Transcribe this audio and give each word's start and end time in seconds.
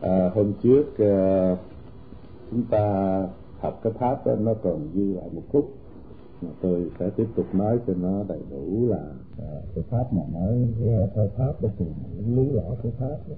à, 0.00 0.30
hôm 0.34 0.52
trước 0.62 0.98
à, 0.98 1.56
chúng 2.50 2.62
ta 2.70 3.22
học 3.58 3.80
cái 3.82 3.92
pháp 3.92 4.26
đó 4.26 4.34
nó 4.34 4.54
còn 4.54 4.88
dư 4.94 5.14
lại 5.14 5.28
một 5.32 5.42
phút 5.52 5.70
mà 6.42 6.48
tôi 6.62 6.90
sẽ 6.98 7.10
tiếp 7.10 7.26
tục 7.36 7.46
nói 7.52 7.78
cho 7.86 7.94
nó 7.94 8.22
đầy 8.28 8.40
đủ 8.50 8.88
là 8.88 9.02
à, 9.38 9.52
cái 9.74 9.84
pháp 9.90 10.12
mà 10.12 10.22
nói 10.32 10.68
nghe 10.80 11.06
theo 11.14 11.28
pháp 11.36 11.62
đó 11.62 11.68
thì 11.78 11.86
lý 12.26 12.48
rõ 12.52 12.74
cái 12.82 12.92
pháp. 12.98 13.16
Đó. 13.28 13.34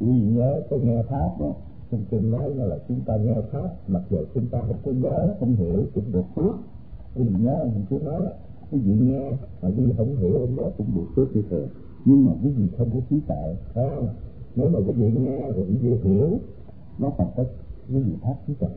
quý 0.00 0.20
nhớ 0.20 0.62
cái 0.70 0.78
nghe 0.82 1.02
pháp 1.02 1.30
đó 1.40 1.54
trong 1.90 2.04
kinh 2.10 2.30
nói 2.30 2.50
là 2.54 2.78
chúng 2.88 3.00
ta 3.00 3.16
nghe 3.16 3.34
pháp 3.52 3.70
mặc 3.88 4.02
dù 4.10 4.18
chúng 4.34 4.46
ta 4.46 4.58
không 4.60 4.76
có 4.84 4.92
nhớ 4.92 5.34
không 5.40 5.56
hiểu 5.56 5.84
cũng 5.94 6.12
được 6.12 6.24
phước. 6.34 6.54
Quý 7.16 7.24
vị 7.24 7.34
nhớ 7.38 7.64
mình 7.64 7.84
cứ 7.90 7.98
nói 8.04 8.20
đó 8.24 8.30
quý 8.70 8.78
vị 8.78 8.92
nghe 9.00 9.30
mà 9.62 9.68
quý 9.68 9.84
vị 9.84 9.92
không 9.96 10.16
hiểu 10.16 10.32
ông 10.32 10.56
đó 10.56 10.70
cũng 10.78 10.86
được 10.94 11.06
phước 11.16 11.36
như 11.36 11.42
thường 11.50 11.68
nhưng 12.04 12.26
mà 12.26 12.32
quý 12.44 12.50
vị 12.50 12.64
không 12.78 12.90
có 12.94 13.00
trí 13.10 13.20
tuệ 13.28 13.56
phải 13.74 13.84
không? 13.94 14.08
Nếu 14.56 14.68
mà 14.68 14.78
quý 14.78 14.92
vị 14.92 15.12
nghe 15.20 15.40
rồi 15.40 15.66
quý 15.68 15.76
vị 15.76 15.96
hiểu. 16.02 16.38
Nó 16.98 17.10
còn 17.18 17.28
có 17.36 17.44
quý 17.92 18.00
vị 18.02 18.12
pháp 18.22 18.34
trí 18.46 18.54
tuệ 18.54 18.68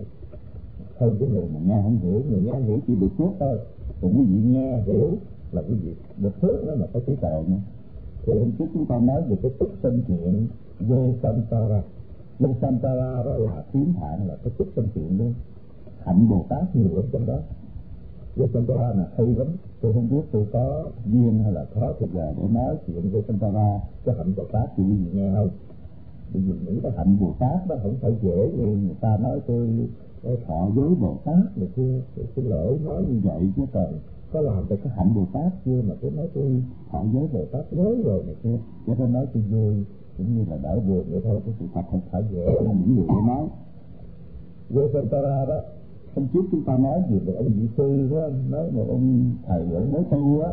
hơn 0.98 1.16
cái 1.20 1.30
người 1.30 1.46
mà 1.54 1.60
nghe 1.66 1.82
không 1.84 2.00
hiểu, 2.00 2.22
người 2.30 2.42
nghe 2.42 2.60
hiểu 2.60 2.80
chỉ 2.88 2.96
được 2.96 3.08
phước 3.18 3.32
thôi. 3.40 3.60
Còn 4.02 4.14
quý 4.18 4.26
vị 4.26 4.42
nghe 4.44 4.82
hiểu 4.82 5.12
là 5.52 5.62
quý 5.62 5.74
vị 5.84 5.96
được 6.18 6.42
phước 6.42 6.68
đó 6.68 6.74
mà 6.80 6.86
có 6.94 7.00
trí 7.08 7.16
tuệ 7.16 7.44
nữa. 7.48 7.58
Thì 8.26 8.34
hôm 8.40 8.52
trước 8.60 8.66
chúng 8.74 8.86
ta 8.86 9.00
nói 9.00 9.22
về 9.30 9.36
cái 9.42 9.52
túc 9.60 9.70
sinh 9.84 10.02
chuyện 10.08 10.48
vô 10.80 11.14
samsara 11.24 11.82
vô 12.40 12.50
samsara 12.62 13.24
đó 13.24 13.38
là 13.38 13.64
tiếng 13.74 13.94
phạn 14.00 14.28
là 14.28 14.36
cái 14.44 14.54
túc 14.58 14.68
sinh 14.76 14.88
chuyện 14.96 15.18
đó. 15.18 15.26
Hạnh 16.00 16.30
bồ 16.30 16.46
tát 16.50 16.76
nhiều 16.76 16.96
ở 16.96 17.04
trong 17.12 17.26
đó 17.26 17.40
vô 18.36 18.48
santara 18.54 18.94
là 18.94 19.08
hay 19.18 19.28
lắm 19.28 19.48
tôi 19.82 19.94
không 19.94 20.10
biết 20.10 20.22
tôi 20.32 20.46
có 20.54 20.86
duyên 21.06 21.40
hay 21.44 21.52
là 21.52 21.66
có 21.76 21.94
thực 22.00 22.14
giờ 22.14 22.34
để 22.38 22.44
nói 22.52 22.78
chuyện 22.88 23.12
vô 23.12 23.22
santara 23.28 23.80
cái 24.06 24.16
hạnh 24.18 24.34
bồ 24.38 24.44
tát 24.52 24.70
thì 24.78 24.84
gì 24.84 25.08
nghe 25.14 25.34
không. 25.36 25.50
Bởi 26.34 26.42
vì 26.42 26.54
những 26.66 26.80
cái 26.84 26.92
hạnh 26.98 27.18
bồ 27.20 27.34
tát 27.40 27.68
nó 27.70 27.76
không 27.84 27.96
phải 28.02 28.18
dễ 28.22 28.52
như 28.58 28.66
người 28.66 28.96
ta 29.02 29.18
nói 29.18 29.42
tôi 29.48 29.90
để 30.24 30.38
thọ 30.48 30.70
giới 30.76 30.96
bồ 31.02 31.18
tát 31.26 31.56
rồi 31.56 31.70
kia, 31.76 32.02
tôi 32.16 32.26
xin 32.36 32.46
lỗi 32.46 32.80
nói 32.86 33.04
như 33.10 33.20
vậy 33.24 33.52
chứ 33.56 33.64
còn 33.74 33.94
có 34.32 34.42
làm 34.42 34.66
được 34.70 34.76
cái 34.84 34.94
hạnh 34.96 35.16
bồ 35.16 35.26
tát 35.34 35.54
chưa 35.66 35.82
mà 35.82 35.96
tôi 36.02 36.12
nói 36.12 36.28
tôi 36.34 36.64
thọ 36.92 37.04
giới 37.14 37.28
bồ 37.34 37.46
tát 37.52 37.66
giới 37.72 38.04
rồi 38.04 38.24
này 38.26 38.36
kia. 38.44 38.58
Cho 38.88 38.96
tôi 38.98 39.08
nói 39.08 39.26
tôi 39.34 39.44
vui, 39.44 39.84
cũng 40.18 40.38
như 40.38 40.46
là 40.50 40.58
đỡ 40.58 40.80
buồn 40.88 41.04
vậy 41.12 41.22
thôi 41.24 41.42
cái 41.46 41.56
sự 41.60 41.66
thật 41.74 41.82
không 41.92 42.02
phải 42.12 42.24
dễ 42.32 42.46
là 42.46 42.74
những 42.74 42.96
người 42.96 43.06
để 43.10 43.28
nói 43.28 43.48
vô 44.70 44.88
Santara 44.94 45.46
đó 45.46 45.62
hôm 46.16 46.28
trước 46.34 46.42
chúng 46.52 46.64
ta 46.64 46.78
nói 46.78 47.02
về 47.10 47.20
một 47.26 47.34
ông 47.38 47.48
vị 47.48 47.68
sư 47.78 48.10
đó 48.12 48.30
nói 48.50 48.72
một 48.72 48.86
ông 48.90 49.32
thầy 49.48 49.74
ông 49.74 49.92
mới 49.92 50.04
tu 50.12 50.42
á 50.42 50.52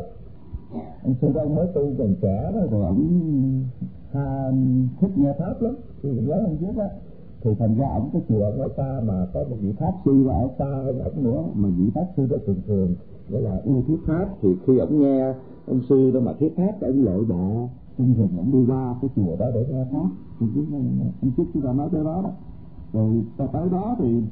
ông 1.04 1.14
sư 1.20 1.28
đó 1.34 1.40
ông 1.40 1.54
mới 1.54 1.66
tu 1.74 1.92
còn 1.98 2.14
trẻ 2.22 2.52
đó 2.54 2.60
rồi 2.70 2.84
ông 2.84 3.64
ha, 4.12 4.52
thích 5.00 5.10
nghe 5.16 5.32
pháp 5.38 5.62
lắm. 5.62 5.74
Thì 6.02 6.08
nhớ 6.10 6.42
ông 6.44 6.56
biết 6.60 6.76
á 6.78 6.88
thì 7.42 7.50
thành 7.58 7.74
ra 7.74 7.88
ổng 7.88 8.08
cái 8.12 8.22
chùa 8.28 8.42
ở 8.42 8.68
xa 8.76 9.00
mà 9.04 9.26
có 9.34 9.44
một 9.50 9.56
vị 9.60 9.72
pháp 9.72 9.92
sư 10.04 10.26
ở 10.26 10.48
xa 10.58 10.64
hơn 10.64 10.98
ổng 10.98 11.24
nữa 11.24 11.44
mà 11.54 11.68
vị 11.78 11.90
pháp 11.94 12.06
sư 12.16 12.26
đó 12.30 12.36
thường 12.46 12.60
thường 12.66 12.94
gọi 13.30 13.42
là 13.42 13.60
yêu 13.64 13.82
thuyết 13.86 13.98
pháp. 14.06 14.28
Thì 14.42 14.48
khi 14.66 14.78
ổng 14.78 15.00
nghe 15.00 15.34
ông 15.66 15.80
sư 15.88 16.10
đó 16.10 16.20
mà 16.20 16.32
thuyết 16.32 16.56
pháp 16.56 16.72
thì 16.80 16.86
ổng 16.86 17.04
lội 17.04 17.24
bộ 17.24 17.68
thường 17.98 18.14
thường 18.14 18.28
ổng 18.36 18.52
đi 18.52 18.72
qua 18.72 18.94
cái 19.02 19.10
chùa 19.16 19.36
đó 19.38 19.46
để 19.54 19.66
nghe 19.70 19.84
pháp. 19.92 20.08
Thì 20.40 20.46
chúng 20.54 20.66
ông 21.22 21.30
trước 21.36 21.44
chúng 21.54 21.62
ta 21.62 21.72
nói 21.72 21.88
tới 21.92 22.04
đó 22.04 22.20
đó. 22.24 22.30
Rồi 22.92 23.22
ta 23.36 23.46
tới 23.46 23.68
đó 23.72 23.96
thì 23.98 24.22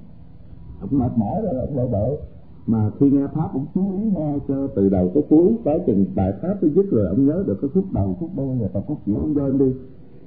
ông 0.81 0.99
mệt 0.99 1.13
mỏi 1.17 1.43
rồi 1.43 1.61
ông 1.61 1.77
lội 1.77 1.89
bộ 1.89 2.19
mà 2.67 2.91
khi 3.01 3.11
nghe 3.11 3.27
pháp 3.35 3.49
cũng 3.53 3.67
chú 3.75 3.93
ý 3.97 4.11
nghe 4.17 4.39
cho 4.49 4.67
từ 4.75 4.89
đầu 4.89 5.11
tới 5.15 5.23
cuối 5.31 5.53
tới 5.65 5.81
chừng 5.87 6.07
bài 6.15 6.33
pháp 6.43 6.55
tới 6.61 6.71
dứt 6.71 6.87
rồi 6.91 7.07
ông 7.07 7.27
nhớ 7.27 7.45
được 7.47 7.59
cái 7.61 7.71
khúc 7.75 7.85
đầu 7.93 8.17
khúc 8.21 8.31
đôi 8.37 8.59
rồi 8.59 8.69
tập 8.73 8.85
khúc 8.87 8.99
giữa 9.07 9.15
ông 9.15 9.37
lên 9.37 9.59
đi. 9.59 9.73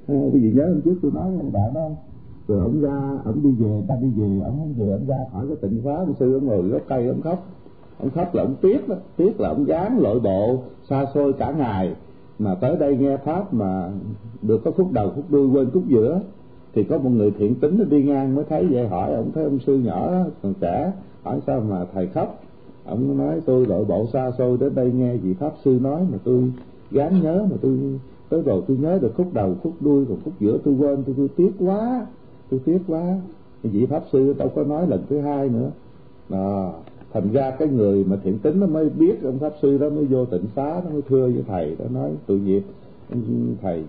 À, 0.06 0.20
quý 0.32 0.40
vị 0.40 0.52
nhớ 0.52 0.68
hôm 0.68 0.80
trước 0.80 0.94
tôi 1.02 1.12
nói 1.12 1.30
với 1.36 1.50
bạn 1.50 1.74
đó 1.74 1.88
rồi 2.48 2.60
ông 2.60 2.80
ra 2.80 3.18
ông 3.24 3.42
đi 3.42 3.52
về 3.52 3.82
ta 3.88 3.94
đi 4.02 4.08
về 4.16 4.40
ông 4.44 4.58
không 4.58 4.74
về 4.78 4.92
ông 4.92 5.06
ra 5.06 5.16
khỏi 5.32 5.46
cái 5.46 5.56
tịnh 5.56 5.80
phá 5.84 5.96
ông 5.96 6.14
sư 6.14 6.34
ông 6.34 6.46
ngồi 6.46 6.62
gốc 6.62 6.82
cây 6.88 7.08
ông 7.08 7.20
khóc. 7.22 7.46
Ông 7.98 8.10
khóc 8.10 8.34
là 8.34 8.42
ông 8.42 8.54
tiếc 8.62 8.88
đó 8.88 8.96
tiếc 9.16 9.40
là 9.40 9.48
ông 9.48 9.66
dám 9.66 9.98
lội 9.98 10.20
bộ 10.20 10.56
xa 10.88 11.06
xôi 11.14 11.32
cả 11.32 11.52
ngày. 11.52 11.94
Mà 12.38 12.54
tới 12.54 12.76
đây 12.76 12.96
nghe 12.96 13.16
pháp 13.16 13.54
mà 13.54 13.90
được 14.42 14.60
có 14.64 14.70
khúc 14.70 14.92
đầu 14.92 15.10
khúc 15.14 15.24
đuôi 15.30 15.48
quên 15.48 15.70
khúc 15.70 15.82
giữa 15.88 16.20
thì 16.74 16.84
có 16.84 16.98
một 16.98 17.10
người 17.10 17.30
thiện 17.30 17.54
tính 17.54 17.78
nó 17.78 17.84
đi 17.84 18.02
ngang 18.02 18.34
mới 18.34 18.44
thấy 18.44 18.66
vậy 18.70 18.88
hỏi 18.88 19.14
ông 19.14 19.30
thấy 19.34 19.44
ông 19.44 19.58
sư 19.66 19.76
nhỏ 19.76 20.12
còn 20.42 20.54
trẻ 20.60 20.92
hỏi 21.22 21.40
sao 21.46 21.60
mà 21.60 21.84
thầy 21.94 22.06
khóc? 22.06 22.42
Ông 22.84 23.18
nói 23.18 23.40
tôi 23.46 23.66
đội 23.66 23.84
bộ 23.84 24.06
xa 24.12 24.30
xôi 24.38 24.58
đến 24.60 24.74
đây 24.74 24.92
nghe 24.92 25.16
vị 25.16 25.34
pháp 25.34 25.52
sư 25.64 25.78
nói 25.82 26.02
mà 26.12 26.18
tôi 26.24 26.52
gán 26.90 27.22
nhớ 27.22 27.46
mà 27.50 27.56
tôi 27.62 27.78
tới 28.28 28.42
rồi 28.42 28.62
tôi 28.68 28.76
nhớ 28.76 28.98
được 29.02 29.12
khúc 29.16 29.34
đầu 29.34 29.54
khúc 29.62 29.72
đuôi 29.80 30.04
còn 30.08 30.18
khúc 30.24 30.34
giữa 30.40 30.58
tôi 30.64 30.74
quên 30.74 31.02
tôi 31.06 31.14
tôi 31.18 31.28
tiếc 31.36 31.50
quá 31.58 32.06
tôi 32.50 32.60
tiếc 32.64 32.78
quá. 32.88 33.20
Vị 33.62 33.86
pháp 33.86 34.02
sư 34.12 34.34
đâu 34.38 34.48
có 34.54 34.64
nói 34.64 34.86
lần 34.86 35.02
thứ 35.08 35.20
hai 35.20 35.48
nữa. 35.48 35.70
À, 36.30 36.72
thành 37.12 37.32
ra 37.32 37.50
cái 37.50 37.68
người 37.68 38.04
mà 38.04 38.16
thiện 38.24 38.38
tính 38.38 38.60
nó 38.60 38.66
mới 38.66 38.90
biết 38.90 39.22
ông 39.22 39.38
pháp 39.38 39.52
sư 39.62 39.78
đó 39.78 39.90
mới 39.90 40.04
vô 40.04 40.24
tịnh 40.24 40.44
xá 40.56 40.80
nó 40.84 40.90
mới 40.90 41.02
thưa 41.08 41.28
với 41.28 41.42
thầy 41.48 41.76
đó 41.78 41.84
nói 41.94 42.10
tội 42.26 42.38
nghiệp 42.38 42.62
thầy 43.62 43.84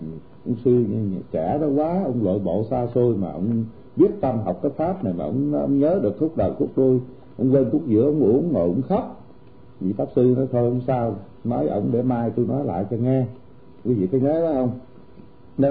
ông 0.46 0.56
sư 0.64 0.84
trẻ 1.32 1.58
đó 1.60 1.66
quá 1.76 2.02
ông 2.04 2.24
lội 2.24 2.38
bộ 2.38 2.64
xa 2.70 2.86
xôi 2.94 3.16
mà 3.16 3.32
ông 3.32 3.64
biết 3.96 4.10
tâm 4.20 4.38
học 4.38 4.58
cái 4.62 4.72
pháp 4.76 5.04
này 5.04 5.12
mà 5.12 5.24
ông, 5.24 5.52
ông 5.52 5.78
nhớ 5.78 6.00
được 6.02 6.16
khúc 6.18 6.36
đầu 6.36 6.54
khúc 6.58 6.68
đuôi. 6.76 7.00
Ông 7.38 7.54
quên 7.54 7.70
khúc 7.72 7.82
giữa 7.86 8.04
ông 8.04 8.20
uống 8.20 8.52
ngồi 8.52 8.68
ông 8.68 8.82
khóc. 8.82 9.24
Vị 9.80 9.92
pháp 9.92 10.08
sư 10.16 10.34
nói 10.36 10.46
thôi 10.52 10.70
không 10.70 10.80
sao 10.86 11.16
nói 11.44 11.68
ông 11.68 11.88
để 11.92 12.02
mai 12.02 12.30
tôi 12.36 12.46
nói 12.46 12.64
lại 12.64 12.84
cho 12.90 12.96
nghe. 12.96 13.24
Quý 13.84 13.94
vị 13.94 14.06
có 14.12 14.18
nhớ 14.18 14.40
đó 14.40 14.52
không? 14.54 14.70
Đó. 15.58 15.70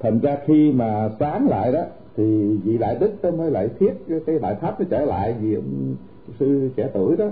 Thành 0.00 0.18
ra 0.20 0.38
khi 0.46 0.72
mà 0.72 1.10
sáng 1.20 1.48
lại 1.48 1.72
đó 1.72 1.82
thì 2.16 2.56
vị 2.64 2.78
đại 2.78 2.96
đức 3.00 3.22
đó 3.22 3.30
mới 3.30 3.50
lại 3.50 3.68
thiết 3.78 3.92
cái, 4.08 4.20
cái 4.26 4.38
bài 4.38 4.54
pháp 4.54 4.80
nó 4.80 4.86
trở 4.90 5.04
lại 5.04 5.34
vì 5.40 5.54
ông 5.54 5.94
sư 6.38 6.70
trẻ 6.76 6.90
tuổi 6.94 7.16
đó. 7.16 7.26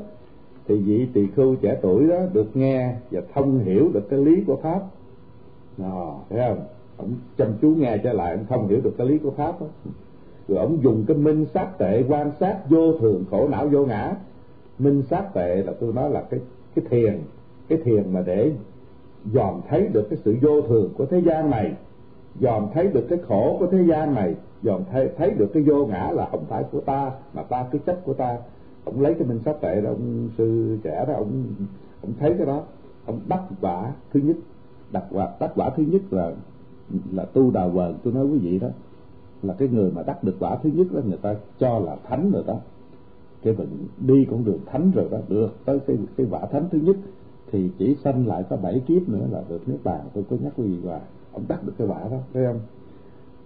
Thì 0.69 0.77
vị 0.77 1.07
tỳ 1.13 1.27
khưu 1.27 1.57
trẻ 1.57 1.79
tuổi 1.83 2.09
đó 2.09 2.17
được 2.33 2.57
nghe 2.57 2.95
và 3.11 3.21
thông 3.35 3.59
hiểu 3.59 3.91
được 3.95 4.09
cái 4.11 4.19
lý 4.19 4.45
của 4.47 4.57
pháp. 4.57 4.81
Đó, 5.79 6.21
thấy 6.31 6.41
không? 6.49 6.59
Ông 7.03 7.15
chăm 7.39 7.49
chú 7.61 7.69
nghe 7.69 7.99
trở 7.99 8.13
lại 8.13 8.33
ông 8.33 8.45
không 8.49 8.69
hiểu 8.69 8.81
được 8.81 8.95
cái 8.99 9.07
lý 9.07 9.19
của 9.19 9.31
pháp 9.31 9.61
đó 9.61 9.67
rồi 10.49 10.59
ông 10.59 10.83
dùng 10.83 11.05
cái 11.09 11.17
minh 11.17 11.47
sát 11.55 11.79
tệ 11.79 12.05
quan 12.09 12.31
sát 12.41 12.59
vô 12.71 12.93
thường 12.99 13.25
khổ 13.31 13.49
não 13.49 13.69
vô 13.69 13.87
ngã. 13.87 14.15
Minh 14.79 15.03
sát 15.11 15.35
tệ 15.35 15.63
là 15.63 15.73
tôi 15.81 15.93
nói 15.93 16.11
là 16.11 16.23
cái 16.31 16.41
cái 16.75 16.85
thiền 16.91 17.21
cái 17.69 17.79
thiền 17.85 18.13
mà 18.13 18.23
để 18.27 18.53
dòm 19.33 19.61
thấy 19.69 19.89
được 19.93 20.07
cái 20.11 20.19
sự 20.25 20.37
vô 20.43 20.63
thường 20.63 20.91
của 20.97 21.07
thế 21.07 21.23
gian 21.27 21.51
này 21.51 21.75
dòm 22.41 22.67
thấy 22.75 22.87
được 22.87 23.07
cái 23.09 23.19
khổ 23.29 23.57
của 23.59 23.67
thế 23.67 23.83
gian 23.89 24.15
này 24.15 24.35
dòm 24.63 24.81
thấy, 24.93 25.09
thấy 25.17 25.31
được 25.31 25.51
cái 25.55 25.63
vô 25.63 25.87
ngã 25.87 26.11
là 26.13 26.29
không 26.31 26.45
phải 26.49 26.65
của 26.73 26.81
ta 26.81 27.11
mà 27.35 27.43
ta 27.43 27.67
cái 27.73 27.81
chấp 27.87 28.05
của 28.05 28.15
ta. 28.15 28.39
Ông 28.85 29.01
lấy 29.01 29.15
cái 29.15 29.29
minh 29.29 29.41
sát 29.45 29.61
tệ 29.61 29.81
đó 29.81 29.91
ông 29.91 30.29
sư 30.39 30.79
trẻ 30.83 31.05
đó 31.09 31.15
ông 31.15 31.45
ông 32.03 32.13
thấy 32.21 32.35
cái 32.39 32.47
đó. 32.47 32.63
Ông 33.07 33.21
đắc 33.29 33.43
quả 33.61 33.93
thứ 34.13 34.21
nhất 34.21 34.37
đắc 34.93 35.05
quả 35.11 35.29
đắc 35.41 35.53
quả 35.55 35.71
thứ 35.77 35.83
nhất 35.83 36.03
là 36.11 36.33
là 37.13 37.25
tu 37.25 37.51
đà 37.51 37.65
quần. 37.65 37.95
Tôi 38.05 38.13
nói 38.13 38.27
quý 38.27 38.39
vị 38.39 38.59
đó, 38.59 38.69
là 39.43 39.55
cái 39.59 39.69
người 39.69 39.91
mà 39.91 40.03
đắc 40.03 40.25
được 40.25 40.37
quả 40.41 40.57
thứ 40.63 40.71
nhất 40.75 40.87
đó, 40.93 41.01
người 41.05 41.19
ta 41.23 41.35
cho 41.59 41.79
là 41.79 41.97
thánh 42.09 42.31
rồi 42.31 42.43
đó. 42.47 42.61
Cái 43.43 43.55
mình 43.59 43.87
đi 43.99 44.27
con 44.31 44.45
đường 44.45 44.59
thánh 44.67 44.91
rồi 44.95 45.09
đó. 45.11 45.19
Được 45.29 45.65
tới 45.65 45.79
cái 45.87 45.97
cái 46.17 46.27
quả 46.31 46.47
thánh 46.47 46.65
thứ 46.73 46.79
nhất, 46.79 46.97
thì 47.53 47.71
chỉ 47.79 47.97
sanh 48.05 48.27
lại 48.27 48.45
có 48.51 48.57
bảy 48.57 48.83
kiếp 48.87 49.09
nữa 49.09 49.27
là 49.31 49.43
được 49.49 49.69
nước 49.69 49.79
bàn. 49.85 50.01
Tôi 50.15 50.25
có 50.31 50.37
nhắc 50.41 50.53
quý 50.57 50.65
vị 50.65 50.77
hoài, 50.85 51.01
ông 51.33 51.45
đắc 51.49 51.65
được 51.65 51.73
cái 51.79 51.87
quả 51.87 52.09
đó, 52.11 52.17
thấy 52.35 52.45
không? 52.47 52.61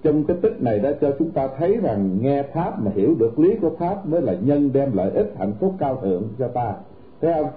Trong 0.03 0.25
cái 0.25 0.37
tích 0.43 0.63
này 0.63 0.79
đã 0.79 0.93
cho 1.01 1.15
chúng 1.19 1.31
ta 1.31 1.49
thấy 1.59 1.77
rằng 1.77 2.19
nghe 2.23 2.43
pháp 2.43 2.83
mà 2.83 2.91
hiểu 2.95 3.15
được 3.19 3.39
lý 3.39 3.57
của 3.61 3.71
pháp 3.79 4.07
mới 4.07 4.23
là 4.23 4.35
nhân 4.35 4.73
đem 4.73 4.93
lợi 4.93 5.11
ích 5.11 5.35
hạnh 5.39 5.53
phúc 5.61 5.75
cao 5.79 5.99
thượng 6.03 6.23
cho 6.39 6.49
ta. 6.49 6.75
Thấy 7.21 7.35
không? 7.35 7.51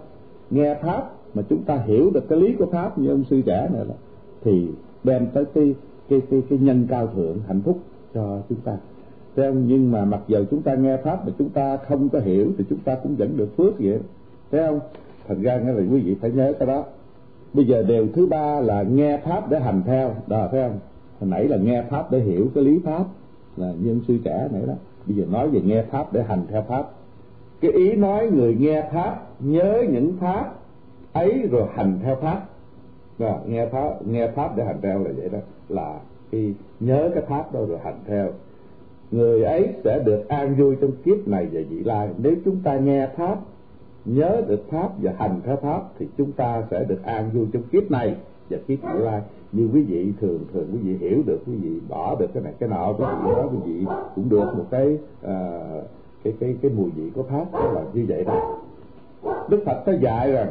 Nghe 0.49 0.75
pháp 0.81 1.11
mà 1.33 1.43
chúng 1.49 1.63
ta 1.63 1.75
hiểu 1.75 2.11
được 2.13 2.29
cái 2.29 2.39
lý 2.39 2.55
của 2.59 2.65
pháp 2.65 2.97
như 2.99 3.07
ông 3.07 3.23
sư 3.23 3.41
trẻ 3.45 3.69
này 3.73 3.85
là 3.85 3.95
thì 4.41 4.67
đem 5.03 5.27
tới 5.33 5.45
cái 5.53 5.75
cái 6.09 6.21
cái 6.31 6.41
cái 6.49 6.59
nhân 6.59 6.87
cao 6.89 7.07
thượng, 7.07 7.39
hạnh 7.47 7.61
phúc 7.61 7.79
cho 8.13 8.41
chúng 8.49 8.59
ta. 8.59 8.77
Thấy 9.35 9.51
không 9.51 9.67
nhưng 9.67 9.91
mà 9.91 10.05
mặc 10.05 10.21
dù 10.27 10.45
chúng 10.51 10.61
ta 10.61 10.75
nghe 10.75 10.97
pháp 10.97 11.25
mà 11.25 11.33
chúng 11.37 11.49
ta 11.49 11.77
không 11.77 12.09
có 12.09 12.19
hiểu 12.19 12.51
thì 12.57 12.63
chúng 12.69 12.79
ta 12.79 12.95
cũng 12.95 13.15
vẫn 13.15 13.37
được 13.37 13.57
phước 13.57 13.79
vậy. 13.79 13.99
Thấy 14.51 14.67
không 14.67 14.79
thành 15.27 15.41
ra 15.41 15.57
nghĩa 15.57 15.71
là 15.71 15.83
quý 15.91 16.01
vị 16.01 16.15
phải 16.21 16.31
nhớ 16.31 16.53
cái 16.59 16.67
đó. 16.67 16.83
Bây 17.53 17.65
giờ 17.65 17.83
điều 17.83 18.07
thứ 18.07 18.25
ba 18.25 18.59
là 18.59 18.83
nghe 18.83 19.17
pháp 19.17 19.49
để 19.49 19.59
hành 19.59 19.81
theo. 19.85 20.15
Đó, 20.27 20.47
thấy 20.51 20.63
không? 20.63 20.79
Hồi 21.19 21.29
nãy 21.29 21.47
là 21.47 21.57
nghe 21.57 21.83
pháp 21.89 22.11
để 22.11 22.19
hiểu 22.19 22.47
cái 22.55 22.63
lý 22.63 22.79
pháp, 22.83 23.05
là 23.57 23.73
nhân 23.81 24.01
sư 24.07 24.17
trẻ 24.23 24.47
nãy 24.51 24.61
đó. 24.67 24.73
Bây 25.05 25.15
giờ 25.15 25.25
nói 25.31 25.47
về 25.47 25.61
nghe 25.61 25.83
pháp 25.83 26.13
để 26.13 26.23
hành 26.23 26.41
theo 26.49 26.61
pháp. 26.61 26.89
Cái 27.61 27.71
ý 27.71 27.95
nói 27.95 28.31
người 28.31 28.55
nghe 28.59 28.89
pháp, 28.93 29.27
nhớ 29.39 29.83
những 29.91 30.13
pháp 30.19 30.53
ấy 31.13 31.47
rồi 31.51 31.63
hành 31.73 31.99
theo 32.03 32.15
pháp 32.15 32.41
rồi, 33.19 33.37
nghe 33.47 33.65
pháp 33.65 34.07
nghe 34.07 34.27
pháp 34.27 34.57
để 34.57 34.63
hành 34.65 34.77
theo 34.81 35.03
là 35.03 35.11
vậy 35.17 35.29
đó. 35.29 35.39
Là 35.69 35.99
khi 36.31 36.53
nhớ 36.79 37.09
cái 37.13 37.23
pháp 37.27 37.53
đó 37.53 37.59
rồi 37.67 37.77
hành 37.83 37.99
theo. 38.05 38.27
Người 39.11 39.43
ấy 39.43 39.67
sẽ 39.83 39.99
được 40.05 40.27
an 40.27 40.55
vui 40.55 40.75
trong 40.81 40.91
kiếp 41.05 41.27
này 41.27 41.47
và 41.51 41.61
vị 41.69 41.83
lai. 41.83 42.09
Nếu 42.17 42.33
chúng 42.45 42.59
ta 42.63 42.77
nghe 42.77 43.07
pháp 43.17 43.39
nhớ 44.05 44.41
được 44.47 44.69
pháp 44.69 44.89
và 45.01 45.13
hành 45.17 45.41
theo 45.45 45.55
pháp 45.55 45.81
thì 45.99 46.07
chúng 46.17 46.31
ta 46.31 46.63
sẽ 46.71 46.83
được 46.83 47.03
an 47.03 47.29
vui 47.33 47.47
trong 47.53 47.63
kiếp 47.63 47.91
này 47.91 48.15
và 48.49 48.57
kiếp 48.67 48.79
vị 48.83 48.99
lai. 48.99 49.21
Như 49.51 49.69
quý 49.73 49.83
vị 49.83 50.13
thường 50.21 50.39
thường 50.53 50.67
quý 50.73 50.79
vị 50.79 50.97
hiểu 50.97 51.23
được 51.25 51.39
quý 51.47 51.53
vị 51.55 51.79
bỏ 51.89 52.15
được 52.19 52.27
cái 52.33 52.43
này 52.43 52.53
cái 52.59 52.69
nọ 52.69 52.93
quý 52.93 53.05
vị 53.23 53.31
đó 53.35 53.49
quý 53.51 53.57
vị 53.65 53.85
cũng 54.15 54.29
được 54.29 54.53
một 54.57 54.65
cái 54.71 54.97
à, 55.23 55.59
cái 56.23 56.33
cái 56.39 56.55
cái 56.61 56.71
mùi 56.71 56.89
vị 56.89 57.11
của 57.15 57.23
pháp. 57.23 57.45
Đó 57.53 57.71
là 57.71 57.81
như 57.93 58.05
vậy 58.07 58.23
đó. 58.23 58.59
Đức 59.49 59.63
phật 59.65 59.83
có 59.85 59.91
dạy 59.91 60.31
rằng 60.31 60.47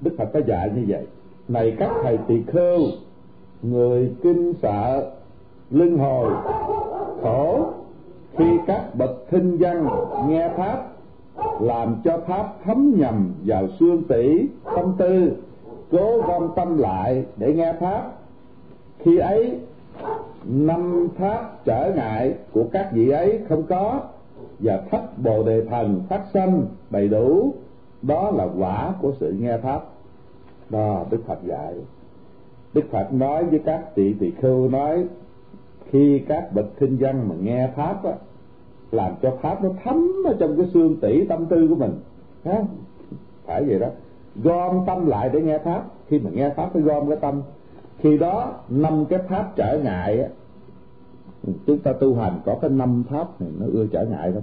đức 0.00 0.14
phật 0.18 0.30
có 0.32 0.40
dạy 0.46 0.70
như 0.76 0.84
vậy 0.88 1.06
này 1.52 1.76
các 1.78 1.90
thầy 2.02 2.18
tỳ 2.28 2.42
khưu 2.42 2.80
người 3.62 4.14
kinh 4.22 4.54
sợ 4.62 5.10
lưng 5.70 5.98
hồi, 5.98 6.32
khổ, 7.22 7.64
khi 8.36 8.44
các 8.66 8.94
bậc 8.94 9.10
thinh 9.30 9.56
văn 9.60 9.88
nghe 10.28 10.48
pháp, 10.56 10.86
làm 11.60 11.96
cho 12.04 12.18
pháp 12.26 12.54
thấm 12.64 12.94
nhầm 12.96 13.34
vào 13.46 13.68
xương 13.80 14.02
tỷ 14.08 14.46
tâm 14.76 14.94
tư, 14.98 15.36
cố 15.90 16.20
gom 16.26 16.48
tâm 16.56 16.78
lại 16.78 17.24
để 17.36 17.54
nghe 17.54 17.72
pháp. 17.80 18.12
Khi 18.98 19.18
ấy, 19.18 19.58
năm 20.44 21.08
pháp 21.18 21.64
trở 21.64 21.92
ngại 21.96 22.34
của 22.52 22.64
các 22.72 22.90
vị 22.92 23.10
ấy 23.10 23.40
không 23.48 23.62
có, 23.62 24.00
và 24.58 24.82
thất 24.90 25.18
bồ 25.24 25.42
đề 25.42 25.64
thần 25.70 26.00
phát 26.08 26.22
sanh 26.34 26.62
đầy 26.90 27.08
đủ, 27.08 27.54
đó 28.02 28.30
là 28.30 28.48
quả 28.58 28.94
của 29.00 29.12
sự 29.20 29.34
nghe 29.40 29.58
pháp 29.58 29.80
đó, 30.70 31.04
đức 31.10 31.18
phật 31.26 31.38
dạy. 31.46 31.74
Đức 32.74 32.84
phật 32.90 33.12
nói 33.12 33.44
với 33.44 33.60
các 33.64 33.94
tỷ 33.94 34.12
tỳ 34.12 34.30
khưu 34.30 34.68
nói, 34.68 35.04
khi 35.90 36.18
các 36.28 36.52
bậc 36.54 36.66
kinh 36.78 36.96
văn 37.00 37.28
mà 37.28 37.34
nghe 37.42 37.68
pháp 37.76 38.04
á, 38.04 38.12
làm 38.90 39.12
cho 39.22 39.36
pháp 39.42 39.64
nó 39.64 39.70
thấm 39.84 40.12
ở 40.26 40.36
trong 40.38 40.56
cái 40.56 40.66
xương 40.74 41.00
tỷ 41.00 41.26
tâm 41.26 41.46
tư 41.46 41.68
của 41.68 41.74
mình. 41.74 41.92
Ha 42.44 42.62
phải 43.44 43.64
vậy 43.64 43.78
đó. 43.78 43.88
Gom 44.42 44.80
tâm 44.86 45.06
lại 45.06 45.30
để 45.32 45.42
nghe 45.42 45.58
pháp. 45.58 45.84
Khi 46.08 46.18
mà 46.18 46.30
nghe 46.30 46.50
pháp 46.50 46.70
phải 46.72 46.82
gom 46.82 47.08
cái 47.08 47.18
tâm. 47.20 47.42
Khi 47.98 48.18
đó, 48.18 48.52
năm 48.68 49.04
cái 49.04 49.18
pháp 49.28 49.52
trở 49.56 49.80
ngại 49.84 50.22
á, 50.22 50.28
chúng 51.66 51.78
ta 51.78 51.92
tu 51.92 52.14
hành 52.14 52.40
có 52.44 52.58
cái 52.60 52.70
năm 52.70 53.04
pháp 53.10 53.40
này 53.40 53.50
nó 53.58 53.66
ưa 53.72 53.86
trở 53.86 54.04
ngại 54.04 54.30
lắm. 54.30 54.42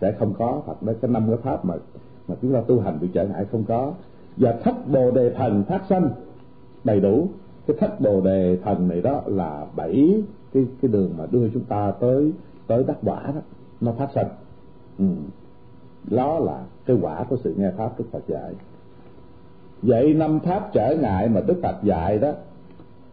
Sẽ 0.00 0.12
không 0.12 0.34
có 0.38 0.62
Phật 0.66 0.82
nói 0.82 0.94
cái 1.00 1.10
năm 1.10 1.26
cái 1.28 1.36
pháp 1.36 1.64
mà 1.64 1.74
mà 2.28 2.34
chúng 2.42 2.52
ta 2.52 2.60
tu 2.60 2.80
hành 2.80 2.98
bị 3.00 3.08
trở 3.12 3.26
ngại 3.26 3.44
không 3.52 3.64
có 3.68 3.92
và 4.36 4.52
thất 4.52 4.88
bồ 4.88 5.10
đề 5.10 5.30
thần 5.30 5.64
phát 5.64 5.82
sanh. 5.88 6.10
Đầy 6.84 7.00
đủ. 7.00 7.28
Cái 7.66 7.76
thất 7.80 8.00
bồ 8.00 8.20
đề 8.20 8.56
thần 8.64 8.88
này 8.88 9.00
đó 9.02 9.22
là 9.26 9.66
bảy 9.76 10.22
cái 10.52 10.66
cái 10.82 10.90
đường 10.90 11.14
mà 11.18 11.26
đưa 11.30 11.48
chúng 11.48 11.64
ta 11.64 11.92
tới 12.00 12.32
tới 12.66 12.84
đắc 12.84 12.96
quả 13.02 13.22
đó. 13.34 13.40
Nó 13.80 13.92
phát 13.92 14.08
sanh. 14.14 14.28
Ừ. 14.98 15.04
đó 16.10 16.38
là 16.38 16.64
cái 16.86 16.96
quả 17.02 17.24
của 17.24 17.36
sự 17.36 17.54
nghe 17.56 17.70
pháp 17.70 17.98
đức 17.98 18.04
phật 18.12 18.22
dạy. 18.28 18.54
Vậy 19.82 20.14
năm 20.14 20.40
pháp 20.40 20.72
trở 20.72 20.96
ngại 21.00 21.28
mà 21.28 21.40
đức 21.40 21.60
phật 21.62 21.76
dạy 21.82 22.18
đó 22.18 22.32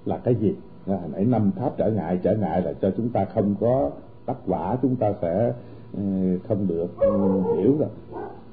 là 0.06 0.18
cái 0.18 0.36
gì? 0.36 0.56
Hồi 0.88 0.98
nãy 1.14 1.26
năm 1.26 1.52
pháp 1.52 1.78
trở 1.78 1.92
ngại 1.92 2.19
trở 2.24 2.36
ngại 2.36 2.62
là 2.62 2.74
cho 2.81 2.92
chúng 2.98 3.10
ta 3.10 3.26
không 3.26 3.56
có 3.60 3.90
đắc 4.28 4.38
quả, 4.48 4.78
chúng 4.81 4.96
ta 4.96 5.14
sẽ 5.22 5.54
ừ, 5.94 6.02
không 6.48 6.68
được 6.68 7.00
ừ, 7.00 7.42
hiểu 7.58 7.78
rồi. 7.80 7.90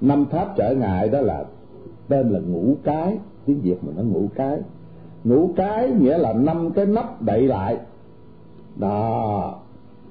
Năm 0.00 0.25
pháp 0.31 0.56
trở 0.56 0.75
ngại 0.75 1.08
đó 1.08 1.20
là 1.20 1.44
tên 2.10 2.28
là 2.28 2.40
ngũ 2.40 2.76
cái. 2.84 3.18
Tiếng 3.46 3.60
việt 3.60 3.84
mà 3.84 3.92
nó 3.96 4.02
ngũ 4.02 4.28
cái. 4.34 4.58
Ngũ 5.24 5.50
cái 5.56 5.90
nghĩa 5.90 6.18
là 6.18 6.32
năm 6.32 6.70
cái 6.70 6.86
nắp 6.86 7.22
đậy 7.22 7.42
lại. 7.42 7.76
Đó. 8.76 9.54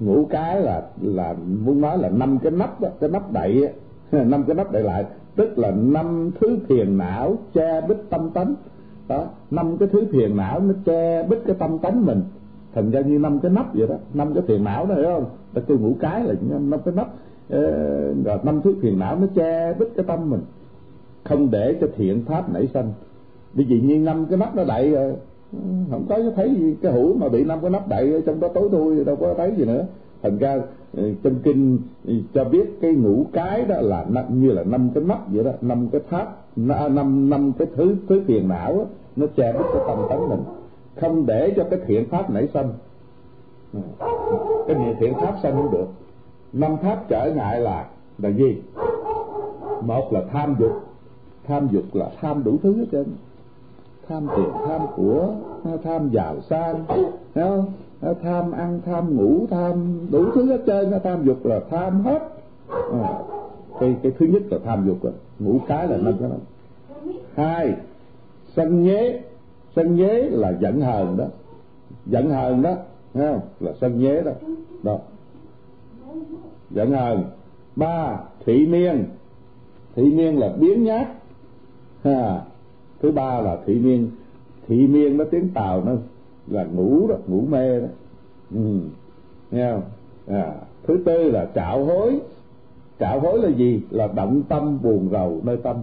Ngũ 0.00 0.24
cái 0.24 0.60
là 0.60 0.82
là 1.00 1.34
muốn 1.64 1.80
nói 1.80 1.98
là 1.98 2.08
năm 2.08 2.38
cái 2.38 2.52
nắp 2.52 2.80
đó, 2.80 2.88
cái 3.00 3.10
nắp 3.10 3.32
đậy 3.32 3.68
năm 4.12 4.44
cái 4.44 4.54
nắp 4.56 4.72
đậy 4.72 4.82
lại. 4.82 5.04
Tức 5.36 5.58
là 5.58 5.70
năm 5.70 6.30
thứ 6.40 6.58
thiền 6.68 6.98
não 6.98 7.36
che 7.54 7.80
bích 7.88 8.10
tâm 8.10 8.30
tánh. 8.30 8.54
Đó. 9.08 9.26
Năm 9.50 9.76
cái 9.76 9.88
thứ 9.92 10.04
thiền 10.12 10.36
não 10.36 10.60
nó 10.60 10.74
che 10.84 11.22
bích 11.22 11.42
cái 11.46 11.56
tâm 11.58 11.78
tánh 11.78 12.06
mình. 12.06 12.22
Thành 12.74 12.90
ra 12.90 13.00
như 13.00 13.18
năm 13.18 13.40
cái 13.40 13.50
nắp 13.50 13.74
vậy 13.74 13.86
đó. 13.86 13.94
Năm 14.14 14.34
cái 14.34 14.42
thiền 14.46 14.64
não 14.64 14.86
đó 14.86 14.94
hiểu 14.94 15.10
không? 15.14 15.24
Ta 15.54 15.60
kêu 15.66 15.78
ngũ 15.78 15.92
cái 16.00 16.24
là 16.24 16.34
năm 16.50 16.80
cái 16.84 16.94
nắp. 16.94 17.08
Rồi 18.24 18.38
năm 18.42 18.60
thứ 18.64 18.74
thiền 18.82 18.98
não 18.98 19.16
nó 19.16 19.26
che 19.34 19.74
bích 19.78 19.88
cái 19.96 20.04
tâm 20.08 20.30
mình 20.30 20.40
không 21.24 21.50
để 21.50 21.76
cho 21.80 21.86
thiện 21.96 22.24
pháp 22.24 22.52
nảy 22.52 22.66
sanh. 22.74 22.92
Vì 23.54 23.64
vì 23.64 23.80
như 23.80 23.98
năm 23.98 24.26
cái 24.30 24.38
nắp 24.38 24.56
nó 24.56 24.64
đậy 24.64 24.90
rồi 24.90 25.14
không 25.90 26.06
có 26.08 26.18
thấy 26.36 26.54
gì 26.54 26.76
cái 26.82 26.92
hũ 26.92 27.14
mà 27.14 27.28
bị 27.28 27.44
năm 27.44 27.58
cái 27.60 27.70
nắp 27.70 27.88
đậy 27.88 28.22
trong 28.26 28.40
đó 28.40 28.48
tối 28.48 28.68
thui 28.72 29.04
đâu 29.04 29.16
có 29.16 29.34
thấy 29.34 29.52
gì 29.56 29.64
nữa. 29.64 29.86
Thành 30.22 30.38
ra 30.38 30.60
ờ, 30.96 31.02
trong 31.22 31.34
kinh 31.42 31.78
cho 32.34 32.44
biết 32.44 32.78
cái 32.80 32.92
ngũ 32.92 33.26
cái 33.32 33.64
đó 33.64 33.76
là 33.80 34.06
như 34.28 34.50
là 34.50 34.64
năm 34.64 34.90
cái 34.94 35.04
nắp 35.04 35.32
vậy 35.32 35.44
đó 35.44 35.50
năm 35.60 35.88
cái 35.92 36.00
tháp 36.10 36.56
năm 36.56 37.30
năm 37.30 37.52
cái 37.58 37.68
thứ 37.76 37.96
thứ 38.08 38.22
phiền 38.26 38.48
não 38.48 38.76
đó, 38.78 38.84
nó 39.16 39.26
che 39.36 39.52
mất 39.52 39.64
cái 39.72 39.82
tâm 39.88 39.98
tánh 40.10 40.28
mình. 40.28 40.40
Không 41.00 41.26
để 41.26 41.52
cho 41.56 41.64
cái 41.70 41.80
thiện 41.86 42.08
pháp 42.08 42.30
nảy 42.30 42.48
sanh. 42.54 42.72
Ừ. 43.72 43.80
Cái 44.66 44.76
niệm 44.76 44.94
thiện 45.00 45.14
pháp 45.14 45.34
sanh 45.42 45.52
không 45.52 45.70
được. 45.72 45.86
Năm 46.52 46.76
pháp 46.82 47.08
trở 47.08 47.32
ngại 47.36 47.60
là 47.60 47.86
là 48.18 48.28
gì? 48.28 48.62
Một 49.82 50.12
là 50.12 50.22
tham 50.32 50.56
dục 50.58 50.72
tham 51.50 51.68
dục 51.70 51.84
là 51.92 52.10
tham 52.20 52.44
đủ 52.44 52.58
thứ 52.62 52.76
hết 52.76 52.84
trơn. 52.92 53.04
Tham 54.08 54.26
tiền 54.36 54.48
tham 54.66 54.80
của 54.96 55.34
tham 55.84 56.10
giàu 56.10 56.36
sang 56.40 56.84
không? 57.34 57.72
tham 58.22 58.52
ăn 58.52 58.80
tham 58.86 59.16
ngủ 59.16 59.46
tham 59.50 60.06
đủ 60.10 60.24
thứ 60.34 60.44
hết 60.46 60.62
trơn 60.66 60.92
tham 61.04 61.24
dục 61.24 61.46
là 61.46 61.60
tham 61.70 62.00
hết. 62.00 62.22
À, 62.92 63.18
cái 63.80 63.96
cái 64.02 64.12
thứ 64.18 64.26
nhất 64.26 64.42
là 64.50 64.58
tham 64.64 64.86
dục 64.86 64.98
rồi 65.02 65.12
ngủ 65.38 65.58
cái 65.68 65.88
là 65.88 65.96
năm 65.96 66.14
cái 66.20 66.30
hai 67.34 67.74
sân 68.56 68.82
nhế 68.82 69.20
sân 69.76 69.96
nhế 69.96 70.22
là 70.22 70.52
giận 70.60 70.80
hờn 70.80 71.16
đó. 71.16 71.24
Giận 72.06 72.30
hờn 72.30 72.62
đó 72.62 72.74
thấy 73.14 73.32
không? 73.32 73.40
Là 73.60 73.72
sân 73.80 74.00
nhế 74.00 74.22
đó. 74.22 74.32
Đó. 74.82 74.98
Giận 76.70 76.90
hờn. 76.90 77.24
Ba 77.76 78.18
thị 78.46 78.66
miên. 78.66 79.04
Thị 79.96 80.02
miên 80.02 80.38
là 80.38 80.52
biến 80.58 80.84
nhát 80.84 81.08
ha. 82.04 82.42
Thứ 83.02 83.10
ba 83.10 83.40
là 83.40 83.58
thị 83.66 83.74
miên. 83.74 84.10
Thị 84.68 84.86
miên 84.86 85.16
nó 85.16 85.24
tiếng 85.30 85.48
tàu 85.48 85.84
nó 85.84 85.92
là 86.46 86.64
ngủ 86.64 87.08
đó 87.08 87.14
ngủ 87.26 87.44
mê 87.48 87.80
đó. 87.80 87.86
Ừ. 88.54 88.80
nghe 89.50 89.72
không? 89.72 89.82
À, 90.26 90.54
thứ 90.86 90.98
tư 91.04 91.30
là 91.30 91.48
trạo 91.54 91.84
hối. 91.84 92.20
Trạo 93.00 93.20
hối 93.20 93.38
là 93.42 93.48
gì? 93.48 93.82
Là 93.90 94.06
động 94.06 94.42
tâm 94.48 94.78
buồn 94.82 95.08
rầu 95.12 95.40
nơi 95.42 95.56
tâm. 95.56 95.76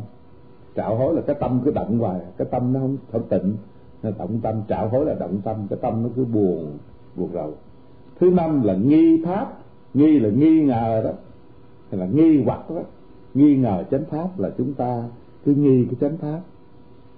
Trạo 0.76 0.96
hối 0.96 1.16
là 1.16 1.22
cái 1.22 1.36
tâm 1.40 1.62
cứ 1.66 1.72
động 1.72 2.00
hoài 2.00 2.20
cái 2.38 2.48
tâm 2.52 2.74
nó 2.74 2.80
không 2.80 2.98
không 3.12 3.24
tịnh. 3.30 3.56
Động 4.18 4.40
tâm 4.44 4.62
trạo 4.70 4.90
hối 4.90 5.06
là 5.06 5.14
động 5.14 5.42
tâm 5.44 5.56
cái 5.70 5.80
tâm 5.82 6.04
nó 6.04 6.10
cứ 6.16 6.26
buồn 6.26 6.78
buồn 7.16 7.30
rầu. 7.34 7.54
Thứ 8.20 8.30
năm 8.30 8.64
là 8.64 8.74
nghi 8.74 9.24
pháp. 9.26 9.54
Nghi 9.94 10.20
là 10.20 10.30
nghi 10.30 10.62
ngờ 10.62 11.02
đó. 11.04 11.12
Hay 11.92 12.00
là 12.00 12.06
nghi 12.06 12.44
hoặc 12.46 12.70
đó. 12.70 12.82
Nghi 13.34 13.56
ngờ 13.56 13.84
chánh 13.92 14.06
pháp 14.06 14.40
là 14.40 14.50
chúng 14.58 14.74
ta 14.74 15.04
cứ 15.48 15.54
nghi 15.54 15.86
cái 15.86 15.96
chánh 16.02 16.18
pháp. 16.18 16.42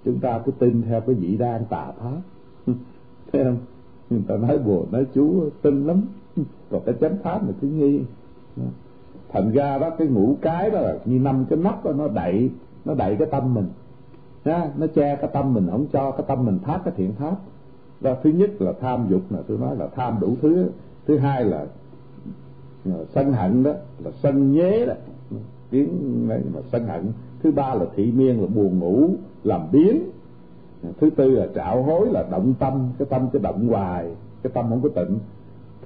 Chúng 0.04 0.18
ta 0.20 0.40
cứ 0.44 0.52
tin 0.58 0.82
theo 0.82 1.00
cái 1.00 1.14
vị 1.14 1.36
đang 1.36 1.64
tà 1.64 1.92
pháp. 1.98 2.20
Thấy 3.32 3.44
không? 3.44 3.58
Người 4.10 4.22
ta 4.28 4.36
nói 4.36 4.58
bùa 4.58 4.84
nói 4.90 5.06
chú 5.14 5.50
tin 5.62 5.86
lắm. 5.86 6.02
Còn 6.70 6.82
cái 6.86 6.94
chánh 7.00 7.16
pháp 7.22 7.46
là 7.46 7.52
cứ 7.60 7.68
nghi 7.68 8.00
thành 9.32 9.50
ra 9.52 9.78
đó 9.78 9.90
cái 9.90 10.06
ngũ 10.08 10.36
cái 10.40 10.70
đó 10.70 10.80
là 10.80 10.98
như 11.04 11.18
năm 11.18 11.44
cái 11.50 11.58
nắp 11.58 11.84
đó 11.84 11.92
nó 11.92 12.08
đậy 12.08 12.50
nó 12.84 12.94
đậy 12.94 13.16
cái 13.18 13.28
tâm 13.30 13.54
mình. 13.54 13.66
Ha, 14.44 14.70
nó 14.76 14.86
che 14.86 15.16
cái 15.16 15.30
tâm 15.32 15.54
mình 15.54 15.68
không 15.70 15.86
cho 15.92 16.10
cái 16.10 16.24
tâm 16.28 16.44
mình 16.46 16.58
thoát 16.64 16.80
cái 16.84 16.94
thiện 16.96 17.12
pháp. 17.12 17.36
Đó 18.00 18.16
thứ 18.22 18.30
nhất 18.30 18.50
là 18.58 18.72
tham 18.80 19.06
dục 19.08 19.22
là 19.30 19.38
tôi 19.48 19.58
nói 19.58 19.76
là 19.76 19.86
tham 19.86 20.18
đủ 20.20 20.36
thứ. 20.42 20.70
Thứ 21.06 21.18
hai 21.18 21.44
là 21.44 21.66
ờ, 22.84 23.04
sân 23.14 23.32
hận 23.32 23.62
đó 23.62 23.72
là 24.04 24.10
sân 24.22 24.52
nhế 24.52 24.86
đó. 24.86 24.94
Tiếng 25.70 26.28
này 26.28 26.40
mà 26.54 26.60
sân 26.72 26.86
hận 26.86 27.12
thứ 27.42 27.50
ba 27.50 27.74
là 27.74 27.86
thị 27.96 28.12
miên 28.16 28.40
là 28.40 28.46
buồn 28.46 28.78
ngủ 28.78 29.10
làm 29.44 29.60
biến 29.72 30.02
thứ 31.00 31.10
tư 31.10 31.30
là 31.30 31.46
trạo 31.54 31.82
hối 31.82 32.08
là 32.10 32.24
động 32.30 32.54
tâm 32.58 32.88
cái 32.98 33.06
tâm 33.10 33.28
cái 33.32 33.42
động 33.42 33.68
hoài 33.68 34.06
cái 34.42 34.50
tâm 34.54 34.66
không 34.68 34.80
có 34.82 34.88
tịnh. 34.88 35.18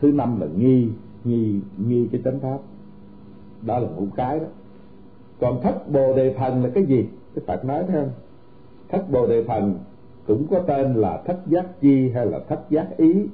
Thứ 0.01 0.13
năm 0.13 0.41
là 0.41 0.47
nghi 0.57 0.89
nghi 1.25 1.61
nghi 1.79 2.09
cái 2.13 2.21
chánh 2.25 2.41
pháp. 2.41 2.59
Đó 3.63 3.79
là 3.79 3.89
ngũ 3.89 4.07
cái 4.17 4.41
đó. 4.41 4.47
Còn 5.41 5.61
thất 5.63 5.91
bồ 5.91 6.17
đề 6.17 6.35
thần 6.35 6.65
là 6.65 6.71
cái 6.75 6.85
gì? 6.85 7.07
Cái 7.35 7.45
phật 7.47 7.65
nói 7.65 7.85
thấy 7.89 8.03
không? 8.03 8.11
Thất 8.89 9.11
bồ 9.11 9.27
đề 9.27 9.45
thần 9.45 9.79
cũng 10.27 10.47
có 10.51 10.59
tên 10.59 10.95
là 10.95 11.23
thất 11.27 11.39
giác 11.47 11.81
chi 11.81 12.11
hay 12.11 12.27
là 12.27 12.39
thất 12.49 12.61
giác 12.71 12.97
ý. 12.97 13.27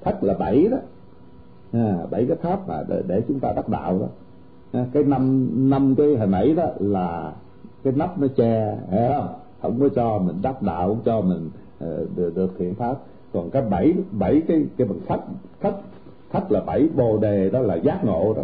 Thất 0.00 0.24
là 0.24 0.34
bảy 0.34 0.68
đó. 0.68 0.78
À, 1.72 2.06
bảy 2.10 2.26
cái 2.26 2.36
tháp 2.42 2.68
mà 2.68 2.82
để, 2.88 3.02
để 3.06 3.22
chúng 3.28 3.40
ta 3.40 3.52
đắc 3.52 3.68
đạo 3.68 3.98
đó. 3.98 4.06
À, 4.72 4.86
cái 4.92 5.02
năm 5.04 5.48
năm 5.70 5.94
cái 5.94 6.16
hồi 6.16 6.26
nãy 6.26 6.54
đó 6.54 6.66
là 6.78 7.32
cái 7.84 7.92
nắp 7.96 8.18
nó 8.18 8.26
che 8.36 8.78
hiểu 8.90 9.08
không 9.14 9.28
không 9.62 9.80
có 9.80 9.88
cho 9.88 10.18
mình 10.18 10.36
đắc 10.42 10.62
đạo 10.62 10.88
không 10.88 11.00
cho 11.04 11.20
mình 11.20 11.50
uh, 11.84 12.16
được, 12.16 12.36
được 12.36 12.54
thiện 12.58 12.74
pháp. 12.74 12.94
Còn 13.32 13.50
cái 13.50 13.62
bảy 13.62 13.94
bảy 14.12 14.42
cái 14.48 14.64
cái 14.76 14.88
bằng 14.88 14.98
thách 15.06 15.20
thách 15.60 15.74
thách 16.30 16.52
là 16.52 16.60
bảy 16.60 16.88
bồ 16.96 17.18
đề 17.18 17.50
đó 17.50 17.58
là 17.58 17.74
giác 17.74 18.04
ngộ 18.04 18.34
đó. 18.36 18.42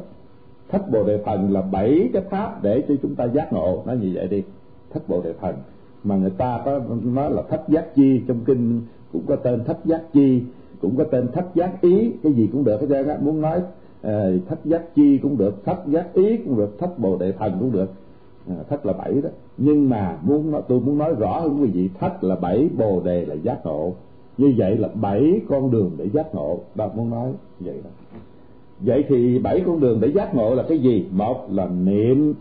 Thách 0.68 0.90
bồ 0.90 1.04
đề 1.04 1.22
phần 1.26 1.52
là 1.52 1.62
bảy 1.62 2.10
cái 2.12 2.22
pháp 2.30 2.62
để 2.62 2.82
cho 2.88 2.94
chúng 3.02 3.14
ta 3.14 3.24
giác 3.24 3.52
ngộ. 3.52 3.82
Nó 3.86 3.92
như 3.92 4.12
vậy 4.14 4.28
đi. 4.28 4.42
Thách 4.90 5.08
bồ 5.08 5.22
đề 5.22 5.32
phần. 5.32 5.54
Mà 6.04 6.16
người 6.16 6.30
ta 6.30 6.62
có 6.64 6.80
nói 7.02 7.30
là 7.30 7.42
thách 7.42 7.68
giác 7.68 7.94
chi 7.94 8.22
trong 8.28 8.40
kinh 8.44 8.82
cũng 9.12 9.22
có 9.26 9.36
tên 9.36 9.64
thách 9.64 9.84
giác 9.84 10.02
chi 10.12 10.42
cũng 10.80 10.96
có 10.96 11.04
tên 11.04 11.32
thách 11.32 11.54
giác 11.54 11.80
ý 11.80 12.12
cái 12.22 12.32
gì 12.32 12.48
cũng 12.52 12.64
được 12.64 12.80
hết 12.80 12.86
trơn 12.90 13.08
á. 13.08 13.18
Muốn 13.20 13.40
nói 13.40 13.60
ờ, 14.02 14.32
uh, 14.36 14.48
thách 14.48 14.64
giác 14.64 14.94
chi 14.94 15.18
cũng 15.18 15.38
được 15.38 15.64
thách 15.64 15.80
giác 15.86 16.14
ý 16.14 16.36
cũng 16.36 16.56
được 16.56 16.78
thách 16.78 16.98
bồ 16.98 17.16
đề 17.16 17.32
phần 17.32 17.56
cũng 17.60 17.72
được 17.72 17.92
à, 18.48 18.54
thất 18.68 18.86
là 18.86 18.92
bảy 18.92 19.12
đó. 19.22 19.28
Nhưng 19.56 19.88
mà 19.88 20.18
muốn 20.22 20.50
nói 20.50 20.62
tôi 20.68 20.80
muốn 20.80 20.98
nói 20.98 21.14
rõ 21.18 21.40
hơn 21.40 21.58
quý 21.60 21.66
vị 21.66 21.88
thất 22.00 22.24
là 22.24 22.36
bảy 22.36 22.68
bồ 22.78 23.00
đề 23.00 23.26
là 23.26 23.34
giác 23.34 23.66
ngộ. 23.66 23.94
Như 24.38 24.54
vậy 24.56 24.76
là 24.76 24.88
bảy 24.88 25.40
con 25.48 25.70
đường 25.70 25.90
để 25.96 26.08
giác 26.08 26.34
ngộ. 26.34 26.60
Đó 26.74 26.90
muốn 26.96 27.10
nói 27.10 27.32
vậy 27.60 27.80
đó. 27.84 27.90
Vậy 28.80 29.04
thì 29.08 29.38
bảy 29.38 29.62
con 29.66 29.80
đường 29.80 30.00
để 30.00 30.08
giác 30.08 30.34
ngộ 30.34 30.54
là 30.54 30.64
cái 30.68 30.78
gì? 30.78 31.06
Một 31.12 31.46
là 31.50 31.68
niệm. 31.68 32.34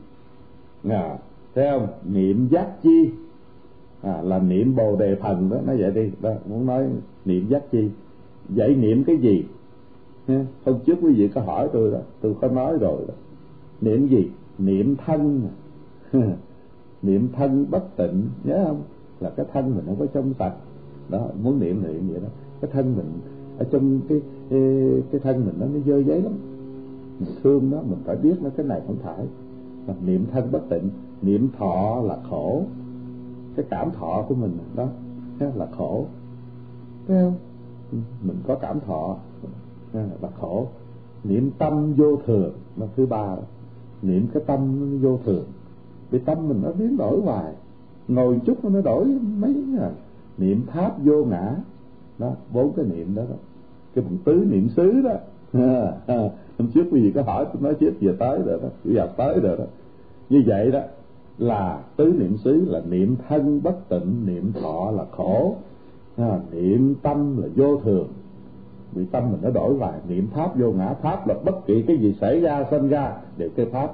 À, 0.90 1.18
thấy 1.56 1.68
không? 1.72 1.88
Niệm 2.14 2.48
giác 2.48 2.68
chi. 2.84 3.10
À, 4.02 4.22
là 4.22 4.40
niệm 4.40 4.76
bồ 4.76 4.96
đề 4.96 5.16
thần 5.16 5.50
đó. 5.50 5.58
Nói 5.66 5.78
vậy 5.78 5.92
đi. 5.92 6.12
Đó 6.22 6.32
muốn 6.50 6.66
nói 6.66 6.84
niệm 7.26 7.48
giác 7.50 7.72
chi. 7.72 7.90
Vậy 8.50 8.76
niệm 8.76 9.04
cái 9.04 9.18
gì? 9.18 9.46
Hôm 10.66 10.80
trước 10.86 10.96
quý 11.02 11.14
vị 11.14 11.28
có 11.28 11.42
hỏi 11.42 11.70
tôi 11.74 11.92
đó. 11.92 12.00
Tôi 12.22 12.34
có 12.42 12.48
nói 12.48 12.78
rồi 12.78 13.02
đó. 13.08 13.14
Niệm 13.82 14.08
gì? 14.08 14.30
Niệm 14.58 14.96
thân. 15.06 15.42
Ừ. 16.14 16.22
niệm 17.02 17.28
thân 17.34 17.66
bất 17.70 17.84
tịnh 17.96 18.30
nhớ 18.44 18.64
không? 18.68 18.82
Là 19.20 19.30
cái 19.30 19.46
thân 19.54 19.76
mình 19.76 19.86
không 19.86 19.96
có 20.00 20.06
trong 20.14 20.34
sạch 20.40 20.54
đó 21.10 21.28
muốn 21.44 21.60
niệm 21.60 21.84
niệm 21.84 22.08
vậy 22.12 22.20
đó. 22.22 22.28
Cái 22.62 22.72
thân 22.74 22.96
mình 22.96 23.12
ở 23.58 23.66
trong 23.72 24.00
cái 24.10 24.22
cái, 25.12 25.22
thân 25.24 25.46
mình 25.46 25.56
nó 25.60 25.66
nó 25.66 25.80
dơ 25.86 25.98
giấy 25.98 26.22
lắm. 26.22 26.34
Mình 27.20 27.30
thương 27.44 27.72
nó 27.72 27.78
mình 27.82 28.00
phải 28.06 28.16
biết 28.16 28.36
nó 28.42 28.50
cái 28.58 28.66
này 28.66 28.82
không 28.88 28.96
phải. 29.04 29.26
Là 29.88 29.94
niệm 30.06 30.26
thân 30.32 30.52
bất 30.52 30.62
tịnh 30.70 30.90
niệm 31.22 31.48
thọ 31.58 32.02
là 32.06 32.18
khổ. 32.30 32.64
Cái 33.56 33.66
cảm 33.70 33.92
thọ 33.92 34.26
của 34.28 34.36
mình 34.36 34.58
đó 34.76 34.88
là 35.40 35.68
khổ. 35.78 36.06
Thấy 37.08 37.18
không? 37.24 37.36
Mình 38.24 38.38
có 38.48 38.56
cảm 38.56 38.80
thọ 38.80 39.18
là 39.94 40.30
khổ. 40.40 40.68
Niệm 41.24 41.52
tâm 41.58 41.94
vô 41.94 42.18
thường 42.26 42.54
là 42.78 42.88
thứ 42.96 43.06
ba. 43.06 43.36
Đó. 43.36 43.42
niệm 44.02 44.28
cái 44.34 44.44
tâm 44.48 44.78
vô 45.02 45.20
thường 45.26 45.46
vì 46.14 46.20
tâm 46.20 46.50
mình 46.50 46.62
nó 46.64 46.72
biến 46.72 46.98
đổi 46.98 47.22
hoài. 47.22 47.54
Ngồi 48.08 48.40
chút 48.46 48.66
nó 48.66 48.82
đổi 48.82 49.06
mấy 49.38 49.56
à. 49.80 49.90
niệm 50.38 50.62
pháp 50.68 50.92
vô 51.06 51.26
ngã. 51.26 51.56
Đó 52.18 52.32
bốn 52.54 52.74
cái 52.74 52.86
niệm 52.86 53.16
đó, 53.16 53.24
đó. 53.30 53.36
cái 53.96 54.04
phần 54.04 54.18
tứ 54.24 54.46
niệm 54.50 54.70
xứ 54.70 55.02
đó. 55.02 55.14
Hôm 56.58 56.68
trước 56.74 56.84
quý 56.92 57.02
vị 57.02 57.12
có 57.12 57.22
hỏi 57.22 57.46
tôi 57.46 57.62
nói 57.62 57.76
chết 57.80 57.92
về 58.02 58.14
tới 58.20 58.40
rồi 58.46 58.60
đó. 58.62 58.68
Giờ 58.84 59.08
tới 59.18 59.40
rồi 59.40 59.58
đó. 59.58 59.64
Như 60.30 60.44
vậy 60.46 60.72
đó 60.72 60.80
là 61.38 61.80
tứ 61.96 62.14
niệm 62.20 62.38
xứ 62.38 62.66
là 62.68 62.82
niệm 62.90 63.16
thân 63.28 63.64
bất 63.64 63.90
tịnh 63.90 64.26
niệm 64.26 64.52
thọ 64.62 64.92
là 64.92 65.06
khổ. 65.12 65.56
À, 66.18 66.40
niệm 66.52 66.96
tâm 67.02 67.42
là 67.42 67.48
vô 67.56 67.78
thường. 67.78 68.08
Vì 68.92 69.06
tâm 69.06 69.32
mình 69.32 69.40
nó 69.42 69.50
đổi 69.50 69.76
hoài. 69.76 70.00
Niệm 70.08 70.28
pháp 70.34 70.60
vô 70.60 70.72
ngã. 70.72 70.94
Pháp 71.02 71.28
là 71.28 71.36
bất 71.46 71.66
kỳ 71.66 71.82
cái 71.82 71.98
gì 71.98 72.16
xảy 72.22 72.40
ra 72.40 72.66
sinh 72.72 72.90
ra 72.90 73.14
đều 73.38 73.50
cái 73.56 73.66
pháp 73.66 73.94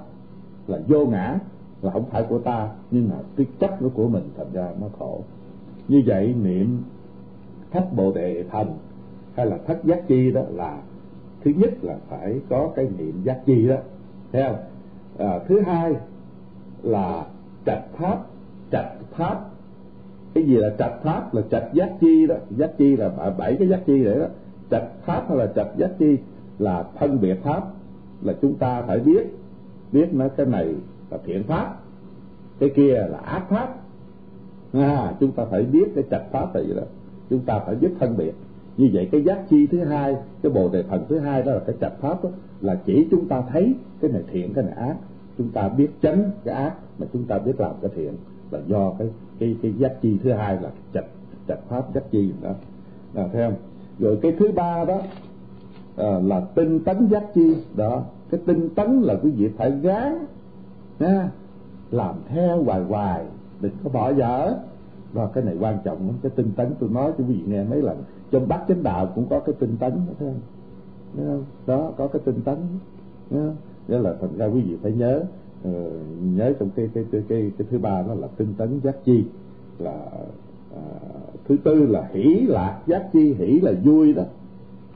là 0.67 0.79
vô 0.88 1.05
ngã 1.05 1.39
là 1.81 1.91
không 1.91 2.05
phải 2.09 2.24
của 2.24 2.39
ta 2.39 2.69
nhưng 2.91 3.09
mà 3.09 3.15
cái 3.36 3.45
chấp 3.59 3.81
nó 3.81 3.89
của 3.93 4.07
mình 4.07 4.24
thành 4.38 4.53
ra 4.53 4.69
nó 4.81 4.88
khổ. 5.00 5.24
Như 5.88 6.03
vậy 6.05 6.36
niệm 6.43 6.83
thất 7.71 7.93
bồ 7.95 8.12
đề 8.12 8.43
thành 8.51 8.77
hay 9.36 9.45
là 9.45 9.57
thất 9.67 9.83
giác 9.83 10.07
chi 10.07 10.31
đó 10.31 10.41
là 10.51 10.81
thứ 11.43 11.51
nhất 11.57 11.74
là 11.81 11.98
phải 12.09 12.39
có 12.50 12.71
cái 12.75 12.88
niệm 12.98 13.21
giác 13.24 13.39
chi 13.45 13.67
đó. 13.67 13.75
Thấy 14.31 14.43
không? 14.43 14.57
À, 15.27 15.39
thứ 15.48 15.62
hai 15.62 15.93
là 16.83 17.25
trạch 17.65 17.83
pháp. 17.98 18.25
Trạch 18.71 18.91
pháp. 19.12 19.45
Cái 20.33 20.43
gì 20.43 20.57
là 20.57 20.69
trạch 20.79 21.03
pháp? 21.03 21.33
Là 21.33 21.41
trạch 21.51 21.74
giác 21.74 21.91
chi 22.01 22.27
đó. 22.27 22.36
Giác 22.50 22.71
chi 22.77 22.95
là 22.95 23.09
bảy 23.38 23.55
cái 23.59 23.67
giác 23.67 23.81
chi 23.86 24.03
đấy 24.03 24.19
đó. 24.19 24.27
Trạch 24.71 24.88
pháp 25.05 25.25
hay 25.29 25.38
là 25.38 25.48
trạch 25.55 25.77
giác 25.77 25.89
chi 26.00 26.17
là 26.59 26.83
phân 27.00 27.21
biệt 27.21 27.36
pháp 27.43 27.63
là 28.21 28.33
chúng 28.41 28.55
ta 28.55 28.81
phải 28.81 29.00
biết. 29.00 29.27
Biết 29.91 30.13
nó 30.13 30.27
cái 30.27 30.45
này 30.45 30.75
là 31.12 31.18
thiện 31.25 31.44
pháp. 31.44 31.75
Cái 32.60 32.70
kia 32.75 32.94
là 32.94 33.18
ác 33.18 33.46
pháp. 33.50 33.75
À, 34.74 35.13
chúng 35.20 35.32
ta 35.32 35.46
phải 35.46 35.63
biết 35.63 35.92
cái 35.96 36.04
trạch 36.12 36.32
pháp 36.32 36.56
là 36.56 36.62
gì 36.62 36.74
đó. 36.74 36.82
Chúng 37.30 37.39
ta 37.39 37.60
phải 37.60 37.75
biết 37.75 37.89
phân 38.00 38.18
biệt. 38.18 38.34
Như 38.78 38.89
vậy 38.94 39.10
cái 39.12 39.24
giác 39.24 39.50
chi 39.50 39.68
thứ 39.68 39.84
hai 39.84 40.16
cái 40.42 40.51
bồ 40.51 40.70
đề 40.70 40.84
thần 40.84 41.06
thứ 41.10 41.20
hai 41.20 41.44
đó 41.44 41.51
là 41.51 41.60
cái 41.60 41.75
trạch 41.82 41.94
pháp 42.00 42.24
đó, 42.24 42.30
là 42.62 42.75
chỉ 42.86 43.08
chúng 43.12 43.28
ta 43.28 43.42
thấy 43.42 43.74
cái 44.01 44.12
này 44.12 44.24
thiện 44.32 44.54
cái 44.54 44.63
này 44.63 44.74
ác. 44.74 44.96
Chúng 45.38 45.50
ta 45.50 45.70
biết 45.70 45.88
tránh 46.01 46.32
cái 46.44 46.56
ác 46.56 46.74
mà 47.00 47.08
chúng 47.13 47.24
ta 47.24 47.38
biết 47.38 47.60
làm 47.60 47.72
cái 47.82 47.92
thiện. 47.96 48.13
Là 48.51 48.60
do 48.68 48.94
cái 49.00 49.10
cái 49.39 49.56
cái 49.62 49.74
giác 49.78 50.01
chi 50.01 50.18
thứ 50.24 50.32
hai 50.32 50.58
là 50.62 50.70
trạch 50.94 51.06
trạch 51.48 51.60
pháp 51.68 51.94
giác 51.94 52.12
chi 52.12 52.32
đó. 52.42 52.51
Là 53.13 53.28
thấy 53.34 53.46
không? 53.46 53.56
Rồi 54.00 54.20
cái 54.22 54.32
thứ 54.39 54.51
ba 54.56 54.86
đó 54.86 55.01
à, 55.98 56.20
là 56.24 56.42
tinh 56.56 56.80
tấn 56.80 57.08
giác 57.08 57.24
chi. 57.34 57.56
Đó 57.75 58.04
cái 58.32 58.42
tinh 58.46 58.70
tấn 58.75 59.01
là 59.01 59.16
quý 59.24 59.32
vị 59.32 59.50
phải 59.58 59.72
gán 59.72 60.25
nha 61.00 61.29
làm 61.91 62.15
theo 62.27 62.63
hoài 62.63 62.82
hoài 62.82 63.25
đừng 63.62 63.74
có 63.84 63.89
bỏ 63.89 64.13
dở. 64.13 64.53
Và 65.13 65.27
cái 65.27 65.44
này 65.44 65.56
quan 65.60 65.77
trọng 65.84 66.08
lắm 66.08 66.15
cái 66.22 66.32
tinh 66.36 66.51
tấn 66.56 66.74
tôi 66.79 66.89
nói 66.89 67.12
cho 67.18 67.24
quý 67.27 67.34
vị 67.34 67.41
nghe 67.48 67.63
mấy 67.63 67.82
lần 67.82 68.03
trong 68.32 68.48
bát 68.48 68.65
chánh 68.68 68.84
đạo 68.84 69.12
cũng 69.15 69.25
có 69.29 69.39
cái 69.39 69.56
tinh 69.60 69.77
tấn 69.79 69.91
đó 69.91 70.13
thấy 70.20 70.27
không? 70.27 70.39
Thấy 71.15 71.25
không? 71.25 71.44
đó 71.68 71.91
có 71.98 72.08
cái 72.08 72.22
tinh 72.25 72.41
tấn 72.41 72.58
đó 73.88 73.98
là 73.98 74.15
thành 74.22 74.38
ra 74.38 74.46
quý 74.46 74.62
vị 74.62 74.77
phải 74.82 74.91
nhớ 74.91 75.24
uh, 75.68 75.74
nhớ 76.22 76.53
trong 76.60 76.70
cái 76.75 76.89
cái 76.94 77.06
cái 77.12 77.24
cái, 77.29 77.51
cái 77.58 77.68
thứ 77.72 77.77
ba 77.77 78.01
đó 78.01 78.13
là 78.13 78.27
tinh 78.38 78.53
tấn 78.58 78.79
giác 78.84 78.96
chi 79.03 79.24
là 79.79 80.06
uh, 80.75 80.79
thứ 81.48 81.58
tư 81.63 81.86
là 81.86 82.10
hỷ 82.12 82.46
lạc 82.48 82.79
giác 82.88 83.10
chi 83.13 83.34
hỷ 83.34 83.60
là 83.60 83.72
vui 83.84 84.13
đó. 84.13 84.24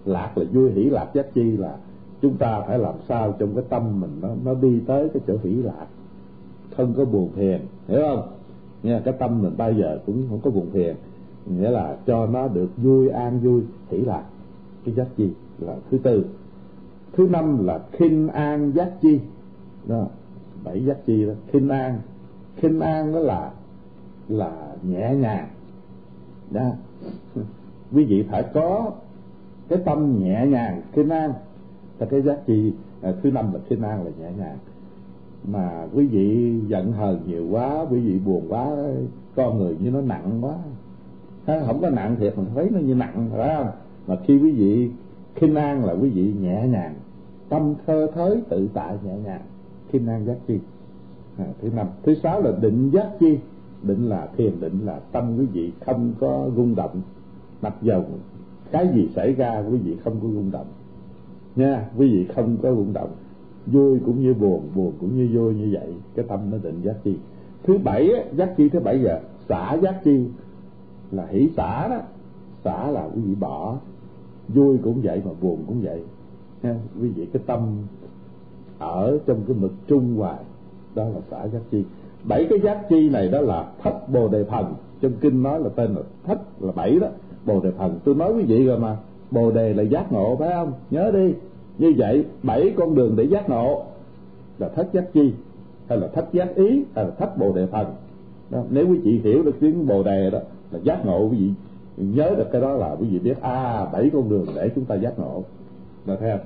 Lạc 0.05 0.37
là 0.37 0.45
vui 0.53 0.71
hỷ 0.71 0.83
lạc 0.83 1.09
giác 1.13 1.33
chi 1.33 1.57
là 1.57 1.77
chúng 2.23 2.37
ta 2.37 2.61
phải 2.67 2.79
làm 2.79 2.95
sao 3.07 3.35
trong 3.39 3.55
cái 3.55 3.63
tâm 3.69 3.99
mình 4.01 4.19
nó 4.21 4.29
nó 4.43 4.53
đi 4.53 4.81
tới 4.87 5.09
cái 5.13 5.21
chỗ 5.27 5.37
hỷ 5.43 5.51
lạc. 5.53 5.85
Không 6.77 6.93
có 6.97 7.05
buồn 7.05 7.29
phiền, 7.35 7.61
hiểu 7.87 8.01
không? 8.01 8.27
Nha 8.83 9.01
cái 9.05 9.13
tâm 9.19 9.41
mình 9.41 9.53
bao 9.57 9.71
giờ 9.71 9.99
cũng 10.05 10.25
không 10.29 10.39
có 10.43 10.51
buồn 10.51 10.69
phiền. 10.71 10.95
Nghĩa 11.45 11.69
là 11.69 11.97
cho 12.05 12.25
nó 12.25 12.47
được 12.47 12.69
vui, 12.77 13.09
an 13.09 13.39
vui, 13.39 13.61
hỷ 13.89 13.97
lạc. 13.97 14.23
Cái 14.85 14.95
giác 14.95 15.07
chi 15.17 15.29
là 15.59 15.75
thứ 15.91 15.97
tư. 15.97 16.25
Thứ 17.13 17.27
năm 17.27 17.65
là 17.65 17.79
khinh 17.91 18.27
an 18.27 18.71
giác 18.71 18.91
chi. 19.01 19.19
Đó, 19.87 20.07
bảy 20.63 20.85
giác 20.85 20.97
chi 21.05 21.25
đó, 21.25 21.33
khinh 21.51 21.69
an. 21.69 21.99
Khinh 22.55 22.79
an 22.79 23.13
đó 23.13 23.19
là 23.19 23.51
là 24.27 24.75
nhẹ 24.83 25.15
nhàng. 25.15 25.47
Đó. 26.51 26.71
Quý 27.93 28.03
vị 28.03 28.23
phải 28.31 28.43
có 28.53 28.91
cái 29.69 29.79
tâm 29.85 30.19
nhẹ 30.19 30.45
nhàng, 30.45 30.81
khinh 30.93 31.09
an 31.09 31.33
là 32.03 32.09
cái 32.09 32.21
giác 32.21 32.37
chi 32.47 32.73
à, 33.01 33.13
thứ 33.23 33.31
năm 33.31 33.53
là 33.53 33.59
thiên 33.69 33.81
an 33.81 34.03
là 34.03 34.11
nhẹ 34.19 34.31
nhàng. 34.37 34.57
Mà 35.47 35.87
quý 35.93 36.07
vị 36.07 36.59
giận 36.67 36.91
hờn 36.91 37.19
nhiều 37.27 37.47
quá 37.51 37.85
quý 37.89 37.99
vị 37.99 38.19
buồn 38.19 38.45
quá 38.49 38.75
con 39.35 39.57
người 39.57 39.77
như 39.79 39.91
nó 39.91 40.01
nặng 40.01 40.39
quá. 40.41 40.55
Không 41.67 41.81
có 41.81 41.89
nặng 41.89 42.15
thiệt 42.19 42.37
mình 42.37 42.45
thấy 42.55 42.69
nó 42.71 42.79
như 42.79 42.95
nặng 42.95 43.29
phải 43.35 43.55
không? 43.55 43.67
Mà 44.07 44.15
khi 44.25 44.37
quý 44.37 44.51
vị 44.51 44.89
khinh 45.35 45.55
an 45.55 45.85
là 45.85 45.93
quý 45.93 46.09
vị 46.09 46.33
nhẹ 46.41 46.67
nhàng. 46.67 46.95
Tâm 47.49 47.73
thơ 47.85 48.07
thới 48.13 48.41
tự 48.49 48.69
tại 48.73 48.97
nhẹ 49.05 49.15
nhàng. 49.25 49.41
Khinh 49.91 50.07
an 50.07 50.25
giác 50.25 50.37
chi. 50.47 50.59
À, 51.37 51.45
thứ 51.61 51.69
năm. 51.75 51.87
Thứ 52.03 52.15
sáu 52.15 52.41
là 52.41 52.51
định 52.61 52.89
giác 52.93 53.09
chi. 53.19 53.37
Định 53.83 54.09
là 54.09 54.27
thiền 54.37 54.59
định 54.59 54.79
là 54.85 54.99
tâm 55.11 55.37
quý 55.37 55.45
vị 55.45 55.71
không 55.85 56.13
có 56.19 56.49
rung 56.55 56.75
động. 56.75 57.01
Mặc 57.61 57.73
dầu 57.81 58.05
cái 58.71 58.87
gì 58.93 59.09
xảy 59.15 59.33
ra 59.33 59.63
quý 59.71 59.77
vị 59.77 59.97
không 60.03 60.13
có 60.21 60.27
rung 60.27 60.51
động 60.51 60.67
nha, 61.55 61.89
quý 61.97 62.11
vị 62.11 62.25
không 62.35 62.57
có 62.63 62.75
rung 62.75 62.93
động. 62.93 63.09
Vui 63.65 63.99
cũng 64.05 64.21
như 64.21 64.33
buồn 64.33 64.61
buồn 64.75 64.93
cũng 64.99 65.17
như 65.17 65.29
vui 65.33 65.55
như 65.55 65.69
vậy. 65.71 65.93
Cái 66.15 66.25
tâm 66.27 66.39
nó 66.51 66.57
định 66.63 66.81
giác 66.83 66.95
chi. 67.03 67.15
Thứ 67.63 67.77
bảy 67.77 68.09
á, 68.09 68.23
giác 68.35 68.53
chi 68.57 68.69
thứ 68.69 68.79
bảy 68.79 69.01
giờ, 69.01 69.19
xả 69.49 69.73
giác 69.73 70.03
chi. 70.03 70.25
Là 71.11 71.25
hỷ 71.25 71.49
xả 71.57 71.87
đó. 71.87 71.99
Xả 72.63 72.91
là 72.91 73.09
quý 73.15 73.21
vị 73.21 73.35
bỏ. 73.35 73.77
Vui 74.47 74.77
cũng 74.83 75.01
vậy 75.03 75.21
mà 75.25 75.31
buồn 75.41 75.63
cũng 75.67 75.81
vậy. 75.81 76.01
Nha, 76.63 76.75
quý 77.01 77.09
vị, 77.09 77.27
cái 77.33 77.41
tâm 77.45 77.59
ở 78.79 79.19
trong 79.25 79.37
cái 79.47 79.55
mực 79.59 79.71
trung 79.87 80.15
hoài 80.15 80.39
đó 80.95 81.03
là 81.03 81.21
xả 81.31 81.47
giác 81.47 81.61
chi. 81.71 81.83
Bảy 82.23 82.47
cái 82.49 82.59
giác 82.59 82.85
chi 82.89 83.09
này 83.09 83.27
đó 83.27 83.41
là 83.41 83.71
thất 83.83 84.09
bồ 84.09 84.27
đề 84.27 84.43
phần. 84.43 84.73
Trong 85.01 85.11
kinh 85.21 85.43
nói 85.43 85.59
là 85.59 85.69
tên 85.69 85.95
là 85.95 86.01
thất 86.23 86.63
là 86.63 86.71
bảy 86.71 86.99
đó. 86.99 87.07
Bồ 87.45 87.59
đề 87.59 87.71
phần. 87.71 87.99
Tôi 88.03 88.15
nói 88.15 88.33
quý 88.33 88.43
vị 88.43 88.65
rồi 88.65 88.79
mà 88.79 88.97
bồ 89.33 89.51
đề 89.51 89.73
là 89.73 89.83
giác 89.83 90.11
ngộ, 90.11 90.35
phải 90.39 90.49
không? 90.49 90.73
Nhớ 90.91 91.11
đi. 91.11 91.33
Như 91.77 91.93
vậy, 91.97 92.25
bảy 92.43 92.73
con 92.77 92.95
đường 92.95 93.15
để 93.15 93.23
giác 93.23 93.49
ngộ 93.49 93.83
là 94.59 94.69
thất 94.69 94.93
giác 94.93 95.13
chi, 95.13 95.33
hay 95.87 95.97
là 95.97 96.07
thất 96.07 96.33
giác 96.33 96.55
ý, 96.55 96.83
hay 96.95 97.05
là 97.05 97.11
thất 97.11 97.37
bồ 97.37 97.51
đề 97.51 97.67
thần. 97.67 97.85
Đó. 98.49 98.63
nếu 98.69 98.87
quý 98.87 98.97
vị 98.97 99.21
hiểu 99.23 99.43
được 99.43 99.55
tiếng 99.59 99.87
bồ 99.87 100.03
đề 100.03 100.29
đó, 100.29 100.39
là 100.71 100.79
giác 100.83 101.05
ngộ, 101.05 101.29
quý 101.31 101.37
vị 101.37 101.51
nhớ 101.97 102.35
được 102.37 102.51
cái 102.51 102.61
đó 102.61 102.73
là 102.73 102.95
quý 102.99 103.07
vị 103.07 103.19
biết 103.19 103.41
à 103.41 103.85
bảy 103.93 104.09
con 104.13 104.29
đường 104.29 104.45
để 104.55 104.69
chúng 104.75 104.85
ta 104.85 104.95
giác 104.95 105.19
ngộ. 105.19 105.43
Là 106.05 106.15
theo 106.15 106.37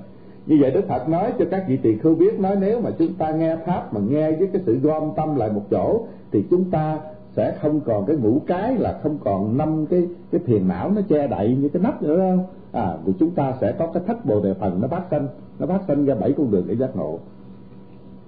như 0.46 0.56
vậy 0.60 0.70
đức 0.70 0.88
phật 0.88 1.08
nói 1.08 1.32
cho 1.38 1.44
các 1.50 1.64
vị 1.68 1.76
tỳ 1.76 1.96
khưu 1.96 2.14
biết, 2.14 2.40
nói 2.40 2.56
nếu 2.60 2.80
mà 2.80 2.90
chúng 2.98 3.14
ta 3.14 3.30
nghe 3.30 3.56
pháp 3.56 3.94
mà 3.94 4.00
nghe 4.08 4.32
với 4.32 4.48
cái 4.52 4.62
sự 4.66 4.78
gom 4.78 5.10
tâm 5.16 5.36
lại 5.36 5.50
một 5.52 5.62
chỗ, 5.70 6.06
thì 6.32 6.44
chúng 6.50 6.70
ta 6.70 7.00
sẽ 7.36 7.54
không 7.60 7.80
còn 7.80 8.06
cái 8.06 8.16
ngũ 8.16 8.40
cái 8.46 8.76
là 8.76 9.00
không 9.02 9.18
còn 9.24 9.56
năm 9.58 9.86
cái 9.86 10.06
cái 10.32 10.40
thiền 10.46 10.68
não 10.68 10.90
nó 10.90 11.02
che 11.08 11.26
đậy 11.26 11.56
như 11.60 11.68
cái 11.68 11.82
nắp 11.82 12.02
nữa 12.02 12.16
không? 12.18 12.44
À 12.78 12.96
của 13.06 13.12
chúng 13.18 13.30
ta 13.30 13.54
sẽ 13.60 13.72
có 13.78 13.86
cái 13.86 14.02
thất 14.06 14.26
bồ 14.26 14.40
đề 14.40 14.54
phần 14.54 14.80
nó 14.80 14.88
phát 14.88 15.02
sinh 15.10 15.26
nó 15.58 15.66
phát 15.66 15.80
sinh 15.88 16.04
ra 16.06 16.14
bảy 16.14 16.32
con 16.32 16.50
đường 16.50 16.64
để 16.68 16.76
giác 16.76 16.96
ngộ. 16.96 17.18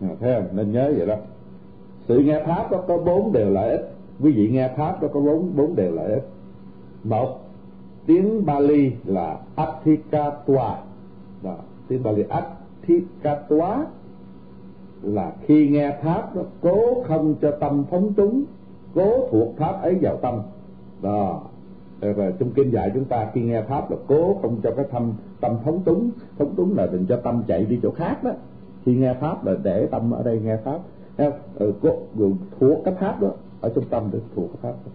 À, 0.01 0.09
thấy 0.21 0.35
không? 0.35 0.57
Nên 0.57 0.73
nhớ 0.73 0.93
vậy 0.97 1.07
đó. 1.07 1.17
Sự 2.09 2.19
nghe 2.19 2.45
pháp 2.47 2.71
đó 2.71 2.79
có 2.89 2.99
bốn 2.99 3.33
điều 3.33 3.51
lợi 3.51 3.71
ích 3.71 3.93
quý 4.23 4.33
vị 4.33 4.51
nghe 4.51 4.69
pháp 4.77 5.03
đó 5.03 5.09
có 5.13 5.21
bốn 5.21 5.57
bốn 5.57 5.77
điều 5.77 5.91
lợi 5.93 6.13
ích. 6.13 6.29
Một 7.05 7.39
tiếng 8.07 8.47
Bali 8.47 8.93
là 9.05 9.39
Athikatwa 9.57 10.75
đó, 11.43 11.57
tiếng 11.89 12.03
Bali 12.03 12.25
Athikatwa 12.25 13.85
là 15.03 15.33
khi 15.47 15.69
nghe 15.69 15.97
pháp 16.03 16.37
đó 16.37 16.43
cố 16.61 17.03
không 17.07 17.35
cho 17.43 17.51
tâm 17.51 17.85
phóng 17.91 18.13
túng 18.13 18.45
cố 18.95 19.29
thuộc 19.31 19.57
pháp 19.57 19.83
ấy 19.83 19.95
vào 20.01 20.17
tâm. 20.17 20.41
Đó 21.03 21.43
Ờ, 22.01 22.13
và 22.13 22.31
trong 22.39 22.51
kinh 22.51 22.71
dạy 22.71 22.91
chúng 22.95 23.05
ta 23.05 23.31
khi 23.35 23.41
nghe 23.41 23.63
pháp 23.63 23.91
là 23.91 23.97
cố 24.07 24.39
không 24.43 24.61
cho 24.63 24.71
cái 24.71 24.85
tâm 24.93 25.13
tâm 25.41 25.57
phóng 25.65 25.83
túng. 25.83 26.11
Phóng 26.39 26.55
túng 26.55 26.77
là 26.77 26.87
đừng 26.87 27.07
cho 27.07 27.17
tâm 27.17 27.43
chạy 27.47 27.65
đi 27.65 27.79
chỗ 27.83 27.91
khác 27.91 28.25
đó. 28.25 28.31
Khi 28.85 28.95
nghe 28.95 29.15
pháp 29.15 29.47
là 29.47 29.53
để 29.63 29.87
tâm 29.87 30.11
ở 30.11 30.23
đây 30.23 30.41
nghe 30.45 30.57
pháp. 30.57 30.79
Ờ, 31.17 31.33
ờ, 31.59 31.73
cố 31.83 31.91
ừ, 32.19 32.31
thuộc 32.61 32.79
cái 32.85 32.95
pháp 32.95 33.21
đó 33.21 33.29
ở 33.61 33.73
trong 33.75 33.85
tâm 33.85 34.09
được 34.11 34.23
thuộc 34.37 34.51
cái 34.53 34.63
pháp 34.63 34.79
đó. 34.87 34.93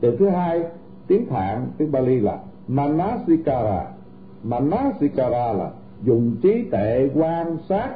từ 0.00 0.16
thứ 0.16 0.28
hai 0.28 0.64
tiếng 1.06 1.26
phạn 1.26 1.66
tiếng 1.78 1.92
Bali 1.92 2.20
là 2.20 2.38
manasikara. 2.68 3.86
Manasikara 4.42 5.52
là 5.52 5.70
dùng 6.02 6.36
trí 6.42 6.64
tuệ 6.70 7.10
quan 7.14 7.56
sát 7.68 7.90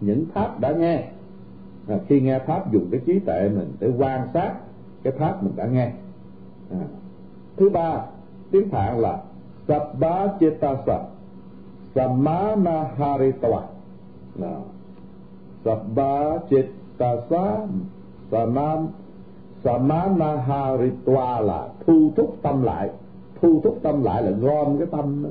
những 0.00 0.24
pháp 0.34 0.60
đã 0.60 0.72
nghe. 0.72 1.08
À, 1.88 1.98
khi 2.08 2.20
nghe 2.20 2.38
pháp 2.38 2.72
dùng 2.72 2.88
cái 2.90 3.00
trí 3.06 3.18
tuệ 3.18 3.48
mình 3.48 3.72
để 3.80 3.92
quan 3.98 4.28
sát 4.34 4.54
cái 5.02 5.12
pháp 5.18 5.42
mình 5.42 5.52
đã 5.56 5.66
nghe. 5.66 5.92
À 6.70 6.86
thứ 7.56 7.68
ba, 7.68 8.00
tiếng 8.50 8.68
phạn 8.68 9.00
là 9.00 9.22
sabba 9.68 10.26
chetasa 10.40 10.98
samana 11.94 12.90
haritva 12.96 13.62
sabba 15.64 16.38
chetasa 16.50 17.66
samam 18.30 18.88
samana 19.64 20.36
haritva 20.36 21.40
là 21.40 21.68
thu 21.86 22.12
thúc 22.16 22.36
tâm 22.42 22.62
lại. 22.62 22.90
Thu 23.42 23.60
thúc 23.64 23.78
tâm 23.82 24.04
lại 24.04 24.22
là 24.22 24.30
gom 24.30 24.78
cái 24.78 24.86
tâm 24.90 25.24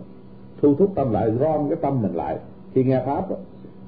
thu 0.64 0.76
thúc 0.76 0.92
tâm 0.96 1.12
lại, 1.12 1.30
gom 1.30 1.70
cái 1.70 1.78
tâm 1.82 2.02
mình 2.02 2.16
lại. 2.16 2.38
Khi 2.74 2.84
nghe 2.84 3.04
pháp 3.06 3.30
đó. 3.30 3.36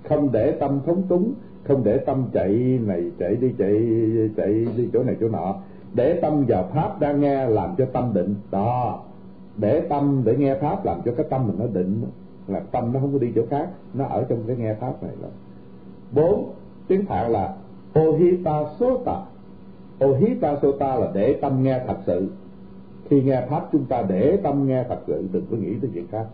không 0.10 0.32
để 0.32 0.52
tâm 0.52 0.80
thống 0.86 1.04
túng, 1.10 1.34
không 1.64 1.84
để 1.84 1.98
tâm 1.98 2.24
chạy 2.34 2.80
này, 2.86 3.12
chạy 3.20 3.36
đi, 3.36 3.54
chạy 3.58 3.74
chạy 4.38 4.68
đi 4.78 4.90
chỗ 4.94 5.04
này, 5.04 5.16
chỗ 5.20 5.30
nọ 5.30 5.56
để 5.96 6.20
tâm 6.22 6.46
vào 6.48 6.70
pháp 6.74 7.00
đang 7.00 7.22
nghe 7.22 7.46
làm 7.48 7.76
cho 7.78 7.86
tâm 7.86 8.14
định. 8.14 8.36
Đó. 8.52 9.00
Để 9.58 9.82
tâm 9.90 10.22
để 10.26 10.36
nghe 10.38 10.56
pháp 10.56 10.86
làm 10.86 11.02
cho 11.06 11.12
cái 11.18 11.26
tâm 11.30 11.48
mình 11.48 11.56
nó 11.60 11.66
định. 11.66 12.04
Là 12.48 12.60
tâm 12.60 12.94
nó 12.94 13.00
không 13.00 13.14
có 13.14 13.20
đi 13.20 13.32
chỗ 13.36 13.42
khác. 13.50 13.70
Nó 13.94 14.06
ở 14.06 14.26
trong 14.30 14.40
cái 14.48 14.56
nghe 14.56 14.74
pháp 14.74 15.04
này 15.04 15.12
là 15.22 15.28
bốn, 16.12 16.54
tiếng 16.88 17.06
phạn 17.06 17.32
là 17.32 17.56
ohita 18.00 18.64
sota 18.80 19.22
ohita 20.00 20.56
sota 20.62 20.96
là 20.96 21.12
để 21.14 21.38
tâm 21.42 21.64
nghe 21.64 21.82
thật 21.88 21.98
sự. 22.06 22.28
Khi 23.10 23.22
nghe 23.22 23.46
pháp 23.50 23.68
chúng 23.72 23.86
ta 23.86 24.02
để 24.02 24.38
tâm 24.44 24.68
nghe 24.68 24.84
thật 24.84 25.00
sự, 25.08 25.28
đừng 25.32 25.46
có 25.52 25.58
nghĩ 25.58 25.74
tới 25.82 25.90
chuyện 25.94 26.08
khác. 26.12 26.26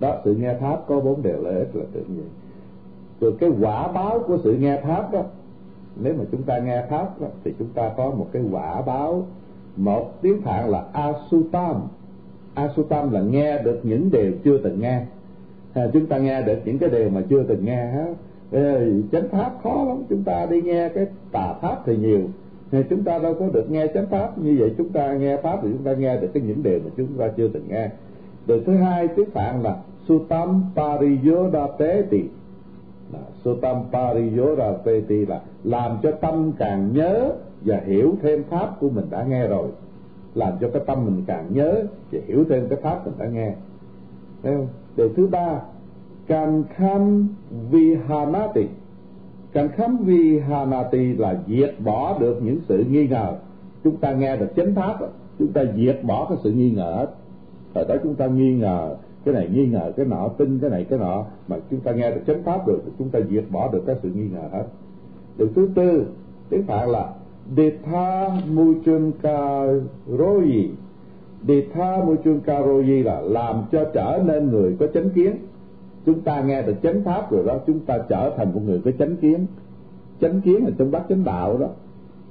Đó, 0.00 0.20
sự 0.24 0.34
nghe 0.34 0.54
pháp 0.54 0.80
có 0.86 1.00
bốn 1.00 1.22
điều 1.22 1.42
lợi 1.42 1.58
ích 1.58 1.76
là 1.76 1.84
tự 1.92 2.00
nhiên. 2.00 2.28
Rồi 3.20 3.34
cái 3.40 3.50
quả 3.60 3.92
báo 3.92 4.18
của 4.26 4.38
sự 4.44 4.56
nghe 4.56 4.80
pháp 4.80 5.12
đó 5.12 5.22
nếu 6.02 6.14
mà 6.18 6.24
chúng 6.32 6.42
ta 6.42 6.58
nghe 6.58 6.82
pháp 6.90 7.20
đó, 7.20 7.26
thì 7.44 7.54
chúng 7.58 7.68
ta 7.68 7.90
có 7.96 8.10
một 8.10 8.26
cái 8.32 8.42
quả 8.52 8.82
báo. 8.82 9.26
Một 9.76 10.22
tiếng 10.22 10.42
phạn 10.42 10.70
là 10.70 10.84
asutam. 10.92 11.82
Asutam 12.54 13.12
là 13.12 13.20
nghe 13.20 13.62
được 13.62 13.80
những 13.82 14.10
điều 14.12 14.32
chưa 14.44 14.58
từng 14.58 14.80
nghe. 14.80 15.02
À, 15.74 15.82
chúng 15.92 16.06
ta 16.06 16.18
nghe 16.18 16.42
được 16.42 16.58
những 16.64 16.78
cái 16.78 16.88
điều 16.88 17.10
mà 17.10 17.22
chưa 17.28 17.42
từng 17.42 17.64
nghe 17.64 17.86
ha 17.86 18.06
chánh 19.12 19.28
pháp 19.30 19.52
khó 19.62 19.84
lắm. 19.88 20.02
Chúng 20.08 20.22
ta 20.22 20.46
đi 20.46 20.62
nghe 20.62 20.88
cái 20.88 21.06
tà 21.32 21.54
pháp 21.62 21.82
thì 21.86 21.96
nhiều. 21.96 22.20
Thì 22.70 22.78
chúng 22.90 23.04
ta 23.04 23.18
đâu 23.18 23.34
có 23.34 23.46
được 23.52 23.70
nghe 23.70 23.86
chánh 23.94 24.06
pháp. 24.06 24.38
Như 24.38 24.56
vậy 24.58 24.74
chúng 24.78 24.88
ta 24.88 25.12
nghe 25.12 25.36
pháp 25.36 25.58
thì 25.62 25.68
chúng 25.72 25.84
ta 25.84 25.92
nghe 25.92 26.20
được 26.20 26.28
cái 26.34 26.42
những 26.46 26.62
điều 26.62 26.78
mà 26.84 26.90
chúng 26.96 27.08
ta 27.18 27.28
chưa 27.36 27.48
từng 27.48 27.68
nghe. 27.68 27.90
Điều 28.46 28.60
thứ 28.66 28.76
hai 28.76 29.08
tiếng 29.08 29.30
phạn 29.30 29.62
là 29.62 29.76
sutam 30.08 30.64
pariyodapeti 30.76 32.22
sutam 33.46 33.76
pariyodapeti 33.92 35.26
là 35.26 35.40
làm 35.64 35.98
cho 36.02 36.10
tâm 36.10 36.52
càng 36.58 36.92
nhớ 36.92 37.32
và 37.64 37.80
hiểu 37.86 38.14
thêm 38.22 38.44
pháp 38.44 38.80
của 38.80 38.88
mình 38.88 39.06
đã 39.10 39.24
nghe 39.24 39.46
rồi. 39.46 39.68
Làm 40.34 40.52
cho 40.60 40.70
cái 40.72 40.82
tâm 40.86 41.04
mình 41.04 41.24
càng 41.26 41.46
nhớ 41.50 41.82
và 42.12 42.18
hiểu 42.26 42.44
thêm 42.48 42.68
cái 42.68 42.78
pháp 42.82 43.06
mình 43.06 43.14
đã 43.18 43.26
nghe. 43.26 43.54
Thấy 44.42 44.54
không? 44.56 44.68
Điều 44.96 45.08
thứ 45.16 45.26
ba, 45.26 45.60
can 46.26 46.64
kham 46.74 47.28
vihanati 47.70 48.66
can 49.52 49.68
kham 49.68 49.96
vihanati 49.96 51.12
là 51.12 51.38
diệt 51.46 51.74
bỏ 51.84 52.18
được 52.18 52.40
những 52.42 52.58
sự 52.68 52.84
nghi 52.90 53.08
ngờ. 53.08 53.36
Chúng 53.84 53.96
ta 53.96 54.12
nghe 54.12 54.36
được 54.36 54.48
chánh 54.56 54.74
pháp 54.74 54.98
chúng 55.38 55.52
ta 55.52 55.62
diệt 55.76 56.00
bỏ 56.02 56.26
cái 56.28 56.38
sự 56.42 56.52
nghi 56.52 56.70
ngờ 56.70 57.06
thời 57.74 57.84
đó 57.84 57.94
chúng 58.02 58.14
ta 58.14 58.26
nghi 58.26 58.54
ngờ 58.54 58.96
cái 59.26 59.34
này 59.34 59.48
nghi 59.52 59.66
ngờ, 59.66 59.92
cái 59.96 60.06
nọ 60.06 60.28
tin, 60.28 60.58
cái 60.58 60.70
này, 60.70 60.84
cái 60.84 60.98
nọ. 60.98 61.24
Mà 61.48 61.56
chúng 61.70 61.80
ta 61.80 61.92
nghe 61.92 62.10
được 62.10 62.20
chánh 62.26 62.42
pháp 62.42 62.66
được, 62.66 62.82
chúng 62.98 63.08
ta 63.08 63.18
diệt 63.30 63.44
bỏ 63.50 63.68
được 63.72 63.82
cái 63.86 63.96
sự 64.02 64.10
nghi 64.14 64.28
ngờ 64.28 64.48
hết. 64.52 64.64
Điều 65.38 65.48
thứ 65.54 65.68
tư, 65.74 66.06
tiếng 66.48 66.62
phạn 66.62 66.88
là 66.88 67.12
Detha 67.56 68.28
Muchunkaroyi 68.48 70.70
Detha 71.48 72.04
Muchunkaroyi 72.04 73.02
là 73.02 73.20
làm 73.20 73.62
cho 73.72 73.84
trở 73.84 74.22
nên 74.26 74.50
người 74.50 74.76
có 74.80 74.86
chánh 74.86 75.10
kiến. 75.10 75.36
Chúng 76.06 76.20
ta 76.20 76.42
nghe 76.42 76.62
được 76.62 76.76
chánh 76.82 77.04
pháp 77.04 77.30
rồi 77.30 77.44
đó, 77.46 77.58
chúng 77.66 77.80
ta 77.80 77.98
trở 78.08 78.32
thành 78.36 78.54
một 78.54 78.60
người 78.64 78.80
có 78.84 78.90
chánh 78.98 79.16
kiến. 79.16 79.46
Chánh 80.20 80.40
kiến 80.40 80.64
là 80.64 80.70
trong 80.78 80.90
bát 80.90 81.02
chánh 81.08 81.24
đạo 81.24 81.58
đó. 81.58 81.68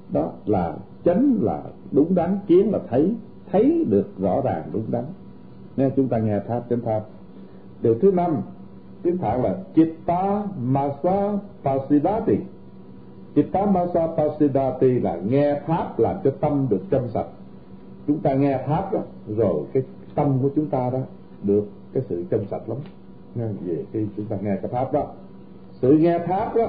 Đó 0.09 0.31
là 0.45 0.75
chánh 1.05 1.37
là 1.41 1.63
đúng 1.91 2.15
đắn, 2.15 2.37
kiến 2.47 2.71
là 2.71 2.79
thấy 2.89 3.15
thấy 3.51 3.85
được 3.89 4.07
rõ 4.19 4.41
ràng 4.41 4.63
đúng 4.73 4.83
đắn 4.91 5.03
nên 5.77 5.91
chúng 5.95 6.07
ta 6.07 6.17
nghe 6.17 6.39
pháp 6.39 6.63
chánh 6.69 6.81
pháp 6.81 7.01
điều 7.81 7.99
thứ 7.99 8.11
năm 8.11 8.41
tiếng 9.03 9.17
phạn 9.17 9.43
là 9.43 9.57
chitta 9.75 10.43
masa 10.57 11.37
pasidati 11.63 12.35
Chitamasa 13.35 14.07
Pasidati 14.07 14.99
là 14.99 15.15
nghe 15.15 15.59
Pháp 15.67 15.99
làm 15.99 16.15
cho 16.23 16.31
tâm 16.39 16.67
được 16.69 16.81
trong 16.89 17.09
sạch. 17.09 17.27
Chúng 18.07 18.19
ta 18.19 18.33
nghe 18.33 18.59
Pháp 18.67 18.93
đó, 18.93 18.99
rồi 19.27 19.63
cái 19.73 19.83
tâm 20.15 20.39
của 20.41 20.49
chúng 20.55 20.69
ta 20.69 20.89
đó 20.89 20.99
được 21.43 21.67
cái 21.93 22.03
sự 22.09 22.23
trong 22.29 22.45
sạch 22.45 22.69
lắm. 22.69 22.77
Nên 23.35 23.57
về 23.65 23.83
khi 23.93 24.07
chúng 24.17 24.25
ta 24.25 24.37
nghe 24.41 24.55
cái 24.55 24.71
Pháp 24.71 24.93
đó. 24.93 25.07
Sự 25.71 25.91
nghe 25.91 26.19
Pháp 26.19 26.55
đó 26.55 26.67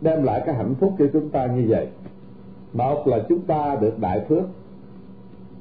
đem 0.00 0.22
lại 0.22 0.42
cái 0.46 0.54
hạnh 0.54 0.74
phúc 0.80 0.94
cho 0.98 1.04
chúng 1.12 1.30
ta 1.30 1.46
như 1.46 1.64
vậy. 1.68 1.88
Một 2.72 3.06
là 3.06 3.18
chúng 3.28 3.40
ta 3.40 3.76
được 3.80 3.98
đại 3.98 4.24
phước. 4.28 4.44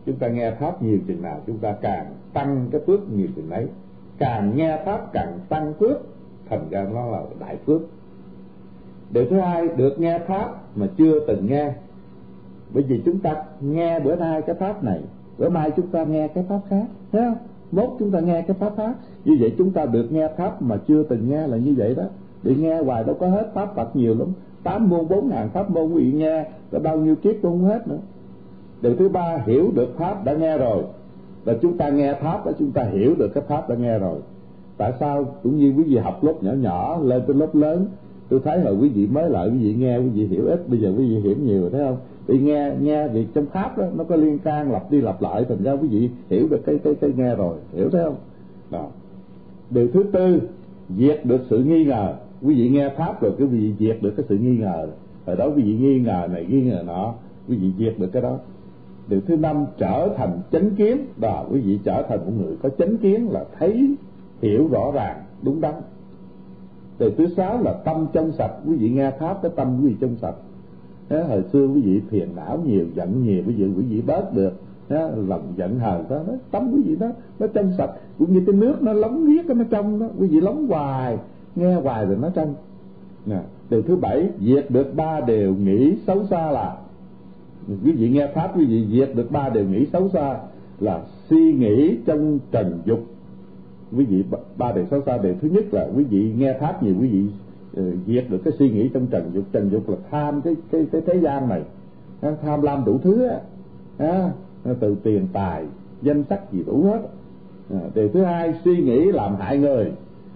Chúng 0.06 0.16
ta 0.16 0.28
nghe 0.28 0.52
Pháp 0.52 0.84
nhiều 0.84 0.98
chừng 1.08 1.22
nào 1.22 1.40
chúng 1.48 1.58
ta 1.58 1.76
càng 1.82 2.06
tăng 2.34 2.68
cái 2.72 2.82
phước 2.88 3.12
nhiều 3.12 3.28
chừng 3.36 3.50
ấy. 3.50 3.68
Càng 4.18 4.56
nghe 4.56 4.82
Pháp 4.86 5.14
càng 5.14 5.40
tăng 5.50 5.74
phước, 5.80 5.98
thành 6.50 6.70
ra 6.70 6.88
nó 6.94 7.06
là 7.06 7.22
đại 7.40 7.58
phước 7.66 7.82
điều 9.14 9.26
thứ 9.30 9.40
hai 9.40 9.68
được 9.68 10.00
nghe 10.00 10.20
pháp 10.20 10.78
mà 10.78 10.88
chưa 10.98 11.20
từng 11.28 11.46
nghe. 11.46 11.74
Bởi 12.74 12.84
vì 12.84 13.02
chúng 13.06 13.20
ta 13.20 13.36
nghe 13.62 14.00
bữa 14.00 14.16
nay 14.16 14.42
cái 14.42 14.56
pháp 14.56 14.84
này 14.84 15.00
bữa 15.38 15.50
mai 15.50 15.72
chúng 15.72 15.88
ta 15.88 16.04
nghe 16.04 16.28
cái 16.28 16.46
pháp 16.50 16.60
khác 16.70 16.86
thấy 17.12 17.22
không? 17.22 17.38
Mốt 17.72 17.90
chúng 18.00 18.12
ta 18.12 18.20
nghe 18.20 18.42
cái 18.42 18.58
pháp 18.60 18.74
khác. 18.78 18.96
Như 19.26 19.38
vậy 19.40 19.56
chúng 19.58 19.72
ta 19.72 19.86
được 19.86 20.12
nghe 20.12 20.28
pháp 20.38 20.62
mà 20.62 20.78
chưa 20.88 21.04
từng 21.04 21.30
nghe 21.30 21.48
là 21.48 21.58
như 21.58 21.74
vậy 21.78 21.96
đó. 21.96 22.04
Bị 22.44 22.56
nghe 22.56 22.82
hoài 22.82 23.04
đâu 23.04 23.16
có 23.20 23.28
hết 23.28 23.52
pháp 23.54 23.76
Phật 23.76 23.96
nhiều 23.96 24.16
lắm. 24.16 24.28
Tám 24.64 24.90
môn 24.90 25.08
bốn 25.08 25.30
ngàn 25.30 25.50
pháp 25.50 25.70
môn 25.72 25.94
quý 25.94 26.04
vị 26.04 26.12
nghe 26.12 26.46
có 26.72 26.80
bao 26.80 26.98
nhiêu 26.98 27.16
kiếp 27.16 27.36
cũng 27.42 27.52
không 27.52 27.70
hết 27.70 27.88
nữa. 27.88 28.00
Điều 28.82 28.96
thứ 28.96 29.10
ba 29.10 29.38
hiểu 29.46 29.72
được 29.76 29.98
pháp 29.98 30.26
đã 30.26 30.34
nghe 30.34 30.58
rồi 30.58 30.84
và 31.44 31.54
chúng 31.62 31.78
ta 31.78 31.90
nghe 31.90 32.14
pháp 32.14 32.46
và 32.46 32.52
chúng 32.60 32.72
ta 32.72 32.84
hiểu 32.84 33.16
được 33.16 33.34
cái 33.34 33.44
pháp 33.48 33.70
đã 33.70 33.76
nghe 33.76 34.00
rồi. 34.00 34.20
Tại 34.78 34.94
sao 35.00 35.24
cũng 35.44 35.58
như 35.58 35.74
quý 35.78 35.84
vị 35.84 35.98
học 35.98 36.24
lớp 36.24 36.34
nhỏ 36.42 36.52
nhỏ, 36.52 37.00
lên 37.04 37.22
tới 37.28 37.36
lớp 37.36 37.56
lớn, 37.56 37.86
tôi 38.30 38.40
thấy 38.44 38.62
hồi 38.62 38.76
quý 38.76 38.90
vị 38.90 39.08
mới 39.08 39.30
lại, 39.30 39.50
quý 39.50 39.58
vị 39.58 39.74
nghe, 39.74 39.98
quý 39.98 40.10
vị 40.10 40.28
hiểu 40.28 40.46
ít, 40.46 40.70
bây 40.70 40.80
giờ 40.80 40.94
quý 40.98 41.10
vị 41.10 41.20
hiểu 41.20 41.36
nhiều, 41.46 41.70
thấy 41.70 41.82
không? 41.82 41.98
Vì 42.28 42.40
nghe 42.40 42.72
nghe 42.82 43.08
việc 43.08 43.28
trong 43.34 43.46
pháp 43.46 43.78
đó, 43.78 43.86
nó 43.96 44.04
có 44.04 44.16
liên 44.16 44.40
can, 44.40 44.72
lặp 44.72 44.92
đi 44.92 45.02
lặp 45.02 45.22
lại, 45.22 45.46
thành 45.50 45.64
ra 45.64 45.72
quý 45.72 45.88
vị 45.88 46.10
hiểu 46.30 46.48
được 46.50 46.66
cái 46.66 46.80
cái 46.84 46.96
cái 46.96 47.10
nghe 47.18 47.36
rồi, 47.36 47.56
hiểu 47.74 47.90
thấy 47.90 48.04
không? 48.04 48.16
Đó. 48.72 48.88
Điều 49.70 49.88
thứ 49.88 50.04
tư, 50.12 50.42
diệt 50.98 51.26
được 51.26 51.42
sự 51.50 51.64
nghi 51.64 51.86
ngờ. 51.86 52.14
Quý 52.42 52.56
vị 52.56 52.70
nghe 52.70 52.90
pháp 52.90 53.22
rồi 53.22 53.32
quý 53.38 53.46
vị 53.46 53.74
diệt 53.80 53.98
được 54.02 54.14
cái 54.18 54.26
sự 54.30 54.38
nghi 54.38 54.58
ngờ. 54.58 54.88
Hồi 55.26 55.36
đó 55.36 55.48
quý 55.56 55.64
vị 55.64 55.74
nghi 55.74 56.00
ngờ 56.00 56.28
này, 56.32 56.46
nghi 56.50 56.62
ngờ 56.62 56.84
nọ, 56.88 57.14
quý 57.50 57.56
vị 57.56 57.72
diệt 57.78 58.00
được 58.00 58.10
cái 58.14 58.22
đó 58.22 58.38
điều 59.08 59.22
thứ 59.22 59.36
năm 59.36 59.66
trở 59.78 60.10
thành 60.18 60.40
chánh 60.52 60.70
kiến. 60.76 60.98
Và 61.18 61.46
quý 61.52 61.60
vị 61.60 61.80
trở 61.84 62.04
thành 62.10 62.20
một 62.20 62.32
người 62.38 62.58
có 62.64 62.70
chánh 62.70 62.98
kiến 62.98 63.30
là 63.30 63.46
thấy 63.60 63.96
hiểu 64.42 64.68
rõ 64.72 64.92
ràng 64.94 65.24
đúng 65.42 65.62
đắn. 65.62 65.74
Điều 67.00 67.12
thứ 67.18 67.28
sáu 67.28 67.64
là 67.64 67.74
tâm 67.74 68.08
trong 68.14 68.32
sạch. 68.32 68.52
Quý 68.68 68.76
vị 68.76 68.90
nghe 68.90 69.12
pháp 69.12 69.40
cái 69.42 69.52
tâm 69.56 69.80
quý 69.82 69.90
vị 69.90 69.96
trong 70.00 70.16
sạch. 70.16 70.36
Thế 71.10 71.24
hồi 71.24 71.44
xưa 71.54 71.68
quý 71.68 71.82
vị 71.82 72.02
phiền 72.10 72.28
não 72.36 72.60
nhiều 72.66 72.86
giận 72.96 73.24
nhiều 73.24 73.44
bây 73.46 73.56
giờ 73.56 73.66
quý 73.78 73.84
vị 73.90 74.02
bớt 74.02 74.34
được. 74.34 74.54
Thế, 74.90 75.12
lòng 75.28 75.54
giận 75.56 75.80
hờn 75.80 76.06
đó 76.10 76.22
tâm 76.52 76.72
quý 76.74 76.82
vị 76.86 76.96
đó 76.96 77.08
nó 77.40 77.48
trong 77.48 77.72
sạch. 77.78 77.92
Cũng 78.20 78.34
như 78.34 78.44
cái 78.46 78.56
nước 78.56 78.76
nó 78.82 78.94
lóng 78.94 79.26
riết 79.26 79.46
nó 79.46 79.64
trong 79.70 80.00
đó 80.00 80.08
quý 80.20 80.28
vị 80.28 80.42
lóng 80.42 80.68
hoài 80.68 81.18
nghe 81.56 81.76
hoài 81.76 82.06
rồi 82.06 82.18
nó 82.22 82.30
trong. 82.30 82.54
Nè 83.26 83.40
điều 83.70 83.82
thứ 83.82 83.96
bảy 83.96 84.30
diệt 84.40 84.66
được 84.70 84.96
ba 84.96 85.22
điều 85.22 85.56
nghĩ 85.56 85.98
xấu 86.08 86.26
xa 86.26 86.52
là 86.52 86.78
quý 87.68 87.92
vị 87.92 88.10
nghe 88.10 88.28
pháp 88.28 88.58
quý 88.58 88.66
vị 88.66 88.88
diệt 88.92 89.16
được 89.16 89.32
ba 89.32 89.50
điều 89.50 89.66
nghĩ 89.66 89.86
xấu 89.86 90.10
xa 90.10 90.40
là 90.80 91.02
suy 91.30 91.54
nghĩ 91.54 91.98
trong 92.06 92.40
trần 92.52 92.80
dục. 92.86 93.00
Quý 93.98 94.06
vị 94.06 94.24
ba 94.58 94.72
điều 94.72 94.86
xấu 94.92 95.02
xa 95.06 95.18
điều 95.18 95.34
thứ 95.42 95.50
nhất 95.50 95.74
là 95.74 95.88
quý 95.96 96.04
vị 96.04 96.32
nghe 96.38 96.54
pháp 96.60 96.84
nhiều 96.84 96.96
quý 97.02 97.08
vị 97.08 97.26
uh, 97.82 97.94
diệt 98.08 98.26
được 98.30 98.42
cái 98.44 98.54
suy 98.60 98.70
nghĩ 98.70 98.90
trong 98.94 99.08
trần 99.08 99.32
dục. 99.34 99.44
Trần 99.52 99.70
dục 99.70 99.90
là 99.90 99.96
tham 100.12 100.42
cái 100.42 100.56
cái 100.72 100.86
cái 100.92 101.02
thế 101.06 101.20
gian 101.20 101.50
này. 101.50 101.62
Tham 102.42 102.62
lam 102.62 102.86
đủ 102.86 102.98
thứ 103.04 103.28
á. 103.28 103.40
À, 103.98 104.32
từ 104.80 104.96
tiền 105.04 105.28
tài 105.34 105.66
danh 106.02 106.24
sắc 106.30 106.54
gì 106.54 106.64
đủ 106.66 106.84
hết. 106.84 107.02
À, 107.74 107.80
điều 107.96 108.10
thứ 108.10 108.24
hai 108.24 108.54
suy 108.66 108.78
nghĩ 108.78 109.06
làm 109.06 109.36
hại 109.36 109.58
người. 109.58 109.92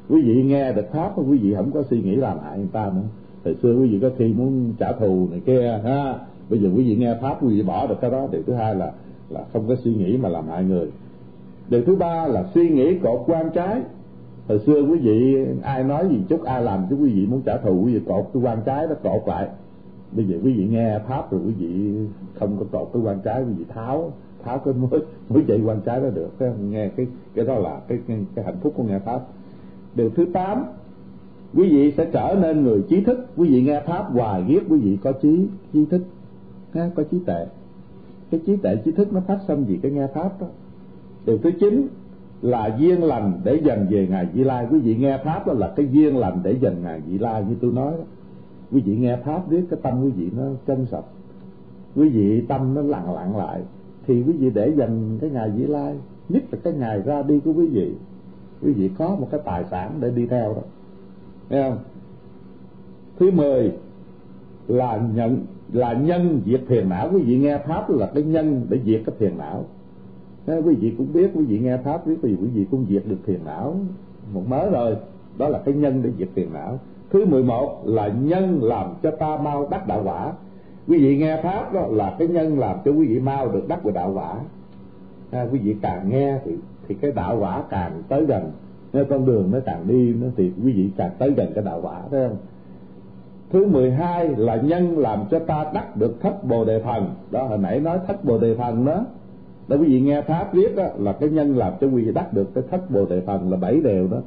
Quý 0.10 0.22
vị 0.22 0.44
nghe 0.44 0.74
được 0.74 0.92
pháp 0.92 1.12
quý 1.16 1.38
vị 1.38 1.54
không 1.56 1.72
có 1.72 1.84
suy 1.90 2.02
nghĩ 2.02 2.16
làm 2.16 2.38
hại 2.44 2.58
người 2.58 2.70
ta 2.72 2.92
nữa. 2.96 3.02
Thời 3.44 3.56
xưa 3.56 3.76
quý 3.76 3.88
vị 3.88 4.00
có 4.02 4.10
khi 4.18 4.34
muốn 4.34 4.74
trả 4.80 4.92
thù 4.92 5.28
này 5.32 5.42
kia 5.46 5.80
ha 5.84 6.20
bây 6.49 6.60
giờ 6.60 6.69
quý 6.75 6.83
vị 6.83 6.95
nghe 6.95 7.15
pháp 7.21 7.43
quý 7.43 7.47
vị 7.55 7.62
bỏ 7.62 7.88
được 7.88 7.95
cái 8.01 8.12
đó. 8.12 8.27
Điều 8.31 8.43
thứ 8.43 8.53
hai 8.53 8.75
là 8.75 8.91
là 9.29 9.43
không 9.53 9.67
có 9.67 9.75
suy 9.75 9.93
nghĩ 9.93 10.17
mà 10.17 10.29
làm 10.29 10.47
hại 10.47 10.63
người. 10.63 10.91
Điều 11.69 11.81
thứ 11.81 11.95
ba 11.95 12.27
là 12.27 12.45
suy 12.53 12.69
nghĩ 12.69 12.97
cột 12.99 13.23
quan 13.27 13.49
trái. 13.53 13.81
Hồi 14.47 14.60
xưa 14.60 14.81
quý 14.81 14.97
vị 14.97 15.45
ai 15.63 15.83
nói 15.83 16.07
gì 16.10 16.17
chút 16.29 16.43
ai 16.43 16.63
làm 16.63 16.86
chứ 16.89 16.95
quý 16.95 17.10
vị 17.13 17.25
muốn 17.25 17.41
trả 17.41 17.57
thù 17.57 17.81
quý 17.86 17.93
vị 17.93 18.01
cột 18.07 18.29
cái 18.33 18.43
quan 18.43 18.57
trái 18.65 18.88
nó 18.88 18.95
cột 19.03 19.27
lại. 19.27 19.47
Bây 20.12 20.25
giờ 20.25 20.38
quý 20.43 20.53
vị 20.53 20.67
nghe 20.67 20.99
pháp 21.07 21.31
rồi 21.31 21.41
quý 21.45 21.53
vị 21.60 21.93
không 22.39 22.57
có 22.60 22.65
cột 22.71 22.89
cái 22.93 23.01
quan 23.03 23.19
trái 23.23 23.43
quý 23.43 23.53
vị 23.57 23.65
tháo 23.69 24.12
tháo 24.43 24.60
cái 24.60 24.73
mới 24.73 25.01
mới 25.29 25.43
chạy 25.47 25.62
quan 25.65 25.81
trái 25.86 26.01
đó 26.01 26.10
được. 26.10 26.29
Cái 26.39 26.49
nghe 26.69 26.89
cái 26.89 27.07
cái 27.36 27.45
đó 27.45 27.55
là 27.55 27.79
cái, 27.88 27.99
cái 28.07 28.17
cái 28.36 28.45
hạnh 28.45 28.57
phúc 28.62 28.73
của 28.77 28.83
nghe 28.83 28.99
pháp. 28.99 29.21
Điều 29.95 30.10
thứ 30.10 30.25
tám 30.33 30.63
quý 31.55 31.69
vị 31.69 31.93
sẽ 31.97 32.05
trở 32.05 32.36
nên 32.41 32.63
người 32.63 32.83
trí 32.89 33.01
thức. 33.01 33.25
Quý 33.38 33.49
vị 33.49 33.62
nghe 33.62 33.81
pháp 33.86 34.12
hoài 34.12 34.43
ghét 34.47 34.60
quý 34.69 34.79
vị 34.79 34.97
có 35.03 35.12
trí 35.12 35.47
trí 35.73 35.86
thức 35.86 36.01
ha, 36.78 36.90
có 36.96 37.04
trí 37.04 37.20
tệ 37.26 37.46
cái 38.32 38.42
trí 38.46 38.56
tệ 38.56 38.76
trí 38.76 38.92
thức 38.92 39.13
nó 39.13 39.22
phát 39.28 39.40
sinh 39.48 39.63
vì 39.63 39.78
cái 39.78 39.92
nghe 39.92 40.08
pháp 40.08 40.42
đó. 40.42 40.48
Điều 41.26 41.38
thứ 41.38 41.52
chín 41.60 41.88
là 42.42 42.78
duyên 42.80 43.04
lành 43.04 43.42
để 43.44 43.62
dần 43.63 43.88
về 43.90 44.08
ngày 44.10 44.28
vị 44.34 44.44
lai. 44.44 44.68
Quý 44.72 44.80
vị 44.80 44.96
nghe 44.96 45.18
pháp 45.24 45.48
đó 45.48 45.54
là 45.54 45.74
cái 45.76 45.88
duyên 45.92 46.18
lành 46.18 46.40
để 46.44 46.56
dần 46.62 46.82
ngày 46.84 47.02
vị 47.08 47.18
lai 47.18 47.46
như 47.50 47.56
tôi 47.62 47.72
nói 47.72 47.92
đó. 47.92 48.04
Quý 48.72 48.82
vị 48.82 48.96
nghe 48.98 49.18
pháp 49.18 49.50
biết 49.50 49.66
cái 49.70 49.80
tâm 49.84 50.04
quý 50.04 50.12
vị 50.12 50.30
nó 50.38 50.44
chân 50.68 50.86
sạch 50.86 51.06
quý 51.96 52.10
vị 52.10 52.42
tâm 52.42 52.74
nó 52.74 52.82
lặng 52.82 53.13
lặng 53.13 53.38
lại. 53.38 53.62
Thì 54.08 54.24
quý 54.24 54.34
vị 54.34 54.50
để 54.50 54.74
dành 54.78 55.18
cái 55.22 55.30
ngày 55.30 55.50
vị 55.50 55.63
lai 55.63 55.96
nhất 56.30 56.44
là 56.52 56.60
cái 56.63 56.74
ngày 56.74 57.02
ra 57.02 57.22
đi 57.22 57.40
của 57.40 57.54
quý 57.54 57.68
vị. 57.68 57.94
Quý 58.62 58.74
vị 58.74 58.90
có 58.98 59.16
một 59.16 59.28
cái 59.32 59.40
tài 59.46 59.66
sản 59.72 59.92
để 60.00 60.12
đi 60.12 60.26
theo 60.26 60.54
đó. 60.54 60.62
Nghe 61.50 61.70
không? 61.70 61.80
Thứ 63.20 63.32
mười 63.32 63.72
là 64.68 65.08
nhận 65.16 65.46
là 65.73 65.93
nhân 65.93 66.41
diệt 66.45 66.62
phiền 66.67 66.89
não. 66.89 67.10
Quý 67.13 67.21
vị 67.21 67.38
nghe 67.38 67.58
pháp 67.58 67.89
là 67.89 68.12
cái 68.13 68.23
nhân 68.23 68.65
để 68.69 68.80
diệt 68.86 69.01
cái 69.06 69.15
phiền 69.19 69.38
não. 69.38 69.65
Thế 70.45 70.62
quý 70.65 70.75
vị 70.75 70.93
cũng 70.97 71.13
biết 71.13 71.32
quý 71.36 71.45
vị 71.45 71.60
nghe 71.60 71.77
pháp 71.77 72.08
biết 72.08 72.15
thì 72.21 72.36
quý 72.41 72.47
vị 72.53 72.65
cũng 72.71 72.86
diệt 72.89 73.03
được 73.06 73.17
phiền 73.23 73.39
não. 73.45 73.75
Một 74.34 74.43
mớ 74.47 74.69
rồi 74.69 74.95
đó 75.38 75.49
là 75.49 75.60
cái 75.65 75.73
nhân 75.73 76.01
để 76.03 76.10
diệt 76.17 76.30
phiền 76.34 76.53
não. 76.53 76.80
Thứ 77.10 77.25
mười 77.25 77.43
một 77.43 77.82
là 77.86 78.08
nhân 78.08 78.63
làm 78.63 78.93
cho 79.03 79.12
ta 79.12 79.38
mau 79.38 79.67
đắc 79.71 79.88
đạo 79.88 80.01
quả. 80.06 80.34
Quý 80.88 80.97
vị 80.97 81.17
nghe 81.17 81.41
pháp 81.43 81.73
đó 81.73 81.88
là 81.88 82.15
cái 82.19 82.27
nhân 82.27 82.60
làm 82.60 82.77
cho 82.86 82.91
quý 82.91 83.08
vị 83.08 83.19
mau 83.19 83.51
được 83.51 83.67
đắc 83.67 83.84
về 83.84 83.91
đạo 83.91 84.12
quả. 84.13 84.36
À, 85.32 85.47
quý 85.51 85.60
vị 85.60 85.75
càng 85.82 86.10
nghe 86.10 86.39
thì 86.45 86.51
thì 86.88 86.95
cái 86.95 87.12
đạo 87.12 87.38
quả 87.39 87.63
càng 87.69 88.03
tới 88.08 88.25
gần. 88.25 88.51
Nên 88.93 89.06
con 89.10 89.25
đường 89.25 89.51
nó 89.51 89.60
càng 89.65 89.88
đi 89.88 90.13
nó 90.13 90.27
thì 90.38 90.51
quý 90.63 90.73
vị 90.73 90.89
càng 90.97 91.12
tới 91.19 91.32
gần 91.32 91.51
cái 91.56 91.63
đạo 91.63 91.80
quả 91.84 92.01
thấy 92.12 92.27
không? 92.27 92.38
Thứ 93.49 93.65
mười 93.65 93.91
hai 93.91 94.27
là 94.38 94.55
nhân 94.55 94.97
làm 94.97 95.23
cho 95.31 95.39
ta 95.39 95.65
đắc 95.73 95.97
được 95.97 96.21
thất 96.21 96.43
bồ 96.43 96.65
đề 96.65 96.81
thần 96.81 97.10
đó, 97.31 97.43
hồi 97.43 97.57
nãy 97.57 97.79
nói 97.79 97.99
thất 98.07 98.25
bồ 98.25 98.38
đề 98.38 98.55
thần 98.55 98.86
đó. 98.86 99.05
Đó, 99.67 99.77
quý 99.77 99.88
vị 99.88 100.01
nghe 100.01 100.21
pháp 100.21 100.53
viết 100.53 100.75
đó, 100.75 100.83
là 100.97 101.12
cái 101.12 101.29
nhân 101.29 101.57
làm 101.57 101.73
cho 101.81 101.88
quý 101.88 102.03
vị 102.03 102.12
đắc 102.12 102.33
được 102.33 102.53
cái 102.53 102.63
thất 102.71 102.91
bồ 102.91 103.05
đề 103.05 103.21
thần 103.21 103.51
là 103.51 103.57
bảy 103.57 103.79
đều 103.81 104.07
đó. 104.07 104.17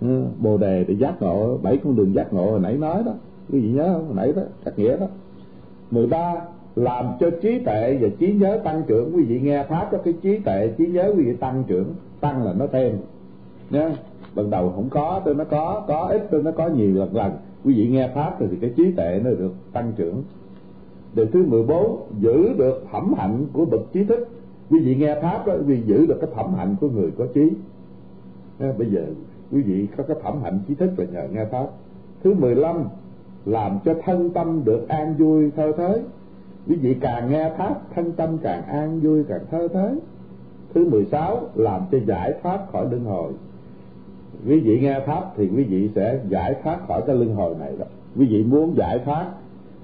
Ừ, 0.00 0.24
bồ 0.38 0.56
đề 0.56 0.84
để 0.88 0.94
giác 0.94 1.22
ngộ, 1.22 1.58
bảy 1.62 1.76
con 1.84 1.96
đường 1.96 2.14
giác 2.14 2.32
ngộ 2.32 2.50
hồi 2.50 2.60
nãy 2.60 2.76
nói 2.76 3.02
đó. 3.06 3.12
Quý 3.52 3.60
vị 3.60 3.72
nhớ 3.72 3.92
không? 3.92 4.06
Hồi 4.06 4.16
nãy 4.16 4.32
đó 4.36 4.42
các 4.64 4.78
nghĩa 4.78 4.96
đó. 4.96 5.06
mười 5.90 6.06
ba, 6.06 6.34
làm 6.76 7.06
cho 7.20 7.30
trí 7.42 7.58
tuệ 7.58 7.98
và 8.00 8.08
trí 8.18 8.32
nhớ 8.32 8.60
tăng 8.64 8.82
trưởng. 8.86 9.16
Quý 9.16 9.22
vị 9.22 9.40
nghe 9.40 9.64
pháp 9.64 9.92
đó, 9.92 9.98
cái 10.04 10.14
trí 10.22 10.38
tuệ, 10.38 10.74
trí 10.78 10.86
nhớ 10.86 11.12
quý 11.16 11.24
vị 11.24 11.36
tăng 11.36 11.64
trưởng. 11.66 11.94
Tăng 12.20 12.44
là 12.44 12.52
nó 12.52 12.66
thêm. 12.66 12.96
Nhá 13.70 13.90
ban 14.34 14.50
đầu 14.50 14.72
không 14.74 14.88
có, 14.90 15.20
tôi 15.24 15.34
nó 15.34 15.44
có 15.44 15.84
có, 15.88 16.06
ít 16.10 16.26
tôi 16.30 16.42
nó 16.42 16.50
có 16.50 16.68
nhiều 16.68 16.94
lần 16.94 17.16
lần 17.16 17.32
quý 17.64 17.74
vị 17.74 17.88
nghe 17.88 18.08
pháp 18.14 18.36
thì 18.38 18.46
cái 18.60 18.70
trí 18.76 18.92
tuệ 18.92 19.20
nó 19.24 19.30
được 19.30 19.52
tăng 19.72 19.92
trưởng. 19.96 20.22
Điều 21.14 21.26
thứ 21.26 21.44
14 21.46 22.06
giữ 22.20 22.52
được 22.58 22.84
phẩm 22.92 23.14
hạnh 23.16 23.46
của 23.52 23.64
bậc 23.64 23.80
trí 23.92 24.04
thức. 24.04 24.28
Quý 24.70 24.78
vị 24.84 24.96
nghe 24.96 25.20
pháp 25.22 25.46
đó 25.46 25.54
quý 25.58 25.64
vị 25.64 25.82
giữ 25.86 26.06
được 26.06 26.18
cái 26.20 26.30
phẩm 26.34 26.54
hạnh 26.54 26.76
của 26.80 26.88
người 26.88 27.10
có 27.18 27.26
trí. 27.34 27.50
À, 28.58 28.72
bây 28.78 28.90
giờ 28.90 29.06
quý 29.52 29.62
vị 29.62 29.86
có 29.96 30.04
cái 30.04 30.16
phẩm 30.22 30.42
hạnh 30.42 30.60
trí 30.68 30.74
thức 30.74 30.90
là 30.96 31.04
nhờ 31.04 31.28
nghe 31.32 31.44
pháp. 31.44 31.66
Thứ 32.24 32.34
15 32.34 32.84
làm 33.46 33.78
cho 33.84 33.94
thân 34.04 34.30
tâm 34.30 34.62
được 34.64 34.88
an 34.88 35.14
vui 35.18 35.50
thơ 35.56 35.72
thới. 35.76 36.02
Quý 36.68 36.76
vị 36.76 36.96
càng 37.00 37.30
nghe 37.30 37.50
pháp 37.58 37.80
thân 37.94 38.12
tâm 38.12 38.38
càng 38.42 38.62
an 38.62 39.00
vui 39.00 39.24
càng 39.28 39.40
thơ 39.50 39.68
thới. 39.68 39.94
Thứ 40.74 40.88
16 40.90 41.40
làm 41.54 41.80
cho 41.92 41.98
giải 42.06 42.34
thoát 42.42 42.72
khỏi 42.72 42.86
luân 42.90 43.04
hồi 43.04 43.32
quý 44.46 44.60
vị 44.60 44.80
nghe 44.80 45.00
pháp 45.06 45.32
thì 45.36 45.48
quý 45.48 45.64
vị 45.64 45.90
sẽ 45.94 46.20
giải 46.28 46.54
thoát 46.62 46.86
khỏi 46.88 47.02
cái 47.06 47.16
luân 47.16 47.34
hồi 47.34 47.54
này 47.58 47.72
đó. 47.78 47.84
Quý 48.16 48.26
vị 48.26 48.44
muốn 48.44 48.74
giải 48.76 48.98
thoát 48.98 49.26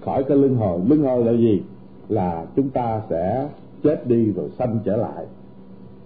khỏi 0.00 0.24
cái 0.24 0.36
luân 0.36 0.56
hồi 0.56 0.80
luân 0.88 1.02
hồi 1.02 1.24
là 1.24 1.32
gì? 1.32 1.62
Là 2.08 2.46
chúng 2.56 2.70
ta 2.70 3.02
sẽ 3.10 3.48
chết 3.82 4.06
đi 4.06 4.32
rồi 4.32 4.50
sanh 4.58 4.78
trở 4.84 4.96
lại. 4.96 5.26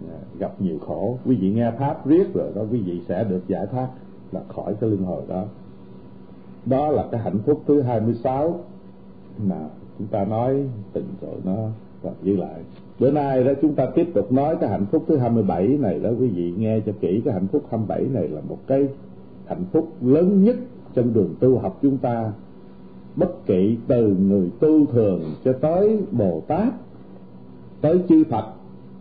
Dạ, 0.08 0.18
gặp 0.38 0.52
nhiều 0.58 0.78
khổ. 0.78 1.18
Quý 1.26 1.36
vị 1.36 1.52
nghe 1.52 1.70
pháp 1.70 2.06
riết 2.06 2.34
rồi 2.34 2.52
đó, 2.54 2.62
quý 2.72 2.80
vị 2.80 3.00
sẽ 3.08 3.24
được 3.24 3.42
giải 3.48 3.66
thoát 3.66 3.88
là 4.32 4.40
khỏi 4.48 4.74
cái 4.80 4.90
luân 4.90 5.04
hồi 5.04 5.22
đó. 5.28 5.44
Đó 6.66 6.88
là 6.88 7.04
cái 7.10 7.20
hạnh 7.20 7.38
phúc 7.46 7.62
thứ 7.66 7.82
26 7.82 8.60
mà 9.38 9.68
chúng 9.98 10.06
ta 10.06 10.24
nói 10.24 10.64
tình 10.92 11.06
rồi 11.20 11.34
nó 11.44 11.56
gặp 12.02 12.12
giữ 12.22 12.36
lại 12.36 12.60
bữa 13.02 13.10
nay 13.10 13.44
đó 13.44 13.52
chúng 13.62 13.74
ta 13.74 13.86
tiếp 13.86 14.06
tục 14.14 14.32
nói 14.32 14.56
cái 14.60 14.70
hạnh 14.70 14.86
phúc 14.90 15.04
thứ 15.08 15.16
27 15.16 15.66
này 15.66 15.98
đó, 15.98 16.10
quý 16.20 16.28
vị 16.28 16.54
nghe 16.56 16.80
cho 16.86 16.92
kỹ 17.00 17.22
cái 17.24 17.34
hạnh 17.34 17.46
phúc 17.52 17.62
27 17.70 18.02
này 18.02 18.28
là 18.28 18.40
một 18.48 18.58
cái 18.66 18.88
hạnh 19.46 19.64
phúc 19.72 19.92
lớn 20.02 20.44
nhất 20.44 20.56
trên 20.94 21.12
đường 21.12 21.34
tu 21.40 21.58
học 21.58 21.78
chúng 21.82 21.98
ta. 21.98 22.32
Bất 23.16 23.46
kỳ 23.46 23.78
từ 23.86 24.16
người 24.16 24.50
tu 24.60 24.86
thường 24.86 25.20
cho 25.44 25.52
tới 25.52 25.98
Bồ 26.10 26.42
Tát, 26.46 26.72
tới 27.80 28.00
chư 28.08 28.24
Phật, 28.30 28.44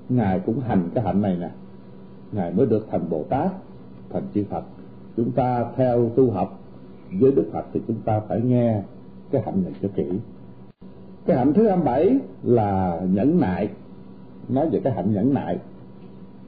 ngài 0.10 0.40
cũng 0.40 0.60
hành 0.60 0.90
cái 0.94 1.04
hạnh 1.04 1.22
này 1.22 1.38
nè. 1.40 1.50
Ngài 2.32 2.54
mới 2.54 2.66
được 2.66 2.88
thành 2.92 3.10
Bồ 3.10 3.24
Tát, 3.24 3.52
thành 4.10 4.24
chư 4.34 4.44
Phật. 4.50 4.64
Chúng 5.18 5.32
ta 5.32 5.66
theo 5.76 6.10
tu 6.10 6.32
học 6.32 6.60
với 7.20 7.32
Đức 7.32 7.46
Phật 7.54 7.66
thì 7.74 7.82
chúng 7.88 8.02
ta 8.06 8.20
phải 8.28 8.42
nghe 8.42 8.82
cái 9.32 9.42
hạnh 9.46 9.64
này 9.64 9.74
cho 9.82 9.90
kỹ. 9.96 10.06
Cái 11.26 11.38
hạnh 11.38 11.54
thứ 11.54 11.68
27 11.68 12.20
là 12.44 13.02
nhẫn 13.14 13.40
nại 13.40 13.70
nói 14.52 14.70
về 14.70 14.80
cái 14.84 14.94
hạnh 14.94 15.14
nhẫn 15.14 15.34
nại. 15.34 15.58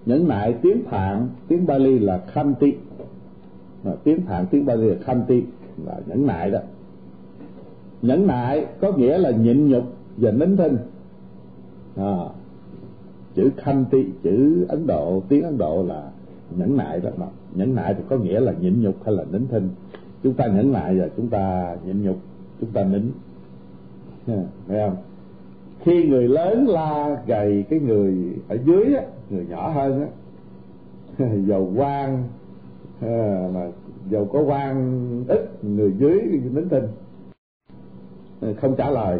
Nhẫn 0.05 0.27
nại 0.27 0.53
tiếng 0.61 0.83
phạn 0.83 1.27
tiếng 1.47 1.65
Bali 1.65 1.99
là 1.99 2.17
khanti. 2.27 2.73
Mà 3.83 3.91
tiếng 4.03 4.21
phạn 4.21 4.45
tiếng 4.51 4.65
Bali 4.65 4.89
là 4.89 4.95
khanti 5.01 5.43
là 5.85 5.99
nhẫn 6.05 6.27
nại 6.27 6.51
đó. 6.51 6.59
Nhẫn 8.01 8.27
nại 8.27 8.65
có 8.81 8.91
nghĩa 8.91 9.17
là 9.17 9.31
nhịn 9.31 9.67
nhục 9.67 9.83
và 10.17 10.31
nín 10.31 10.57
thinh. 10.57 10.77
À, 11.95 12.17
chữ 13.35 13.51
khanti 13.57 14.05
chữ 14.23 14.65
ấn 14.69 14.87
độ 14.87 15.23
tiếng 15.29 15.43
ấn 15.43 15.57
độ 15.57 15.85
là 15.87 16.11
nhẫn 16.57 16.77
nại 16.77 16.99
đó 16.99 17.09
mà. 17.17 17.25
Nhẫn 17.55 17.75
nại 17.75 17.93
thì 17.93 18.03
có 18.09 18.17
nghĩa 18.17 18.39
là 18.39 18.53
nhịn 18.59 18.81
nhục 18.81 19.03
hay 19.05 19.15
là 19.15 19.23
nín 19.31 19.47
thinh. 19.47 19.69
Chúng 20.23 20.33
ta 20.33 20.47
nhẫn 20.47 20.71
nại 20.71 20.99
và 20.99 21.07
chúng 21.17 21.29
ta 21.29 21.75
nhịn 21.85 22.03
nhục 22.03 22.17
chúng 22.59 22.69
ta 22.69 22.83
nín. 22.83 23.11
Thấy 24.25 24.45
không? 24.67 24.95
Khi 25.83 26.03
người 26.03 26.27
lớn 26.27 26.67
la 26.67 27.17
gầy 27.27 27.65
cái 27.69 27.79
người 27.79 28.13
ở 28.47 28.57
dưới 28.65 28.95
á 28.95 29.03
người 29.29 29.45
nhỏ 29.49 29.69
hơn 29.69 30.01
á 30.01 30.07
dầu 31.45 31.73
quan 31.75 32.23
à, 33.01 33.49
mà 33.53 33.67
dầu 34.09 34.25
có 34.33 34.39
quan 34.39 35.25
ít 35.27 35.63
người 35.63 35.93
dưới 35.97 36.21
nín 36.53 36.69
thinh 36.69 36.87
ờ, 38.41 38.53
không 38.61 38.75
trả 38.75 38.89
lời. 38.89 39.19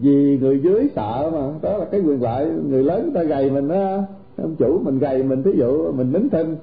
Vì 0.00 0.38
người 0.38 0.60
dưới 0.60 0.88
sợ 0.94 1.30
mà 1.32 1.58
đó 1.62 1.78
là 1.78 1.84
cái 1.84 2.00
quyền 2.00 2.22
lợi. 2.22 2.50
Người 2.68 2.84
lớn 2.84 3.02
người 3.02 3.14
ta 3.14 3.22
gầy 3.22 3.50
mình 3.50 3.68
á 3.68 4.02
ông 4.36 4.56
chủ 4.56 4.80
mình 4.84 4.98
gầy 4.98 5.22
mình 5.22 5.42
thí 5.42 5.50
dụ 5.52 5.92
mình 5.92 6.12
nín 6.12 6.30
thinh 6.30 6.56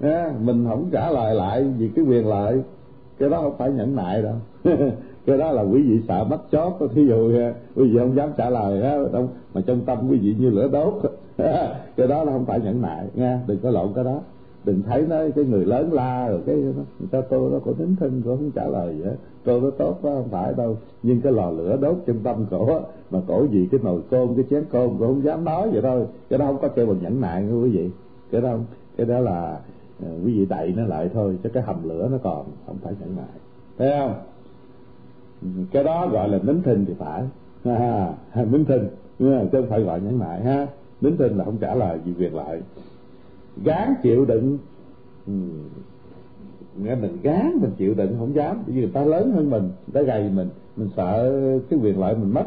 à, 0.00 0.32
mình 0.40 0.66
không 0.68 0.88
trả 0.92 1.10
lời 1.10 1.34
lại 1.34 1.64
vì 1.78 1.90
cái 1.96 2.04
quyền 2.04 2.28
lợi 2.28 2.62
cái 3.18 3.28
đó 3.28 3.40
không 3.42 3.56
phải 3.58 3.70
nhẫn 3.70 3.96
nại 3.96 4.22
đâu. 4.22 4.34
cái 5.30 5.38
đó 5.38 5.52
là 5.52 5.62
quý 5.62 5.82
vị 5.82 6.00
sợ 6.08 6.24
mất 6.24 6.38
chót. 6.52 6.72
Thí 6.94 7.06
dụ 7.06 7.38
à, 7.38 7.54
quý 7.74 7.88
vị 7.88 7.98
không 7.98 8.16
dám 8.16 8.30
trả 8.36 8.50
lời 8.50 8.82
á, 8.82 8.98
đâu 9.12 9.28
mà 9.54 9.60
trong 9.66 9.80
tâm 9.80 9.98
quý 10.10 10.18
vị 10.18 10.34
như 10.38 10.50
lửa 10.50 10.68
đốt. 10.72 10.94
Cái 11.96 12.06
đó 12.08 12.24
là 12.24 12.32
không 12.32 12.44
phải 12.44 12.60
nhẫn 12.60 12.82
nại 12.82 13.06
nha 13.14 13.40
đừng 13.46 13.58
có 13.62 13.70
lộn 13.70 13.92
cái 13.94 14.04
đó. 14.04 14.20
Đừng 14.64 14.82
thấy 14.82 15.04
nó 15.08 15.16
cái 15.36 15.44
người 15.44 15.64
lớn 15.64 15.92
la 15.92 16.28
rồi 16.28 16.40
cái 16.46 16.56
người 16.56 17.08
ta 17.10 17.20
tôi 17.20 17.50
nó 17.50 17.58
có 17.58 17.72
tính 17.72 17.96
thân 18.00 18.22
cổ 18.24 18.36
không 18.36 18.50
trả 18.50 18.66
lời 18.66 18.88
à. 18.88 19.00
vậy 19.04 19.14
tôi 19.44 19.60
nó 19.60 19.70
tốt 19.70 19.98
quá 20.02 20.12
không 20.14 20.28
phải 20.30 20.52
đâu. 20.56 20.76
Nhưng 21.02 21.20
cái 21.20 21.32
lò 21.32 21.50
lửa 21.50 21.76
đốt 21.80 21.96
trong 22.06 22.18
tâm 22.18 22.46
cổ 22.50 22.80
mà 23.10 23.20
cổ 23.26 23.46
gì 23.50 23.68
cái 23.70 23.80
nồi 23.84 24.00
cơm 24.10 24.34
cái 24.34 24.44
chén 24.50 24.64
cơm 24.72 24.98
cổ 24.98 25.06
không 25.06 25.24
dám 25.24 25.44
nói 25.44 25.70
vậy 25.70 25.82
thôi. 25.82 26.06
Cái 26.30 26.38
đó 26.38 26.46
không 26.46 26.58
có 26.62 26.68
kêu 26.68 26.86
bằng 26.86 26.98
nhẫn 27.02 27.20
nại 27.20 27.42
nha 27.42 27.54
quý 27.54 27.70
vị. 27.70 27.90
Cái 28.30 28.40
đó 28.40 28.56
cái 28.96 29.06
đó 29.06 29.18
là 29.18 29.60
quý 30.24 30.38
vị 30.38 30.46
đậy 30.46 30.74
nó 30.76 30.84
lại 30.84 31.10
thôi 31.14 31.38
chứ 31.42 31.48
cái 31.48 31.62
hầm 31.62 31.88
lửa 31.88 32.08
nó 32.12 32.18
còn 32.22 32.44
không 32.66 32.76
phải 32.82 32.94
nhẫn 33.00 33.16
nại. 33.16 33.36
Thấy 33.78 33.90
không? 33.98 34.14
Cái 35.70 35.84
đó 35.84 36.08
gọi 36.08 36.28
là 36.28 36.38
nín 36.42 36.62
thinh 36.62 36.84
thì 36.88 36.94
phải. 36.98 37.22
Ha 37.64 38.12
nín 38.34 38.64
thinh. 38.64 38.88
Chứ 39.18 39.48
không 39.52 39.66
phải 39.68 39.80
gọi 39.80 40.00
nhẫn 40.00 40.18
nại 40.18 40.44
ha. 40.44 40.66
Nín 41.00 41.16
thinh 41.16 41.36
là 41.36 41.44
không 41.44 41.56
trả 41.56 41.74
lời 41.74 41.98
gì 42.04 42.12
việc 42.12 42.34
lợi. 42.34 42.60
Gán 43.64 43.94
chịu 44.02 44.24
đựng. 44.24 44.58
Ừ. 45.26 45.32
Nghe 46.76 46.94
mình 46.94 47.16
gán, 47.22 47.58
mình 47.60 47.70
chịu 47.76 47.94
đựng 47.94 48.16
không 48.18 48.34
dám. 48.34 48.56
Bởi 48.66 48.74
vì 48.74 48.80
người 48.80 48.90
ta 48.90 49.04
lớn 49.04 49.32
hơn 49.32 49.50
mình, 49.50 49.62
người 49.62 49.92
ta 49.92 50.02
gầy 50.02 50.30
mình 50.34 50.48
mình 50.76 50.88
sợ 50.96 51.40
cái 51.70 51.78
quyền 51.82 52.00
lợi 52.00 52.16
mình 52.16 52.34
mất. 52.34 52.46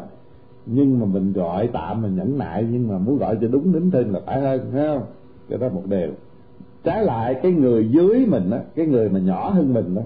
Nhưng 0.66 1.00
mà 1.00 1.06
mình 1.06 1.32
gọi 1.32 1.68
tạm, 1.72 2.02
mình 2.02 2.16
nhẫn 2.16 2.38
nại, 2.38 2.66
nhưng 2.72 2.88
mà 2.88 2.98
muốn 2.98 3.18
gọi 3.18 3.38
cho 3.40 3.48
đúng 3.48 3.72
nín 3.72 3.90
thinh 3.90 4.12
là 4.12 4.20
phải 4.26 4.40
hơn 4.40 4.60
thấy 4.72 4.86
không? 4.86 5.02
Cái 5.48 5.58
đó 5.58 5.68
một 5.68 5.82
điều. 5.88 6.10
Trái 6.84 7.04
lại, 7.04 7.34
cái 7.42 7.52
người 7.52 7.88
dưới 7.90 8.26
mình 8.26 8.50
á, 8.50 8.60
cái 8.74 8.86
người 8.86 9.08
mà 9.08 9.18
nhỏ 9.18 9.50
hơn 9.50 9.74
mình 9.74 9.94
đó 9.94 10.02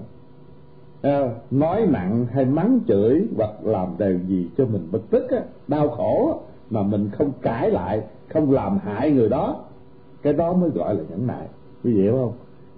Ờ, 1.01 1.29
nói 1.51 1.87
nặng 1.89 2.25
hay 2.31 2.45
mắng 2.45 2.79
chửi 2.87 3.27
hoặc 3.37 3.49
làm 3.63 3.87
điều 3.99 4.19
gì 4.27 4.49
cho 4.57 4.65
mình 4.65 4.87
bực 4.91 5.09
tức 5.09 5.29
á, 5.29 5.41
đau 5.67 5.89
khổ 5.89 6.39
mà 6.69 6.83
mình 6.83 7.09
không 7.11 7.31
cãi 7.41 7.71
lại, 7.71 8.01
không 8.29 8.51
làm 8.51 8.77
hại 8.77 9.11
người 9.11 9.29
đó, 9.29 9.63
cái 10.21 10.33
đó 10.33 10.53
mới 10.53 10.69
gọi 10.69 10.95
là 10.95 11.01
nhẫn 11.09 11.27
nại. 11.27 11.47
Quý 11.83 11.93
vị 11.93 12.01
hiểu 12.01 12.11
không? 12.13 12.33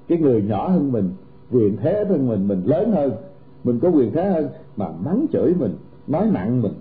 Cái 0.08 0.18
người 0.18 0.42
nhỏ 0.42 0.68
hơn 0.68 0.92
mình, 0.92 1.10
quyền 1.52 1.78
thế 1.78 2.06
hơn 2.10 2.28
mình 2.28 2.48
mình 2.48 2.64
lớn 2.66 2.92
hơn, 2.92 3.12
mình 3.64 3.80
có 3.80 3.90
quyền 3.90 4.12
thế 4.14 4.26
hơn, 4.30 4.48
mà 4.78 4.90
mắng 5.06 5.26
chửi 5.34 5.54
mình, 5.60 5.76
nói 6.08 6.30
nặng 6.34 6.62
mình, 6.62 6.74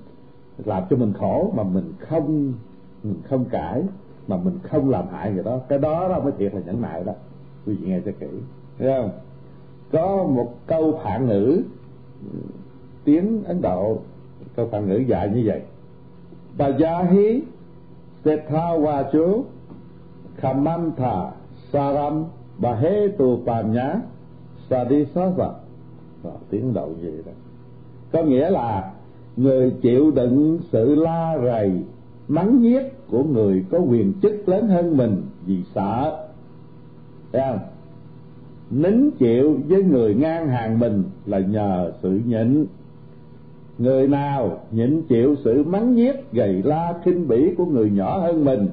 làm 0.64 0.82
cho 0.90 0.96
mình 0.96 1.12
khổ, 1.12 1.52
mà 1.56 1.62
mình 1.62 1.92
không 1.98 2.52
mình 3.02 3.20
không 3.28 3.44
cãi, 3.44 3.82
mà 4.28 4.36
mình 4.36 4.58
không 4.62 4.90
làm 4.90 5.04
hại 5.08 5.32
người 5.32 5.44
đó, 5.44 5.58
cái 5.68 5.78
đó 5.78 6.08
đó 6.08 6.20
mới 6.20 6.32
thiệt 6.38 6.54
là 6.54 6.60
nhẫn 6.66 6.80
nại 6.80 7.04
đó. 7.04 7.12
Quý 7.66 7.74
vị 7.74 7.86
nghe 7.86 8.00
cho 8.04 8.12
kỹ, 8.20 8.26
thấy 8.78 8.88
không? 8.96 9.10
Có 9.92 10.26
một 10.30 10.54
câu 10.66 11.00
phản 11.04 11.26
ngữ 11.26 11.62
tiếng 13.04 13.44
ấn 13.44 13.62
độ 13.62 13.98
câu 14.56 14.68
phản 14.72 14.88
ngữ 14.88 14.96
dạy 14.96 15.30
như 15.34 15.42
vậy. 15.44 15.62
Bajahi 16.58 17.40
Sethawacho 18.24 19.42
Kamantha 20.40 21.30
Saram 21.72 22.24
Bahetu 22.58 23.38
Panya 23.46 24.00
Sadisasa 24.70 25.48
Đó, 26.24 26.30
tiếng 26.50 26.74
đầu 26.74 26.94
gì 27.00 27.22
đó. 27.26 27.32
Có 28.12 28.22
nghĩa 28.22 28.50
là 28.50 28.92
người 29.36 29.70
chịu 29.82 30.10
đựng 30.10 30.58
sự 30.72 30.94
la 30.94 31.38
rầy 31.44 31.84
mắng 32.28 32.62
nhiếc 32.62 32.82
của 33.10 33.24
người 33.24 33.64
có 33.70 33.78
quyền 33.78 34.12
chức 34.22 34.48
lớn 34.48 34.68
hơn 34.68 34.96
mình 34.96 35.22
vì 35.46 35.64
sợ. 35.74 36.28
Thấy 37.32 37.42
không? 37.48 37.58
Nín 38.70 39.10
chịu 39.10 39.58
với 39.68 39.82
người 39.82 40.14
ngang 40.14 40.48
hàng 40.48 40.78
mình 40.78 41.04
là 41.26 41.38
nhờ 41.38 41.92
sự 42.02 42.20
nhịn. 42.26 42.66
Người 43.78 44.08
nào 44.08 44.58
nhịn 44.70 45.02
chịu 45.02 45.36
sự 45.44 45.64
mắng 45.64 45.94
nhiếc, 45.94 46.32
gầy 46.32 46.62
la, 46.64 46.94
khinh 47.04 47.28
bỉ 47.28 47.54
của 47.54 47.64
người 47.64 47.90
nhỏ 47.90 48.18
hơn 48.18 48.44
mình, 48.44 48.68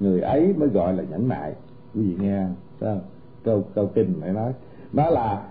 người 0.00 0.20
ấy 0.20 0.54
mới 0.56 0.68
gọi 0.68 0.92
là 0.92 1.02
nhẫn 1.10 1.28
nại. 1.28 1.52
Quý 1.94 2.02
vị 2.02 2.14
nghe 2.20 2.44
sao 2.80 3.00
câu 3.44 3.64
câu 3.74 3.86
kinh 3.86 4.14
này 4.20 4.32
nói. 4.32 4.52
Đó 4.92 5.10
là 5.10 5.42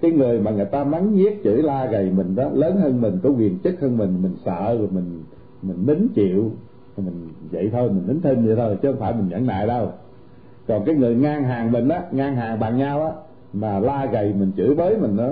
cái 0.00 0.10
người 0.10 0.40
mà 0.40 0.50
người 0.50 0.64
ta 0.64 0.84
mắng 0.84 1.14
nhiếc, 1.14 1.40
chửi 1.44 1.62
la, 1.62 1.86
gầy 1.86 2.10
mình 2.10 2.34
đó, 2.34 2.50
lớn 2.54 2.76
hơn 2.76 3.00
mình, 3.00 3.18
có 3.22 3.30
quyền 3.30 3.58
chức 3.64 3.80
hơn 3.80 3.98
mình 3.98 4.22
mình 4.22 4.36
sợ, 4.44 4.76
rồi 4.78 4.88
mình 4.90 5.22
mình 5.62 5.86
nín 5.86 6.08
chịu. 6.14 6.50
Mình 6.96 7.28
vậy 7.50 7.70
thôi, 7.72 7.88
mình 7.88 8.04
nín 8.06 8.20
thêm 8.22 8.46
vậy 8.46 8.56
thôi, 8.56 8.76
chứ 8.82 8.92
không 8.92 9.00
phải 9.00 9.12
mình 9.12 9.28
nhẫn 9.28 9.46
nại 9.46 9.66
đâu. 9.66 9.90
Còn 10.68 10.84
cái 10.84 10.94
người 10.94 11.14
ngang 11.14 11.44
hàng 11.44 11.72
mình 11.72 11.88
á, 11.88 12.02
ngang 12.12 12.36
hàng 12.36 12.60
bằng 12.60 12.78
nhau 12.78 13.04
á 13.04 13.12
mà 13.52 13.78
la 13.78 14.06
gầy 14.06 14.34
mình 14.38 14.52
chửi 14.56 14.74
bới 14.74 14.96
mình 14.96 15.16
đó. 15.16 15.30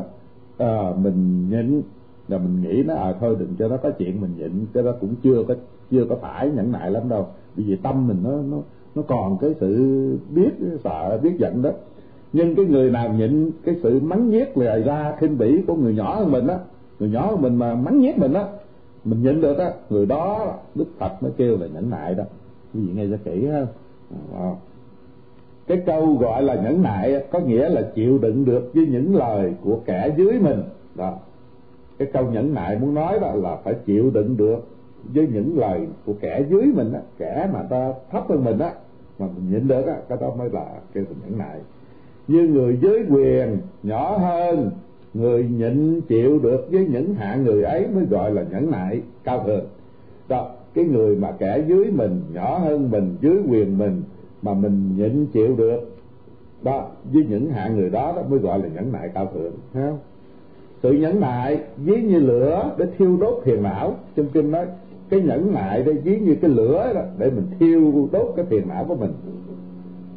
À, 0.59 0.93
mình 1.03 1.49
nhịn. 1.51 1.83
Là 2.29 2.39
mình 2.39 2.63
nghĩ 2.63 2.83
nó 2.83 2.95
à 2.95 3.15
thôi 3.21 3.37
đừng 3.39 3.55
cho 3.59 3.69
nó 3.69 3.77
có 3.77 3.91
chuyện 3.91 4.21
mình 4.21 4.31
nhịn 4.39 4.67
cái 4.73 4.83
đó 4.83 4.93
cũng 5.01 5.15
chưa 5.23 5.45
có 5.49 5.55
chưa 5.91 6.05
có 6.05 6.17
phải 6.17 6.51
nhẫn 6.51 6.73
nại 6.73 6.91
lắm 6.91 7.09
đâu. 7.09 7.27
Bởi 7.57 7.67
vì 7.67 7.77
tâm 7.77 8.09
mình 8.09 8.17
nó 8.23 8.31
nó 8.31 8.57
nó 8.95 9.03
còn 9.03 9.39
cái 9.39 9.55
sự 9.61 10.19
biết 10.35 10.51
sợ 10.85 11.19
biết 11.23 11.33
giận 11.39 11.63
đó. 11.63 11.71
Nhưng 12.33 12.55
cái 12.55 12.65
người 12.65 12.91
nào 12.91 13.13
nhịn 13.13 13.51
cái 13.65 13.75
sự 13.83 14.01
mắng 14.01 14.31
nhiếc 14.31 14.57
lời 14.59 14.83
ra 14.83 15.17
khinh 15.19 15.39
bỉ 15.39 15.63
của 15.67 15.75
người 15.75 15.95
nhỏ 15.95 16.15
hơn 16.15 16.33
mình 16.33 16.47
á 16.47 16.59
người 17.01 17.09
nhỏ 17.09 17.27
hơn 17.27 17.43
mình 17.43 17.57
mà 17.57 17.75
mắng 17.75 18.01
nhiếc 18.01 18.19
mình 18.19 18.33
á 18.33 18.45
mình 19.05 19.23
nhịn 19.23 19.41
được 19.41 19.59
á 19.59 19.73
người 19.91 20.07
đó 20.07 20.55
đức 20.75 20.87
phật 20.99 21.23
mới 21.23 21.33
kêu 21.37 21.57
là 21.57 21.67
nhẫn 21.67 21.91
nại 21.91 22.15
đó. 22.15 22.25
Quý 22.75 22.81
vị 22.81 22.93
nghe 22.95 23.07
cho 23.11 23.17
kỹ 23.25 23.47
ha. 23.47 23.67
À 24.35 24.51
cái 25.71 25.83
câu 25.87 26.17
gọi 26.21 26.43
là 26.43 26.55
nhẫn 26.55 26.83
nại 26.83 27.25
có 27.31 27.41
nghĩa 27.41 27.69
là 27.69 27.83
chịu 27.95 28.19
đựng 28.19 28.45
được 28.45 28.71
với 28.75 28.87
những 28.87 29.17
lời 29.17 29.55
của 29.65 29.79
kẻ 29.85 30.15
dưới 30.17 30.39
mình. 30.41 30.63
Đó. 30.95 31.19
Cái 31.99 32.09
câu 32.13 32.31
nhẫn 32.31 32.55
nại 32.55 32.79
muốn 32.79 32.95
nói 32.95 33.19
đó 33.21 33.33
là 33.35 33.57
phải 33.57 33.75
chịu 33.87 34.11
đựng 34.11 34.37
được 34.37 34.69
với 35.15 35.29
những 35.33 35.59
lời 35.59 35.81
của 36.07 36.13
kẻ 36.21 36.45
dưới 36.51 36.63
mình 36.63 36.93
á, 36.93 37.01
kẻ 37.19 37.51
mà 37.53 37.63
ta 37.63 37.93
thấp 38.11 38.25
hơn 38.29 38.45
mình 38.45 38.59
á, 38.59 38.73
mà 39.19 39.27
mình 39.27 39.51
nhịn 39.51 39.69
được 39.69 39.87
á, 39.87 39.97
cái 40.09 40.19
đó 40.21 40.35
mới 40.39 40.51
là 40.51 40.67
kêu 40.95 41.05
là 41.05 41.17
nhẫn 41.25 41.39
nại. 41.39 41.59
Như 42.29 42.49
người 42.49 42.79
dưới 42.81 43.01
quyền, 43.11 43.59
nhỏ 43.83 44.19
hơn, 44.19 44.71
người 45.15 45.45
nhịn 45.45 46.01
chịu 46.01 46.39
được 46.39 46.69
với 46.71 46.87
những 46.87 47.15
hạ 47.15 47.37
người 47.37 47.63
ấy 47.63 47.87
mới 47.95 48.05
gọi 48.05 48.31
là 48.31 48.43
nhẫn 48.43 48.71
nại, 48.71 49.01
cao 49.25 49.45
thượng 49.47 49.65
đó, 50.29 50.51
cái 50.75 50.85
người 50.85 51.17
mà 51.17 51.33
kẻ 51.39 51.65
dưới 51.67 51.91
mình, 51.91 52.21
nhỏ 52.33 52.59
hơn 52.59 52.91
mình, 52.91 53.17
dưới 53.21 53.37
quyền 53.49 53.79
mình 53.79 54.03
mà 54.43 54.55
mình 54.55 54.97
nhịn 54.97 55.27
chịu 55.27 55.57
được. 55.57 55.97
Đó, 56.63 56.89
với 57.13 57.25
những 57.29 57.51
hạng 57.51 57.77
người 57.77 57.91
đó 57.91 58.13
đó 58.17 58.23
mới 58.29 58.39
gọi 58.39 58.59
là 58.59 58.69
nhẫn 58.69 58.93
nại 58.93 59.11
cao 59.15 59.31
thượng, 59.35 59.53
thấy 59.73 59.83
không? 59.91 59.99
Sự 60.83 60.93
nhẫn 60.93 61.21
nại 61.21 61.61
ví 61.77 62.03
như 62.03 62.19
lửa 62.19 62.75
để 62.79 62.87
thiêu 62.99 63.17
đốt 63.21 63.43
phiền 63.45 63.63
não. 63.63 63.95
Trong 64.17 64.27
kinh 64.33 64.51
nói, 64.51 64.67
cái 65.09 65.21
nhẫn 65.21 65.53
nại 65.53 65.83
đây 65.83 65.95
ví 65.95 66.21
như 66.21 66.35
cái 66.35 66.51
lửa 66.51 66.93
đó 66.95 67.01
để 67.19 67.31
mình 67.31 67.47
thiêu 67.59 68.09
đốt 68.13 68.33
cái 68.37 68.45
phiền 68.45 68.69
não 68.69 68.85
của 68.85 68.95
mình. 68.95 69.13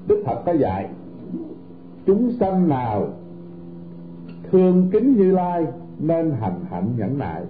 Đức 0.08 0.24
phật 0.26 0.42
có 0.46 0.52
dạy, 0.52 0.90
chúng 2.06 2.32
sanh 2.40 2.70
nào 2.70 3.08
thương 4.52 4.90
kính 4.92 5.16
như 5.18 5.32
lai 5.32 5.66
nên 6.00 6.32
hành 6.32 6.60
hạnh 6.70 6.88
nhẫn 6.98 7.18
nại. 7.18 7.42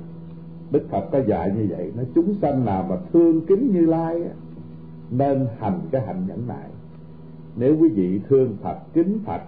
Đức 0.72 0.84
phật 0.90 1.12
có 1.12 1.20
dạy 1.28 1.52
như 1.58 1.68
vậy, 1.70 1.92
nói, 1.96 2.06
chúng 2.16 2.34
sanh 2.42 2.66
nào 2.66 2.86
mà 2.90 2.96
thương 3.14 3.42
kính 3.42 3.74
như 3.74 3.86
lai 3.86 4.24
nên 5.18 5.48
hành 5.60 5.80
cái 5.92 6.02
hạnh 6.06 6.24
nhẫn 6.28 6.48
nại. 6.48 6.70
Nếu 7.56 7.78
quý 7.80 7.90
vị 7.90 8.20
thương 8.30 8.58
phật, 8.62 8.78
kính 8.94 9.20
phật, 9.26 9.42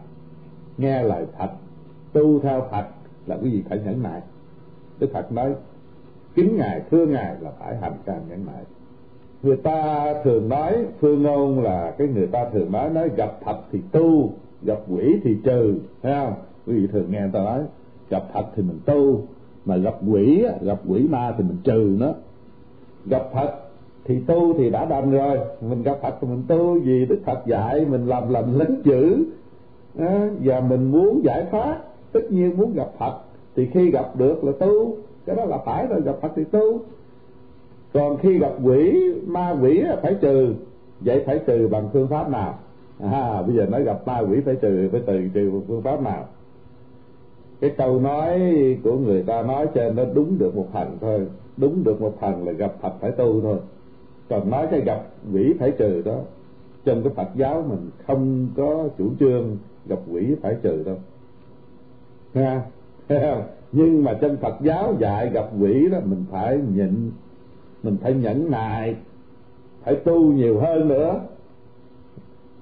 nghe 0.78 1.04
lời 1.04 1.25
phật, 1.38 1.51
tu 2.13 2.39
theo 2.39 2.67
phật 2.71 2.86
là 3.25 3.38
quý 3.43 3.49
vị 3.49 3.63
phải 3.69 3.80
nhẫn 3.80 4.04
nại. 4.04 4.21
Đức 4.99 5.08
phật 5.13 5.32
nói, 5.32 5.54
kính 6.36 6.58
ngài, 6.58 6.82
thương 6.91 7.12
ngài 7.12 7.36
là 7.39 7.51
phải 7.60 7.78
hành 7.78 7.93
càng 8.06 8.21
nhẫn 8.30 8.45
nại. 8.45 8.63
Người 9.43 9.58
ta 9.58 10.06
thường 10.23 10.49
nói, 10.49 10.86
phương 10.99 11.23
ngôn 11.23 11.63
là 11.63 11.95
cái 11.97 12.08
người 12.08 12.28
ta 12.28 12.49
thường 12.54 12.71
nói 12.71 12.89
nói 12.89 13.10
gặp 13.15 13.39
phật 13.45 13.58
thì 13.71 13.80
tu, 13.91 14.34
gặp 14.63 14.80
quỷ 14.88 15.19
thì 15.23 15.38
trừ, 15.43 15.80
thấy 16.01 16.13
không? 16.13 16.34
Quý 16.67 16.73
vị 16.73 16.88
thường 16.88 17.12
nghe 17.12 17.19
người 17.19 17.32
ta 17.34 17.39
nói, 17.39 17.62
gặp 18.10 18.23
phật 18.34 18.45
thì 18.56 18.63
mình 18.63 18.80
tu, 18.86 19.21
mà 19.65 19.78
gặp 19.78 19.95
quỷ 20.08 20.45
gặp 20.62 20.82
quỷ 20.88 21.08
ma 21.08 21.34
thì 21.38 21.43
mình 21.43 21.58
trừ 21.63 21.97
nó. 21.99 22.13
Gặp 23.06 23.30
phật 23.34 23.64
thì 24.06 24.20
tu 24.20 24.54
thì 24.58 24.70
đã 24.70 24.86
đành 24.86 25.12
rồi. 25.12 25.39
Mình 25.62 25.84
gặp 25.84 25.98
phật 26.02 26.15
thì 26.22 26.28
mình 26.28 26.44
tu 26.48 26.80
vì 26.80 27.06
đức 27.06 27.20
phật 27.26 27.46
dạy 27.46 27.86
mình 27.86 28.08
làm 28.08 28.30
lành 28.30 28.58
lấn 28.58 28.82
chữ 28.84 29.26
à, 29.98 30.30
và 30.44 30.60
mình 30.60 30.91
muốn 30.91 31.22
giải 31.24 31.46
thoát. 31.52 31.78
Tất 32.12 32.22
nhiên 32.30 32.58
muốn 32.58 32.74
gặp 32.74 32.88
phật 33.00 33.13
thì 33.56 33.65
khi 33.65 33.91
gặp 33.91 34.15
được 34.15 34.44
là 34.44 34.52
tu. 34.60 34.98
Cái 35.26 35.36
đó 35.36 35.46
là 35.46 35.58
phải 35.65 35.88
rồi 35.88 36.02
gặp 36.02 36.15
phật 36.22 36.32
thì 36.36 36.44
tu. 36.44 36.80
Còn 37.94 38.18
khi 38.18 38.38
gặp 38.38 38.52
quỷ 38.63 39.13
ma 39.28 39.56
quỷ 39.62 39.84
phải 40.02 40.15
trừ. 40.22 40.54
Vậy 41.00 41.24
phải 41.26 41.39
trừ 41.48 41.68
bằng 41.68 41.89
phương 41.94 42.08
pháp 42.08 42.30
nào? 42.30 42.60
À, 43.00 43.41
bây 43.41 43.56
giờ 43.56 43.65
nói 43.65 43.84
gặp 43.84 44.08
ma 44.08 44.20
quỷ 44.20 44.41
phải 44.46 44.56
trừ 44.56 44.89
phải 44.91 45.02
trừ 45.08 45.22
trừ 45.34 45.52
bằng 45.52 45.62
phương 45.68 45.82
pháp 45.82 46.02
nào? 46.02 46.26
Cái 47.62 47.70
câu 47.78 48.00
nói 48.00 48.39
của 48.84 48.98
người 48.98 49.24
ta 49.24 49.41
nói 49.41 49.68
trên 49.74 49.96
nó 49.96 50.04
đúng 50.13 50.38
được 50.38 50.56
một 50.56 50.68
phần 50.74 50.98
thôi. 51.02 51.28
Đúng 51.58 51.84
được 51.84 52.02
một 52.02 52.13
phần 52.20 52.48
là 52.48 52.52
gặp 52.52 52.74
phật 52.82 52.94
phải 53.00 53.12
tu 53.12 53.41
thôi 53.41 53.58
còn 54.30 54.50
nói 54.50 54.68
cái 54.72 54.82
gặp 54.82 55.08
quỷ 55.34 55.54
phải 55.60 55.72
trừ 55.72 56.02
đó, 56.06 56.18
trong 56.86 57.04
cái 57.04 57.14
phật 57.14 57.30
giáo 57.36 57.66
mình 57.70 57.90
không 58.08 58.48
có 58.58 58.88
chủ 58.98 59.10
trương 59.20 59.58
gặp 59.86 60.00
quỷ 60.12 60.36
phải 60.42 60.56
trừ 60.62 60.84
đâu. 60.84 60.98
Ha 62.34 62.62
nhưng 63.72 64.04
mà 64.04 64.14
trong 64.22 64.38
Phật 64.38 64.56
giáo 64.62 64.94
dạy 65.00 65.30
gặp 65.30 65.50
quỷ 65.60 65.90
đó, 65.90 65.98
mình 66.04 66.26
phải 66.32 66.58
nhịn, 66.76 67.12
mình 67.84 67.98
phải 68.02 68.14
nhẫn 68.14 68.52
nại, 68.52 68.96
phải 69.84 69.96
tu 69.96 70.32
nhiều 70.34 70.60
hơn 70.60 70.88
nữa. 70.88 71.20